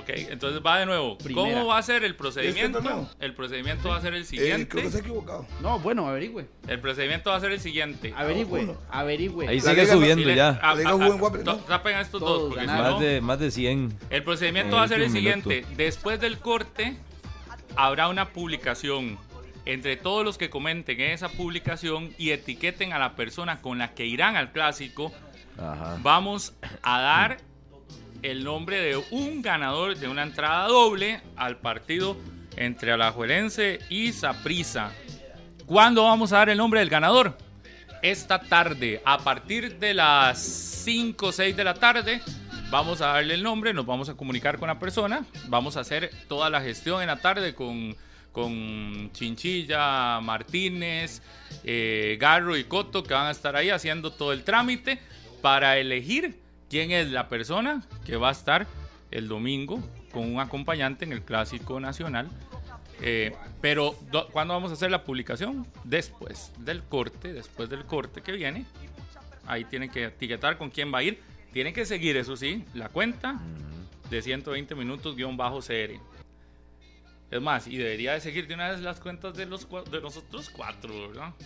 Ok, 0.05 0.11
entonces 0.29 0.61
va 0.65 0.79
de 0.79 0.85
nuevo. 0.85 1.17
Primera. 1.17 1.49
¿Cómo 1.55 1.65
va 1.67 1.77
a 1.79 1.81
ser 1.83 2.03
el 2.03 2.15
procedimiento? 2.15 2.77
¿Este 2.77 2.89
torneo? 2.89 3.09
El 3.19 3.33
procedimiento 3.33 3.89
va 3.89 3.97
a 3.97 4.01
ser 4.01 4.13
el 4.13 4.21
Eh, 4.21 4.25
siguiente. 4.25 4.67
creo 4.67 4.83
que 4.83 4.89
se 4.91 4.97
ha 4.97 4.99
equivocado. 5.01 5.45
No, 5.61 5.79
bueno, 5.79 6.07
averigüe. 6.07 6.47
El 6.67 6.79
procedimiento 6.79 7.31
va 7.31 7.37
a 7.37 7.39
ser 7.39 7.51
el 7.51 7.59
siguiente. 7.59 8.13
Averigüe. 8.15 8.75
Averigüe. 8.91 9.47
Ahí 9.47 9.59
sigue 9.59 9.85
subiendo 9.87 10.29
ya. 10.29 10.59
Tapen 11.67 11.97
estos 11.97 12.19
Todos 12.21 12.39
dos, 12.41 12.49
porque 12.49 12.61
si 12.61 12.67
ganaron. 12.67 12.85
no, 12.85 12.91
Más 12.93 13.01
de, 13.01 13.21
más 13.21 13.39
de 13.39 13.51
100. 13.51 13.97
el 14.09 14.23
procedimiento 14.23 14.75
va 14.75 14.83
a 14.83 14.87
ser 14.87 15.01
el 15.01 15.09
siguiente. 15.11 15.55
minuto. 15.61 15.73
Después 15.77 16.19
del 16.19 16.39
corte, 16.39 16.97
habrá 17.75 18.07
una 18.07 18.29
publicación 18.31 19.17
entre 19.65 19.97
todos 19.97 20.23
los 20.23 20.37
que 20.37 20.49
comenten 20.49 21.01
en 21.01 21.11
esa 21.11 21.29
publicación 21.29 22.13
y 22.19 22.29
etiqueten 22.31 22.93
a 22.93 22.99
la 22.99 23.15
persona 23.15 23.61
con 23.61 23.79
la 23.79 23.93
que 23.95 24.05
irán 24.05 24.35
al 24.35 24.51
clásico. 24.51 25.11
Ajá. 25.57 25.97
Vamos 26.03 26.53
a 26.83 27.01
dar 27.01 27.37
el 28.21 28.43
nombre 28.43 28.79
de 28.79 28.97
un 29.11 29.41
ganador 29.41 29.97
de 29.97 30.07
una 30.07 30.23
entrada 30.23 30.67
doble 30.67 31.21
al 31.35 31.57
partido 31.57 32.17
entre 32.57 32.91
Alajuelense 32.91 33.79
y 33.89 34.11
Saprissa. 34.11 34.91
¿Cuándo 35.65 36.03
vamos 36.03 36.31
a 36.31 36.37
dar 36.37 36.49
el 36.49 36.57
nombre 36.57 36.79
del 36.79 36.89
ganador? 36.89 37.37
Esta 38.01 38.39
tarde, 38.39 39.01
a 39.03 39.17
partir 39.17 39.79
de 39.79 39.93
las 39.93 40.39
5 40.39 41.27
o 41.27 41.31
6 41.31 41.55
de 41.55 41.63
la 41.63 41.73
tarde, 41.73 42.21
vamos 42.69 43.01
a 43.01 43.07
darle 43.07 43.33
el 43.33 43.43
nombre, 43.43 43.73
nos 43.73 43.85
vamos 43.85 44.09
a 44.09 44.15
comunicar 44.15 44.59
con 44.59 44.67
la 44.67 44.79
persona, 44.79 45.25
vamos 45.47 45.77
a 45.77 45.79
hacer 45.79 46.11
toda 46.27 46.49
la 46.49 46.61
gestión 46.61 47.01
en 47.01 47.07
la 47.07 47.17
tarde 47.17 47.55
con, 47.55 47.95
con 48.31 49.11
Chinchilla, 49.13 50.19
Martínez, 50.21 51.21
eh, 51.63 52.17
Garro 52.19 52.55
y 52.57 52.65
Coto, 52.65 53.03
que 53.03 53.13
van 53.13 53.27
a 53.27 53.31
estar 53.31 53.55
ahí 53.55 53.69
haciendo 53.69 54.11
todo 54.11 54.33
el 54.33 54.43
trámite 54.43 54.99
para 55.41 55.77
elegir 55.77 56.44
quién 56.69 56.91
es 56.91 57.09
la 57.11 57.27
persona 57.29 57.83
que 58.05 58.17
va 58.17 58.29
a 58.29 58.31
estar 58.31 58.67
el 59.11 59.27
domingo 59.27 59.79
con 60.11 60.31
un 60.33 60.39
acompañante 60.39 61.05
en 61.05 61.11
el 61.13 61.21
Clásico 61.21 61.79
Nacional. 61.79 62.27
Eh, 63.01 63.35
pero, 63.61 63.95
do- 64.11 64.27
¿cuándo 64.29 64.53
vamos 64.53 64.71
a 64.71 64.73
hacer 64.75 64.89
la 64.89 65.03
publicación? 65.03 65.67
Después 65.83 66.51
del 66.59 66.81
corte, 66.83 67.33
después 67.33 67.69
del 67.69 67.85
corte 67.85 68.21
que 68.21 68.31
viene. 68.31 68.65
Ahí 69.47 69.65
tienen 69.65 69.89
que 69.89 70.05
etiquetar 70.05 70.57
con 70.57 70.69
quién 70.69 70.93
va 70.93 70.99
a 70.99 71.03
ir. 71.03 71.21
Tienen 71.51 71.73
que 71.73 71.85
seguir, 71.85 72.17
eso 72.17 72.35
sí, 72.35 72.63
la 72.73 72.89
cuenta 72.89 73.39
de 74.09 74.21
120 74.21 74.75
minutos 74.75 75.15
guion 75.15 75.35
bajo 75.37 75.59
CR. 75.59 75.99
Es 77.31 77.41
más, 77.41 77.67
y 77.67 77.77
debería 77.77 78.13
de 78.13 78.21
seguir 78.21 78.47
de 78.47 78.53
una 78.53 78.69
vez 78.71 78.79
las 78.81 78.99
cuentas 78.99 79.35
de, 79.35 79.45
los, 79.45 79.67
cua- 79.67 79.83
de 79.83 79.99
nosotros 80.01 80.49
cuatro, 80.49 81.09
¿verdad? 81.09 81.33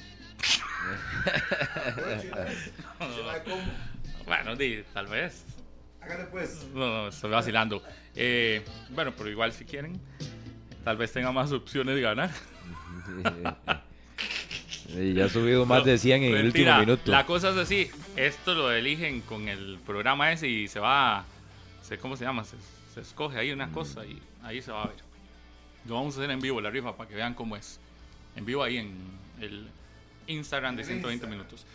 Bueno, 4.25 4.55
di, 4.55 4.83
tal 4.93 5.07
vez. 5.07 5.43
Hágale 6.01 6.25
pues. 6.25 6.67
No, 6.73 6.87
no, 7.03 7.07
estoy 7.09 7.31
vacilando. 7.31 7.81
Eh, 8.15 8.63
bueno, 8.91 9.13
pero 9.17 9.29
igual 9.29 9.51
si 9.53 9.65
quieren, 9.65 9.99
tal 10.83 10.97
vez 10.97 11.11
tenga 11.11 11.31
más 11.31 11.51
opciones 11.51 11.95
de 11.95 12.01
ganar. 12.01 12.29
Y 14.91 15.13
ya 15.13 15.25
ha 15.25 15.29
subido 15.29 15.67
más 15.67 15.85
de 15.85 15.99
100 15.99 16.23
en 16.23 16.35
el 16.35 16.45
último 16.47 16.65
minuto. 16.79 17.11
La 17.11 17.23
cosa 17.23 17.51
es 17.51 17.57
así, 17.57 17.91
esto 18.15 18.55
lo 18.55 18.71
eligen 18.71 19.21
con 19.21 19.47
el 19.47 19.77
programa 19.85 20.31
ese 20.31 20.47
y 20.47 20.67
se 20.67 20.79
va 20.79 21.25
sé 21.83 21.99
cómo 21.99 22.15
se 22.17 22.25
llama, 22.25 22.43
se, 22.43 22.55
se 22.95 23.01
escoge 23.01 23.37
ahí 23.37 23.51
una 23.51 23.71
cosa 23.71 24.03
y 24.03 24.19
ahí 24.41 24.63
se 24.63 24.71
va 24.71 24.85
a 24.85 24.87
ver. 24.87 24.95
Lo 25.89 25.95
vamos 25.95 26.15
a 26.15 26.19
hacer 26.19 26.29
en 26.29 26.39
vivo 26.39 26.61
la 26.61 26.69
rifa 26.69 26.95
para 26.95 27.09
que 27.09 27.15
vean 27.15 27.33
cómo 27.33 27.55
es. 27.55 27.79
En 28.35 28.45
vivo 28.45 28.63
ahí 28.63 28.77
en 28.77 28.93
el 29.41 29.67
Instagram 30.27 30.75
de 30.75 30.83
120 30.83 31.25
minutos. 31.25 31.65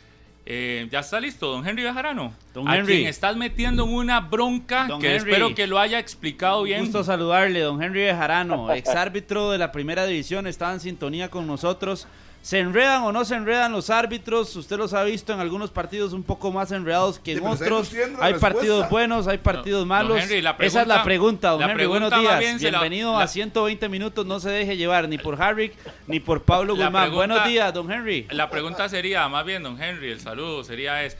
Eh, 0.46 0.86
ya 0.90 1.00
está 1.00 1.18
listo, 1.20 1.50
don 1.50 1.66
Henry 1.66 1.82
Bejarano. 1.82 2.32
Don 2.52 2.68
a 2.68 2.76
Henry. 2.76 2.96
quien 2.96 3.08
estás 3.08 3.34
metiendo 3.36 3.84
en 3.84 3.92
una 3.92 4.20
bronca 4.20 4.86
Don 4.86 5.00
que 5.00 5.16
Henry. 5.16 5.30
espero 5.32 5.54
que 5.54 5.66
lo 5.66 5.80
haya 5.80 5.98
explicado 5.98 6.62
bien. 6.62 6.80
Gusto 6.80 7.02
saludarle, 7.02 7.60
don 7.60 7.82
Henry 7.82 8.02
Bejarano, 8.02 8.70
exárbitro 8.72 9.50
de 9.50 9.58
la 9.58 9.72
primera 9.72 10.06
división, 10.06 10.46
está 10.46 10.72
en 10.72 10.80
sintonía 10.80 11.28
con 11.28 11.46
nosotros. 11.46 12.06
¿Se 12.44 12.58
enredan 12.58 13.02
o 13.04 13.10
no 13.10 13.24
se 13.24 13.36
enredan 13.36 13.72
los 13.72 13.88
árbitros? 13.88 14.54
Usted 14.54 14.76
los 14.76 14.92
ha 14.92 15.02
visto 15.02 15.32
en 15.32 15.40
algunos 15.40 15.70
partidos 15.70 16.12
un 16.12 16.22
poco 16.22 16.52
más 16.52 16.70
enredados 16.72 17.18
que 17.18 17.32
en 17.32 17.46
otros. 17.46 17.90
Hay 17.94 18.32
respuesta. 18.32 18.38
partidos 18.38 18.90
buenos, 18.90 19.26
hay 19.26 19.38
partidos 19.38 19.86
malos. 19.86 20.20
Henry, 20.22 20.42
la 20.42 20.54
Esa 20.60 20.82
es 20.82 20.86
la 20.86 21.02
pregunta- 21.02 21.48
don 21.52 21.60
la 21.60 21.66
Henry. 21.68 21.76
pregunta 21.78 22.08
Buenos 22.10 22.20
días. 22.20 22.38
bien 22.40 22.58
Bienvenido 22.58 23.12
la- 23.14 23.22
a 23.22 23.28
120 23.28 23.88
minutos. 23.88 24.26
No 24.26 24.40
se 24.40 24.50
deje 24.50 24.76
llevar 24.76 25.08
ni 25.08 25.16
por 25.16 25.40
Harrick 25.40 25.72
ni 26.06 26.20
por 26.20 26.42
Pablo 26.42 26.74
Guzmán. 26.74 26.92
pregunta- 27.04 27.14
Buenos 27.16 27.48
días, 27.48 27.72
don 27.72 27.90
Henry. 27.90 28.26
La 28.30 28.50
pregunta 28.50 28.90
sería, 28.90 29.26
más 29.30 29.46
bien, 29.46 29.62
don 29.62 29.82
Henry, 29.82 30.10
el 30.10 30.20
saludo 30.20 30.64
sería 30.64 31.02
es, 31.02 31.16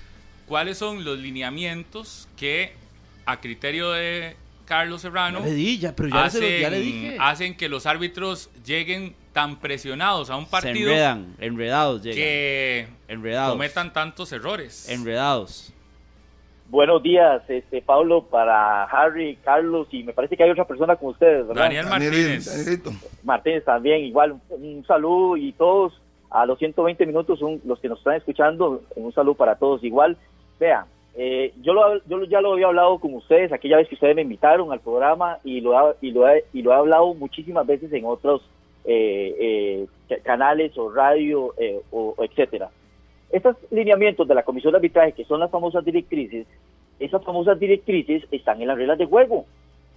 ¿cuáles 0.47 0.77
son 0.77 1.07
los 1.07 1.19
lineamientos 1.19 2.29
que 2.37 2.75
a 3.25 3.41
criterio 3.41 3.93
de 3.93 4.37
Carlos 4.67 5.01
Serrano 5.01 5.39
Ya 5.41 5.47
le 5.47 5.55
di, 5.55 5.79
ya, 5.79 5.97
pero 5.97 6.11
ya, 6.11 6.29
se 6.29 6.39
lo- 6.41 6.47
hacen, 6.47 6.61
ya 6.61 6.69
le 6.69 6.81
dije. 6.81 7.17
hacen 7.19 7.57
que 7.57 7.71
los 7.71 7.87
árbitros 7.87 8.51
lleguen 8.67 9.15
tan 9.35 9.57
presionados 9.57 10.31
a 10.31 10.37
un 10.37 10.47
Se 10.47 10.51
partido 10.51 10.91
enredan, 10.91 11.35
enredados 11.39 12.03
llegan. 12.03 12.17
que 12.17 12.87
Enredados. 13.09 13.53
cometan 13.53 13.93
tantos 13.93 14.33
errores? 14.33 14.89
Enredados. 14.89 15.73
Buenos 16.71 17.03
días, 17.03 17.43
este 17.49 17.83
Pablo, 17.83 18.23
para 18.23 18.85
Harry, 18.85 19.37
Carlos 19.45 19.87
y 19.91 20.03
me 20.03 20.13
parece 20.15 20.37
que 20.37 20.45
hay 20.45 20.51
otra 20.51 20.65
persona 20.67 20.97
con 20.97 21.11
ustedes, 21.11 21.47
¿verdad? 21.47 21.65
Daniel 21.65 21.87
Martínez. 21.87 22.47
Danielito. 22.47 22.91
Martínez 23.23 23.65
también, 23.65 24.05
igual 24.05 24.37
un, 24.49 24.85
saludo 24.87 25.37
y 25.37 25.53
todos 25.53 25.93
a 26.31 26.47
los 26.47 26.59
120 26.59 27.05
minutos, 27.05 27.43
un- 27.43 27.61
los 27.67 27.79
que 27.81 27.89
nos 27.89 27.99
están 27.99 28.15
escuchando, 28.15 28.83
un 28.97 29.13
saludo 29.13 29.35
para 29.35 29.57
todos 29.57 29.85
igual. 29.85 30.17
Vean, 30.59 30.87
eh, 31.17 31.53
yo, 31.61 31.75
lo, 31.75 32.03
yo 32.07 32.17
lo- 32.19 32.25
ya 32.27 32.41
lo 32.41 32.55
había 32.55 32.67
hablado 32.67 32.99
con 32.99 33.15
ustedes 33.15 33.53
aquella 33.53 33.77
vez 33.77 33.87
que 33.89 33.95
ustedes 33.97 34.17
me 34.17 34.23
invitaron 34.23 34.73
al 34.73 34.81
programa 34.81 35.39
y 35.45 35.61
lo, 35.61 35.79
ha- 35.79 35.95
y 36.01 36.13
lo, 36.13 36.27
he, 36.29 36.45
y 36.53 36.63
lo 36.63 36.73
he 36.73 36.77
hablado 36.77 37.13
muchísimas 37.15 37.67
veces 37.67 37.93
en 37.93 38.05
otros 38.07 38.41
eh, 38.85 39.35
eh, 39.41 39.87
ca- 40.09 40.19
canales 40.23 40.77
o 40.79 40.91
radio 40.91 41.55
eh, 41.59 41.81
o 41.91 42.15
etcétera. 42.19 42.71
Estos 43.31 43.57
lineamientos 43.71 44.29
de 44.29 44.35
la 44.35 44.43
Comisión 44.45 44.73
de 44.73 44.79
Arbitraje, 44.79 45.13
que 45.13 45.25
son 45.25 45.41
las 45.41 45.51
famosas 45.51 45.85
directrices, 45.85 46.47
esas 47.01 47.25
famosas 47.25 47.59
directrices 47.59 48.23
están 48.31 48.61
en 48.63 48.69
las 48.69 48.77
reglas 48.79 48.99
de 48.99 49.07
juego. 49.07 49.47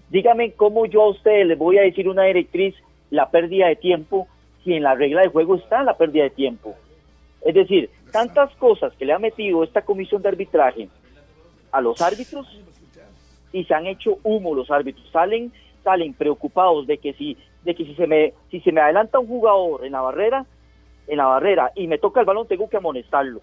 Dígame 0.10 0.54
cómo 0.54 0.86
yo 0.86 1.04
a 1.04 1.10
ustedes 1.10 1.46
les 1.46 1.58
voy 1.58 1.78
a 1.78 1.82
decir 1.84 2.08
una 2.10 2.24
directriz, 2.24 2.74
la 3.12 3.30
pérdida 3.30 3.68
de 3.68 3.76
tiempo, 3.76 4.28
si 4.64 4.74
en 4.74 4.84
la 4.84 4.96
regla 4.96 5.22
de 5.22 5.28
juego 5.28 5.56
está 5.56 5.84
la 5.84 5.96
pérdida 5.98 6.24
de 6.24 6.30
tiempo. 6.32 6.76
Es 7.46 7.54
decir, 7.54 7.90
tantas 8.12 8.54
cosas 8.56 8.94
que 8.96 9.06
le 9.06 9.14
ha 9.14 9.20
metido 9.20 9.64
esta 9.64 9.84
comisión 9.84 10.22
de 10.22 10.30
arbitraje 10.30 10.90
a 11.72 11.82
los 11.82 12.02
árbitros 12.02 12.48
y 13.54 13.64
se 13.66 13.74
han 13.74 13.86
hecho 13.86 14.18
humo 14.24 14.56
los 14.56 14.72
árbitros. 14.72 15.08
Salen, 15.12 15.52
salen 15.84 16.14
preocupados 16.14 16.88
de 16.88 16.98
que 16.98 17.14
si, 17.14 17.38
de 17.68 17.76
que 17.76 17.84
si 17.84 17.96
se 17.96 18.08
me, 18.08 18.34
si 18.50 18.62
se 18.62 18.72
me 18.72 18.80
adelanta 18.80 19.20
un 19.20 19.28
jugador 19.28 19.86
en 19.86 19.92
la 19.92 20.00
barrera, 20.00 20.46
en 21.06 21.18
la 21.18 21.26
barrera 21.26 21.74
y 21.76 21.88
me 21.88 21.98
toca 21.98 22.22
el 22.22 22.26
balón, 22.26 22.48
tengo 22.48 22.70
que 22.70 22.78
amonestarlo. 22.78 23.42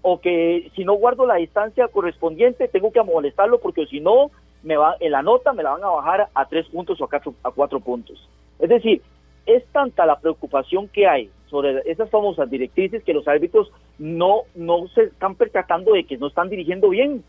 O 0.00 0.20
que 0.20 0.70
si 0.74 0.84
no 0.84 0.94
guardo 0.94 1.26
la 1.26 1.34
distancia 1.34 1.86
correspondiente, 1.88 2.68
tengo 2.68 2.90
que 2.90 3.00
amonestarlo 3.00 3.60
porque 3.60 3.84
si 3.86 4.00
no, 4.00 4.30
me 4.62 4.78
va, 4.78 4.96
en 5.00 5.12
la 5.12 5.22
nota 5.22 5.52
me 5.52 5.62
la 5.62 5.72
van 5.72 5.84
a 5.84 5.88
bajar 5.88 6.28
a 6.34 6.46
tres 6.46 6.66
puntos 6.68 6.98
o 6.98 7.04
a 7.04 7.08
cuatro, 7.08 7.34
a 7.42 7.50
cuatro 7.50 7.80
puntos. 7.80 8.26
Es 8.58 8.70
decir, 8.70 9.02
es 9.44 9.66
tanta 9.66 10.06
la 10.06 10.18
preocupación 10.18 10.88
que 10.88 11.06
hay 11.06 11.30
sobre 11.50 11.82
esas 11.84 12.08
famosas 12.08 12.48
directrices 12.48 13.04
que 13.04 13.12
los 13.12 13.28
árbitros 13.28 13.70
no, 13.98 14.44
no 14.54 14.88
se 14.94 15.04
están 15.04 15.34
percatando 15.34 15.92
de 15.92 16.04
que 16.04 16.16
no 16.16 16.28
están 16.28 16.48
dirigiendo 16.48 16.88
bien. 16.88 17.22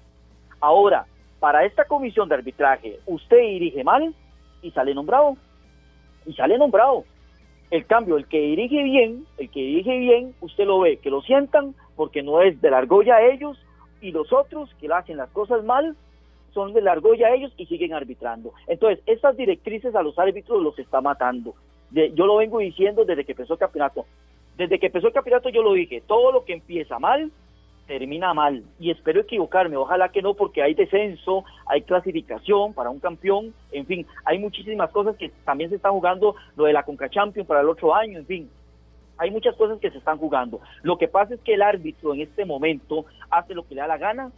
Ahora, 0.61 1.05
para 1.41 1.65
esta 1.65 1.83
comisión 1.83 2.29
de 2.29 2.35
arbitraje, 2.35 2.99
usted 3.07 3.39
dirige 3.39 3.83
mal 3.83 4.15
y 4.61 4.71
sale 4.71 4.95
nombrado. 4.95 5.35
Y 6.25 6.33
sale 6.33 6.57
nombrado. 6.57 7.03
El 7.71 7.85
cambio, 7.85 8.17
el 8.17 8.27
que 8.27 8.39
dirige 8.39 8.83
bien, 8.83 9.25
el 9.37 9.49
que 9.49 9.59
dirige 9.59 9.97
bien, 9.97 10.35
usted 10.41 10.65
lo 10.65 10.79
ve, 10.81 10.97
que 10.97 11.09
lo 11.09 11.21
sientan 11.21 11.73
porque 11.95 12.21
no 12.21 12.41
es 12.41 12.61
de 12.61 12.69
la 12.69 12.77
argolla 12.79 13.15
a 13.15 13.25
ellos 13.25 13.57
y 14.01 14.11
los 14.11 14.31
otros 14.31 14.69
que 14.79 14.87
le 14.87 14.93
hacen 14.93 15.17
las 15.17 15.29
cosas 15.29 15.63
mal 15.63 15.95
son 16.53 16.73
de 16.73 16.81
la 16.81 16.91
argolla 16.91 17.27
a 17.27 17.33
ellos 17.33 17.51
y 17.57 17.65
siguen 17.65 17.93
arbitrando. 17.93 18.53
Entonces, 18.67 19.01
estas 19.07 19.35
directrices 19.37 19.95
a 19.95 20.03
los 20.03 20.19
árbitros 20.19 20.61
los 20.61 20.77
está 20.77 21.01
matando. 21.01 21.55
De- 21.89 22.11
yo 22.13 22.27
lo 22.27 22.35
vengo 22.37 22.59
diciendo 22.59 23.05
desde 23.05 23.25
que 23.25 23.31
empezó 23.31 23.53
el 23.53 23.59
campeonato. 23.59 24.05
Desde 24.55 24.77
que 24.77 24.85
empezó 24.87 25.07
el 25.07 25.13
campeonato 25.13 25.49
yo 25.49 25.63
lo 25.63 25.73
dije, 25.73 26.03
todo 26.05 26.31
lo 26.31 26.45
que 26.45 26.53
empieza 26.53 26.99
mal, 26.99 27.31
termina 27.87 28.33
mal. 28.33 28.63
Y 28.79 28.91
espero 28.91 29.21
equivocarme, 29.21 29.77
ojalá 29.77 30.09
que 30.09 30.21
no, 30.21 30.33
porque 30.33 30.61
hay 30.61 30.73
descenso, 30.73 31.43
hay 31.65 31.81
clasificación 31.81 32.73
para 32.73 32.89
un 32.89 32.99
campeón, 32.99 33.53
en 33.71 33.85
fin, 33.85 34.07
hay 34.25 34.39
muchísimas 34.39 34.91
cosas 34.91 35.15
que 35.17 35.29
también 35.45 35.69
se 35.69 35.77
están 35.77 35.91
jugando, 35.91 36.35
lo 36.55 36.65
de 36.65 36.73
la 36.73 36.83
Conca 36.83 37.09
Champions 37.09 37.47
para 37.47 37.61
el 37.61 37.69
otro 37.69 37.93
año, 37.93 38.19
en 38.19 38.25
fin. 38.25 38.49
Hay 39.17 39.29
muchas 39.31 39.55
cosas 39.55 39.79
que 39.79 39.91
se 39.91 39.99
están 39.99 40.17
jugando. 40.17 40.59
Lo 40.81 40.97
que 40.97 41.07
pasa 41.07 41.35
es 41.35 41.39
que 41.41 41.53
el 41.53 41.61
árbitro 41.61 42.13
en 42.13 42.21
este 42.21 42.45
momento 42.45 43.05
hace 43.29 43.53
lo 43.53 43.67
que 43.67 43.75
le 43.75 43.81
da 43.81 43.87
la 43.87 43.97
gana. 43.97 44.31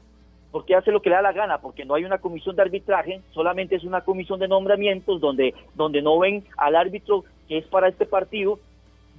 ¿Por 0.51 0.65
qué 0.65 0.76
hace 0.76 0.91
lo 0.91 1.01
que 1.01 1.09
le 1.09 1.15
da 1.15 1.22
la 1.22 1.34
gana? 1.34 1.59
Porque 1.59 1.85
no 1.85 1.95
hay 1.95 2.05
una 2.05 2.17
comisión 2.17 2.55
de 2.55 2.61
arbitraje, 2.61 3.22
solamente 3.31 3.76
es 3.76 3.84
una 3.84 4.01
comisión 4.01 4.39
de 4.39 4.47
nombramientos 4.47 5.22
donde, 5.22 5.53
donde 5.76 6.01
no 6.01 6.19
ven 6.19 6.43
al 6.57 6.76
árbitro 6.76 7.23
que 7.47 7.57
es 7.57 7.65
para 7.67 7.88
este 7.88 8.05
partido, 8.05 8.59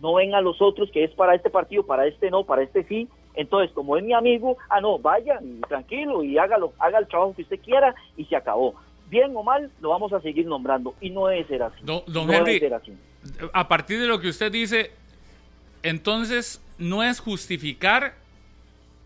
no 0.02 0.14
ven 0.14 0.34
a 0.34 0.40
los 0.40 0.60
otros 0.60 0.90
que 0.90 1.04
es 1.04 1.10
para 1.12 1.34
este 1.34 1.50
partido, 1.50 1.84
para 1.84 2.06
este 2.06 2.30
no, 2.30 2.44
para 2.44 2.62
este 2.62 2.84
sí. 2.84 3.08
Entonces, 3.36 3.70
como 3.74 3.96
es 3.96 4.02
mi 4.04 4.12
amigo, 4.14 4.56
ah, 4.70 4.80
no, 4.80 4.98
vaya, 4.98 5.38
tranquilo 5.68 6.24
y 6.24 6.38
hágalo, 6.38 6.72
haga 6.78 6.98
el 6.98 7.06
trabajo 7.06 7.34
que 7.36 7.42
usted 7.42 7.60
quiera 7.60 7.94
y 8.16 8.24
se 8.24 8.34
acabó. 8.34 8.74
Bien 9.08 9.30
o 9.36 9.42
mal, 9.42 9.70
lo 9.80 9.90
vamos 9.90 10.12
a 10.12 10.20
seguir 10.20 10.46
nombrando 10.46 10.94
y 11.00 11.10
no 11.10 11.26
debe 11.28 11.46
ser 11.46 11.62
así. 11.62 11.76
Don- 11.82 12.02
don 12.06 12.26
no 12.26 12.32
Henry, 12.32 12.58
debe 12.58 12.60
ser 12.60 12.74
así. 12.74 12.92
a 13.52 13.68
partir 13.68 14.00
de 14.00 14.06
lo 14.06 14.18
que 14.20 14.28
usted 14.28 14.50
dice, 14.50 14.90
entonces 15.82 16.60
no 16.78 17.02
es 17.04 17.20
justificar 17.20 18.14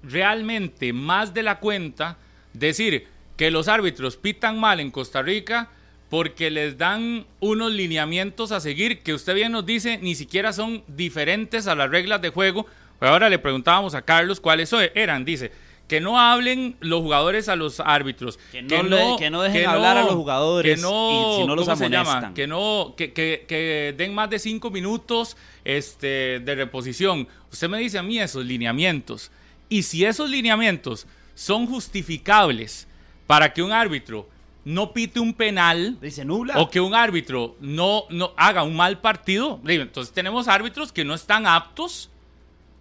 realmente 0.03 0.93
más 0.93 1.35
de 1.35 1.43
la 1.43 1.59
cuenta 1.59 2.17
decir 2.53 3.07
que 3.37 3.51
los 3.51 3.69
árbitros 3.69 4.17
pitan 4.17 4.59
mal 4.59 4.81
en 4.81 4.91
Costa 4.91 5.23
Rica 5.23 5.69
porque 6.09 6.51
les 6.51 6.79
dan 6.79 7.27
unos 7.41 7.73
lineamientos 7.73 8.51
a 8.53 8.61
seguir 8.61 9.03
que 9.03 9.15
usted 9.15 9.35
bien 9.35 9.53
nos 9.53 9.65
dice 9.67 9.99
ni 9.99 10.15
siquiera 10.15 10.53
son 10.53 10.83
diferentes 10.89 11.67
a 11.69 11.75
las 11.75 11.91
reglas 11.91 12.21
de 12.23 12.31
juego. 12.31 12.67
Ahora 13.01 13.29
le 13.29 13.39
preguntábamos 13.39 13.95
a 13.95 14.03
Carlos 14.03 14.41
cuáles 14.41 14.73
eran, 14.95 15.25
dice 15.25 15.51
que 15.89 16.01
no 16.01 16.21
hablen 16.21 16.77
los 16.79 17.01
jugadores 17.01 17.49
a 17.49 17.57
los 17.57 17.81
árbitros, 17.81 18.39
Que 18.53 18.63
no 18.63 18.83
le- 18.85 19.17
que 19.19 19.29
no 19.29 19.43
dejen 19.43 19.63
que 19.63 19.67
hablar 19.67 19.97
a 19.99 20.03
los 20.05 20.15
jugadores 20.15 20.77
que 20.77 20.81
no, 20.81 21.11
y 21.39 21.41
si 21.41 21.47
no 21.49 21.57
los 21.57 21.65
¿cómo 21.65 21.77
se 21.77 21.89
llama? 21.89 22.11
amonestan. 22.11 22.35
Que 22.35 22.47
no, 22.47 22.95
que, 22.97 23.13
que- 23.13 23.45
que 23.49 23.93
den 23.99 24.15
más 24.15 24.31
de 24.31 24.39
cinco 24.39 24.71
minutos 24.71 25.37
este, 25.65 26.39
de 26.41 26.55
reposición. 26.55 27.27
Usted 27.51 27.69
me 27.69 27.79
dice 27.79 27.99
a 27.99 28.05
mí 28.05 28.21
esos 28.21 28.45
lineamientos. 28.45 29.33
Y 29.69 29.83
si 29.83 30.05
esos 30.05 30.31
lineamientos 30.31 31.09
son 31.35 31.67
justificables 31.67 32.87
para 33.27 33.53
que 33.53 33.63
un 33.63 33.73
árbitro 33.73 34.29
no 34.65 34.93
pite 34.93 35.21
un 35.21 35.33
penal 35.35 35.99
Dice 36.01 36.25
o 36.57 36.69
que 36.71 36.81
un 36.81 36.95
árbitro 36.95 37.57
no, 37.61 38.05
no 38.11 38.33
haga 38.37 38.63
un 38.63 38.77
mal 38.77 39.01
partido, 39.01 39.59
entonces 39.67 40.13
tenemos 40.13 40.49
árbitros 40.49 40.93
que 40.93 41.05
no 41.05 41.15
están 41.15 41.47
aptos 41.47 42.10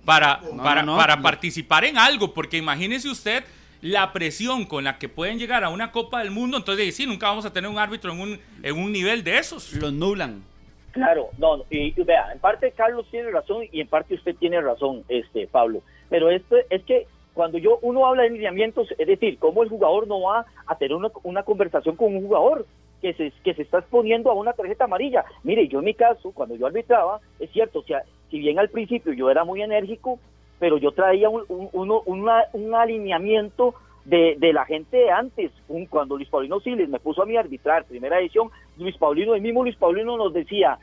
para, 0.10 0.40
No, 0.52 0.64
para, 0.64 0.82
no, 0.84 0.94
no. 0.94 0.98
para 0.98 1.22
participar 1.22 1.86
en 1.86 1.98
algo, 1.98 2.34
porque 2.34 2.58
imagínese 2.58 3.10
usted 3.10 3.44
la 3.82 4.12
presión 4.12 4.66
con 4.66 4.84
la 4.84 4.98
que 4.98 5.08
pueden 5.08 5.38
llegar 5.38 5.64
a 5.64 5.70
una 5.70 5.92
Copa 5.92 6.20
del 6.20 6.32
Mundo, 6.32 6.58
entonces 6.58 6.96
sí, 6.96 7.06
nunca 7.06 7.28
vamos 7.28 7.46
a 7.46 7.54
tener 7.54 7.70
un 7.70 7.78
árbitro 7.78 8.12
en 8.12 8.20
un, 8.20 8.40
en 8.64 8.76
un 8.78 8.92
nivel 8.92 9.24
de 9.24 9.38
esos. 9.38 9.74
Los 9.74 9.94
nublan. 9.94 10.44
Claro, 10.92 11.30
no, 11.38 11.58
no, 11.58 11.64
y, 11.70 11.94
y 11.96 12.04
vea, 12.04 12.32
en 12.34 12.40
parte 12.40 12.72
Carlos 12.72 13.06
tiene 13.12 13.30
razón 13.30 13.64
y 13.72 13.82
en 13.82 13.88
parte 13.88 14.16
usted 14.16 14.36
tiene 14.36 14.60
razón, 14.60 15.04
este 15.08 15.48
Pablo. 15.48 15.82
Pero 16.10 16.32
esto 16.32 16.56
es 16.70 16.84
que 16.84 17.06
cuando 17.36 17.60
yo 17.60 17.78
uno 17.84 18.06
habla 18.08 18.24
de 18.24 18.32
lineamientos, 18.32 18.88
es 18.98 19.08
decir, 19.08 19.38
cómo 19.38 19.62
el 19.62 19.70
jugador 19.70 20.08
no 20.08 20.22
va 20.22 20.46
a 20.66 20.76
tener 20.78 20.96
una, 20.96 21.10
una 21.24 21.44
conversación 21.44 21.96
con 21.96 22.16
un 22.16 22.24
jugador 22.24 22.66
que 23.02 23.14
se, 23.14 23.32
que 23.44 23.54
se 23.54 23.62
está 23.62 23.80
exponiendo 23.80 24.30
a 24.30 24.34
una 24.34 24.54
tarjeta 24.54 24.86
amarilla. 24.86 25.24
Mire, 25.44 25.68
yo 25.68 25.80
en 25.80 25.86
mi 25.86 25.94
caso, 25.94 26.32
cuando 26.32 26.56
yo 26.56 26.68
arbitraba, 26.68 27.20
es 27.40 27.50
cierto, 27.52 27.84
si 28.30 28.40
bien 28.40 28.60
al 28.60 28.70
principio 28.70 29.14
yo 29.14 29.30
era 29.30 29.44
muy 29.44 29.62
enérgico, 29.62 30.20
pero 30.60 30.78
yo 30.78 30.92
traía 30.92 31.30
un, 31.30 31.44
un, 31.48 32.30
un 32.54 32.76
alineamiento 32.76 33.76
de, 34.06 34.36
de 34.38 34.54
la 34.54 34.66
gente 34.66 34.98
de 34.98 35.12
antes. 35.12 35.52
Un- 35.68 35.86
cuando 35.86 36.18
Luis 36.18 36.30
Paulino 36.30 36.60
Siles 36.60 36.90
me 36.90 37.00
puso 37.00 37.24
a 37.24 37.26
mí 37.26 37.38
a 37.38 37.42
arbitrar, 37.42 37.86
primera 37.86 38.20
edición, 38.20 38.50
Luis 38.78 38.98
Paulino, 38.98 39.36
el 39.36 39.42
mismo 39.42 39.64
Luis 39.64 39.78
Paulino 39.78 40.18
nos 40.18 40.34
decía, 40.34 40.78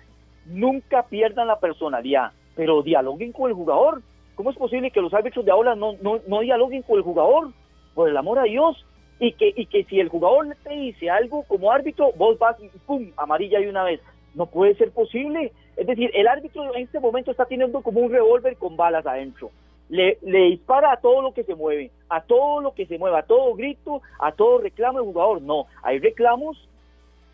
nunca 0.47 1.03
pierdan 1.05 1.49
la 1.49 1.59
personalidad, 1.59 2.33
pero 2.55 2.83
dialoguen 2.83 3.33
con 3.33 3.51
el 3.51 3.55
jugador. 3.55 4.03
¿Cómo 4.35 4.51
es 4.51 4.57
posible 4.57 4.91
que 4.91 5.01
los 5.01 5.13
árbitros 5.13 5.45
de 5.45 5.51
ahora 5.51 5.75
no, 5.75 5.95
no, 6.01 6.21
no 6.27 6.41
dialoguen 6.41 6.83
con 6.83 6.97
el 6.97 7.03
jugador? 7.03 7.49
Por 7.95 8.09
el 8.09 8.17
amor 8.17 8.39
a 8.39 8.45
Dios. 8.45 8.85
Y 9.19 9.33
que, 9.33 9.53
y 9.55 9.67
que 9.67 9.85
si 9.85 10.01
el 10.01 10.09
jugador 10.09 10.55
te 10.63 10.75
dice 10.75 11.11
algo 11.11 11.45
como 11.45 11.71
árbitro, 11.71 12.13
vos 12.17 12.39
vas 12.39 12.57
y 12.61 12.69
pum, 12.87 13.11
amarilla 13.17 13.61
de 13.61 13.69
una 13.69 13.85
vez. 13.85 14.01
No 14.35 14.47
puede 14.47 14.75
ser 14.75 14.91
posible. 14.91 15.53
Es 15.77 15.87
decir, 15.87 16.11
el 16.15 16.29
árbitro 16.29 16.75
en 16.75 16.83
este 16.83 17.01
momento 17.01 17.31
está 17.31 17.47
teniendo 17.47 17.81
como 17.83 18.01
un 18.01 18.13
revólver 18.13 18.57
con 18.57 18.77
balas 18.77 19.07
adentro. 19.07 19.51
Le, 19.89 20.19
le 20.23 20.51
dispara 20.51 20.93
a 20.93 21.01
todo 21.01 21.23
lo 21.23 21.33
que 21.33 21.45
se 21.45 21.55
mueve, 21.55 21.91
a 22.09 22.21
todo 22.21 22.61
lo 22.61 22.75
que 22.75 22.87
se 22.87 22.99
mueve, 22.99 23.19
a 23.19 23.23
todo 23.23 23.55
grito, 23.55 24.03
a 24.19 24.33
todo 24.33 24.59
reclamo 24.59 24.99
del 24.99 25.07
jugador. 25.07 25.41
No, 25.43 25.67
hay 25.83 25.99
reclamos 25.99 26.69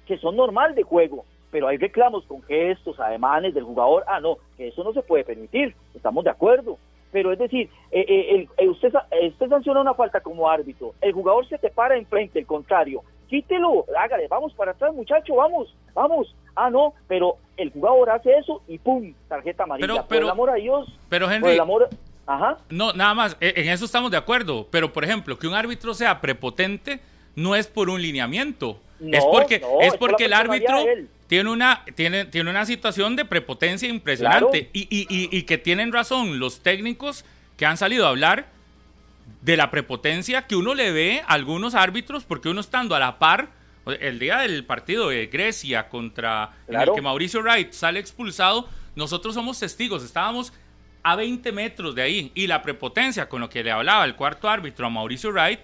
que 0.06 0.18
son 0.18 0.36
normal 0.36 0.74
de 0.74 0.82
juego, 0.82 1.24
pero 1.50 1.68
hay 1.68 1.78
reclamos 1.78 2.24
con 2.26 2.42
gestos, 2.42 3.00
ademanes 3.00 3.54
del 3.54 3.64
jugador. 3.64 4.04
Ah, 4.06 4.20
no, 4.20 4.36
que 4.56 4.68
eso 4.68 4.84
no 4.84 4.92
se 4.92 5.02
puede 5.02 5.24
permitir. 5.24 5.74
Estamos 5.94 6.24
de 6.24 6.30
acuerdo 6.30 6.78
pero 7.12 7.32
es 7.32 7.38
decir, 7.38 7.68
eh, 7.90 8.04
eh, 8.08 8.48
eh, 8.56 8.68
usted, 8.68 8.92
usted 9.28 9.48
sanciona 9.48 9.82
una 9.82 9.94
falta 9.94 10.20
como 10.20 10.48
árbitro, 10.48 10.94
el 11.00 11.12
jugador 11.12 11.46
se 11.46 11.58
te 11.58 11.70
para 11.70 11.96
enfrente, 11.96 12.38
el 12.38 12.46
contrario, 12.46 13.02
quítelo, 13.28 13.84
hágale, 13.96 14.26
vamos 14.28 14.52
para 14.54 14.72
atrás 14.72 14.92
muchacho, 14.94 15.36
vamos, 15.36 15.74
vamos, 15.94 16.34
ah 16.56 16.70
no, 16.70 16.94
pero 17.06 17.36
el 17.56 17.70
jugador 17.70 18.10
hace 18.10 18.32
eso 18.32 18.62
y 18.66 18.78
pum, 18.78 19.12
tarjeta 19.28 19.64
amarilla, 19.64 19.86
pero, 19.86 20.06
por 20.08 20.16
el 20.16 20.30
amor 20.30 20.50
a 20.50 20.54
Dios, 20.54 20.98
pero 21.08 21.30
Henry, 21.30 21.42
por 21.42 21.50
el 21.50 21.60
amor, 21.60 21.88
ajá. 22.26 22.58
No, 22.70 22.92
nada 22.94 23.14
más, 23.14 23.36
e, 23.40 23.52
en 23.56 23.68
eso 23.68 23.84
estamos 23.84 24.10
de 24.10 24.16
acuerdo, 24.16 24.66
pero 24.70 24.92
por 24.92 25.04
ejemplo, 25.04 25.38
que 25.38 25.46
un 25.46 25.54
árbitro 25.54 25.92
sea 25.92 26.20
prepotente 26.20 27.00
no 27.36 27.54
es 27.54 27.66
por 27.66 27.90
un 27.90 28.00
lineamiento, 28.00 28.78
es 29.10 29.24
porque, 29.24 29.62
es 29.80 29.96
porque 29.96 30.26
el 30.26 30.32
árbitro 30.32 30.84
tiene 31.26 31.50
una, 31.50 31.84
tiene, 31.94 32.26
tiene 32.26 32.50
una 32.50 32.66
situación 32.66 33.16
de 33.16 33.24
prepotencia 33.24 33.88
impresionante. 33.88 34.70
Y, 34.72 34.82
y, 34.90 35.06
y, 35.08 35.42
que 35.42 35.58
tienen 35.58 35.92
razón 35.92 36.38
los 36.38 36.60
técnicos 36.62 37.24
que 37.56 37.66
han 37.66 37.76
salido 37.76 38.06
a 38.06 38.10
hablar 38.10 38.46
de 39.40 39.56
la 39.56 39.70
prepotencia 39.70 40.46
que 40.46 40.56
uno 40.56 40.74
le 40.74 40.92
ve 40.92 41.22
a 41.26 41.32
algunos 41.34 41.74
árbitros, 41.74 42.24
porque 42.24 42.48
uno 42.48 42.60
estando 42.60 42.94
a 42.94 42.98
la 42.98 43.18
par, 43.18 43.48
el 44.00 44.18
día 44.18 44.38
del 44.38 44.64
partido 44.64 45.08
de 45.08 45.26
Grecia 45.26 45.88
contra 45.88 46.52
el 46.68 46.92
que 46.94 47.00
Mauricio 47.00 47.40
Wright 47.40 47.72
sale 47.72 47.98
expulsado, 47.98 48.68
nosotros 48.94 49.34
somos 49.34 49.58
testigos, 49.58 50.04
estábamos 50.04 50.52
a 51.02 51.16
20 51.16 51.50
metros 51.52 51.94
de 51.94 52.02
ahí. 52.02 52.32
Y 52.34 52.46
la 52.46 52.62
prepotencia 52.62 53.28
con 53.28 53.40
lo 53.40 53.48
que 53.48 53.64
le 53.64 53.72
hablaba 53.72 54.04
el 54.04 54.14
cuarto 54.14 54.48
árbitro 54.48 54.86
a 54.86 54.90
Mauricio 54.90 55.30
Wright 55.30 55.60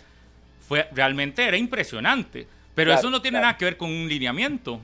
fue 0.67 0.89
realmente 0.93 1.45
era 1.45 1.57
impresionante, 1.57 2.47
pero 2.79 2.93
eso 2.93 3.11
no 3.11 3.21
tiene 3.21 3.41
nada 3.41 3.57
que 3.57 3.65
ver 3.65 3.77
con 3.77 3.91
un 3.91 4.09
lineamiento. 4.09 4.79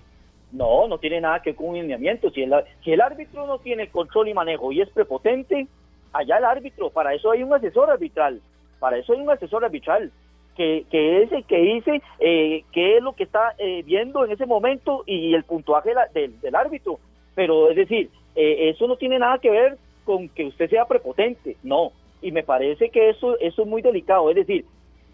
No, 0.51 0.89
no 0.89 0.99
tiene 0.99 1.21
nada 1.21 1.41
que 1.41 1.51
ver 1.51 1.57
con 1.57 1.69
un 1.69 1.75
lineamiento. 1.77 2.29
Si 2.31 2.43
el, 2.43 2.53
si 2.83 2.93
el 2.93 3.01
árbitro 3.01 3.47
no 3.47 3.59
tiene 3.61 3.89
control 3.89 4.29
y 4.29 4.35
manejo 4.35 4.73
y 4.73 4.81
es 4.81 4.89
prepotente, 4.91 5.69
allá 6.13 6.39
el 6.39 6.45
árbitro, 6.45 6.91
para 6.91 7.15
eso 7.15 7.31
hay 7.31 7.45
un 7.45 7.55
asesor 7.55 7.89
arbitral, 7.91 8.41
para 8.81 8.99
eso 8.99 9.13
hay 9.13 9.21
un 9.21 9.31
asesor 9.31 9.65
arbitral, 9.65 10.11
que, 10.57 10.85
que 10.91 11.23
es 11.23 11.31
el 11.31 11.45
que 11.45 11.59
dice 11.59 12.03
eh, 12.19 12.65
qué 12.73 12.97
es 12.97 13.03
lo 13.03 13.13
que 13.13 13.23
está 13.23 13.55
eh, 13.59 13.85
viendo 13.85 14.25
en 14.25 14.33
ese 14.33 14.47
momento 14.47 15.05
y 15.07 15.33
el 15.33 15.45
puntuaje 15.45 15.93
del, 16.13 16.41
del 16.41 16.55
árbitro. 16.57 16.99
Pero 17.37 17.71
es 17.71 17.77
decir, 17.77 18.11
eh, 18.35 18.71
eso 18.71 18.89
no 18.89 18.97
tiene 18.97 19.21
nada 19.21 19.39
que 19.39 19.51
ver 19.51 19.79
con 20.05 20.29
que 20.29 20.47
usted 20.47 20.69
sea 20.69 20.87
prepotente, 20.87 21.57
no. 21.63 21.93
Y 22.21 22.33
me 22.33 22.43
parece 22.43 22.91
que 22.91 23.11
eso, 23.11 23.39
eso 23.39 23.63
es 23.63 23.69
muy 23.69 23.83
delicado. 23.83 24.31
Es 24.31 24.37
decir, 24.37 24.65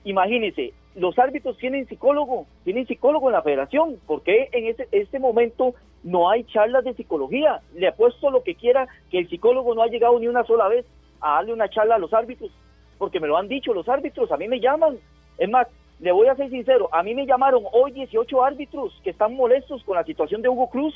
imagínese, 0.04 0.72
los 0.94 1.18
árbitros 1.18 1.56
tienen 1.58 1.86
psicólogo, 1.86 2.46
tienen 2.64 2.86
psicólogo 2.86 3.28
en 3.28 3.34
la 3.34 3.42
federación. 3.42 3.98
¿Por 4.06 4.22
qué 4.22 4.48
en 4.52 4.66
este, 4.66 4.88
este 4.92 5.18
momento 5.18 5.74
no 6.02 6.30
hay 6.30 6.44
charlas 6.44 6.84
de 6.84 6.94
psicología? 6.94 7.60
Le 7.74 7.88
apuesto 7.88 8.30
lo 8.30 8.42
que 8.42 8.54
quiera 8.54 8.88
que 9.10 9.18
el 9.18 9.28
psicólogo 9.28 9.74
no 9.74 9.82
ha 9.82 9.88
llegado 9.88 10.18
ni 10.18 10.26
una 10.26 10.44
sola 10.44 10.68
vez 10.68 10.84
a 11.20 11.34
darle 11.34 11.52
una 11.52 11.68
charla 11.68 11.96
a 11.96 11.98
los 11.98 12.12
árbitros, 12.12 12.50
porque 12.98 13.20
me 13.20 13.28
lo 13.28 13.36
han 13.36 13.48
dicho 13.48 13.74
los 13.74 13.88
árbitros, 13.88 14.32
a 14.32 14.36
mí 14.36 14.48
me 14.48 14.60
llaman. 14.60 14.98
Es 15.38 15.48
más, 15.48 15.68
le 16.00 16.12
voy 16.12 16.28
a 16.28 16.34
ser 16.34 16.50
sincero, 16.50 16.88
a 16.92 17.02
mí 17.02 17.14
me 17.14 17.26
llamaron 17.26 17.64
hoy 17.72 17.92
18 17.92 18.44
árbitros 18.44 18.98
que 19.04 19.10
están 19.10 19.34
molestos 19.34 19.84
con 19.84 19.96
la 19.96 20.04
situación 20.04 20.42
de 20.42 20.48
Hugo 20.48 20.70
Cruz. 20.70 20.94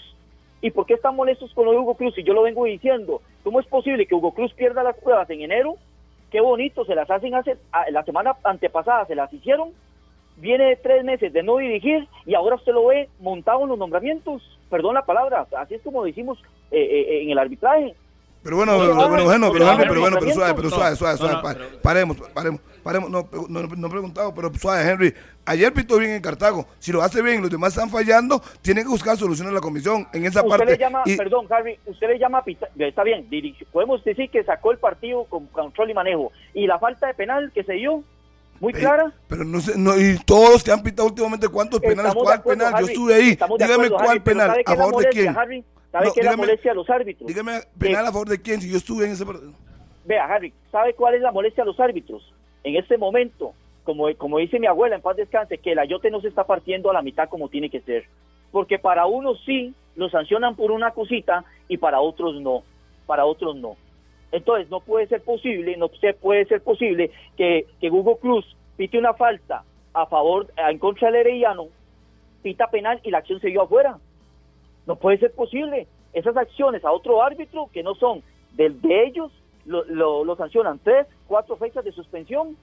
¿Y 0.61 0.71
por 0.71 0.87
qué 0.87 0.95
están 0.95 1.15
molestos 1.15 1.53
con 1.53 1.67
lo 1.67 1.73
de 1.73 1.79
Hugo 1.79 1.95
Cruz? 1.95 2.17
Y 2.17 2.23
yo 2.23 2.33
lo 2.33 2.43
vengo 2.43 2.65
diciendo, 2.65 3.21
¿cómo 3.43 3.61
es 3.61 3.67
posible 3.67 4.07
que 4.07 4.15
Hugo 4.15 4.33
Cruz 4.33 4.53
pierda 4.55 4.83
las 4.83 4.97
pruebas 4.97 5.29
en 5.29 5.43
enero 5.43 5.77
qué 6.35 6.41
bonito, 6.41 6.85
se 6.85 6.97
las 6.97 7.09
hacen 7.09 7.33
hace, 7.37 7.57
la 7.93 8.03
semana 8.03 8.35
antepasada 8.43 9.07
se 9.07 9.15
las 9.15 9.33
hicieron, 9.33 9.71
viene 10.35 10.75
tres 10.83 11.05
meses 11.05 11.33
de 11.33 11.45
no 11.45 11.59
dirigir 11.59 12.09
y 12.27 12.35
ahora 12.35 12.57
usted 12.57 12.73
lo 12.73 12.87
ve 12.87 13.09
montado 13.21 13.63
en 13.63 13.69
los 13.69 13.79
nombramientos, 13.79 14.43
perdón 14.69 14.95
la 14.95 15.07
palabra, 15.07 15.47
así 15.57 15.75
es 15.75 15.83
como 15.83 16.03
decimos 16.03 16.37
eh, 16.73 16.81
eh, 16.81 17.23
en 17.23 17.31
el 17.31 17.39
arbitraje, 17.39 17.95
pero 18.43 18.57
bueno, 18.57 18.77
bueno, 18.77 19.25
bueno, 19.25 19.53
pero, 19.53 19.71
Henry, 19.71 19.85
pero 19.89 20.01
bueno, 20.01 20.17
pero 20.19 20.33
suave, 20.35 20.55
pero 20.55 20.71
suave, 20.71 20.97
suave, 20.97 21.17
suave. 21.19 21.57
Paremos, 21.81 22.17
paremos, 22.35 22.61
paremos. 22.85 23.11
No, 23.11 23.29
no, 23.49 23.63
no 23.63 23.87
he 23.87 23.91
preguntado, 23.91 24.33
pero 24.33 24.55
suave, 24.55 24.89
Henry. 24.89 25.15
Ayer 25.47 25.73
pitó 25.73 25.99
bien 25.99 26.13
en 26.13 26.23
Cartago. 26.23 26.67
Si 26.79 26.93
lo 26.93 27.03
hace 27.03 27.21
bien, 27.23 27.43
los 27.43 27.51
demás 27.51 27.73
están 27.73 27.91
fallando, 27.91 28.41
tiene 28.63 28.83
que 28.83 28.89
buscar 28.89 29.17
soluciones 29.17 29.49
en 29.49 29.55
la 29.55 29.61
comisión 29.61 30.07
en 30.13 30.25
esa 30.25 30.41
usted 30.41 30.51
parte. 30.57 30.73
Le 30.73 30.79
llama, 30.79 31.03
Perdón, 31.17 31.47
Harry, 31.51 31.79
usted 31.87 32.09
le 32.09 32.19
llama 32.19 32.39
a 32.39 32.45
Está 32.85 33.03
bien, 33.03 33.29
podemos 33.73 34.05
decir 34.05 34.31
que 34.31 34.45
sacó 34.45 34.71
el 34.71 34.79
partido 34.79 35.25
con 35.25 35.47
control 35.47 35.91
y 35.91 35.95
manejo. 35.95 36.31
Y 36.53 36.67
la 36.67 36.79
falta 36.79 37.07
de 37.09 37.15
penal 37.15 37.51
que 37.53 37.65
se 37.65 37.73
dio, 37.73 38.05
muy 38.61 38.73
clara. 38.73 39.13
Pero 39.29 39.45
no 39.45 39.61
sé, 39.61 39.73
no, 39.77 39.99
y 39.99 40.19
todos 40.25 40.63
que 40.63 40.71
han 40.71 40.83
pitado 40.83 41.09
últimamente, 41.09 41.49
¿cuántos 41.49 41.81
penales? 41.81 42.15
¿Cuál 42.15 42.43
penal? 42.43 42.75
Yo 42.79 42.87
estuve 42.87 43.15
ahí. 43.15 43.39
Dígame 43.59 43.91
cuál 43.91 44.23
penal, 44.23 44.63
a 44.65 44.77
favor 44.77 45.03
de 45.03 45.09
quién. 45.09 45.35
¿Sabe 45.35 46.11
qué 46.13 46.21
es 46.21 46.27
la 46.27 46.37
molestia 46.37 46.73
a 46.73 46.75
los 46.75 46.91
árbitros? 46.91 47.29
Dígame, 47.29 47.61
penal 47.79 48.07
a 48.07 48.13
favor 48.13 48.29
de 48.29 48.41
quién, 48.41 48.61
si 48.61 48.69
yo 48.69 48.77
estuve 48.77 49.07
en 49.07 49.13
ese 49.13 49.25
partido. 49.25 49.53
Vea, 50.05 50.25
Harry, 50.27 50.53
¿sabe 50.71 50.95
cuál 50.95 51.15
es 51.15 51.23
la 51.23 51.33
molestia 51.33 51.63
a 51.63 51.67
los 51.67 51.79
árbitros? 51.79 52.33
En 52.65 52.77
este 52.77 52.99
momento, 52.99 53.53
como, 53.85 54.39
dice 54.39 54.59
mi 54.59 54.67
abuela, 54.67 54.97
en 54.97 55.03
paz 55.03 55.17
descanse, 55.17 55.59
que 55.59 55.73
el 55.73 55.79
ayote 55.79 56.11
no 56.11 56.21
se 56.21 56.29
está 56.29 56.45
partiendo 56.45 56.91
a 56.91 56.95
la 56.95 57.03
mitad 57.03 57.29
como 57.29 57.49
tiene 57.51 57.69
que 57.69 57.81
ser. 57.83 58.05
Porque 58.51 58.79
para 58.79 59.07
unos 59.07 59.43
sí 59.45 59.75
lo 59.95 60.09
sancionan 60.09 60.57
por 60.57 60.71
una 60.71 60.93
cosita 60.93 61.45
y 61.69 61.77
para 61.77 62.01
otros 62.01 62.41
no. 62.41 62.63
Para 63.07 63.27
otros 63.27 63.57
no. 63.57 63.77
Entonces, 64.33 64.71
no 64.71 64.81
puede 64.81 65.07
ser 65.07 65.23
posible, 65.23 65.77
no 65.77 65.89
puede 66.21 66.47
ser 66.47 66.63
posible 66.63 67.11
que, 67.37 67.67
que 67.81 67.91
Hugo 67.91 68.17
Cruz 68.17 68.57
pite 68.77 68.99
una 68.99 69.15
falta 69.15 69.63
a 69.93 70.07
favor, 70.07 70.49
en 70.57 70.79
contra 70.79 71.11
del 71.11 71.21
Herediano, 71.21 71.67
pita 72.43 72.67
penal 72.69 73.01
y 73.05 73.11
la 73.11 73.19
acción 73.19 73.41
se 73.41 73.49
dio 73.49 73.63
afuera. 73.63 73.99
No 74.87 74.97
puede 74.97 75.19
ser 75.19 75.33
posible. 75.33 75.87
Esas 76.13 76.37
acciones 76.37 76.85
a 76.85 76.93
otro 76.93 77.23
árbitro 77.23 77.69
que 77.73 77.83
no 77.83 77.95
son 77.95 78.23
del 78.53 78.81
de 78.81 79.07
ellos, 79.07 79.31
lo, 79.67 80.37
sancionan 80.37 80.79
tres, 80.83 81.07
cuatro 81.27 81.57
fechas 81.57 81.85
de 81.85 81.93
suspensión 81.93 82.57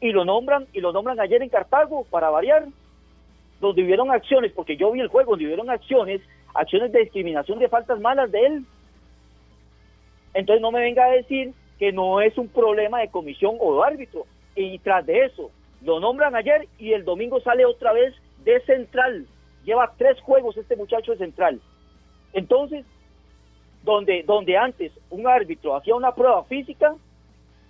y 0.00 0.12
lo 0.12 0.24
nombran 0.24 0.66
y 0.72 0.80
lo 0.80 0.92
nombran 0.92 1.20
ayer 1.20 1.42
en 1.42 1.48
Cartago 1.48 2.04
para 2.10 2.30
variar, 2.30 2.66
donde 3.60 3.82
hubieron 3.82 4.10
acciones, 4.10 4.52
porque 4.52 4.76
yo 4.76 4.92
vi 4.92 5.00
el 5.00 5.08
juego, 5.08 5.32
donde 5.32 5.46
hubieron 5.46 5.70
acciones, 5.70 6.20
acciones 6.54 6.92
de 6.92 7.00
discriminación 7.00 7.58
de 7.58 7.68
faltas 7.68 8.00
malas 8.00 8.30
de 8.30 8.46
él. 8.46 8.64
Entonces 10.34 10.62
no 10.62 10.70
me 10.70 10.80
venga 10.80 11.04
a 11.04 11.10
decir 11.10 11.52
que 11.78 11.92
no 11.92 12.20
es 12.20 12.36
un 12.38 12.48
problema 12.48 13.00
de 13.00 13.08
comisión 13.08 13.56
o 13.60 13.76
de 13.76 13.86
árbitro. 13.88 14.26
Y 14.54 14.78
tras 14.80 15.06
de 15.06 15.24
eso, 15.24 15.50
lo 15.82 16.00
nombran 16.00 16.36
ayer 16.36 16.68
y 16.78 16.92
el 16.92 17.04
domingo 17.04 17.40
sale 17.40 17.64
otra 17.64 17.92
vez 17.92 18.14
de 18.44 18.60
central 18.62 19.26
lleva 19.68 19.92
tres 19.98 20.18
juegos 20.22 20.56
este 20.56 20.76
muchacho 20.76 21.12
de 21.12 21.18
central. 21.18 21.60
Entonces, 22.32 22.86
donde, 23.82 24.22
donde 24.24 24.56
antes 24.56 24.92
un 25.10 25.26
árbitro 25.26 25.76
hacía 25.76 25.94
una 25.94 26.14
prueba 26.14 26.44
física, 26.44 26.94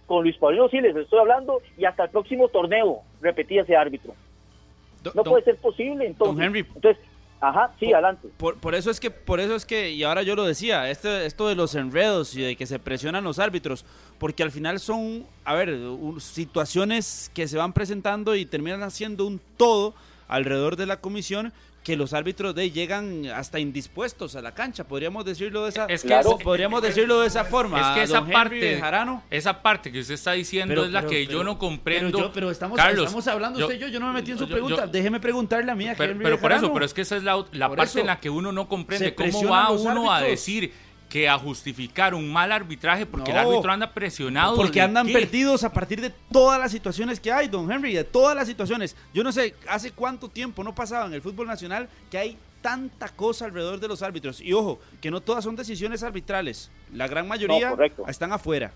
con 0.07 0.23
Luis 0.23 0.37
Paulino 0.37 0.69
sí 0.69 0.81
les 0.81 0.97
estoy 0.97 1.19
hablando, 1.19 1.61
y 1.77 1.85
hasta 1.85 2.05
el 2.05 2.11
próximo 2.11 2.49
torneo 2.49 3.03
repetía 3.21 3.63
ese 3.63 3.77
árbitro. 3.77 4.15
no 5.15 5.23
puede 5.23 5.45
ser 5.45 5.57
posible, 5.57 6.07
entonces. 6.07 6.67
entonces 6.75 6.99
Ajá, 7.41 7.73
sí, 7.79 7.93
adelante. 7.93 8.29
Por, 8.37 8.75
eso 8.75 8.91
es 8.91 8.99
que, 8.99 9.11
por 9.11 9.39
eso 9.39 9.55
es 9.55 9.65
que, 9.65 9.93
y 9.93 10.03
ahora 10.03 10.23
yo 10.23 10.35
lo 10.35 10.45
decía, 10.45 10.91
este, 10.91 11.25
esto 11.25 11.47
de 11.47 11.55
los 11.55 11.75
enredos 11.77 12.35
y 12.35 12.43
de 12.43 12.57
que 12.57 12.67
se 12.67 12.81
presionan 12.81 13.23
los 13.23 13.39
árbitros, 13.39 13.85
porque 14.19 14.43
al 14.43 14.51
final 14.51 14.81
son, 14.81 15.25
a 15.45 15.55
ver, 15.55 15.79
situaciones 16.19 17.31
que 17.35 17.47
se 17.47 17.57
van 17.57 17.73
presentando 17.73 18.35
y 18.35 18.45
terminan 18.45 18.83
haciendo 18.83 19.25
un 19.25 19.41
todo 19.57 19.95
alrededor 20.27 20.77
de 20.77 20.87
la 20.87 21.01
comisión 21.01 21.53
que 21.89 21.97
los 21.97 22.13
árbitros 22.13 22.55
de 22.55 22.71
llegan 22.71 23.25
hasta 23.35 23.59
indispuestos 23.59 24.37
a 24.37 24.43
la 24.43 24.53
cancha, 24.53 24.85
podríamos 24.87 25.25
decirlo 25.25 25.65
de 25.65 25.71
esa, 25.71 25.87
es 25.87 26.03
que 26.03 26.15
podríamos 26.45 26.83
decirlo 26.83 27.23
de 27.23 27.29
esa 27.29 27.47
forma. 27.47 27.81
Es 27.81 27.87
que 27.97 28.03
esa 28.03 28.27
parte, 28.27 28.79
esa 29.31 29.63
parte 29.63 29.91
que 29.91 30.01
usted 30.01 30.13
está 30.13 30.33
diciendo 30.33 30.85
es 30.85 30.93
la 30.93 31.07
que 31.07 31.27
yo 31.27 31.43
no 31.43 31.59
comprendo. 31.59 32.31
Pero, 32.35 32.51
estamos, 32.51 32.79
estamos 32.79 33.27
hablando 33.27 33.61
usted 33.61 33.77
y 33.77 33.79
yo, 33.79 33.89
yo 33.89 34.01
no 34.01 34.09
me 34.09 34.13
metí 34.21 34.33
en 34.33 34.39
su 34.39 34.47
pregunta. 34.47 34.87
Déjeme 34.87 35.19
preguntarle 35.19 35.73
a 35.73 35.75
mí. 35.75 35.89
A 35.89 35.95
pero, 35.97 36.39
por 36.39 36.53
eso, 36.53 36.71
pero 36.75 36.85
es 36.85 36.93
que 36.93 37.01
esa 37.01 37.17
es 37.17 37.23
la, 37.23 37.43
la 37.53 37.75
parte 37.75 38.01
en 38.01 38.07
la 38.07 38.21
que 38.21 38.29
uno 38.29 38.53
no 38.53 38.69
comprende 38.69 39.15
cómo 39.15 39.49
va 39.49 39.71
uno 39.71 40.13
a 40.13 40.21
decir 40.21 40.71
que 41.09 41.29
a 41.29 41.39
justificar 41.39 42.15
un 42.15 42.31
mal 42.31 42.53
arbitraje 42.53 43.07
porque 43.07 43.31
el 43.31 43.39
árbitro 43.39 43.73
anda 43.73 43.93
presionado. 43.93 44.57
Porque 44.57 44.81
andan 44.81 45.07
perdidos 45.07 45.65
a 45.65 45.73
partir 45.73 46.01
de 46.01 46.11
todas 46.31 46.59
las 46.59 46.71
situaciones 46.71 47.19
que 47.19 47.33
hay, 47.33 47.49
don 47.49 47.71
Henry, 47.71 47.95
de 47.95 48.05
todas 48.05 48.37
las 48.37 48.47
situaciones. 48.47 48.97
Yo 49.15 49.25
no 49.25 49.33
sé, 49.33 49.55
hace 49.69 49.93
cuánto 49.93 50.29
tiempo 50.29 50.63
no 50.63 50.75
pasaba 50.75 51.07
en 51.07 51.15
el 51.15 51.23
fútbol 51.23 51.47
nacional 51.47 51.89
que 52.11 52.19
hay 52.19 52.39
tanta 52.61 53.09
cosa 53.09 53.47
alrededor 53.47 53.81
de 53.81 53.89
los 53.89 54.03
árbitros. 54.03 54.41
Y 54.41 54.53
ojo, 54.53 54.79
que 55.01 55.11
no 55.11 55.21
todas 55.21 55.45
son 55.45 55.57
decisiones 55.57 56.03
arbitrales. 56.03 56.71
La 56.93 57.07
gran 57.07 57.27
mayoría 57.27 57.75
están 58.07 58.33
afuera. 58.33 58.73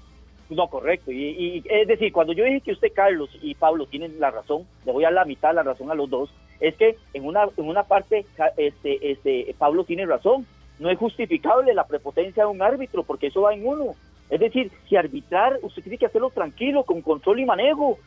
No, 0.48 0.68
correcto. 0.68 1.10
Y, 1.10 1.62
es 1.68 1.88
decir, 1.88 2.12
cuando 2.12 2.32
yo 2.32 2.44
dije 2.44 2.60
que 2.60 2.72
usted, 2.72 2.92
Carlos 2.94 3.30
y 3.40 3.54
Pablo, 3.54 3.86
tienen 3.86 4.20
la 4.20 4.30
razón, 4.30 4.66
le 4.84 4.92
voy 4.92 5.04
a 5.04 5.08
dar 5.08 5.14
la 5.14 5.24
mitad 5.24 5.48
de 5.48 5.54
la 5.54 5.62
razón 5.62 5.90
a 5.90 5.94
los 5.94 6.10
dos, 6.10 6.30
es 6.60 6.74
que 6.76 6.96
en 7.14 7.24
una, 7.24 7.44
en 7.56 7.68
una 7.68 7.84
parte 7.84 8.26
este, 8.56 9.12
este, 9.12 9.54
Pablo 9.58 9.84
tiene 9.84 10.06
razón. 10.06 10.46
No 10.82 10.90
es 10.90 10.98
justificable 10.98 11.72
la 11.74 11.86
prepotencia 11.86 12.42
de 12.42 12.50
un 12.50 12.60
árbitro, 12.60 13.04
porque 13.04 13.28
eso 13.28 13.42
va 13.42 13.54
en 13.54 13.64
uno. 13.64 13.94
Es 14.28 14.40
decir, 14.40 14.72
si 14.88 14.96
arbitrar, 14.96 15.60
usted 15.62 15.80
tiene 15.80 15.96
que 15.96 16.06
hacerlo 16.06 16.30
tranquilo, 16.30 16.82
con 16.82 17.02
control 17.02 17.38
y 17.38 17.44
manejo. 17.44 17.98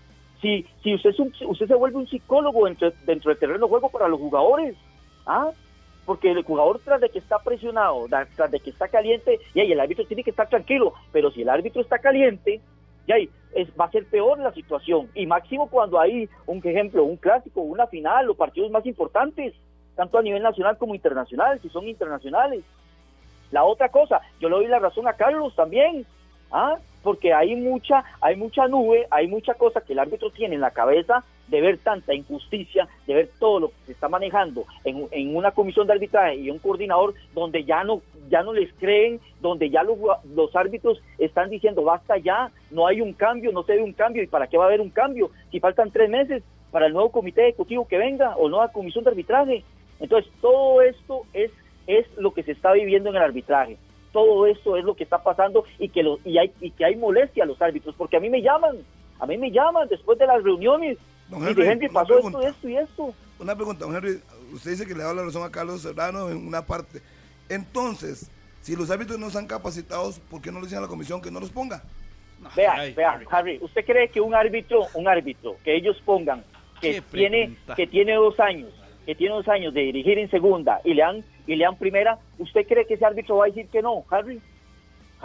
Si, 0.41 0.65
si 0.83 0.93
usted, 0.93 1.15
usted 1.47 1.67
se 1.67 1.73
vuelve 1.73 1.95
un 1.95 2.07
psicólogo 2.07 2.65
dentro, 2.65 2.91
dentro 3.05 3.29
del 3.29 3.39
terreno 3.39 3.65
de 3.65 3.69
juego 3.69 3.89
para 3.89 4.09
los 4.09 4.19
jugadores, 4.19 4.75
¿ah? 5.25 5.51
porque 6.05 6.31
el 6.31 6.43
jugador 6.43 6.81
tras 6.83 6.99
de 6.99 7.09
que 7.09 7.19
está 7.19 7.39
presionado, 7.39 8.07
tras 8.35 8.51
de 8.51 8.59
que 8.59 8.71
está 8.71 8.89
caliente, 8.89 9.39
y 9.53 9.61
ahí 9.61 9.71
el 9.71 9.79
árbitro 9.79 10.05
tiene 10.05 10.23
que 10.23 10.31
estar 10.31 10.49
tranquilo, 10.49 10.93
pero 11.13 11.31
si 11.31 11.43
el 11.43 11.49
árbitro 11.49 11.81
está 11.81 11.99
caliente, 11.99 12.59
ya 13.07 13.15
es, 13.55 13.69
va 13.79 13.85
a 13.85 13.91
ser 13.91 14.05
peor 14.05 14.37
la 14.39 14.51
situación, 14.51 15.07
y 15.15 15.25
máximo 15.25 15.69
cuando 15.69 15.97
hay 15.97 16.27
un 16.45 16.61
ejemplo, 16.61 17.05
un 17.05 17.15
clásico, 17.15 17.61
una 17.61 17.87
final, 17.87 18.25
los 18.25 18.35
partidos 18.35 18.69
más 18.69 18.85
importantes, 18.85 19.53
tanto 19.95 20.17
a 20.17 20.21
nivel 20.21 20.43
nacional 20.43 20.77
como 20.77 20.95
internacional, 20.95 21.59
si 21.61 21.69
son 21.69 21.87
internacionales. 21.87 22.63
La 23.51 23.63
otra 23.63 23.89
cosa, 23.89 24.21
yo 24.39 24.49
le 24.49 24.55
doy 24.55 24.67
la 24.67 24.79
razón 24.79 25.07
a 25.07 25.13
Carlos 25.13 25.55
también, 25.55 26.05
¿ah? 26.51 26.77
porque 27.03 27.33
hay 27.33 27.55
mucha, 27.55 28.03
hay 28.19 28.35
mucha 28.35 28.67
nube, 28.67 29.07
hay 29.11 29.27
mucha 29.27 29.53
cosa 29.53 29.81
que 29.81 29.93
el 29.93 29.99
árbitro 29.99 30.31
tiene 30.31 30.55
en 30.55 30.61
la 30.61 30.71
cabeza 30.71 31.23
de 31.47 31.61
ver 31.61 31.77
tanta 31.77 32.15
injusticia, 32.15 32.87
de 33.05 33.13
ver 33.13 33.29
todo 33.39 33.59
lo 33.59 33.67
que 33.69 33.75
se 33.85 33.91
está 33.91 34.09
manejando 34.09 34.65
en, 34.83 35.07
en 35.11 35.35
una 35.35 35.51
comisión 35.51 35.85
de 35.85 35.93
arbitraje 35.93 36.37
y 36.37 36.49
un 36.49 36.57
coordinador 36.57 37.13
donde 37.35 37.63
ya 37.63 37.83
no, 37.83 38.01
ya 38.29 38.41
no 38.41 38.51
les 38.51 38.73
creen, 38.73 39.19
donde 39.41 39.69
ya 39.69 39.83
los, 39.83 39.97
los 40.33 40.55
árbitros 40.55 40.99
están 41.19 41.51
diciendo 41.51 41.83
basta 41.83 42.17
ya, 42.17 42.51
no 42.71 42.87
hay 42.87 43.01
un 43.01 43.13
cambio, 43.13 43.51
no 43.51 43.61
se 43.61 43.75
ve 43.75 43.83
un 43.83 43.93
cambio, 43.93 44.23
¿y 44.23 44.27
para 44.27 44.47
qué 44.47 44.57
va 44.57 44.63
a 44.63 44.67
haber 44.67 44.81
un 44.81 44.89
cambio? 44.89 45.29
Si 45.51 45.59
faltan 45.59 45.91
tres 45.91 46.09
meses 46.09 46.41
para 46.75 46.87
el 46.87 46.93
nuevo 46.93 47.09
comité 47.09 47.43
ejecutivo 47.43 47.87
que 47.87 47.97
venga 47.97 48.35
o 48.35 48.49
nueva 48.49 48.69
comisión 48.69 49.05
de 49.05 49.11
arbitraje. 49.11 49.63
Entonces, 49.99 50.31
todo 50.41 50.81
esto 50.81 51.23
es, 51.33 51.51
es 51.87 52.05
lo 52.17 52.33
que 52.33 52.43
se 52.43 52.51
está 52.51 52.71
viviendo 52.73 53.09
en 53.09 53.15
el 53.15 53.21
arbitraje. 53.21 53.77
Todo 54.11 54.47
esto 54.47 54.77
es 54.77 54.85
lo 54.85 54.95
que 54.95 55.03
está 55.03 55.23
pasando 55.23 55.65
y 55.77 55.89
que, 55.89 56.03
lo, 56.03 56.19
y 56.23 56.37
hay, 56.37 56.51
y 56.61 56.71
que 56.71 56.85
hay 56.85 56.95
molestia 56.95 57.43
a 57.43 57.47
los 57.47 57.61
árbitros, 57.61 57.95
porque 57.97 58.17
a 58.17 58.19
mí 58.19 58.29
me 58.29 58.41
llaman, 58.41 58.77
a 59.19 59.25
mí 59.25 59.37
me 59.37 59.51
llaman 59.51 59.87
después 59.89 60.17
de 60.17 60.27
las 60.27 60.41
reuniones 60.41 60.97
Don 61.29 61.47
Henry, 61.47 61.89
pasó 61.89 62.19
esto, 62.19 62.41
esto 62.41 62.69
y 62.69 62.77
esto. 62.77 63.13
Una 63.39 63.55
pregunta, 63.55 63.85
don 63.85 63.95
Henry. 63.95 64.21
Usted 64.53 64.71
dice 64.71 64.85
que 64.85 64.93
le 64.93 65.03
da 65.03 65.13
la 65.13 65.23
razón 65.23 65.43
a 65.43 65.51
Carlos 65.51 65.81
Serrano 65.81 66.29
en 66.29 66.47
una 66.47 66.65
parte. 66.65 67.01
Entonces, 67.49 68.29
si 68.61 68.75
los 68.75 68.89
árbitros 68.91 69.19
no 69.19 69.27
están 69.27 69.47
capacitados, 69.47 70.19
¿por 70.19 70.41
qué 70.41 70.51
no 70.51 70.59
le 70.59 70.65
dicen 70.65 70.79
a 70.79 70.81
la 70.81 70.87
comisión 70.87 71.21
que 71.21 71.31
no 71.31 71.39
los 71.39 71.49
ponga? 71.49 71.83
vea, 72.55 72.75
vea, 72.95 73.19
Harry. 73.31 73.57
¿usted 73.61 73.85
cree 73.85 74.09
que 74.09 74.21
un 74.21 74.35
árbitro, 74.35 74.85
un 74.93 75.07
árbitro, 75.07 75.55
que 75.63 75.75
ellos 75.75 75.99
pongan, 76.05 76.43
que 76.79 77.01
tiene, 77.01 77.57
que 77.75 77.87
tiene 77.87 78.13
dos 78.13 78.39
años, 78.39 78.71
que 79.05 79.15
tiene 79.15 79.35
dos 79.35 79.47
años 79.47 79.73
de 79.73 79.81
dirigir 79.81 80.17
en 80.17 80.29
segunda 80.29 80.81
y 80.83 80.93
le 80.93 81.01
dan, 81.01 81.23
y 81.47 81.55
le 81.55 81.63
dan 81.63 81.77
primera, 81.77 82.17
¿usted 82.39 82.65
cree 82.67 82.85
que 82.85 82.95
ese 82.95 83.05
árbitro 83.05 83.37
va 83.37 83.45
a 83.45 83.47
decir 83.47 83.67
que 83.67 83.81
no, 83.81 84.03
Harry? 84.09 84.41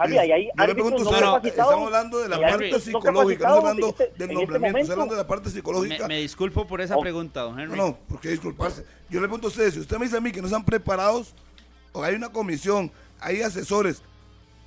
yo 0.08 0.66
le 0.66 0.74
pregunto, 0.74 1.02
estamos 1.42 1.86
hablando 1.86 2.20
de 2.20 2.28
la 2.28 2.40
parte 2.40 2.80
psicológica, 2.80 3.48
no 3.48 3.56
estamos 3.56 3.58
hablando 3.58 3.92
del 3.92 4.08
este 4.08 4.26
nombramiento, 4.34 4.78
estamos 4.78 4.90
hablando 4.90 5.14
de 5.14 5.20
la 5.20 5.26
parte 5.26 5.50
psicológica. 5.50 6.08
Me, 6.08 6.18
disculpo 6.18 6.66
por 6.66 6.80
esa 6.80 6.96
oh. 6.96 7.00
pregunta, 7.00 7.42
don 7.42 7.58
Henry. 7.58 7.76
No, 7.76 7.88
no, 7.88 7.98
porque 8.08 8.28
disculparse. 8.28 8.84
Yo 9.10 9.20
le 9.20 9.26
pregunto 9.26 9.48
a 9.48 9.50
ustedes, 9.50 9.74
si 9.74 9.80
usted 9.80 9.98
me 9.98 10.04
dice 10.04 10.16
a 10.16 10.20
mí 10.20 10.32
que 10.32 10.40
no 10.40 10.46
están 10.46 10.64
preparados, 10.64 11.34
o 11.92 12.02
hay 12.02 12.14
una 12.14 12.30
comisión, 12.30 12.90
hay 13.20 13.42
asesores, 13.42 14.02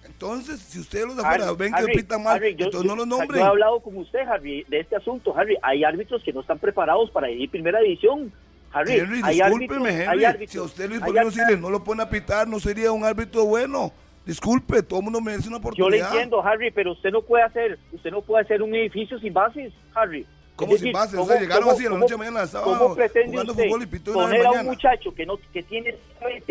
entonces, 0.05 0.59
si 0.59 0.79
ustedes 0.79 1.07
los 1.07 1.15
de 1.15 1.23
afuera 1.23 1.51
ven 1.53 1.73
que 1.73 1.93
pitan 1.93 2.23
mal, 2.23 2.43
entonces 2.43 2.83
no 2.83 2.95
los 2.95 3.07
nombren. 3.07 3.39
Yo 3.39 3.45
he 3.45 3.49
hablado 3.49 3.79
con 3.79 3.97
usted, 3.97 4.19
Harry, 4.27 4.65
de 4.67 4.81
este 4.81 4.95
asunto, 4.95 5.35
Harry. 5.35 5.57
Hay 5.61 5.83
árbitros 5.83 6.21
que 6.23 6.33
no 6.33 6.41
están 6.41 6.59
preparados 6.59 7.09
para 7.11 7.29
ir 7.31 7.49
primera 7.49 7.79
división. 7.79 8.31
Harry, 8.73 8.93
Henry, 8.93 9.21
discúlpeme, 9.21 10.03
Henry. 10.03 10.47
si 10.47 10.57
a 10.57 10.63
usted 10.63 10.89
Luis 10.89 11.01
no, 11.01 11.57
no 11.57 11.69
lo 11.69 11.83
pone 11.83 12.01
a 12.01 12.09
pitar, 12.09 12.47
no 12.47 12.59
sería 12.59 12.91
un 12.91 13.03
árbitro 13.03 13.45
bueno. 13.45 13.91
Disculpe, 14.25 14.81
todo 14.81 14.99
el 14.99 15.03
mundo 15.03 15.21
merece 15.21 15.49
una 15.49 15.57
oportunidad. 15.57 15.97
Yo 15.97 16.03
le 16.03 16.09
entiendo, 16.09 16.43
Harry, 16.43 16.71
pero 16.71 16.93
usted 16.93 17.11
no 17.11 17.21
puede 17.21 17.43
hacer, 17.43 17.77
usted 17.91 18.09
no 18.09 18.21
puede 18.21 18.43
hacer 18.43 18.61
un 18.61 18.73
edificio 18.73 19.19
sin 19.19 19.33
bases, 19.33 19.73
Harry. 19.93 20.25
¿Cómo 20.55 20.73
bases? 20.93 21.19
O 21.19 21.25
sea, 21.25 21.39
llegaron 21.39 21.69
así 21.69 21.85
a 21.85 21.89
la 21.89 21.97
noche 21.97 22.13
de 22.13 22.17
mañana 22.17 22.45
¿Cómo 22.63 22.95
pretende 22.95 23.41
usted 23.41 24.13
poner 24.13 24.45
a 24.45 24.51
un 24.51 24.65
muchacho 24.65 25.13
que 25.13 25.25
no 25.25 25.39
que 25.51 25.63
tiene 25.63 25.95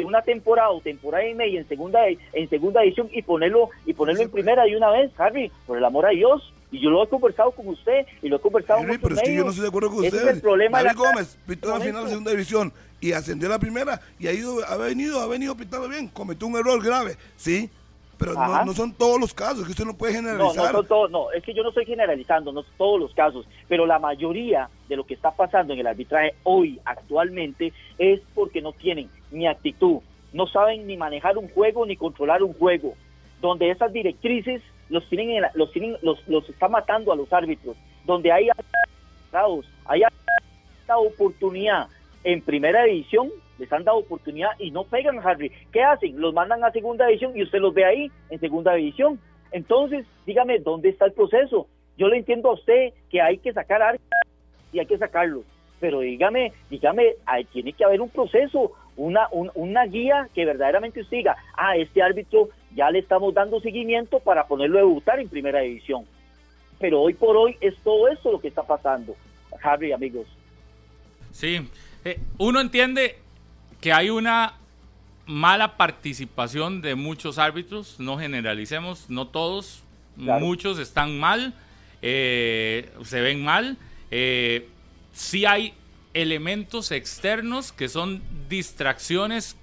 una 0.05 0.23
temporada 0.23 0.71
o 0.71 0.81
temporada 0.81 1.27
y 1.27 1.35
media 1.35 1.61
en 1.61 1.69
segunda 1.69 2.01
en 2.09 2.49
segunda 2.49 2.83
edición 2.83 3.09
y 3.13 3.23
ponerlo 3.23 3.71
y 3.87 3.95
ponerlo 3.95 4.23
en 4.23 4.31
primera 4.31 4.65
de 4.65 4.77
una 4.77 4.91
vez, 4.91 5.11
Harry, 5.19 5.51
por 5.67 5.79
el 5.79 5.85
amor 5.85 6.07
a 6.07 6.11
Dios? 6.11 6.53
Y 6.73 6.81
yo 6.81 6.89
lo 6.89 7.05
he 7.05 7.09
conversado 7.09 7.51
con 7.51 7.69
usted 7.69 8.07
y 8.23 8.29
lo 8.29 8.37
he 8.37 8.41
conversado 8.41 8.81
con 8.81 8.99
pero 8.99 9.15
es 9.15 9.23
que 9.23 9.35
yo 9.35 9.45
no 9.45 9.51
estoy 9.51 9.63
de 9.63 9.69
acuerdo 9.69 9.91
con 9.91 10.05
usted. 10.05 10.23
Es 10.23 10.35
el 10.37 10.41
problema 10.41 10.83
David 10.83 10.99
Gómez 10.99 11.39
pitó 11.47 11.69
la 11.69 11.85
final 11.85 12.05
de 12.05 12.09
segunda 12.09 12.31
división 12.31 12.73
y 13.01 13.13
ascendió 13.13 13.49
a 13.49 13.53
la 13.53 13.59
primera 13.59 14.01
y 14.19 14.27
ha 14.27 14.33
ido 14.33 14.65
ha 14.67 14.77
venido 14.77 15.21
ha 15.21 15.27
venido 15.27 15.55
pitando 15.57 15.89
bien, 15.89 16.09
cometió 16.09 16.47
un 16.47 16.57
error 16.57 16.83
grave, 16.83 17.17
sí, 17.37 17.69
pero 18.23 18.65
no, 18.65 18.73
son 18.73 18.93
todos 18.93 19.21
los 19.21 19.35
casos, 19.35 19.65
que 19.65 19.73
usted 19.73 19.85
no 19.85 19.97
puede 19.97 20.15
generalizar. 20.15 20.73
No, 20.73 20.83
no, 20.83 21.09
no, 21.09 21.33
es 21.33 21.43
que 21.43 21.53
yo 21.53 21.63
no 21.63 21.71
estoy 21.71 21.85
generalizando, 21.85 22.53
no 22.53 22.63
son 22.63 22.73
todos 22.79 23.01
los 23.01 23.15
casos, 23.15 23.47
pero 23.69 23.85
la 23.85 23.99
mayoría 23.99 24.69
de 24.89 24.97
lo 24.97 25.05
que 25.05 25.15
está 25.15 25.33
pasando 25.33 25.73
en 25.73 25.81
el 25.81 25.87
arbitraje 25.87 26.35
hoy, 26.45 26.81
actualmente, 26.85 27.73
es 27.99 28.21
porque 28.35 28.63
no 28.63 28.73
tienen 28.73 29.11
ni 29.33 29.47
actitud, 29.47 29.99
no 30.33 30.47
saben 30.47 30.87
ni 30.87 30.97
manejar 30.97 31.37
un 31.37 31.49
juego 31.49 31.85
ni 31.85 31.97
controlar 31.97 32.43
un 32.43 32.53
juego, 32.55 32.95
donde 33.41 33.71
esas 33.71 33.93
directrices 33.93 34.63
los 34.89 35.09
tienen, 35.09 35.43
los 35.55 35.73
tienen, 35.73 35.97
los, 36.03 36.27
los 36.29 36.49
está 36.49 36.69
matando 36.69 37.13
a 37.13 37.17
los 37.17 37.33
árbitros, 37.33 37.77
donde 38.05 38.31
hay 38.31 38.49
hay 39.87 40.03
esta 40.81 40.99
oportunidad 40.99 41.89
en 42.23 42.43
primera 42.43 42.85
división 42.85 43.31
les 43.63 43.73
han 43.73 43.85
dado 43.85 43.99
oportunidad 43.99 44.51
y 44.59 44.73
no 44.73 44.83
pegan, 44.83 45.21
Harry. 45.25 45.53
¿Qué 45.73 45.85
hacen? 45.85 46.21
Los 46.21 46.35
mandan 46.35 46.65
a 46.65 46.73
segunda 46.73 47.07
división 47.07 47.33
y 47.37 47.45
usted 47.45 47.61
los 47.61 47.73
ve 47.73 47.85
ahí 47.85 48.11
en 48.29 48.41
segunda 48.41 48.75
división. 48.75 49.21
Entonces, 49.53 50.05
dígame, 50.27 50.59
¿dónde 50.59 50.89
está 50.89 51.05
el 51.05 51.13
proceso? 51.13 51.69
Yo 51.97 52.09
le 52.09 52.17
entiendo 52.17 52.51
a 52.51 52.55
usted 52.55 52.93
que 53.09 53.21
hay 53.21 53.39
que 53.39 53.53
sacar 53.53 53.81
a 53.81 53.95
y 54.73 54.81
hay 54.81 54.87
que 54.87 54.99
sacarlos, 54.99 55.45
pero 55.79 56.01
dígame, 56.01 56.53
dígame, 56.71 57.15
tiene 57.53 57.73
que 57.73 57.85
haber 57.85 58.01
un 58.01 58.09
proceso, 58.09 58.73
una, 58.97 59.29
una 59.31 59.85
guía 59.85 60.29
que 60.35 60.45
verdaderamente 60.45 61.03
usted 61.03 61.19
diga, 61.19 61.37
ah, 61.57 61.77
este 61.77 62.03
árbitro 62.03 62.49
ya 62.75 62.91
le 62.91 62.99
estamos 62.99 63.33
dando 63.33 63.61
seguimiento 63.61 64.19
para 64.19 64.49
ponerlo 64.49 64.79
a 64.79 64.83
debutar 64.83 65.21
en 65.21 65.29
primera 65.29 65.61
división. 65.61 66.05
Pero 66.81 67.01
hoy 67.01 67.15
por 67.15 67.37
hoy 67.37 67.57
es 67.61 67.77
todo 67.85 68.09
eso 68.09 68.33
lo 68.33 68.41
que 68.41 68.49
está 68.49 68.63
pasando, 68.63 69.15
Harry, 69.63 69.93
amigos. 69.93 70.27
Sí, 71.31 71.69
eh, 72.05 72.19
uno 72.39 72.61
entiende 72.61 73.23
que 73.83 73.93
hay 73.93 74.09
una 74.09 74.55
mala 75.27 75.77
participación 75.77 76.81
de 76.81 76.95
muchos 76.95 77.37
árbitros, 77.37 77.97
no 77.99 78.17
generalicemos, 78.17 79.11
no 79.11 79.27
todos, 79.27 79.83
muchos 80.17 80.79
están 80.79 81.19
mal, 81.19 81.53
eh, 82.01 82.91
se 83.05 83.21
ven 83.21 83.45
mal. 83.45 83.77
Eh, 84.13 84.69
sí 85.13 85.45
hay 85.45 85.75
elementos 86.15 86.93
externos 86.93 87.73
que 87.73 87.89
son 87.89 88.23
distracciones 88.49 89.57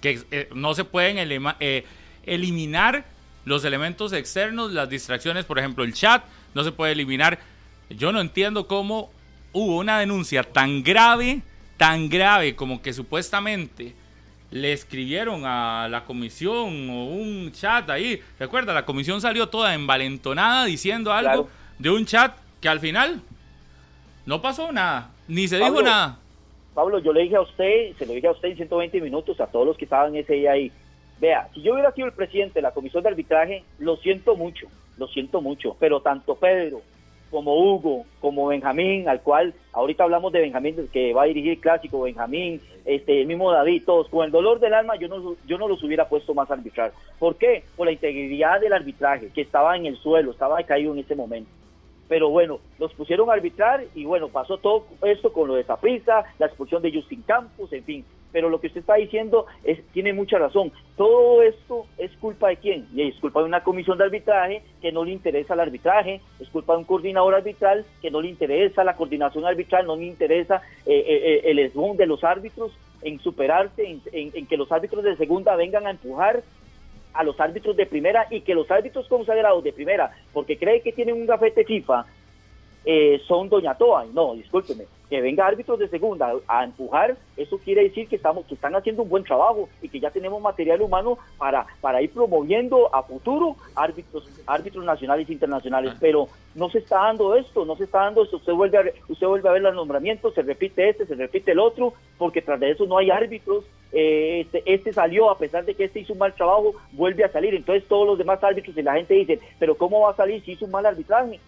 que 0.00 0.22
eh, 0.30 0.48
no 0.54 0.74
se 0.74 0.84
pueden 0.84 1.18
eliminar 2.24 3.04
los 3.44 3.64
elementos 3.64 4.12
externos, 4.14 4.72
las 4.72 4.88
distracciones, 4.88 5.44
por 5.44 5.58
ejemplo, 5.58 5.84
el 5.84 5.92
chat, 5.92 6.24
no 6.54 6.64
se 6.64 6.72
puede 6.72 6.92
eliminar. 6.92 7.40
Yo 7.90 8.10
no 8.10 8.22
entiendo 8.22 8.66
cómo 8.66 9.10
hubo 9.52 9.76
una 9.76 9.98
denuncia 9.98 10.42
tan 10.44 10.82
grave 10.82 11.42
tan 11.78 12.10
grave 12.10 12.54
como 12.54 12.82
que 12.82 12.92
supuestamente 12.92 13.94
le 14.50 14.72
escribieron 14.72 15.42
a 15.44 15.88
la 15.88 16.04
comisión 16.04 16.90
o 16.90 17.04
un 17.04 17.50
chat 17.52 17.88
ahí. 17.88 18.20
Recuerda, 18.38 18.74
la 18.74 18.84
comisión 18.84 19.20
salió 19.20 19.48
toda 19.48 19.74
envalentonada 19.74 20.66
diciendo 20.66 21.12
algo 21.12 21.48
de 21.78 21.90
un 21.90 22.04
chat 22.04 22.36
que 22.60 22.68
al 22.68 22.80
final 22.80 23.22
no 24.26 24.42
pasó 24.42 24.72
nada, 24.72 25.10
ni 25.28 25.46
se 25.48 25.56
dijo 25.56 25.80
nada. 25.80 26.18
Pablo, 26.74 26.98
yo 26.98 27.12
le 27.12 27.22
dije 27.22 27.36
a 27.36 27.40
usted, 27.40 27.94
se 27.96 28.06
lo 28.06 28.12
dije 28.12 28.26
a 28.26 28.32
usted 28.32 28.50
en 28.50 28.56
120 28.56 29.00
minutos, 29.00 29.40
a 29.40 29.46
todos 29.46 29.66
los 29.66 29.76
que 29.76 29.84
estaban 29.84 30.14
ese 30.16 30.34
día 30.34 30.52
ahí. 30.52 30.72
Vea, 31.20 31.48
si 31.54 31.62
yo 31.62 31.72
hubiera 31.72 31.92
sido 31.92 32.06
el 32.06 32.12
presidente 32.12 32.54
de 32.54 32.62
la 32.62 32.72
comisión 32.72 33.02
de 33.02 33.08
arbitraje, 33.08 33.64
lo 33.78 33.96
siento 33.96 34.36
mucho, 34.36 34.68
lo 34.96 35.08
siento 35.08 35.40
mucho, 35.40 35.76
pero 35.78 36.00
tanto 36.00 36.36
Pedro 36.36 36.82
como 37.30 37.54
Hugo, 37.54 38.04
como 38.20 38.46
Benjamín, 38.46 39.08
al 39.08 39.22
cual 39.22 39.54
ahorita 39.72 40.04
hablamos 40.04 40.32
de 40.32 40.40
Benjamín 40.40 40.88
que 40.92 41.12
va 41.12 41.22
a 41.22 41.26
dirigir 41.26 41.60
clásico, 41.60 42.02
Benjamín, 42.02 42.60
este, 42.84 43.20
el 43.20 43.26
mismo 43.26 43.52
David, 43.52 43.82
todos, 43.84 44.08
con 44.08 44.24
el 44.24 44.30
dolor 44.30 44.60
del 44.60 44.74
alma 44.74 44.96
yo 44.96 45.08
no, 45.08 45.36
yo 45.46 45.58
no 45.58 45.68
los 45.68 45.82
hubiera 45.82 46.08
puesto 46.08 46.34
más 46.34 46.50
a 46.50 46.54
arbitrar. 46.54 46.92
¿Por 47.18 47.36
qué? 47.36 47.64
Por 47.76 47.86
la 47.86 47.92
integridad 47.92 48.60
del 48.60 48.72
arbitraje, 48.72 49.30
que 49.34 49.42
estaba 49.42 49.76
en 49.76 49.86
el 49.86 49.96
suelo, 49.96 50.30
estaba 50.30 50.62
caído 50.62 50.92
en 50.92 51.00
ese 51.00 51.14
momento. 51.14 51.50
Pero 52.08 52.30
bueno, 52.30 52.58
los 52.78 52.92
pusieron 52.94 53.28
a 53.28 53.34
arbitrar 53.34 53.84
y 53.94 54.04
bueno, 54.04 54.28
pasó 54.28 54.56
todo 54.58 54.86
esto 55.02 55.32
con 55.32 55.48
lo 55.48 55.54
de 55.54 55.64
Zaprisa, 55.64 56.24
la 56.38 56.46
expulsión 56.46 56.82
de 56.82 56.92
Justin 56.92 57.22
Campos, 57.22 57.72
en 57.72 57.84
fin. 57.84 58.04
Pero 58.32 58.50
lo 58.50 58.60
que 58.60 58.68
usted 58.68 58.80
está 58.80 58.94
diciendo 58.94 59.46
es, 59.64 59.84
tiene 59.92 60.12
mucha 60.12 60.38
razón. 60.38 60.72
Todo 60.96 61.42
esto 61.42 61.86
es 61.96 62.10
culpa 62.18 62.48
de 62.48 62.56
quién? 62.56 62.86
Y 62.94 63.02
es 63.02 63.16
culpa 63.16 63.40
de 63.40 63.46
una 63.46 63.62
comisión 63.62 63.98
de 63.98 64.04
arbitraje 64.04 64.62
que 64.80 64.92
no 64.92 65.04
le 65.04 65.12
interesa 65.12 65.54
el 65.54 65.60
arbitraje, 65.60 66.20
es 66.40 66.48
culpa 66.48 66.74
de 66.74 66.80
un 66.80 66.84
coordinador 66.84 67.34
arbitral 67.34 67.84
que 68.02 68.10
no 68.10 68.20
le 68.20 68.28
interesa 68.28 68.84
la 68.84 68.96
coordinación 68.96 69.44
arbitral, 69.44 69.86
no 69.86 69.96
le 69.96 70.06
interesa 70.06 70.62
eh, 70.86 70.92
eh, 70.94 71.04
eh, 71.06 71.40
el 71.44 71.58
esbón 71.58 71.96
de 71.96 72.06
los 72.06 72.24
árbitros 72.24 72.72
en 73.02 73.20
superarse, 73.20 74.00
en, 74.12 74.46
que 74.46 74.56
los 74.56 74.70
árbitros 74.72 75.04
de 75.04 75.16
segunda 75.16 75.54
vengan 75.56 75.86
a 75.86 75.90
empujar 75.90 76.42
a 77.14 77.22
los 77.22 77.38
árbitros 77.40 77.76
de 77.76 77.86
primera 77.86 78.26
y 78.30 78.40
que 78.42 78.54
los 78.54 78.70
árbitros 78.70 79.08
consagrados 79.08 79.62
de 79.64 79.72
primera, 79.72 80.10
porque 80.32 80.58
cree 80.58 80.82
que 80.82 80.92
tienen 80.92 81.14
un 81.14 81.26
gafete 81.26 81.64
FIFA, 81.64 82.06
son 83.26 83.48
Doña 83.48 83.74
Toa. 83.74 84.06
No, 84.12 84.34
discúlpeme 84.34 84.84
que 85.08 85.20
venga 85.20 85.46
árbitros 85.46 85.78
de 85.78 85.88
segunda 85.88 86.32
a 86.46 86.64
empujar, 86.64 87.16
eso 87.36 87.58
quiere 87.58 87.84
decir 87.84 88.08
que 88.08 88.16
estamos 88.16 88.44
que 88.46 88.54
están 88.54 88.74
haciendo 88.76 89.02
un 89.02 89.08
buen 89.08 89.24
trabajo 89.24 89.68
y 89.80 89.88
que 89.88 90.00
ya 90.00 90.10
tenemos 90.10 90.40
material 90.42 90.82
humano 90.82 91.18
para 91.38 91.66
para 91.80 92.02
ir 92.02 92.10
promoviendo 92.10 92.94
a 92.94 93.02
futuro 93.02 93.56
árbitros 93.74 94.28
árbitros 94.46 94.84
nacionales 94.84 95.28
e 95.28 95.32
internacionales, 95.32 95.92
ah. 95.94 95.98
pero 96.00 96.28
no 96.54 96.68
se 96.68 96.78
está 96.78 96.98
dando 97.04 97.34
esto, 97.34 97.64
no 97.64 97.76
se 97.76 97.84
está 97.84 98.00
dando 98.00 98.22
esto, 98.22 98.36
usted 98.36 98.52
vuelve 98.52 98.78
a 98.78 98.82
usted 99.08 99.26
vuelve 99.26 99.48
a 99.48 99.52
ver 99.52 99.62
los 99.62 99.74
nombramientos, 99.74 100.34
se 100.34 100.42
repite 100.42 100.90
este, 100.90 101.06
se 101.06 101.14
repite 101.14 101.52
el 101.52 101.58
otro, 101.58 101.94
porque 102.18 102.42
tras 102.42 102.60
de 102.60 102.72
eso 102.72 102.84
no 102.84 102.98
hay 102.98 103.10
árbitros, 103.10 103.64
eh, 103.92 104.40
este, 104.40 104.62
este 104.66 104.92
salió 104.92 105.30
a 105.30 105.38
pesar 105.38 105.64
de 105.64 105.74
que 105.74 105.84
este 105.84 106.00
hizo 106.00 106.12
un 106.12 106.18
mal 106.18 106.34
trabajo, 106.34 106.74
vuelve 106.92 107.24
a 107.24 107.32
salir, 107.32 107.54
entonces 107.54 107.88
todos 107.88 108.06
los 108.06 108.18
demás 108.18 108.44
árbitros 108.44 108.76
y 108.76 108.82
la 108.82 108.94
gente 108.94 109.14
dice, 109.14 109.40
pero 109.58 109.74
¿cómo 109.76 110.02
va 110.02 110.10
a 110.10 110.16
salir 110.16 110.42
si 110.42 110.52
hizo 110.52 110.66
un 110.66 110.70
mal 110.70 110.84
arbitraje? 110.84 111.40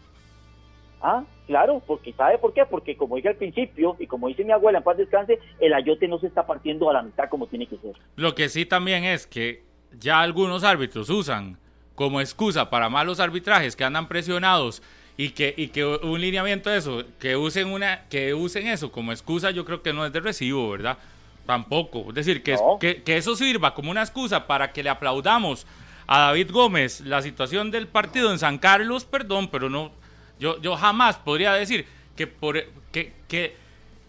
Ah, 1.02 1.24
claro, 1.46 1.82
porque 1.86 2.12
¿sabe 2.12 2.38
por 2.38 2.52
qué? 2.52 2.64
Porque 2.66 2.96
como 2.96 3.16
dije 3.16 3.28
al 3.28 3.36
principio, 3.36 3.96
y 3.98 4.06
como 4.06 4.28
dice 4.28 4.44
mi 4.44 4.52
abuela, 4.52 4.78
en 4.78 4.84
paz 4.84 4.96
descanse, 4.96 5.38
el 5.58 5.72
ayote 5.72 6.08
no 6.08 6.18
se 6.18 6.26
está 6.26 6.46
partiendo 6.46 6.90
a 6.90 6.92
la 6.92 7.02
mitad 7.02 7.28
como 7.28 7.46
tiene 7.46 7.66
que 7.66 7.78
ser. 7.78 7.92
Lo 8.16 8.34
que 8.34 8.48
sí 8.48 8.66
también 8.66 9.04
es 9.04 9.26
que 9.26 9.62
ya 9.98 10.20
algunos 10.20 10.62
árbitros 10.62 11.08
usan 11.08 11.58
como 11.94 12.20
excusa 12.20 12.70
para 12.70 12.88
malos 12.88 13.20
arbitrajes 13.20 13.76
que 13.76 13.84
andan 13.84 14.08
presionados 14.08 14.82
y 15.16 15.30
que, 15.30 15.52
y 15.56 15.68
que 15.68 15.84
un 15.84 16.20
lineamiento 16.20 16.70
de 16.70 16.78
eso, 16.78 17.04
que 17.18 17.36
usen, 17.36 17.68
una, 17.68 18.08
que 18.08 18.32
usen 18.32 18.66
eso 18.66 18.90
como 18.90 19.12
excusa, 19.12 19.50
yo 19.50 19.64
creo 19.64 19.82
que 19.82 19.92
no 19.92 20.06
es 20.06 20.12
de 20.12 20.20
recibo, 20.20 20.70
¿verdad? 20.70 20.98
Tampoco. 21.46 22.06
Es 22.08 22.14
decir, 22.14 22.42
que, 22.42 22.56
que, 22.78 23.02
que 23.02 23.16
eso 23.16 23.36
sirva 23.36 23.74
como 23.74 23.90
una 23.90 24.02
excusa 24.02 24.46
para 24.46 24.72
que 24.72 24.82
le 24.82 24.88
aplaudamos 24.88 25.66
a 26.06 26.20
David 26.20 26.50
Gómez 26.50 27.00
la 27.02 27.22
situación 27.22 27.70
del 27.70 27.86
partido 27.86 28.32
en 28.32 28.38
San 28.38 28.58
Carlos, 28.58 29.04
perdón, 29.04 29.48
pero 29.48 29.68
no, 29.68 29.92
yo, 30.40 30.60
yo 30.60 30.74
jamás 30.74 31.16
podría 31.16 31.52
decir 31.52 31.86
que, 32.16 32.26
por, 32.26 32.64
que, 32.90 33.12
que, 33.28 33.54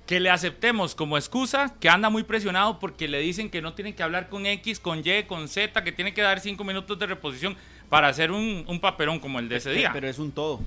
que 0.08 0.20
le 0.20 0.32
aceptemos 0.32 0.95
como 0.95 1.18
excusa 1.18 1.76
que 1.80 1.90
anda 1.90 2.10
muy 2.10 2.24
presionado 2.24 2.80
porque 2.80 3.08
le 3.08 3.20
dicen 3.20 3.52
que 3.52 3.62
no 3.62 3.74
tienen 3.74 3.94
que 3.94 4.02
hablar 4.02 4.30
con 4.30 4.45
X, 4.45 4.80
con 4.80 4.99
Y, 5.06 5.24
con 5.28 5.48
Z, 5.48 5.84
que 5.84 5.91
tiene 5.91 6.14
que 6.14 6.22
dar 6.22 6.40
cinco 6.40 6.64
minutos 6.64 6.98
de 6.98 7.06
reposición 7.06 7.56
para 7.90 8.08
hacer 8.08 8.32
un, 8.32 8.66
un 8.68 8.80
papelón 8.80 9.20
como 9.20 9.38
el 9.38 9.48
de 9.48 9.58
ese 9.58 9.72
día. 9.72 9.91
Pero 9.94 10.08
es 10.08 10.18
un 10.18 10.32
todo. 10.32 10.62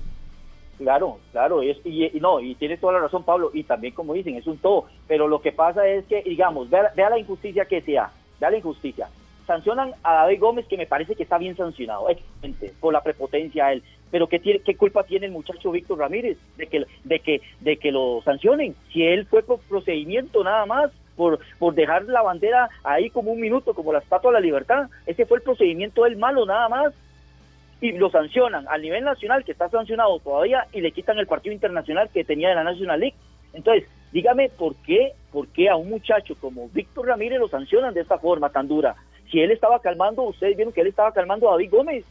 Claro, 0.77 1.19
claro, 1.31 1.63
y, 1.63 1.71
y, 1.85 2.19
no, 2.19 2.41
y 2.41 2.53
tiene 2.55 2.75
toda 2.75 2.93
la 2.93 2.99
razón 2.99 3.23
Pablo, 3.23 3.49
y 3.53 3.63
también 3.63 3.93
como 3.93 4.13
dicen, 4.13 4.35
es 4.35 4.45
un 4.45 4.57
todo, 4.57 4.87
pero 5.07 5.25
lo 5.25 5.41
que 5.41 5.53
pasa 5.53 5.87
es 5.87 6.03
que, 6.05 6.21
digamos, 6.23 6.69
vea, 6.69 6.91
vea 6.93 7.09
la 7.09 7.17
injusticia 7.17 7.63
que 7.63 7.79
sea, 7.79 8.11
vea 8.41 8.49
la 8.49 8.57
injusticia, 8.57 9.07
sancionan 9.47 9.93
a 10.03 10.15
David 10.15 10.41
Gómez, 10.41 10.65
que 10.67 10.75
me 10.75 10.85
parece 10.85 11.15
que 11.15 11.23
está 11.23 11.37
bien 11.37 11.55
sancionado, 11.55 12.07
por 12.81 12.91
la 12.91 13.01
prepotencia 13.01 13.67
a 13.67 13.71
él, 13.71 13.83
pero 14.11 14.27
¿qué, 14.27 14.39
tiene, 14.39 14.59
qué 14.59 14.75
culpa 14.75 15.03
tiene 15.03 15.25
el 15.25 15.31
muchacho 15.31 15.71
Víctor 15.71 15.99
Ramírez 15.99 16.37
de 16.57 16.67
que, 16.67 16.85
de, 17.03 17.19
que, 17.19 17.41
de 17.61 17.77
que 17.77 17.91
lo 17.91 18.21
sancionen? 18.23 18.75
Si 18.91 19.03
él 19.03 19.25
fue 19.25 19.43
por 19.43 19.59
procedimiento 19.61 20.43
nada 20.43 20.65
más, 20.65 20.91
por, 21.15 21.39
por 21.59 21.73
dejar 21.73 22.03
la 22.05 22.21
bandera 22.21 22.69
ahí 22.83 23.09
como 23.09 23.31
un 23.31 23.39
minuto, 23.39 23.73
como 23.73 23.93
la 23.93 23.99
estatua 23.99 24.31
de 24.31 24.39
la 24.39 24.45
libertad, 24.45 24.89
ese 25.05 25.25
fue 25.25 25.37
el 25.37 25.43
procedimiento 25.43 26.03
del 26.03 26.17
malo 26.17 26.45
nada 26.45 26.69
más, 26.69 26.93
y 27.81 27.91
lo 27.91 28.09
sancionan 28.09 28.67
al 28.67 28.81
nivel 28.81 29.03
nacional, 29.03 29.43
que 29.43 29.51
está 29.51 29.69
sancionado 29.69 30.19
todavía, 30.19 30.65
y 30.73 30.81
le 30.81 30.91
quitan 30.91 31.19
el 31.19 31.27
partido 31.27 31.53
internacional 31.53 32.09
que 32.13 32.23
tenía 32.23 32.49
de 32.49 32.55
la 32.55 32.63
National 32.63 32.99
League. 32.99 33.15
Entonces, 33.53 33.87
dígame 34.11 34.49
por 34.49 34.75
qué, 34.77 35.13
por 35.31 35.47
qué 35.49 35.69
a 35.69 35.75
un 35.75 35.89
muchacho 35.89 36.35
como 36.39 36.69
Víctor 36.69 37.07
Ramírez 37.07 37.39
lo 37.39 37.47
sancionan 37.47 37.93
de 37.93 38.01
esta 38.01 38.17
forma 38.17 38.49
tan 38.49 38.67
dura. 38.67 38.95
Si 39.31 39.41
él 39.41 39.51
estaba 39.51 39.79
calmando, 39.79 40.23
ustedes 40.23 40.55
vieron 40.55 40.73
que 40.73 40.81
él 40.81 40.87
estaba 40.87 41.11
calmando 41.11 41.49
a 41.49 41.53
David 41.53 41.71
Gómez, 41.71 42.05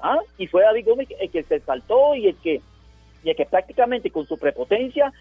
¿Ah? 0.00 0.18
Y 0.38 0.46
fue 0.46 0.62
David 0.62 0.86
Gómez 0.86 1.08
el 1.20 1.30
que 1.30 1.42
se 1.42 1.60
saltó 1.60 2.14
y 2.14 2.28
el 2.28 2.36
que, 2.36 2.60
y 3.22 3.30
el 3.30 3.36
que 3.36 3.46
prácticamente 3.46 4.10
con 4.10 4.26
su 4.26 4.38
prepotencia 4.38 5.12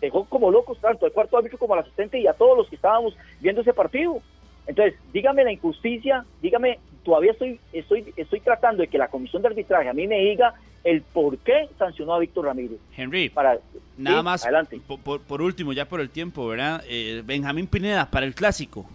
dejó 0.00 0.24
como 0.24 0.50
locos 0.50 0.78
tanto 0.80 1.06
al 1.06 1.12
cuarto 1.12 1.36
árbitro 1.36 1.58
como 1.58 1.74
al 1.74 1.80
asistente 1.80 2.18
y 2.18 2.26
a 2.26 2.32
todos 2.32 2.56
los 2.56 2.68
que 2.68 2.76
estábamos 2.76 3.16
viendo 3.40 3.60
ese 3.60 3.72
partido. 3.74 4.22
Entonces, 4.66 4.94
dígame 5.12 5.44
la 5.44 5.52
injusticia, 5.52 6.24
dígame, 6.40 6.78
todavía 7.04 7.32
estoy, 7.32 7.58
estoy, 7.72 8.12
estoy 8.16 8.40
tratando 8.40 8.82
de 8.82 8.88
que 8.88 8.98
la 8.98 9.08
comisión 9.08 9.42
de 9.42 9.48
arbitraje 9.48 9.88
a 9.88 9.92
mí 9.92 10.06
me 10.06 10.18
diga 10.18 10.54
el 10.84 11.02
por 11.02 11.36
qué 11.38 11.68
sancionó 11.78 12.14
a 12.14 12.18
Víctor 12.18 12.46
Ramírez. 12.46 12.78
Henry, 12.96 13.28
para, 13.28 13.58
nada 13.98 14.22
más, 14.22 14.44
adelante. 14.44 14.80
Por, 14.86 15.42
último, 15.42 15.72
ya 15.72 15.86
por 15.86 16.00
el 16.00 16.10
tiempo, 16.10 16.46
¿verdad? 16.46 16.82
Eh, 16.88 17.22
Benjamín 17.24 17.66
Pineda, 17.66 18.10
para 18.10 18.26
el 18.26 18.34
clásico. 18.34 18.86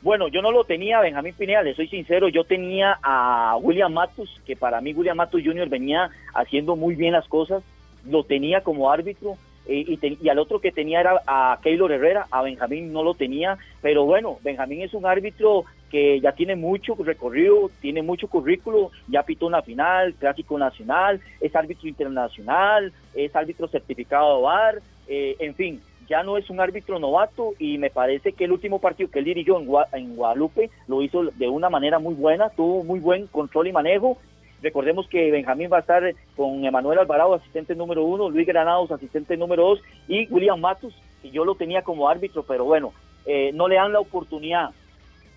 Bueno, 0.00 0.28
yo 0.28 0.42
no 0.42 0.52
lo 0.52 0.64
tenía 0.64 1.00
Benjamín 1.00 1.34
Pineda, 1.36 1.62
le 1.62 1.74
soy 1.74 1.88
sincero, 1.88 2.28
yo 2.28 2.44
tenía 2.44 2.98
a 3.02 3.56
William 3.60 3.92
Matus, 3.92 4.40
que 4.46 4.54
para 4.54 4.80
mí 4.80 4.92
William 4.92 5.16
Matus 5.16 5.42
Jr. 5.44 5.68
venía 5.68 6.10
haciendo 6.34 6.76
muy 6.76 6.94
bien 6.94 7.14
las 7.14 7.26
cosas, 7.26 7.64
lo 8.08 8.22
tenía 8.22 8.60
como 8.60 8.92
árbitro, 8.92 9.36
eh, 9.66 9.98
y, 10.00 10.28
al 10.28 10.38
otro 10.38 10.60
que 10.60 10.70
tenía 10.70 11.00
era 11.00 11.20
a 11.26 11.58
Keylor 11.62 11.90
Herrera, 11.90 12.26
a 12.30 12.42
Benjamín 12.42 12.92
no 12.92 13.02
lo 13.02 13.14
tenía, 13.14 13.58
pero 13.82 14.04
bueno, 14.04 14.38
Benjamín 14.42 14.82
es 14.82 14.94
un 14.94 15.04
árbitro 15.04 15.64
que 15.90 16.20
ya 16.20 16.32
tiene 16.32 16.54
mucho 16.54 16.94
recorrido, 16.94 17.70
tiene 17.80 18.02
mucho 18.02 18.28
currículo, 18.28 18.92
ya 19.08 19.24
pitó 19.24 19.46
una 19.46 19.62
final, 19.62 20.14
clásico 20.14 20.58
nacional, 20.58 21.20
es 21.40 21.54
árbitro 21.56 21.88
internacional, 21.88 22.92
es 23.14 23.34
árbitro 23.34 23.66
certificado 23.66 24.36
de 24.36 24.42
VAR, 24.42 24.82
eh, 25.08 25.36
en 25.40 25.54
fin, 25.54 25.80
ya 26.08 26.22
no 26.22 26.38
es 26.38 26.48
un 26.50 26.60
árbitro 26.60 26.98
novato 26.98 27.52
y 27.58 27.78
me 27.78 27.90
parece 27.90 28.32
que 28.32 28.44
el 28.44 28.52
último 28.52 28.80
partido 28.80 29.10
que 29.10 29.18
él 29.18 29.26
dirigió 29.26 29.58
en, 29.92 30.16
Guadalupe 30.16 30.70
lo 30.86 31.02
hizo 31.02 31.24
de 31.24 31.48
una 31.48 31.68
manera 31.68 31.98
muy 31.98 32.14
buena, 32.14 32.48
tuvo 32.50 32.82
muy 32.82 32.98
buen 32.98 33.26
control 33.26 33.68
y 33.68 33.72
manejo. 33.72 34.16
Recordemos 34.62 35.06
que 35.06 35.30
Benjamín 35.30 35.70
va 35.72 35.76
a 35.76 35.80
estar 35.80 36.02
con 36.34 36.64
Emanuel 36.64 36.98
Alvarado, 36.98 37.34
asistente 37.34 37.74
número 37.74 38.04
uno, 38.04 38.30
Luis 38.30 38.46
Granados, 38.46 38.90
asistente 38.90 39.36
número 39.36 39.62
dos, 39.62 39.82
y 40.08 40.26
William 40.32 40.58
Matus, 40.58 40.94
que 41.22 41.30
yo 41.30 41.44
lo 41.44 41.54
tenía 41.54 41.82
como 41.82 42.08
árbitro, 42.08 42.42
pero 42.42 42.64
bueno, 42.64 42.92
eh, 43.26 43.52
no 43.54 43.68
le 43.68 43.76
dan 43.76 43.92
la 43.92 44.00
oportunidad 44.00 44.70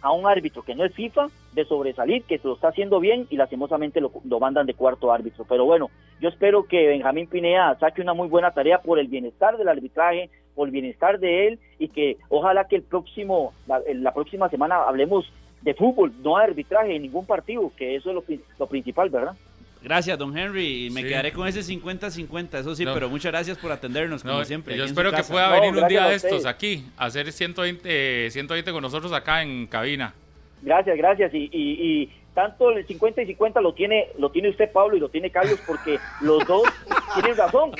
a 0.02 0.11
un 0.11 0.26
árbitro 0.26 0.64
que 0.64 0.73
no 0.73 0.85
es 0.85 0.93
FIFA 0.95 1.30
de 1.53 1.65
sobresalir, 1.65 2.23
que 2.23 2.38
se 2.38 2.48
lo 2.48 2.56
está 2.56 2.69
haciendo 2.69 2.99
bien 2.99 3.28
y 3.30 3.38
lastimosamente 3.38 3.99
lo, 3.99 4.11
lo, 4.23 4.40
mandan 4.40 4.65
de 4.65 4.73
cuarto 4.73 5.11
árbitro. 5.11 5.45
Pero 5.48 5.65
bueno, 5.65 5.90
yo 6.19 6.30
espero 6.30 6.64
que 6.64 6.88
Benjamín 6.88 7.28
Pinea 7.28 7.78
saque 7.80 8.02
una 8.02 8.14
muy 8.14 8.28
buena 8.28 8.52
tarea 8.52 8.82
por 8.82 8.99
el 8.99 9.07
bienestar 9.07 9.57
del 9.57 9.68
arbitraje, 9.68 10.30
por 10.56 10.68
el 10.68 10.72
bienestar 10.72 11.19
de 11.19 11.48
él 11.48 11.60
y 11.80 11.90
que 11.90 12.18
ojalá 12.30 12.68
que 12.68 12.78
el 12.78 12.84
próximo, 12.84 13.53
la, 13.68 14.14
próxima 14.14 14.49
semana 14.49 14.84
hablemos 14.84 15.26
de 15.61 15.73
fútbol, 15.73 16.11
no 16.23 16.38
de 16.38 16.44
arbitraje 16.44 16.95
en 16.95 17.03
ningún 17.03 17.26
partido, 17.26 17.72
que 17.76 17.95
eso 17.95 18.10
es 18.10 18.40
lo, 18.57 18.68
principal, 18.68 19.10
¿verdad? 19.10 19.36
Gracias, 19.84 20.18
don 20.18 20.38
Henry. 20.38 20.90
Me 20.91 21.03
quedaré 21.03 21.32
con 21.32 21.48
ese 21.48 21.61
50-50, 21.61 22.60
eso 22.60 22.76
sí, 22.76 22.86
pero 22.86 23.10
muchas 23.10 23.32
gracias 23.32 23.57
por 23.57 23.72
atendernos, 23.72 24.23
como 24.23 24.44
siempre. 24.45 24.78
Yo 24.78 24.86
espero 24.86 25.11
que 25.11 25.23
pueda 25.23 25.49
venir 25.49 25.82
un 25.82 25.88
día 25.88 26.07
de 26.07 26.15
estos 26.15 26.45
aquí, 26.45 26.86
a 26.98 27.06
hacer 27.06 27.32
120, 27.32 28.30
120 28.30 28.72
con 28.72 28.82
nosotros 28.82 29.11
acá 29.11 29.41
en 29.41 29.65
cabina. 29.68 30.14
Gracias, 30.61 30.97
gracias. 30.97 31.31
y, 31.33 32.09
tanto 32.33 32.71
el 32.71 32.85
50 32.85 33.21
y 33.21 33.25
50 33.27 33.61
lo 33.61 33.73
tiene 33.73 34.07
lo 34.17 34.31
tiene 34.31 34.49
usted 34.49 34.71
Pablo 34.71 34.95
y 34.95 34.99
lo 34.99 35.09
tiene 35.09 35.29
Carlos 35.29 35.59
porque 35.67 35.99
los 36.21 36.45
dos 36.47 36.63
tienen 37.15 37.38
razón 37.38 37.71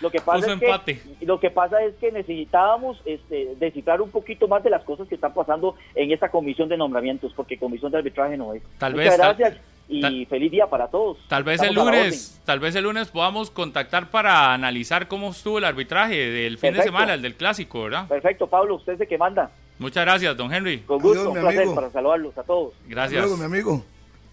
lo 0.00 0.10
que 0.10 0.20
pasa 0.20 0.52
es 0.52 0.60
que 0.60 1.00
lo 1.26 1.40
que 1.40 1.50
pasa 1.50 1.82
es 1.82 1.94
que 1.96 2.12
necesitábamos 2.12 3.00
este, 3.04 3.56
descifrar 3.58 4.00
un 4.00 4.10
poquito 4.10 4.46
más 4.46 4.62
de 4.62 4.70
las 4.70 4.84
cosas 4.84 5.08
que 5.08 5.16
están 5.16 5.34
pasando 5.34 5.74
en 5.94 6.12
esta 6.12 6.30
comisión 6.30 6.68
de 6.68 6.76
nombramientos 6.76 7.32
porque 7.34 7.58
comisión 7.58 7.90
de 7.90 7.98
arbitraje 7.98 8.36
no 8.36 8.54
es. 8.54 8.62
Tal 8.78 8.92
muchas 8.92 9.08
vez 9.08 9.18
gracias 9.18 9.56
y 9.88 10.24
feliz 10.26 10.52
día 10.52 10.68
para 10.68 10.86
todos. 10.86 11.18
Tal 11.26 11.42
vez 11.42 11.60
el 11.62 11.74
lunes 11.74 12.40
tal 12.44 12.60
vez 12.60 12.76
el 12.76 12.84
lunes 12.84 13.08
podamos 13.08 13.50
contactar 13.50 14.10
para 14.10 14.54
analizar 14.54 15.08
cómo 15.08 15.30
estuvo 15.30 15.58
el 15.58 15.64
arbitraje 15.64 16.16
del 16.16 16.58
fin 16.58 16.74
de 16.74 16.82
semana 16.82 17.14
el 17.14 17.22
del 17.22 17.34
clásico 17.34 17.84
verdad 17.84 18.06
perfecto 18.06 18.46
Pablo 18.46 18.76
usted 18.76 18.94
es 18.94 19.00
el 19.00 19.08
que 19.08 19.18
manda 19.18 19.50
Muchas 19.80 20.04
gracias, 20.04 20.36
don 20.36 20.52
Henry. 20.52 20.80
Con 20.80 21.00
gusto, 21.00 21.30
un 21.30 21.40
placer 21.40 21.66
para 21.74 21.90
saludarlos 21.90 22.36
a 22.36 22.42
todos. 22.42 22.74
Gracias. 22.86 23.24
Hasta 23.24 23.26
luego, 23.26 23.36
mi 23.38 23.44
amigo. 23.44 23.84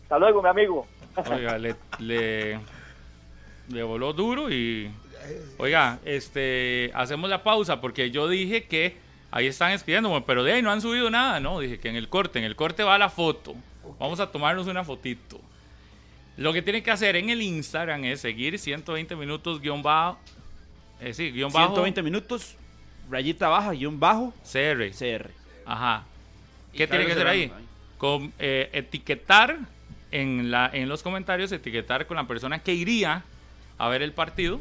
Hasta 0.03 0.19
luego, 0.19 0.43
mi 0.43 0.49
amigo. 0.49 0.87
Oiga, 1.31 1.57
le, 1.57 1.75
le, 3.69 3.83
voló 3.83 4.11
duro 4.11 4.51
y... 4.51 4.91
Oiga, 5.57 5.99
este, 6.03 6.91
hacemos 6.93 7.29
la 7.29 7.43
pausa 7.43 7.79
porque 7.79 8.11
yo 8.11 8.27
dije 8.27 8.65
que 8.65 8.97
ahí 9.31 9.47
están 9.47 9.71
escribiendo, 9.71 10.21
pero 10.25 10.43
de 10.43 10.51
ahí 10.51 10.61
no 10.61 10.69
han 10.69 10.81
subido 10.81 11.09
nada, 11.09 11.39
¿no? 11.39 11.61
Dije 11.61 11.79
que 11.79 11.87
en 11.87 11.95
el 11.95 12.09
corte, 12.09 12.39
en 12.39 12.45
el 12.45 12.57
corte 12.57 12.83
va 12.83 12.97
la 12.97 13.09
foto. 13.09 13.55
Vamos 13.99 14.19
a 14.19 14.29
tomarnos 14.29 14.67
una 14.67 14.83
fotito. 14.83 15.39
Lo 16.35 16.51
que 16.51 16.61
tienen 16.61 16.83
que 16.83 16.91
hacer 16.91 17.15
en 17.15 17.29
el 17.29 17.41
Instagram 17.41 18.03
es 18.03 18.19
seguir 18.19 18.59
120 18.59 19.15
minutos 19.15 19.61
guion 19.61 19.81
bajo. 19.81 20.19
Eh, 20.99 21.13
sí, 21.13 21.31
guion 21.31 21.53
bajo. 21.53 21.67
120 21.67 22.03
minutos 22.03 22.57
rayita 23.09 23.47
baja, 23.47 23.71
guion 23.71 23.97
bajo, 23.97 24.33
CR. 24.43 24.91
CR. 24.91 25.36
Ajá. 25.67 26.03
Y 26.73 26.77
¿Qué 26.77 26.87
tiene 26.87 27.05
que 27.05 27.11
hacer 27.11 27.27
ahí? 27.27 27.51
Con, 27.97 28.33
eh, 28.39 28.69
etiquetar 28.73 29.59
en, 30.11 30.49
la, 30.49 30.69
en 30.73 30.87
los 30.87 31.03
comentarios, 31.03 31.51
etiquetar 31.51 32.07
con 32.07 32.17
la 32.17 32.27
persona 32.27 32.59
que 32.59 32.73
iría 32.73 33.23
a 33.77 33.87
ver 33.89 34.01
el 34.01 34.13
partido 34.13 34.59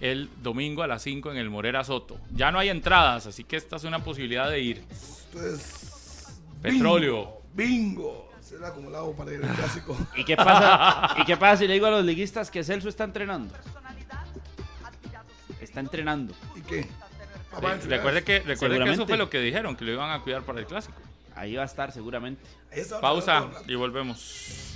el 0.00 0.30
domingo 0.42 0.82
a 0.82 0.86
las 0.86 1.02
5 1.02 1.32
en 1.32 1.38
el 1.38 1.50
Morera 1.50 1.82
Soto. 1.84 2.18
Ya 2.32 2.52
no 2.52 2.58
hay 2.58 2.68
entradas, 2.68 3.26
así 3.26 3.44
que 3.44 3.56
esta 3.56 3.76
es 3.76 3.84
una 3.84 3.98
posibilidad 4.04 4.48
de 4.48 4.60
ir. 4.60 4.84
Entonces. 5.26 6.40
Petróleo. 6.62 7.42
Bingo. 7.54 8.28
Será 8.40 8.68
acumulado 8.68 9.12
para 9.12 9.32
ir 9.32 9.44
al 9.44 9.54
clásico. 9.54 9.96
¿Y 10.16 10.24
qué 10.24 10.36
pasa? 10.36 11.14
¿Y 11.20 11.24
qué 11.24 11.36
pasa 11.36 11.58
si 11.58 11.66
le 11.66 11.74
digo 11.74 11.86
a 11.86 11.90
los 11.90 12.04
liguistas 12.04 12.50
que 12.50 12.64
Celso 12.64 12.88
está 12.88 13.04
entrenando? 13.04 13.52
Está 15.60 15.80
entrenando. 15.80 16.34
¿Y 16.56 16.60
qué? 16.62 16.88
Sí, 17.50 17.88
recuerde 17.88 18.22
que, 18.22 18.40
recuerde 18.40 18.84
que 18.84 18.90
eso 18.90 19.06
fue 19.06 19.16
lo 19.16 19.30
que 19.30 19.40
dijeron, 19.40 19.76
que 19.76 19.84
lo 19.84 19.92
iban 19.92 20.10
a 20.10 20.22
cuidar 20.22 20.42
para 20.42 20.60
el 20.60 20.66
clásico. 20.66 21.00
Ahí 21.34 21.54
va 21.54 21.62
a 21.62 21.66
estar 21.66 21.92
seguramente. 21.92 22.42
Pausa 23.00 23.48
y 23.66 23.74
volvemos. 23.74 24.74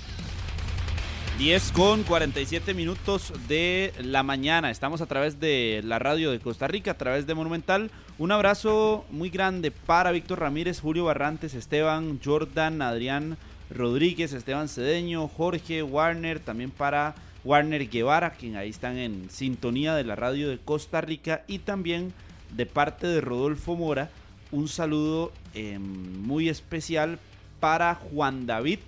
10 1.38 1.72
con 1.72 2.02
47 2.04 2.74
minutos 2.74 3.32
de 3.48 3.92
la 4.00 4.22
mañana. 4.22 4.70
Estamos 4.70 5.00
a 5.00 5.06
través 5.06 5.40
de 5.40 5.80
la 5.82 5.98
radio 5.98 6.30
de 6.30 6.38
Costa 6.38 6.68
Rica, 6.68 6.92
a 6.92 6.98
través 6.98 7.26
de 7.26 7.34
Monumental. 7.34 7.90
Un 8.18 8.30
abrazo 8.32 9.04
muy 9.10 9.30
grande 9.30 9.70
para 9.70 10.12
Víctor 10.12 10.40
Ramírez, 10.40 10.80
Julio 10.80 11.04
Barrantes, 11.04 11.54
Esteban, 11.54 12.20
Jordan, 12.22 12.80
Adrián 12.82 13.38
Rodríguez, 13.70 14.32
Esteban 14.32 14.68
Cedeño, 14.68 15.26
Jorge 15.26 15.82
Warner, 15.82 16.38
también 16.38 16.70
para 16.70 17.14
Warner 17.44 17.88
Guevara, 17.88 18.34
quien 18.34 18.56
ahí 18.56 18.70
están 18.70 18.98
en 18.98 19.28
sintonía 19.30 19.94
de 19.94 20.04
la 20.04 20.14
radio 20.14 20.48
de 20.48 20.58
Costa 20.58 21.00
Rica. 21.00 21.42
Y 21.48 21.58
también 21.60 22.12
de 22.56 22.66
parte 22.66 23.06
de 23.06 23.20
Rodolfo 23.20 23.76
Mora, 23.76 24.10
un 24.50 24.68
saludo 24.68 25.32
eh, 25.54 25.78
muy 25.78 26.48
especial 26.48 27.18
para 27.60 27.94
Juan 27.94 28.46
David 28.46 28.80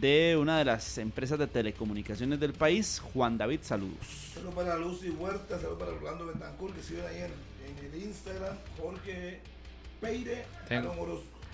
de 0.00 0.36
una 0.40 0.58
de 0.58 0.64
las 0.64 0.98
empresas 0.98 1.38
de 1.38 1.46
telecomunicaciones 1.46 2.40
del 2.40 2.52
país. 2.52 3.00
Juan 3.12 3.36
David, 3.38 3.60
saludos. 3.62 3.98
Saludos 4.34 4.54
para 4.54 4.76
Lucy 4.76 5.10
Huerta, 5.10 5.58
saludos 5.58 5.78
para 5.78 5.92
Orlando 5.92 6.26
Betancourt, 6.26 6.74
que 6.74 6.82
siguen 6.82 7.04
ahí 7.06 7.16
en, 7.18 7.86
en 7.86 7.92
el 7.94 8.02
Instagram. 8.02 8.56
Jorge 8.80 9.40
Peire, 10.00 10.44
Tengo-. 10.68 10.94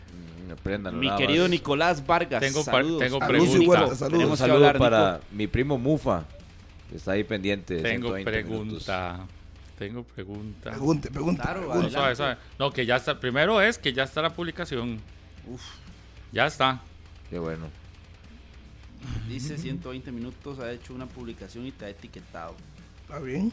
Mm, 0.06 0.52
apréndanlo 0.52 1.00
Mi 1.00 1.14
querido 1.16 1.44
más. 1.44 1.50
Nicolás 1.50 2.06
Vargas, 2.06 2.40
Tengo 2.40 2.62
saludos. 2.62 3.00
tengo 3.00 3.18
pregunta. 3.18 3.96
Saludos. 3.96 4.38
Saludo 4.38 4.56
hablar, 4.56 4.78
para 4.78 5.12
Nico. 5.14 5.24
mi 5.32 5.46
primo 5.46 5.78
Mufa, 5.78 6.24
que 6.88 6.96
está 6.96 7.12
ahí 7.12 7.24
pendiente. 7.24 7.80
Tengo 7.82 8.14
120 8.16 8.44
minutos. 8.44 8.88
Pregunta. 9.76 9.78
Tengo 9.78 10.02
pregunta. 10.04 10.70
Pregunte, 10.70 11.10
pregunte. 11.10 11.42
Claro, 11.42 11.68
pregunte. 11.68 11.96
No. 11.96 12.66
No, 12.66 12.72
que 12.72 12.86
ya 12.86 12.96
está. 12.96 13.18
Primero 13.20 13.60
es 13.60 13.78
que 13.78 13.92
ya 13.92 14.04
está 14.04 14.22
la 14.22 14.32
publicación. 14.32 15.00
Ya 16.32 16.46
está. 16.46 16.80
Qué 17.30 17.38
bueno. 17.38 17.68
Dice 19.28 19.58
120 19.58 20.10
minutos, 20.10 20.58
ha 20.58 20.72
hecho 20.72 20.94
una 20.94 21.06
publicación 21.06 21.66
y 21.66 21.72
te 21.72 21.84
ha 21.84 21.88
etiquetado. 21.88 22.54
Está 23.02 23.18
bien. 23.20 23.52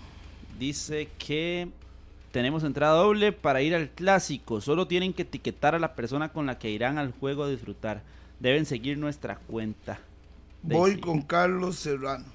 Dice 0.57 1.09
que 1.17 1.69
tenemos 2.31 2.63
entrada 2.63 2.95
doble 2.95 3.31
para 3.31 3.61
ir 3.61 3.75
al 3.75 3.89
clásico. 3.89 4.61
Solo 4.61 4.87
tienen 4.87 5.13
que 5.13 5.23
etiquetar 5.23 5.75
a 5.75 5.79
la 5.79 5.95
persona 5.95 6.29
con 6.29 6.45
la 6.45 6.57
que 6.57 6.69
irán 6.69 6.97
al 6.97 7.11
juego 7.11 7.43
a 7.43 7.49
disfrutar. 7.49 8.01
Deben 8.39 8.65
seguir 8.65 8.97
nuestra 8.97 9.37
cuenta. 9.37 9.99
Voy 10.61 10.91
Daisy. 10.91 11.01
con 11.01 11.21
Carlos 11.21 11.75
Serrano. 11.75 12.25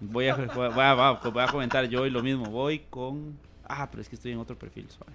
Voy 0.00 0.28
a, 0.28 0.34
voy, 0.34 0.66
a, 0.66 0.68
voy 0.70 0.84
a- 0.84 1.12
voy 1.30 1.42
a 1.42 1.46
comentar 1.48 1.84
yo 1.88 2.02
hoy 2.02 2.10
lo 2.10 2.22
mismo. 2.22 2.46
Voy 2.46 2.80
con. 2.90 3.36
Ah, 3.68 3.88
pero 3.90 4.00
es 4.02 4.08
que 4.08 4.16
estoy 4.16 4.32
en 4.32 4.38
otro 4.38 4.56
perfil. 4.58 4.86
suave. 4.88 5.12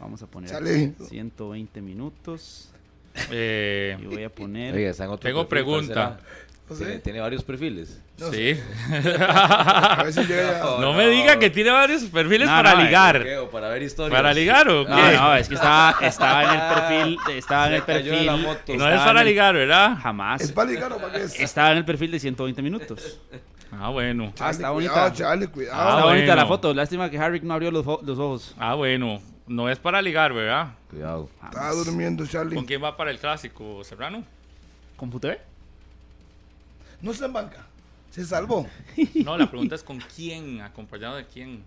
Vamos 0.00 0.22
a 0.22 0.26
poner 0.26 0.50
Chale. 0.50 0.94
120 1.08 1.80
minutos. 1.82 2.70
Eh, 3.30 3.96
Y 4.00 4.06
voy 4.06 4.24
a 4.24 4.30
poner. 4.30 4.74
Oiga, 4.74 4.90
está 4.90 5.04
en 5.04 5.10
otro 5.10 5.28
Tengo 5.28 5.48
perfil, 5.48 5.66
¿cuál 5.66 5.84
pregunta. 5.86 6.20
No? 6.70 6.76
¿Tiene, 6.76 6.92
sé. 6.94 6.98
tiene 7.00 7.20
varios 7.20 7.42
perfiles. 7.42 8.00
No 8.18 8.30
sí. 8.30 8.54
A 9.18 10.02
ver 10.04 10.12
si 10.12 10.24
llega. 10.24 10.60
No 10.80 10.92
me 10.92 11.08
diga 11.08 11.38
que 11.38 11.48
tiene 11.50 11.70
varios 11.70 12.02
perfiles 12.04 12.46
No, 12.46 12.54
para 12.56 12.74
no, 12.74 12.82
ligar. 12.84 13.22
¿Qué? 13.24 13.38
¿O 13.38 13.50
para 13.50 13.68
ver 13.70 13.82
historias? 13.82 14.16
¿Para 14.20 14.34
ligar 14.34 14.68
o 14.68 14.84
qué? 14.84 14.90
No, 14.92 15.12
no, 15.12 15.34
es 15.34 15.48
que 15.48 15.54
estaba, 15.54 15.96
estaba 16.06 16.44
en 16.44 16.60
el 16.60 16.74
perfil. 16.74 17.18
Estaba 17.36 17.66
en 17.68 17.72
el 17.74 17.82
perfil. 17.82 18.26
la 18.26 18.36
moto. 18.36 18.74
No 18.76 18.88
es 18.88 19.00
para 19.00 19.20
el- 19.22 19.26
ligar, 19.28 19.54
¿verdad? 19.54 19.96
Jamás. 20.02 20.42
¿Es 20.42 20.52
para 20.52 20.70
ligar 20.70 20.92
o 20.92 20.98
para 20.98 21.12
qué 21.14 21.22
es? 21.24 21.40
Estaba 21.40 21.72
en 21.72 21.78
el 21.78 21.84
perfil 21.86 22.10
de 22.10 22.20
120 22.20 22.60
minutos. 22.62 23.18
Ah, 23.72 23.90
bueno. 23.90 24.32
Ah, 24.40 24.50
está 24.50 24.70
bonita. 24.70 24.92
Cuidado, 24.92 25.14
Charlie, 25.14 25.46
cuidado. 25.48 25.80
Ah, 25.80 25.90
Está 25.98 26.04
bonita 26.06 26.36
la 26.36 26.46
foto. 26.46 26.72
Lástima 26.74 27.10
que 27.10 27.18
Harry 27.18 27.40
no 27.40 27.54
abrió 27.54 27.70
los, 27.70 27.84
los 27.84 28.18
ojos. 28.18 28.54
Ah, 28.58 28.74
bueno. 28.74 29.20
No 29.46 29.68
es 29.70 29.78
para 29.78 30.00
ligar, 30.02 30.32
¿verdad? 30.32 30.74
Cuidado. 30.90 31.28
Estaba 31.44 31.70
durmiendo, 31.72 32.26
Charlie. 32.26 32.54
¿Con 32.54 32.64
quién 32.66 32.82
va 32.82 32.96
para 32.96 33.10
el 33.10 33.18
clásico, 33.18 33.82
Serrano? 33.84 34.24
¿Computer? 34.96 35.40
No 37.00 37.10
está 37.12 37.26
en 37.26 37.32
banca. 37.32 37.66
Se 38.10 38.24
salvó. 38.24 38.66
No, 39.24 39.36
la 39.38 39.48
pregunta 39.48 39.74
es 39.74 39.82
con 39.82 39.98
quién, 40.16 40.60
acompañado 40.60 41.16
de 41.16 41.24
quién. 41.26 41.62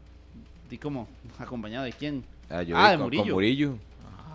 ¿Y 0.69 0.77
cómo? 0.77 1.07
¿Acompañado 1.39 1.85
de 1.85 1.93
quién? 1.93 2.23
Ah, 2.49 2.61
yo 2.63 2.75
Ah, 2.77 2.91
de 2.91 2.97
con, 2.97 3.03
Murillo. 3.05 3.23
con 3.23 3.31
Murillo. 3.33 3.75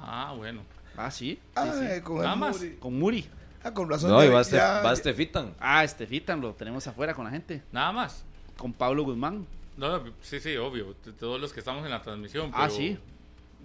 Ah, 0.02 0.34
bueno. 0.36 0.60
Ah, 0.96 1.10
sí. 1.10 1.38
Ah, 1.54 1.66
sí, 1.72 1.78
sí. 1.80 1.86
eh, 1.92 2.00
con 2.02 2.18
Nada 2.18 2.32
el 2.34 2.38
más. 2.40 2.56
Muri. 2.56 2.76
Con 2.76 2.98
Muri. 2.98 3.26
Ah, 3.66 3.74
con 3.74 3.88
razón. 3.90 4.10
No, 4.10 4.24
y 4.24 4.28
va 4.28 4.40
este, 4.42 4.56
ya- 4.56 4.80
va 4.82 4.92
este 4.92 5.12
Fitan. 5.12 5.54
Ah, 5.58 5.82
este 5.82 6.06
Fitan 6.06 6.40
lo 6.40 6.54
tenemos 6.54 6.86
afuera 6.86 7.14
con 7.14 7.24
la 7.24 7.30
gente. 7.30 7.62
Nada 7.72 7.90
más. 7.92 8.24
Con 8.56 8.72
Pablo 8.72 9.02
Guzmán. 9.04 9.44
No, 9.76 10.02
sí, 10.22 10.38
sí, 10.40 10.56
obvio. 10.56 10.94
Todos 11.18 11.40
los 11.40 11.52
que 11.52 11.60
estamos 11.60 11.84
en 11.84 11.90
la 11.90 12.00
transmisión. 12.00 12.50
Ah, 12.54 12.70
sí. 12.70 12.96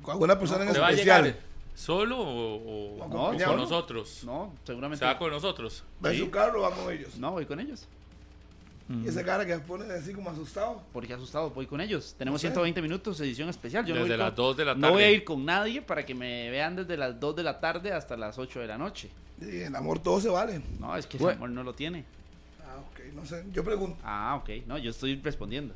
Con 0.01 0.13
alguna 0.13 0.39
persona 0.39 0.63
en 0.65 0.73
¿Se 0.73 0.79
va 0.79 0.87
a 0.87 0.91
especial. 0.91 1.35
solo 1.75 2.17
o, 2.17 2.95
o- 3.03 3.07
No, 3.07 3.23
o 3.29 3.37
con 3.45 3.57
nosotros? 3.57 4.23
No, 4.25 4.53
seguramente. 4.65 4.99
¿Se 4.99 5.05
va 5.05 5.17
con 5.17 5.29
nosotros? 5.29 5.83
Va 6.03 6.09
en 6.09 6.15
Sí. 6.17 6.21
su 6.23 6.31
carro, 6.31 6.61
va 6.61 6.71
con 6.71 6.91
ellos. 6.91 7.15
No, 7.17 7.31
voy 7.31 7.45
con 7.45 7.59
ellos. 7.59 7.87
Y 8.89 9.07
esa 9.07 9.23
cara 9.23 9.45
que 9.45 9.57
pone 9.59 9.85
así 9.93 10.11
como 10.13 10.31
asustado. 10.31 10.81
Porque 10.91 11.13
asustado, 11.13 11.49
voy 11.51 11.65
con 11.65 11.79
ellos. 11.79 12.13
Tenemos 12.17 12.39
No 12.39 12.39
sé. 12.41 12.47
120 12.47 12.81
minutos, 12.81 13.21
edición 13.21 13.47
especial. 13.47 13.85
Yo 13.85 13.93
no, 13.95 14.01
Desde 14.01 14.15
voy 14.15 14.19
las 14.19 14.29
con- 14.31 14.35
2 14.35 14.57
de 14.57 14.65
la 14.65 14.71
tarde. 14.73 14.81
no 14.87 14.91
voy 14.93 15.03
a 15.03 15.11
ir 15.11 15.23
con 15.23 15.45
nadie 15.45 15.81
para 15.81 16.05
que 16.05 16.13
me 16.13 16.49
vean 16.49 16.75
desde 16.75 16.97
las 16.97 17.17
2 17.17 17.33
de 17.37 17.43
la 17.43 17.59
tarde 17.61 17.93
hasta 17.93 18.17
las 18.17 18.37
8 18.37 18.59
de 18.59 18.67
la 18.67 18.77
noche. 18.77 19.09
Y 19.41 19.61
el 19.61 19.75
amor 19.75 19.99
todo 19.99 20.21
se 20.21 20.29
vale. 20.29 20.61
No, 20.79 20.95
es 20.95 21.05
que 21.07 21.17
el 21.17 21.23
Bueno. 21.23 21.37
amor 21.37 21.49
no 21.49 21.63
lo 21.63 21.73
tiene. 21.73 22.05
Ah, 22.63 22.77
ok, 22.77 22.99
no 23.15 23.25
sé. 23.25 23.43
Yo 23.51 23.63
pregunto. 23.63 23.97
Ah, 24.03 24.35
ok. 24.41 24.49
No, 24.67 24.77
yo 24.77 24.91
estoy 24.91 25.15
respondiendo. 25.21 25.73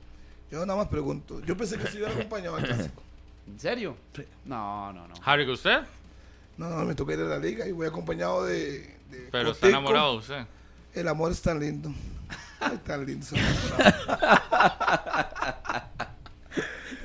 Yo 0.51 0.65
nada 0.65 0.77
más 0.77 0.87
pregunto. 0.87 1.41
Yo 1.41 1.57
pensé 1.57 1.77
que 1.77 1.87
se 1.87 1.97
iba 1.97 2.09
acompañado 2.09 2.55
al 2.57 2.63
clásico. 2.63 3.01
¿En 3.47 3.59
serio? 3.59 3.97
Sí. 4.15 4.23
No, 4.45 4.93
no, 4.93 5.07
no. 5.07 5.15
Harry, 5.23 5.49
¿usted? 5.49 5.79
No, 6.57 6.69
no, 6.69 6.85
me 6.85 6.95
toca 6.95 7.13
ir 7.13 7.19
a 7.19 7.23
la 7.25 7.37
liga 7.39 7.67
y 7.67 7.71
voy 7.71 7.87
acompañado 7.87 8.45
de. 8.45 8.79
de 9.09 9.27
Pero 9.31 9.51
está 9.51 9.67
enamorado 9.69 10.13
usted. 10.15 10.45
El 10.93 11.07
amor 11.07 11.31
es 11.31 11.41
tan 11.41 11.59
lindo. 11.59 11.91
Ay, 12.59 12.77
tan 12.85 13.05
lindo. 13.05 13.25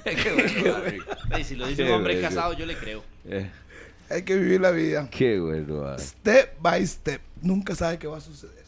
Qué 0.05 0.33
bueno, 0.33 0.77
Harry. 0.77 1.03
Ey, 1.31 1.45
si 1.45 1.57
lo 1.57 1.67
dice 1.67 1.85
un 1.85 1.93
hombre 1.93 2.15
bello. 2.17 2.29
casado, 2.29 2.53
yo 2.55 2.67
le 2.67 2.77
creo. 2.77 3.03
Eh, 3.25 3.51
Hay 4.11 4.23
que 4.25 4.37
vivir 4.37 4.61
la 4.61 4.71
vida. 4.73 5.09
Qué 5.11 5.39
bueno. 5.39 5.85
ah. 5.87 5.97
Step 5.99 6.57
by 6.61 6.85
step. 6.87 7.21
Nunca 7.43 7.75
sabe 7.75 7.99
qué 7.99 8.07
va 8.07 8.19
a 8.19 8.21
suceder. 8.21 8.65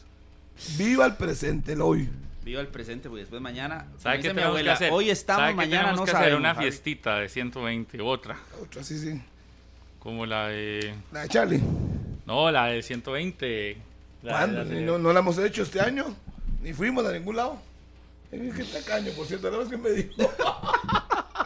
Viva 0.77 1.05
el 1.05 1.15
presente, 1.15 1.73
el 1.73 1.81
hoy. 1.81 2.09
Viva 2.43 2.61
el 2.61 2.67
presente, 2.67 3.09
porque 3.09 3.21
después 3.21 3.41
mañana. 3.41 3.85
¿Sabe 3.99 4.17
qué 4.17 4.29
tenemos 4.29 4.45
abuela, 4.49 4.71
que 4.71 4.75
hacer? 4.75 4.91
Hoy 4.93 5.09
estamos, 5.09 5.41
¿Sabe 5.41 5.51
qué 5.51 5.55
mañana 5.57 5.81
tenemos 5.83 5.99
no 5.99 6.05
que 6.05 6.11
hacer 6.11 6.21
sabemos. 6.21 6.39
una 6.39 6.49
Harry. 6.51 6.61
fiestita 6.63 7.19
de 7.19 7.29
120, 7.29 8.01
otra. 8.01 8.37
Otra, 8.61 8.83
sí, 8.83 8.97
sí. 8.99 9.21
Como 9.99 10.25
la 10.25 10.47
de... 10.49 10.93
La 11.11 11.21
de 11.21 11.29
Charlie. 11.29 11.61
No, 12.25 12.51
la 12.51 12.65
de 12.67 12.81
120. 12.81 13.77
La- 14.23 14.31
¿Cuándo? 14.31 14.57
la 14.59 14.65
de- 14.65 14.81
No, 14.81 14.97
no 14.97 15.13
la 15.13 15.19
hemos 15.19 15.37
hecho 15.37 15.63
este 15.63 15.79
año. 15.81 16.15
Ni 16.61 16.73
fuimos 16.73 17.05
a 17.05 17.11
ningún 17.11 17.35
lado. 17.37 17.57
Es 18.31 18.53
que 18.55 18.63
tacaño, 18.63 19.11
por 19.13 19.25
cierto, 19.27 19.49
la 19.51 19.57
vez 19.59 19.69
que 19.69 19.77
me 19.77 19.89
dijo. 19.91 20.15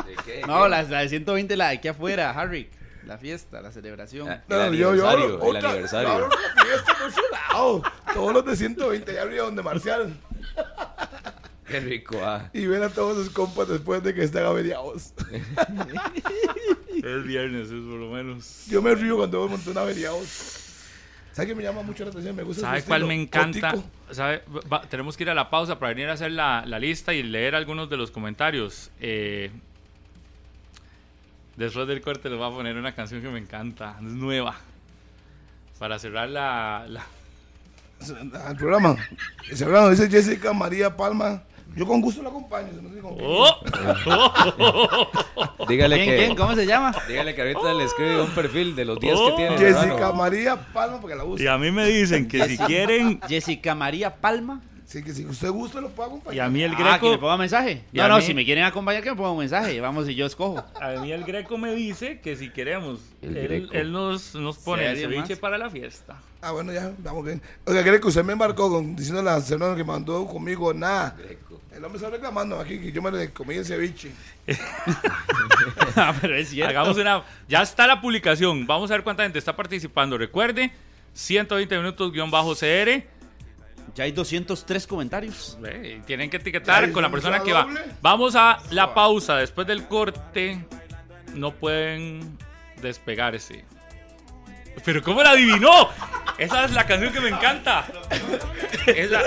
¿De 0.06 0.16
qué? 0.26 0.42
No, 0.48 0.68
la, 0.68 0.84
la 0.84 1.00
de 1.02 1.10
120, 1.10 1.56
la 1.58 1.70
de 1.70 1.78
aquí 1.78 1.88
afuera, 1.88 2.32
Harry. 2.32 2.70
La 3.08 3.18
fiesta, 3.18 3.62
la 3.62 3.72
celebración. 3.72 4.30
Ah, 4.30 4.44
No, 4.48 4.64
El 4.66 4.76
yo, 4.78 4.94
yo 4.96 5.08
hablo, 5.08 5.26
aniversario, 5.26 5.50
el 5.50 5.56
otra- 5.58 5.70
aniversario. 5.70 6.30
la 6.30 6.64
fiesta. 6.64 6.94
Todos 8.14 8.34
los 8.34 8.46
de 8.46 8.56
120 8.56 9.14
ya 9.14 9.22
abrieron 9.22 9.56
de 9.56 9.64
Marcial. 9.64 10.14
Qué 11.68 11.80
rico, 11.82 12.18
ah. 12.24 12.50
Y 12.54 12.66
ven 12.66 12.82
a 12.84 12.90
todos 12.90 13.18
sus 13.18 13.30
compas 13.30 13.68
después 13.68 14.02
de 14.02 14.14
que 14.14 14.24
estén 14.24 14.46
averiados. 14.46 15.14
Es 17.04 17.24
viernes, 17.26 17.68
es 17.68 17.72
por 17.84 18.00
lo 18.00 18.10
menos. 18.12 18.66
Yo 18.68 18.82
me 18.82 18.96
río 18.96 19.18
cuando 19.18 19.38
veo 19.40 19.46
un 19.46 19.52
montón 19.52 19.78
averiados. 19.78 20.64
¿Sabes 21.34 21.50
qué 21.50 21.56
me 21.56 21.62
llama 21.64 21.84
mucho 21.84 22.04
la 22.04 22.10
atención? 22.10 22.36
Me 22.36 22.44
gusta 22.44 22.62
¿Sabe 22.64 22.84
cuál 22.84 23.06
me 23.06 23.14
encanta? 23.14 23.72
gótico. 23.74 23.90
¿Sabe? 24.12 24.44
Va- 24.72 24.82
tenemos 24.90 25.16
que 25.18 25.24
ir 25.24 25.30
a 25.30 25.34
la 25.36 25.50
pausa 25.50 25.78
para 25.78 25.90
venir 25.94 26.10
a 26.10 26.14
hacer 26.14 26.32
la, 26.32 26.64
la 26.66 26.80
lista 26.80 27.14
y 27.14 27.22
leer 27.22 27.54
algunos 27.54 27.90
de 27.90 27.98
los 27.98 28.10
comentarios. 28.12 28.90
Eh, 29.00 29.52
después 31.58 31.88
del 31.88 32.00
corte 32.02 32.30
les 32.30 32.38
voy 32.38 32.48
a 32.50 32.56
poner 32.56 32.76
una 32.78 32.96
canción 32.96 33.22
que 33.22 33.28
me 33.30 33.40
encanta, 33.40 33.96
es 34.00 34.04
nueva. 34.04 34.56
Para 35.80 36.00
cerrar 36.00 36.30
la... 36.30 36.86
la- 36.88 37.06
Al 38.46 38.56
programa. 38.56 38.96
Programa 39.60 39.90
dice 39.90 40.10
Jessica 40.10 40.54
María 40.54 40.96
Palma. 40.96 41.44
Yo 41.76 41.86
con 41.86 42.00
gusto 42.02 42.24
lo 42.24 42.30
acompaño. 42.30 42.70
No 42.82 42.90
sé 42.94 43.00
con 43.00 43.16
quién. 43.16 43.28
Oh. 43.30 43.60
Dígale 45.68 45.96
¿Quién, 45.98 46.10
que, 46.10 46.16
quién? 46.18 46.36
¿Cómo 46.36 46.56
se 46.56 46.66
llama? 46.66 46.96
dígale 47.08 47.36
que 47.36 47.42
ahorita 47.42 47.74
le 47.74 47.84
escribe 47.84 48.22
un 48.22 48.32
perfil 48.32 48.76
de 48.76 48.86
los 48.86 49.00
10 49.00 49.14
que 49.16 49.20
Oh. 49.22 49.36
tiene. 49.36 49.58
Jessica 49.58 49.94
hermano. 49.94 50.14
María 50.16 50.56
Palma, 50.74 51.00
porque 51.02 51.16
la 51.16 51.24
Y 51.26 51.28
usa. 51.28 51.54
a 51.54 51.58
mí 51.58 51.70
me 51.72 51.86
dicen 51.88 52.28
que 52.28 52.44
si 52.48 52.58
quieren, 52.58 53.20
Jessica 53.28 53.76
María 53.76 54.16
Palma. 54.16 54.62
Sí, 54.88 55.04
que 55.04 55.12
si 55.14 55.26
usted 55.26 55.50
gusta, 55.50 55.82
lo 55.82 55.90
puedo 55.90 56.08
acompañar. 56.08 56.36
y 56.36 56.40
a 56.40 56.50
mí 56.50 56.64
el 56.64 56.72
Ah, 56.72 56.78
que 56.78 56.84
greco, 56.84 57.10
me 57.12 57.18
ponga 57.18 57.36
mensaje. 57.36 57.84
Y 57.92 57.98
No, 57.98 58.08
no, 58.08 58.18
mí- 58.18 58.22
si 58.24 58.34
me 58.34 58.46
quieren 58.46 58.64
acompañar, 58.64 59.04
que 59.04 59.10
me 59.12 59.18
pongan 59.18 59.34
un 59.34 59.40
mensaje. 59.40 59.82
Vamos 59.82 60.08
y 60.08 60.16
yo 60.16 60.26
escojo. 60.26 60.64
a 60.82 60.92
mí 61.02 61.12
el 61.12 61.26
greco 61.26 61.58
me 61.58 61.76
dice 61.76 62.22
que 62.22 62.38
si 62.38 62.50
queremos, 62.52 63.02
El 63.22 63.36
él, 63.36 63.48
Greco. 63.50 63.74
él 63.74 63.92
nos, 63.92 64.34
nos 64.36 64.58
pone 64.60 64.86
el 64.88 64.96
¿Serio 64.96 65.10
ceviche 65.10 65.34
más? 65.34 65.40
para 65.40 65.58
la 65.58 65.70
fiesta. 65.70 66.22
Ah, 66.42 66.52
bueno, 66.52 66.72
ya, 66.72 66.94
vamos 67.00 67.26
bien. 67.26 67.42
Oiga, 67.66 67.84
que 67.84 68.08
usted 68.08 68.24
me 68.24 68.32
embarcó 68.32 68.70
con, 68.70 68.96
diciéndole 68.96 69.30
a 69.30 69.42
Fernando 69.42 69.76
que 69.76 69.84
mandó 69.84 70.26
conmigo 70.26 70.74
nada. 70.74 71.18
El 71.76 71.84
hombre 71.84 71.98
está 71.98 72.10
reclamando 72.10 72.58
aquí 72.58 72.80
que 72.80 72.92
yo 72.92 73.02
me 73.02 73.12
le 73.12 73.30
comí 73.32 73.56
el 73.56 73.66
ceviche. 73.66 74.12
Ah, 75.96 76.14
pero 76.22 76.36
es 76.36 76.50
cierto. 76.50 76.70
Hagamos 76.70 76.98
una. 76.98 77.24
Ya 77.50 77.62
está 77.62 77.88
la 77.88 78.00
publicación. 78.02 78.66
Vamos 78.68 78.90
a 78.92 78.94
ver 78.96 79.04
cuánta 79.04 79.24
gente 79.24 79.40
está 79.40 79.56
participando. 79.56 80.18
Recuerde, 80.18 80.72
120 81.14 81.78
minutos 81.78 82.12
guion 82.12 82.30
bajo 82.32 82.56
CR. 82.56 83.04
Ya 83.98 84.04
hay 84.04 84.12
203 84.12 84.86
comentarios. 84.86 85.58
Tienen 86.06 86.30
que 86.30 86.38
etiquetar 86.38 86.92
con 86.92 87.02
la 87.02 87.08
¿y 87.08 87.12
persona 87.12 87.40
que 87.42 87.52
va. 87.52 87.68
Vamos 88.00 88.36
a 88.36 88.60
la 88.70 88.94
pausa. 88.94 89.38
Después 89.38 89.66
del 89.66 89.88
corte, 89.88 90.64
no 91.34 91.50
pueden 91.52 92.38
despegarse. 92.80 93.66
Pero 94.86 95.02
¿cómo 95.02 95.24
la 95.24 95.32
adivinó? 95.32 95.90
Esa 96.38 96.66
es 96.66 96.74
la 96.74 96.86
canción 96.86 97.12
que 97.12 97.20
me 97.22 97.30
encanta. 97.30 97.88
Es 98.86 99.10
la- 99.10 99.24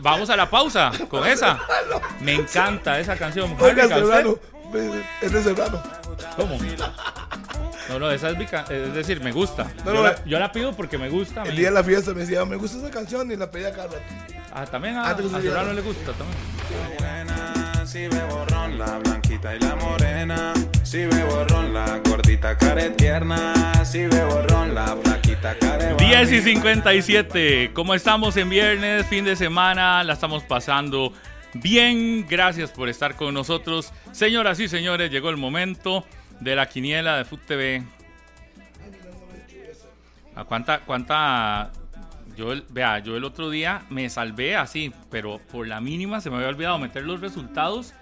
Vamos 0.00 0.28
a 0.28 0.34
la 0.36 0.50
pausa 0.50 0.90
con 1.08 1.24
esa. 1.24 1.60
Me 2.20 2.34
encanta 2.34 2.98
esa 2.98 3.16
canción. 3.16 3.54
Oiga, 3.60 3.84
es 3.84 3.90
de 5.32 5.40
Serrano. 5.44 5.80
¿Cómo? 6.34 6.58
No, 7.88 7.98
no, 7.98 8.10
esa 8.10 8.30
es 8.30 8.38
mi 8.38 8.44
Es 8.44 8.94
decir, 8.94 9.20
me 9.20 9.32
gusta. 9.32 9.64
No, 9.84 9.86
yo, 9.86 9.94
no, 9.94 10.02
la, 10.02 10.24
yo 10.24 10.38
la 10.38 10.52
pido 10.52 10.72
porque 10.74 10.98
me 10.98 11.08
gusta. 11.08 11.42
a 11.42 11.44
El 11.46 11.56
día 11.56 11.66
de 11.68 11.74
la 11.74 11.84
fiesta 11.84 12.12
me 12.14 12.20
decía, 12.20 12.44
me 12.44 12.56
gusta 12.56 12.78
esa 12.78 12.90
canción 12.90 13.30
y 13.32 13.36
la 13.36 13.50
pedía 13.50 13.72
cada 13.72 13.88
rato. 13.88 14.00
Ah, 14.52 14.66
también 14.66 14.96
a, 14.96 15.08
Ah, 15.08 15.14
gusta 15.14 15.38
a 15.38 15.40
día. 15.40 15.50
Serrano 15.50 15.72
le 15.72 15.82
gusta 15.82 16.12
también. 16.12 16.38
Si 17.90 18.06
bebo 18.06 18.44
ron, 18.44 18.78
la 18.78 18.98
blanquita 18.98 19.56
y 19.56 19.58
la 19.58 19.74
morena. 19.74 20.54
Si 20.84 20.98
bebo 21.06 21.44
ron, 21.48 21.74
la 21.74 22.00
gordita 22.04 22.56
care 22.56 22.90
tierna. 22.90 23.84
Si 23.84 24.06
bebo 24.06 24.42
ron, 24.42 24.76
la 24.76 24.96
flaquita 25.02 25.56
care 25.58 25.94
10 25.96 26.32
y 26.32 26.40
57. 26.40 27.72
Como 27.74 27.94
estamos 27.94 28.36
en 28.36 28.48
viernes, 28.48 29.06
fin 29.06 29.24
de 29.24 29.34
semana, 29.34 30.04
la 30.04 30.12
estamos 30.12 30.44
pasando 30.44 31.12
bien. 31.52 32.24
Gracias 32.28 32.70
por 32.70 32.88
estar 32.88 33.16
con 33.16 33.34
nosotros. 33.34 33.92
Señoras 34.12 34.60
y 34.60 34.68
señores, 34.68 35.10
llegó 35.10 35.30
el 35.30 35.36
momento 35.36 36.04
de 36.40 36.56
la 36.56 36.66
quiniela 36.68 37.16
de 37.16 37.24
Food 37.24 37.40
TV. 37.46 37.82
¿A 40.34 40.44
cuánta, 40.44 40.80
cuánta? 40.80 41.72
Yo, 42.36 42.54
vea, 42.70 43.00
yo 43.00 43.16
el 43.16 43.24
otro 43.24 43.50
día 43.50 43.82
me 43.90 44.08
salvé 44.08 44.56
así, 44.56 44.92
pero 45.10 45.38
por 45.52 45.68
la 45.68 45.80
mínima 45.80 46.20
se 46.20 46.30
me 46.30 46.36
había 46.36 46.48
olvidado 46.48 46.78
meter 46.78 47.04
los 47.04 47.20
resultados. 47.20 47.92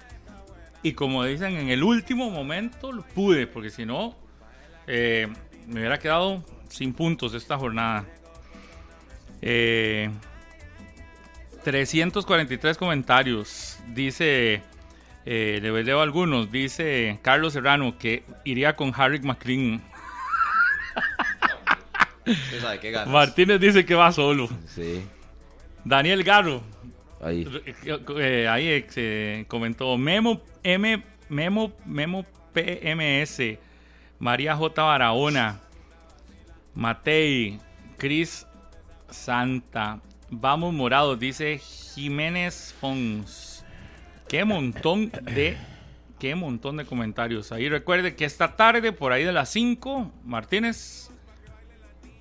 Y 0.83 0.93
como 0.93 1.25
dicen, 1.25 1.57
en 1.57 1.71
el 1.71 1.83
último 1.83 2.31
momento 2.31 2.93
lo 2.93 3.03
pude, 3.03 3.47
porque 3.49 3.71
si 3.71 3.85
no, 3.85 4.15
eh, 4.87 5.27
me 5.67 5.81
hubiera 5.81 5.99
quedado 5.99 6.45
sin 6.69 6.93
puntos 6.93 7.35
esta 7.35 7.59
jornada. 7.59 8.05
Eh, 9.43 10.11
343 11.65 12.77
comentarios. 12.77 13.79
Dice, 13.89 14.63
eh, 15.31 15.59
le 15.61 15.85
leo 15.85 16.01
algunos. 16.01 16.51
Dice 16.51 17.19
Carlos 17.21 17.53
Serrano 17.53 17.99
que 17.99 18.23
iría 18.45 18.75
con 18.75 18.95
Harry 18.97 19.21
McLean. 19.21 19.83
Usted 22.27 22.61
sabe 22.63 22.81
qué 22.81 22.91
ganas. 22.91 23.09
Martínez 23.09 23.61
dice 23.61 23.85
que 23.85 23.95
va 23.95 24.11
solo. 24.11 24.49
Sí, 24.67 25.03
Daniel 25.85 26.25
Garro. 26.25 26.63
ahí. 27.21 27.47
eh, 27.85 28.49
ahí 28.49 28.69
eh, 28.69 28.87
se 28.89 29.45
comentó 29.49 29.99
Memo 29.99 30.41
M 30.63 31.03
Memo 31.29 31.73
Memo 31.85 32.25
PMS 32.55 33.59
María 34.19 34.57
J 34.57 34.83
Barahona 34.83 35.61
Matei 36.75 37.59
Cris 37.99 38.47
Santa 39.11 40.01
Vamos 40.31 40.73
Morados 40.73 41.19
dice 41.19 41.59
Jiménez 41.59 42.75
Fons 42.81 43.58
Qué 44.29 44.45
montón 44.45 45.11
de 45.11 45.57
qué 46.19 46.35
montón 46.35 46.77
de 46.77 46.85
comentarios. 46.85 47.53
Ahí 47.53 47.69
recuerde 47.69 48.15
que 48.17 48.25
esta 48.25 48.57
tarde 48.57 48.93
por 48.93 49.13
ahí 49.13 49.25
de 49.25 49.33
las 49.33 49.49
5 49.51 50.13
Martínez 50.25 51.11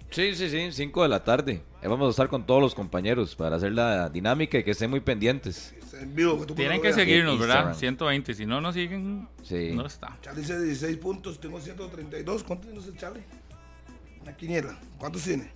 Sí, 0.10 0.36
sí, 0.36 0.50
sí, 0.50 0.70
5 0.72 1.04
de 1.04 1.10
la 1.10 1.24
tarde. 1.24 1.62
Ahí 1.82 1.90
vamos 1.90 2.08
a 2.08 2.10
estar 2.12 2.30
con 2.30 2.46
todos 2.46 2.62
los 2.62 2.74
compañeros 2.74 3.36
para 3.36 3.58
hacer 3.58 3.74
la 3.74 4.10
dinámica 4.10 4.58
y 4.58 4.64
que 4.64 4.72
estén 4.72 4.90
muy 4.90 5.02
pendientes. 5.02 5.76
Es 5.80 5.94
en 5.94 6.16
vivo, 6.16 6.40
que 6.40 6.46
tú 6.46 6.56
tienen 6.56 6.82
que 6.82 6.94
seguirnos, 6.94 7.38
¿verdad? 7.38 7.70
Instagram. 7.72 7.76
120, 7.80 8.34
si 8.34 8.46
no 8.46 8.62
nos 8.62 8.74
siguen 8.74 9.28
Sí. 9.44 9.72
no 9.74 9.86
está. 9.86 10.18
Charlie 10.22 10.42
dice 10.42 10.60
16 10.60 10.98
puntos, 10.98 11.40
tengo 11.40 11.60
132. 11.60 12.44
¿Cuántos 12.44 12.68
tiene 12.68 12.80
usted, 12.80 12.96
Charlie? 12.98 13.24
Una 14.22 14.36
quiniela. 14.36 14.80
¿Cuántos 14.98 15.24
tiene? 15.24 15.52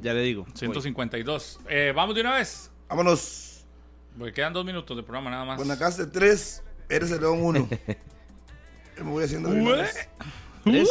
Ya 0.00 0.14
le 0.14 0.22
digo. 0.22 0.46
152. 0.54 1.60
Eh, 1.68 1.92
Vamos 1.94 2.14
de 2.14 2.22
una 2.22 2.34
vez. 2.36 2.70
Vámonos. 2.88 3.53
Porque 4.18 4.32
quedan 4.32 4.52
dos 4.52 4.64
minutos 4.64 4.96
de 4.96 5.02
programa 5.02 5.30
nada 5.30 5.44
más. 5.44 5.56
Guanacaste 5.56 6.06
3, 6.06 6.62
eres 6.88 7.10
el 7.10 7.20
León 7.20 7.38
1. 7.42 7.68
me 8.98 9.02
voy 9.10 9.24
haciendo 9.24 9.50
vez. 9.50 10.08
Tres. 10.64 10.88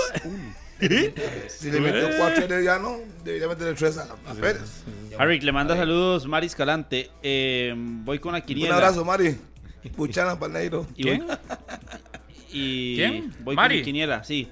Si 1.48 1.72
le 1.72 1.80
metió 1.80 2.10
4 2.18 2.44
Herediano, 2.44 2.98
debería 3.24 3.48
meterle 3.48 3.74
3 3.74 3.98
a, 4.00 4.04
a 4.28 4.34
Pérez. 4.34 4.84
Harry, 5.18 5.40
le 5.40 5.52
manda 5.54 5.76
saludos 5.78 6.26
Mari 6.28 6.48
Escalante. 6.48 7.10
Eh, 7.22 7.74
voy 7.78 8.20
con 8.20 8.34
la 8.34 8.40
Un 8.40 8.46
quiniela. 8.46 8.76
abrazo, 8.76 9.06
Mari. 9.06 9.38
Puchana 9.96 10.38
Palneiro. 10.38 10.86
¿Quién? 10.96 11.26
y 12.52 12.96
¿Quién? 12.98 13.34
voy 13.42 13.56
Mari. 13.56 13.76
con 13.76 13.80
mi 13.80 13.84
quiniela, 13.86 14.24
sí. 14.24 14.50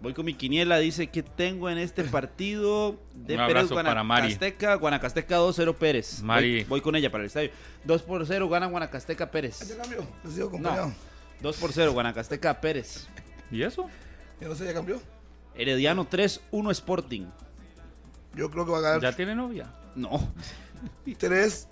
Voy 0.00 0.14
con 0.14 0.24
mi 0.24 0.34
quiniela, 0.34 0.78
dice 0.78 1.08
que 1.08 1.22
tengo 1.22 1.68
en 1.68 1.78
este 1.78 2.04
partido 2.04 3.00
de 3.14 3.34
Un 3.34 3.46
Pérez 3.46 3.64
abrazo 3.64 3.74
para 3.74 4.04
Mari. 4.04 4.20
Guanacasteca, 4.22 4.74
Guanacasteca 4.74 5.38
2-0 5.38 5.74
Pérez. 5.74 6.22
Mari. 6.22 6.58
Voy, 6.60 6.64
voy 6.64 6.80
con 6.80 6.94
ella 6.94 7.10
para 7.10 7.24
el 7.24 7.26
estadio. 7.26 7.50
2 7.84 8.02
por 8.02 8.24
0 8.24 8.48
gana 8.48 8.66
Guanacasteca 8.66 9.30
Pérez. 9.30 9.68
Ya 9.68 9.76
cambió. 9.76 10.06
Sigo 10.32 10.48
acompañado. 10.48 10.88
No. 10.88 10.94
2 11.40 11.56
por 11.56 11.72
0 11.72 11.92
Guanacasteca 11.92 12.60
Pérez. 12.60 13.08
¿Y 13.50 13.62
eso? 13.62 13.88
Yo 14.40 14.48
no 14.48 14.54
sé, 14.54 14.66
ya 14.66 14.74
cambió. 14.74 15.00
Herediano 15.54 16.08
3-1 16.08 16.70
Sporting. 16.70 17.26
Yo 18.34 18.50
creo 18.50 18.64
que 18.64 18.70
va 18.70 18.78
a 18.78 18.82
ganar 18.82 19.00
¿Ya 19.00 19.16
tiene 19.16 19.34
novia? 19.34 19.66
No. 19.96 20.32
3 21.18 21.68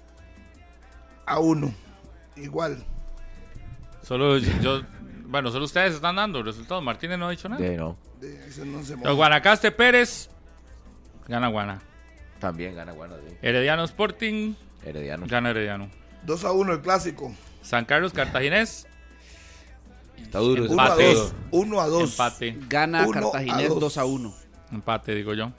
a 1.27 1.39
1. 1.39 1.75
Igual. 2.37 2.85
Solo 4.03 4.39
yo. 4.39 4.83
Bueno, 5.27 5.51
solo 5.51 5.65
ustedes 5.65 5.95
están 5.95 6.17
dando 6.17 6.43
resultados. 6.43 6.83
Martínez 6.83 7.19
no 7.19 7.27
ha 7.27 7.31
dicho 7.31 7.49
nada. 7.49 7.61
De 7.63 7.77
no. 7.77 7.97
De- 8.21 8.47
ese 8.49 8.65
no 8.65 8.83
se 8.85 8.97
Los. 8.97 9.17
Guanacaste 9.17 9.71
Pérez. 9.73 10.31
Gana 11.29 11.49
Guana. 11.49 11.81
También 12.39 12.75
gana 12.75 12.93
Guana, 12.93 13.17
sí. 13.17 13.37
Herediano 13.43 13.85
Sporting. 13.85 14.55
Herediano. 14.85 15.27
Gana 15.29 15.51
Herediano. 15.51 15.91
2 16.23 16.45
a 16.45 16.53
1 16.53 16.73
el 16.75 16.81
clásico. 16.81 17.35
San 17.63 17.85
Carlos 17.85 18.13
Cartaginés. 18.13 18.87
Está 20.19 20.39
duro 20.39 20.65
ese 20.65 20.73
1 20.75 20.83
a 20.83 20.87
Empate. 20.87 21.15
2. 21.15 21.35
1 21.51 21.81
a 21.81 21.87
2. 21.89 22.11
Empate. 22.11 22.59
Gana 22.69 23.07
Uno 23.07 23.13
Cartaginés 23.33 23.69
dos. 23.69 23.81
2 23.81 23.99
a 23.99 24.05
1. 24.05 24.35
Empate, 24.73 25.15
digo 25.15 25.35
yo. 25.35 25.53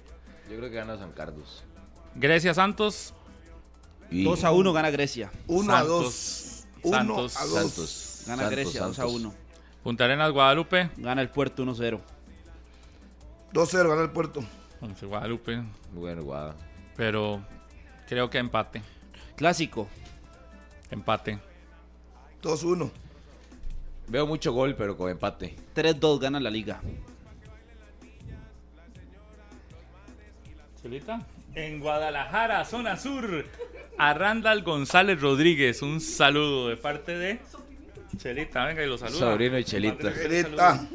Yo 0.50 0.58
creo 0.58 0.70
que 0.70 0.76
gana 0.76 0.98
San 0.98 1.12
Carlos. 1.12 1.64
Grecia 2.16 2.54
Santos. 2.54 3.14
Y 4.10 4.24
2 4.24 4.44
a 4.46 4.52
1 4.52 4.72
gana 4.74 4.90
Grecia. 4.90 5.32
1 5.48 5.74
a 5.74 5.80
Santos. 5.80 6.04
2. 6.04 6.68
1 6.84 6.98
Santos. 6.98 7.38
a 7.38 7.46
2. 7.46 7.54
Santos. 7.54 8.24
Gana 8.28 8.44
Santos, 8.44 8.52
Grecia 8.52 8.82
2 8.84 8.92
a 8.92 8.94
Santos. 9.02 9.14
1. 9.16 9.34
Punta 9.88 10.04
Arenas 10.04 10.34
Guadalupe. 10.34 10.90
Gana 10.98 11.22
el 11.22 11.30
Puerto 11.30 11.64
1-0. 11.64 12.02
2-0 13.54 13.88
gana 13.88 14.02
el 14.02 14.10
puerto. 14.10 14.44
Once 14.82 15.06
Guadalupe. 15.06 15.64
Bueno, 15.94 16.24
Guada. 16.24 16.56
Pero 16.98 17.42
creo 18.06 18.30
que 18.30 18.38
empate. 18.38 18.82
Clásico. 19.38 19.88
Empate. 20.92 21.40
2-1. 22.44 22.92
Veo 24.10 24.28
mucho 24.28 24.52
gol, 24.52 24.76
pero 24.76 24.98
con 24.98 25.10
empate. 25.10 25.56
3-2 25.74 26.20
gana 26.20 26.42
la 26.42 26.50
liga. 26.50 26.82
Chelita. 30.82 31.26
En 31.56 31.80
Guadalajara, 31.80 32.66
zona 32.66 32.98
sur. 32.98 33.46
A 33.98 34.14
Randall 34.14 34.64
González 34.64 35.22
Rodríguez. 35.22 35.82
Un 35.82 36.02
saludo 36.02 36.68
de 36.68 36.76
parte 36.76 37.18
de 37.18 37.40
Chelita. 38.18 38.66
Venga 38.66 38.84
y 38.84 38.88
lo 38.88 38.98
saluda. 38.98 39.20
Sobrino 39.20 39.58
y 39.58 39.64
Chelita. 39.64 40.14
Chelita. 40.14 40.86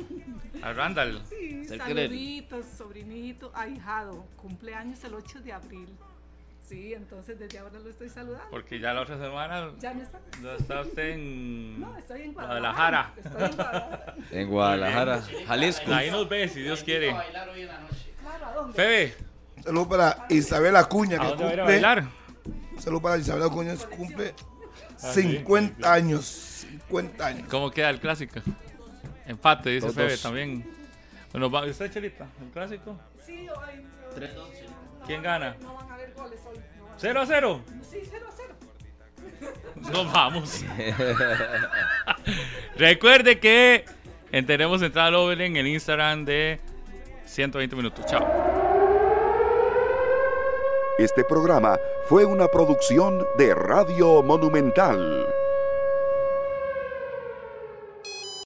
A 0.63 0.73
Randall. 0.73 1.21
Sí, 1.29 1.65
saluditos, 1.67 2.65
sobrinito, 2.79 3.51
ahijado. 3.55 4.25
Cumpleaños 4.37 5.03
el 5.05 5.15
8 5.15 5.41
de 5.41 5.53
abril. 5.53 5.89
Sí, 6.67 6.95
entonces 6.95 7.39
desde 7.39 7.59
ahora 7.59 7.79
lo 7.81 7.91
estoy 7.91 8.09
saludando. 8.09 8.47
Porque 8.51 8.79
ya 8.79 8.95
la 8.95 9.03
otra 9.03 9.19
semana. 9.19 9.73
Ya 9.81 9.93
no 9.93 10.03
está. 10.03 10.21
No 10.41 10.53
está 10.53 10.81
usted 10.81 11.11
en. 11.11 11.81
No, 11.81 11.99
estoy 11.99 12.23
en 12.23 12.33
Guadalajara. 12.33 13.13
Estoy 13.17 13.43
en 13.43 13.57
Guadalajara. 13.57 14.15
En 14.31 14.49
Guadalajara, 14.49 15.23
Jalisco. 15.49 15.93
Ahí 15.93 16.11
nos 16.11 16.29
ve, 16.29 16.49
si 16.49 16.63
Dios 16.63 16.83
quiere. 16.85 17.11
Claro, 17.11 18.47
¿a 18.47 18.53
dónde? 18.55 18.75
Febe, 18.75 19.15
Saludos 19.65 19.89
para 19.89 20.27
Isabel 20.31 20.77
Acuña, 20.77 21.17
¿a 21.19 21.21
que 21.21 21.27
dónde 21.29 21.45
a 21.45 21.47
a 21.47 21.51
cumple. 21.51 21.63
bailar? 21.65 22.05
Saludos 22.79 23.03
para 23.03 23.19
Isabel 23.19 23.43
Acuña, 23.43 23.77
que 23.77 23.97
cumple 23.97 24.35
Ah, 25.05 25.13
sí. 25.13 25.23
50 25.23 25.93
años. 25.93 26.49
50 26.93 27.27
años. 27.27 27.49
¿Cómo 27.49 27.71
queda 27.71 27.89
el 27.91 28.01
clásico? 28.01 28.41
Empate, 29.27 29.71
dice 29.71 29.87
Dos, 29.87 29.95
Febe 29.95 30.11
dos. 30.11 30.23
también. 30.23 30.65
Bueno, 31.33 31.51
va- 31.51 31.65
¿usted, 31.65 31.91
Chelita? 31.91 32.27
¿El 32.43 32.51
clásico? 32.51 32.99
Sí, 33.25 33.49
hoy. 33.49 33.87
no- 34.37 35.07
¿Quién 35.07 35.23
gana? 35.23 35.57
No 35.63 35.75
van 35.75 35.91
a 35.91 35.95
haber 35.95 36.13
goles 36.13 36.39
hoy. 36.47 36.59
no 36.79 36.85
van 36.85 36.95
a- 36.95 36.99
¿0 36.99 37.21
a 37.23 37.27
0? 37.27 37.61
Sí, 37.91 38.01
0 38.11 38.27
a 38.29 38.33
0. 38.37 38.55
Nos 39.91 40.13
vamos. 40.13 40.65
Recuerde 42.77 43.41
que 43.41 43.85
en 44.31 44.47
tenemos 44.47 44.81
Central 44.81 45.15
Over 45.15 45.41
en 45.41 45.57
el 45.57 45.67
Instagram 45.67 46.25
de 46.25 46.61
120 47.25 47.75
minutos. 47.75 48.05
Chao. 48.07 48.25
Este 50.99 51.25
programa 51.25 51.79
fue 52.09 52.25
una 52.27 52.47
producción 52.49 53.27
de 53.39 53.55
Radio 53.55 54.23
Monumental. 54.23 55.27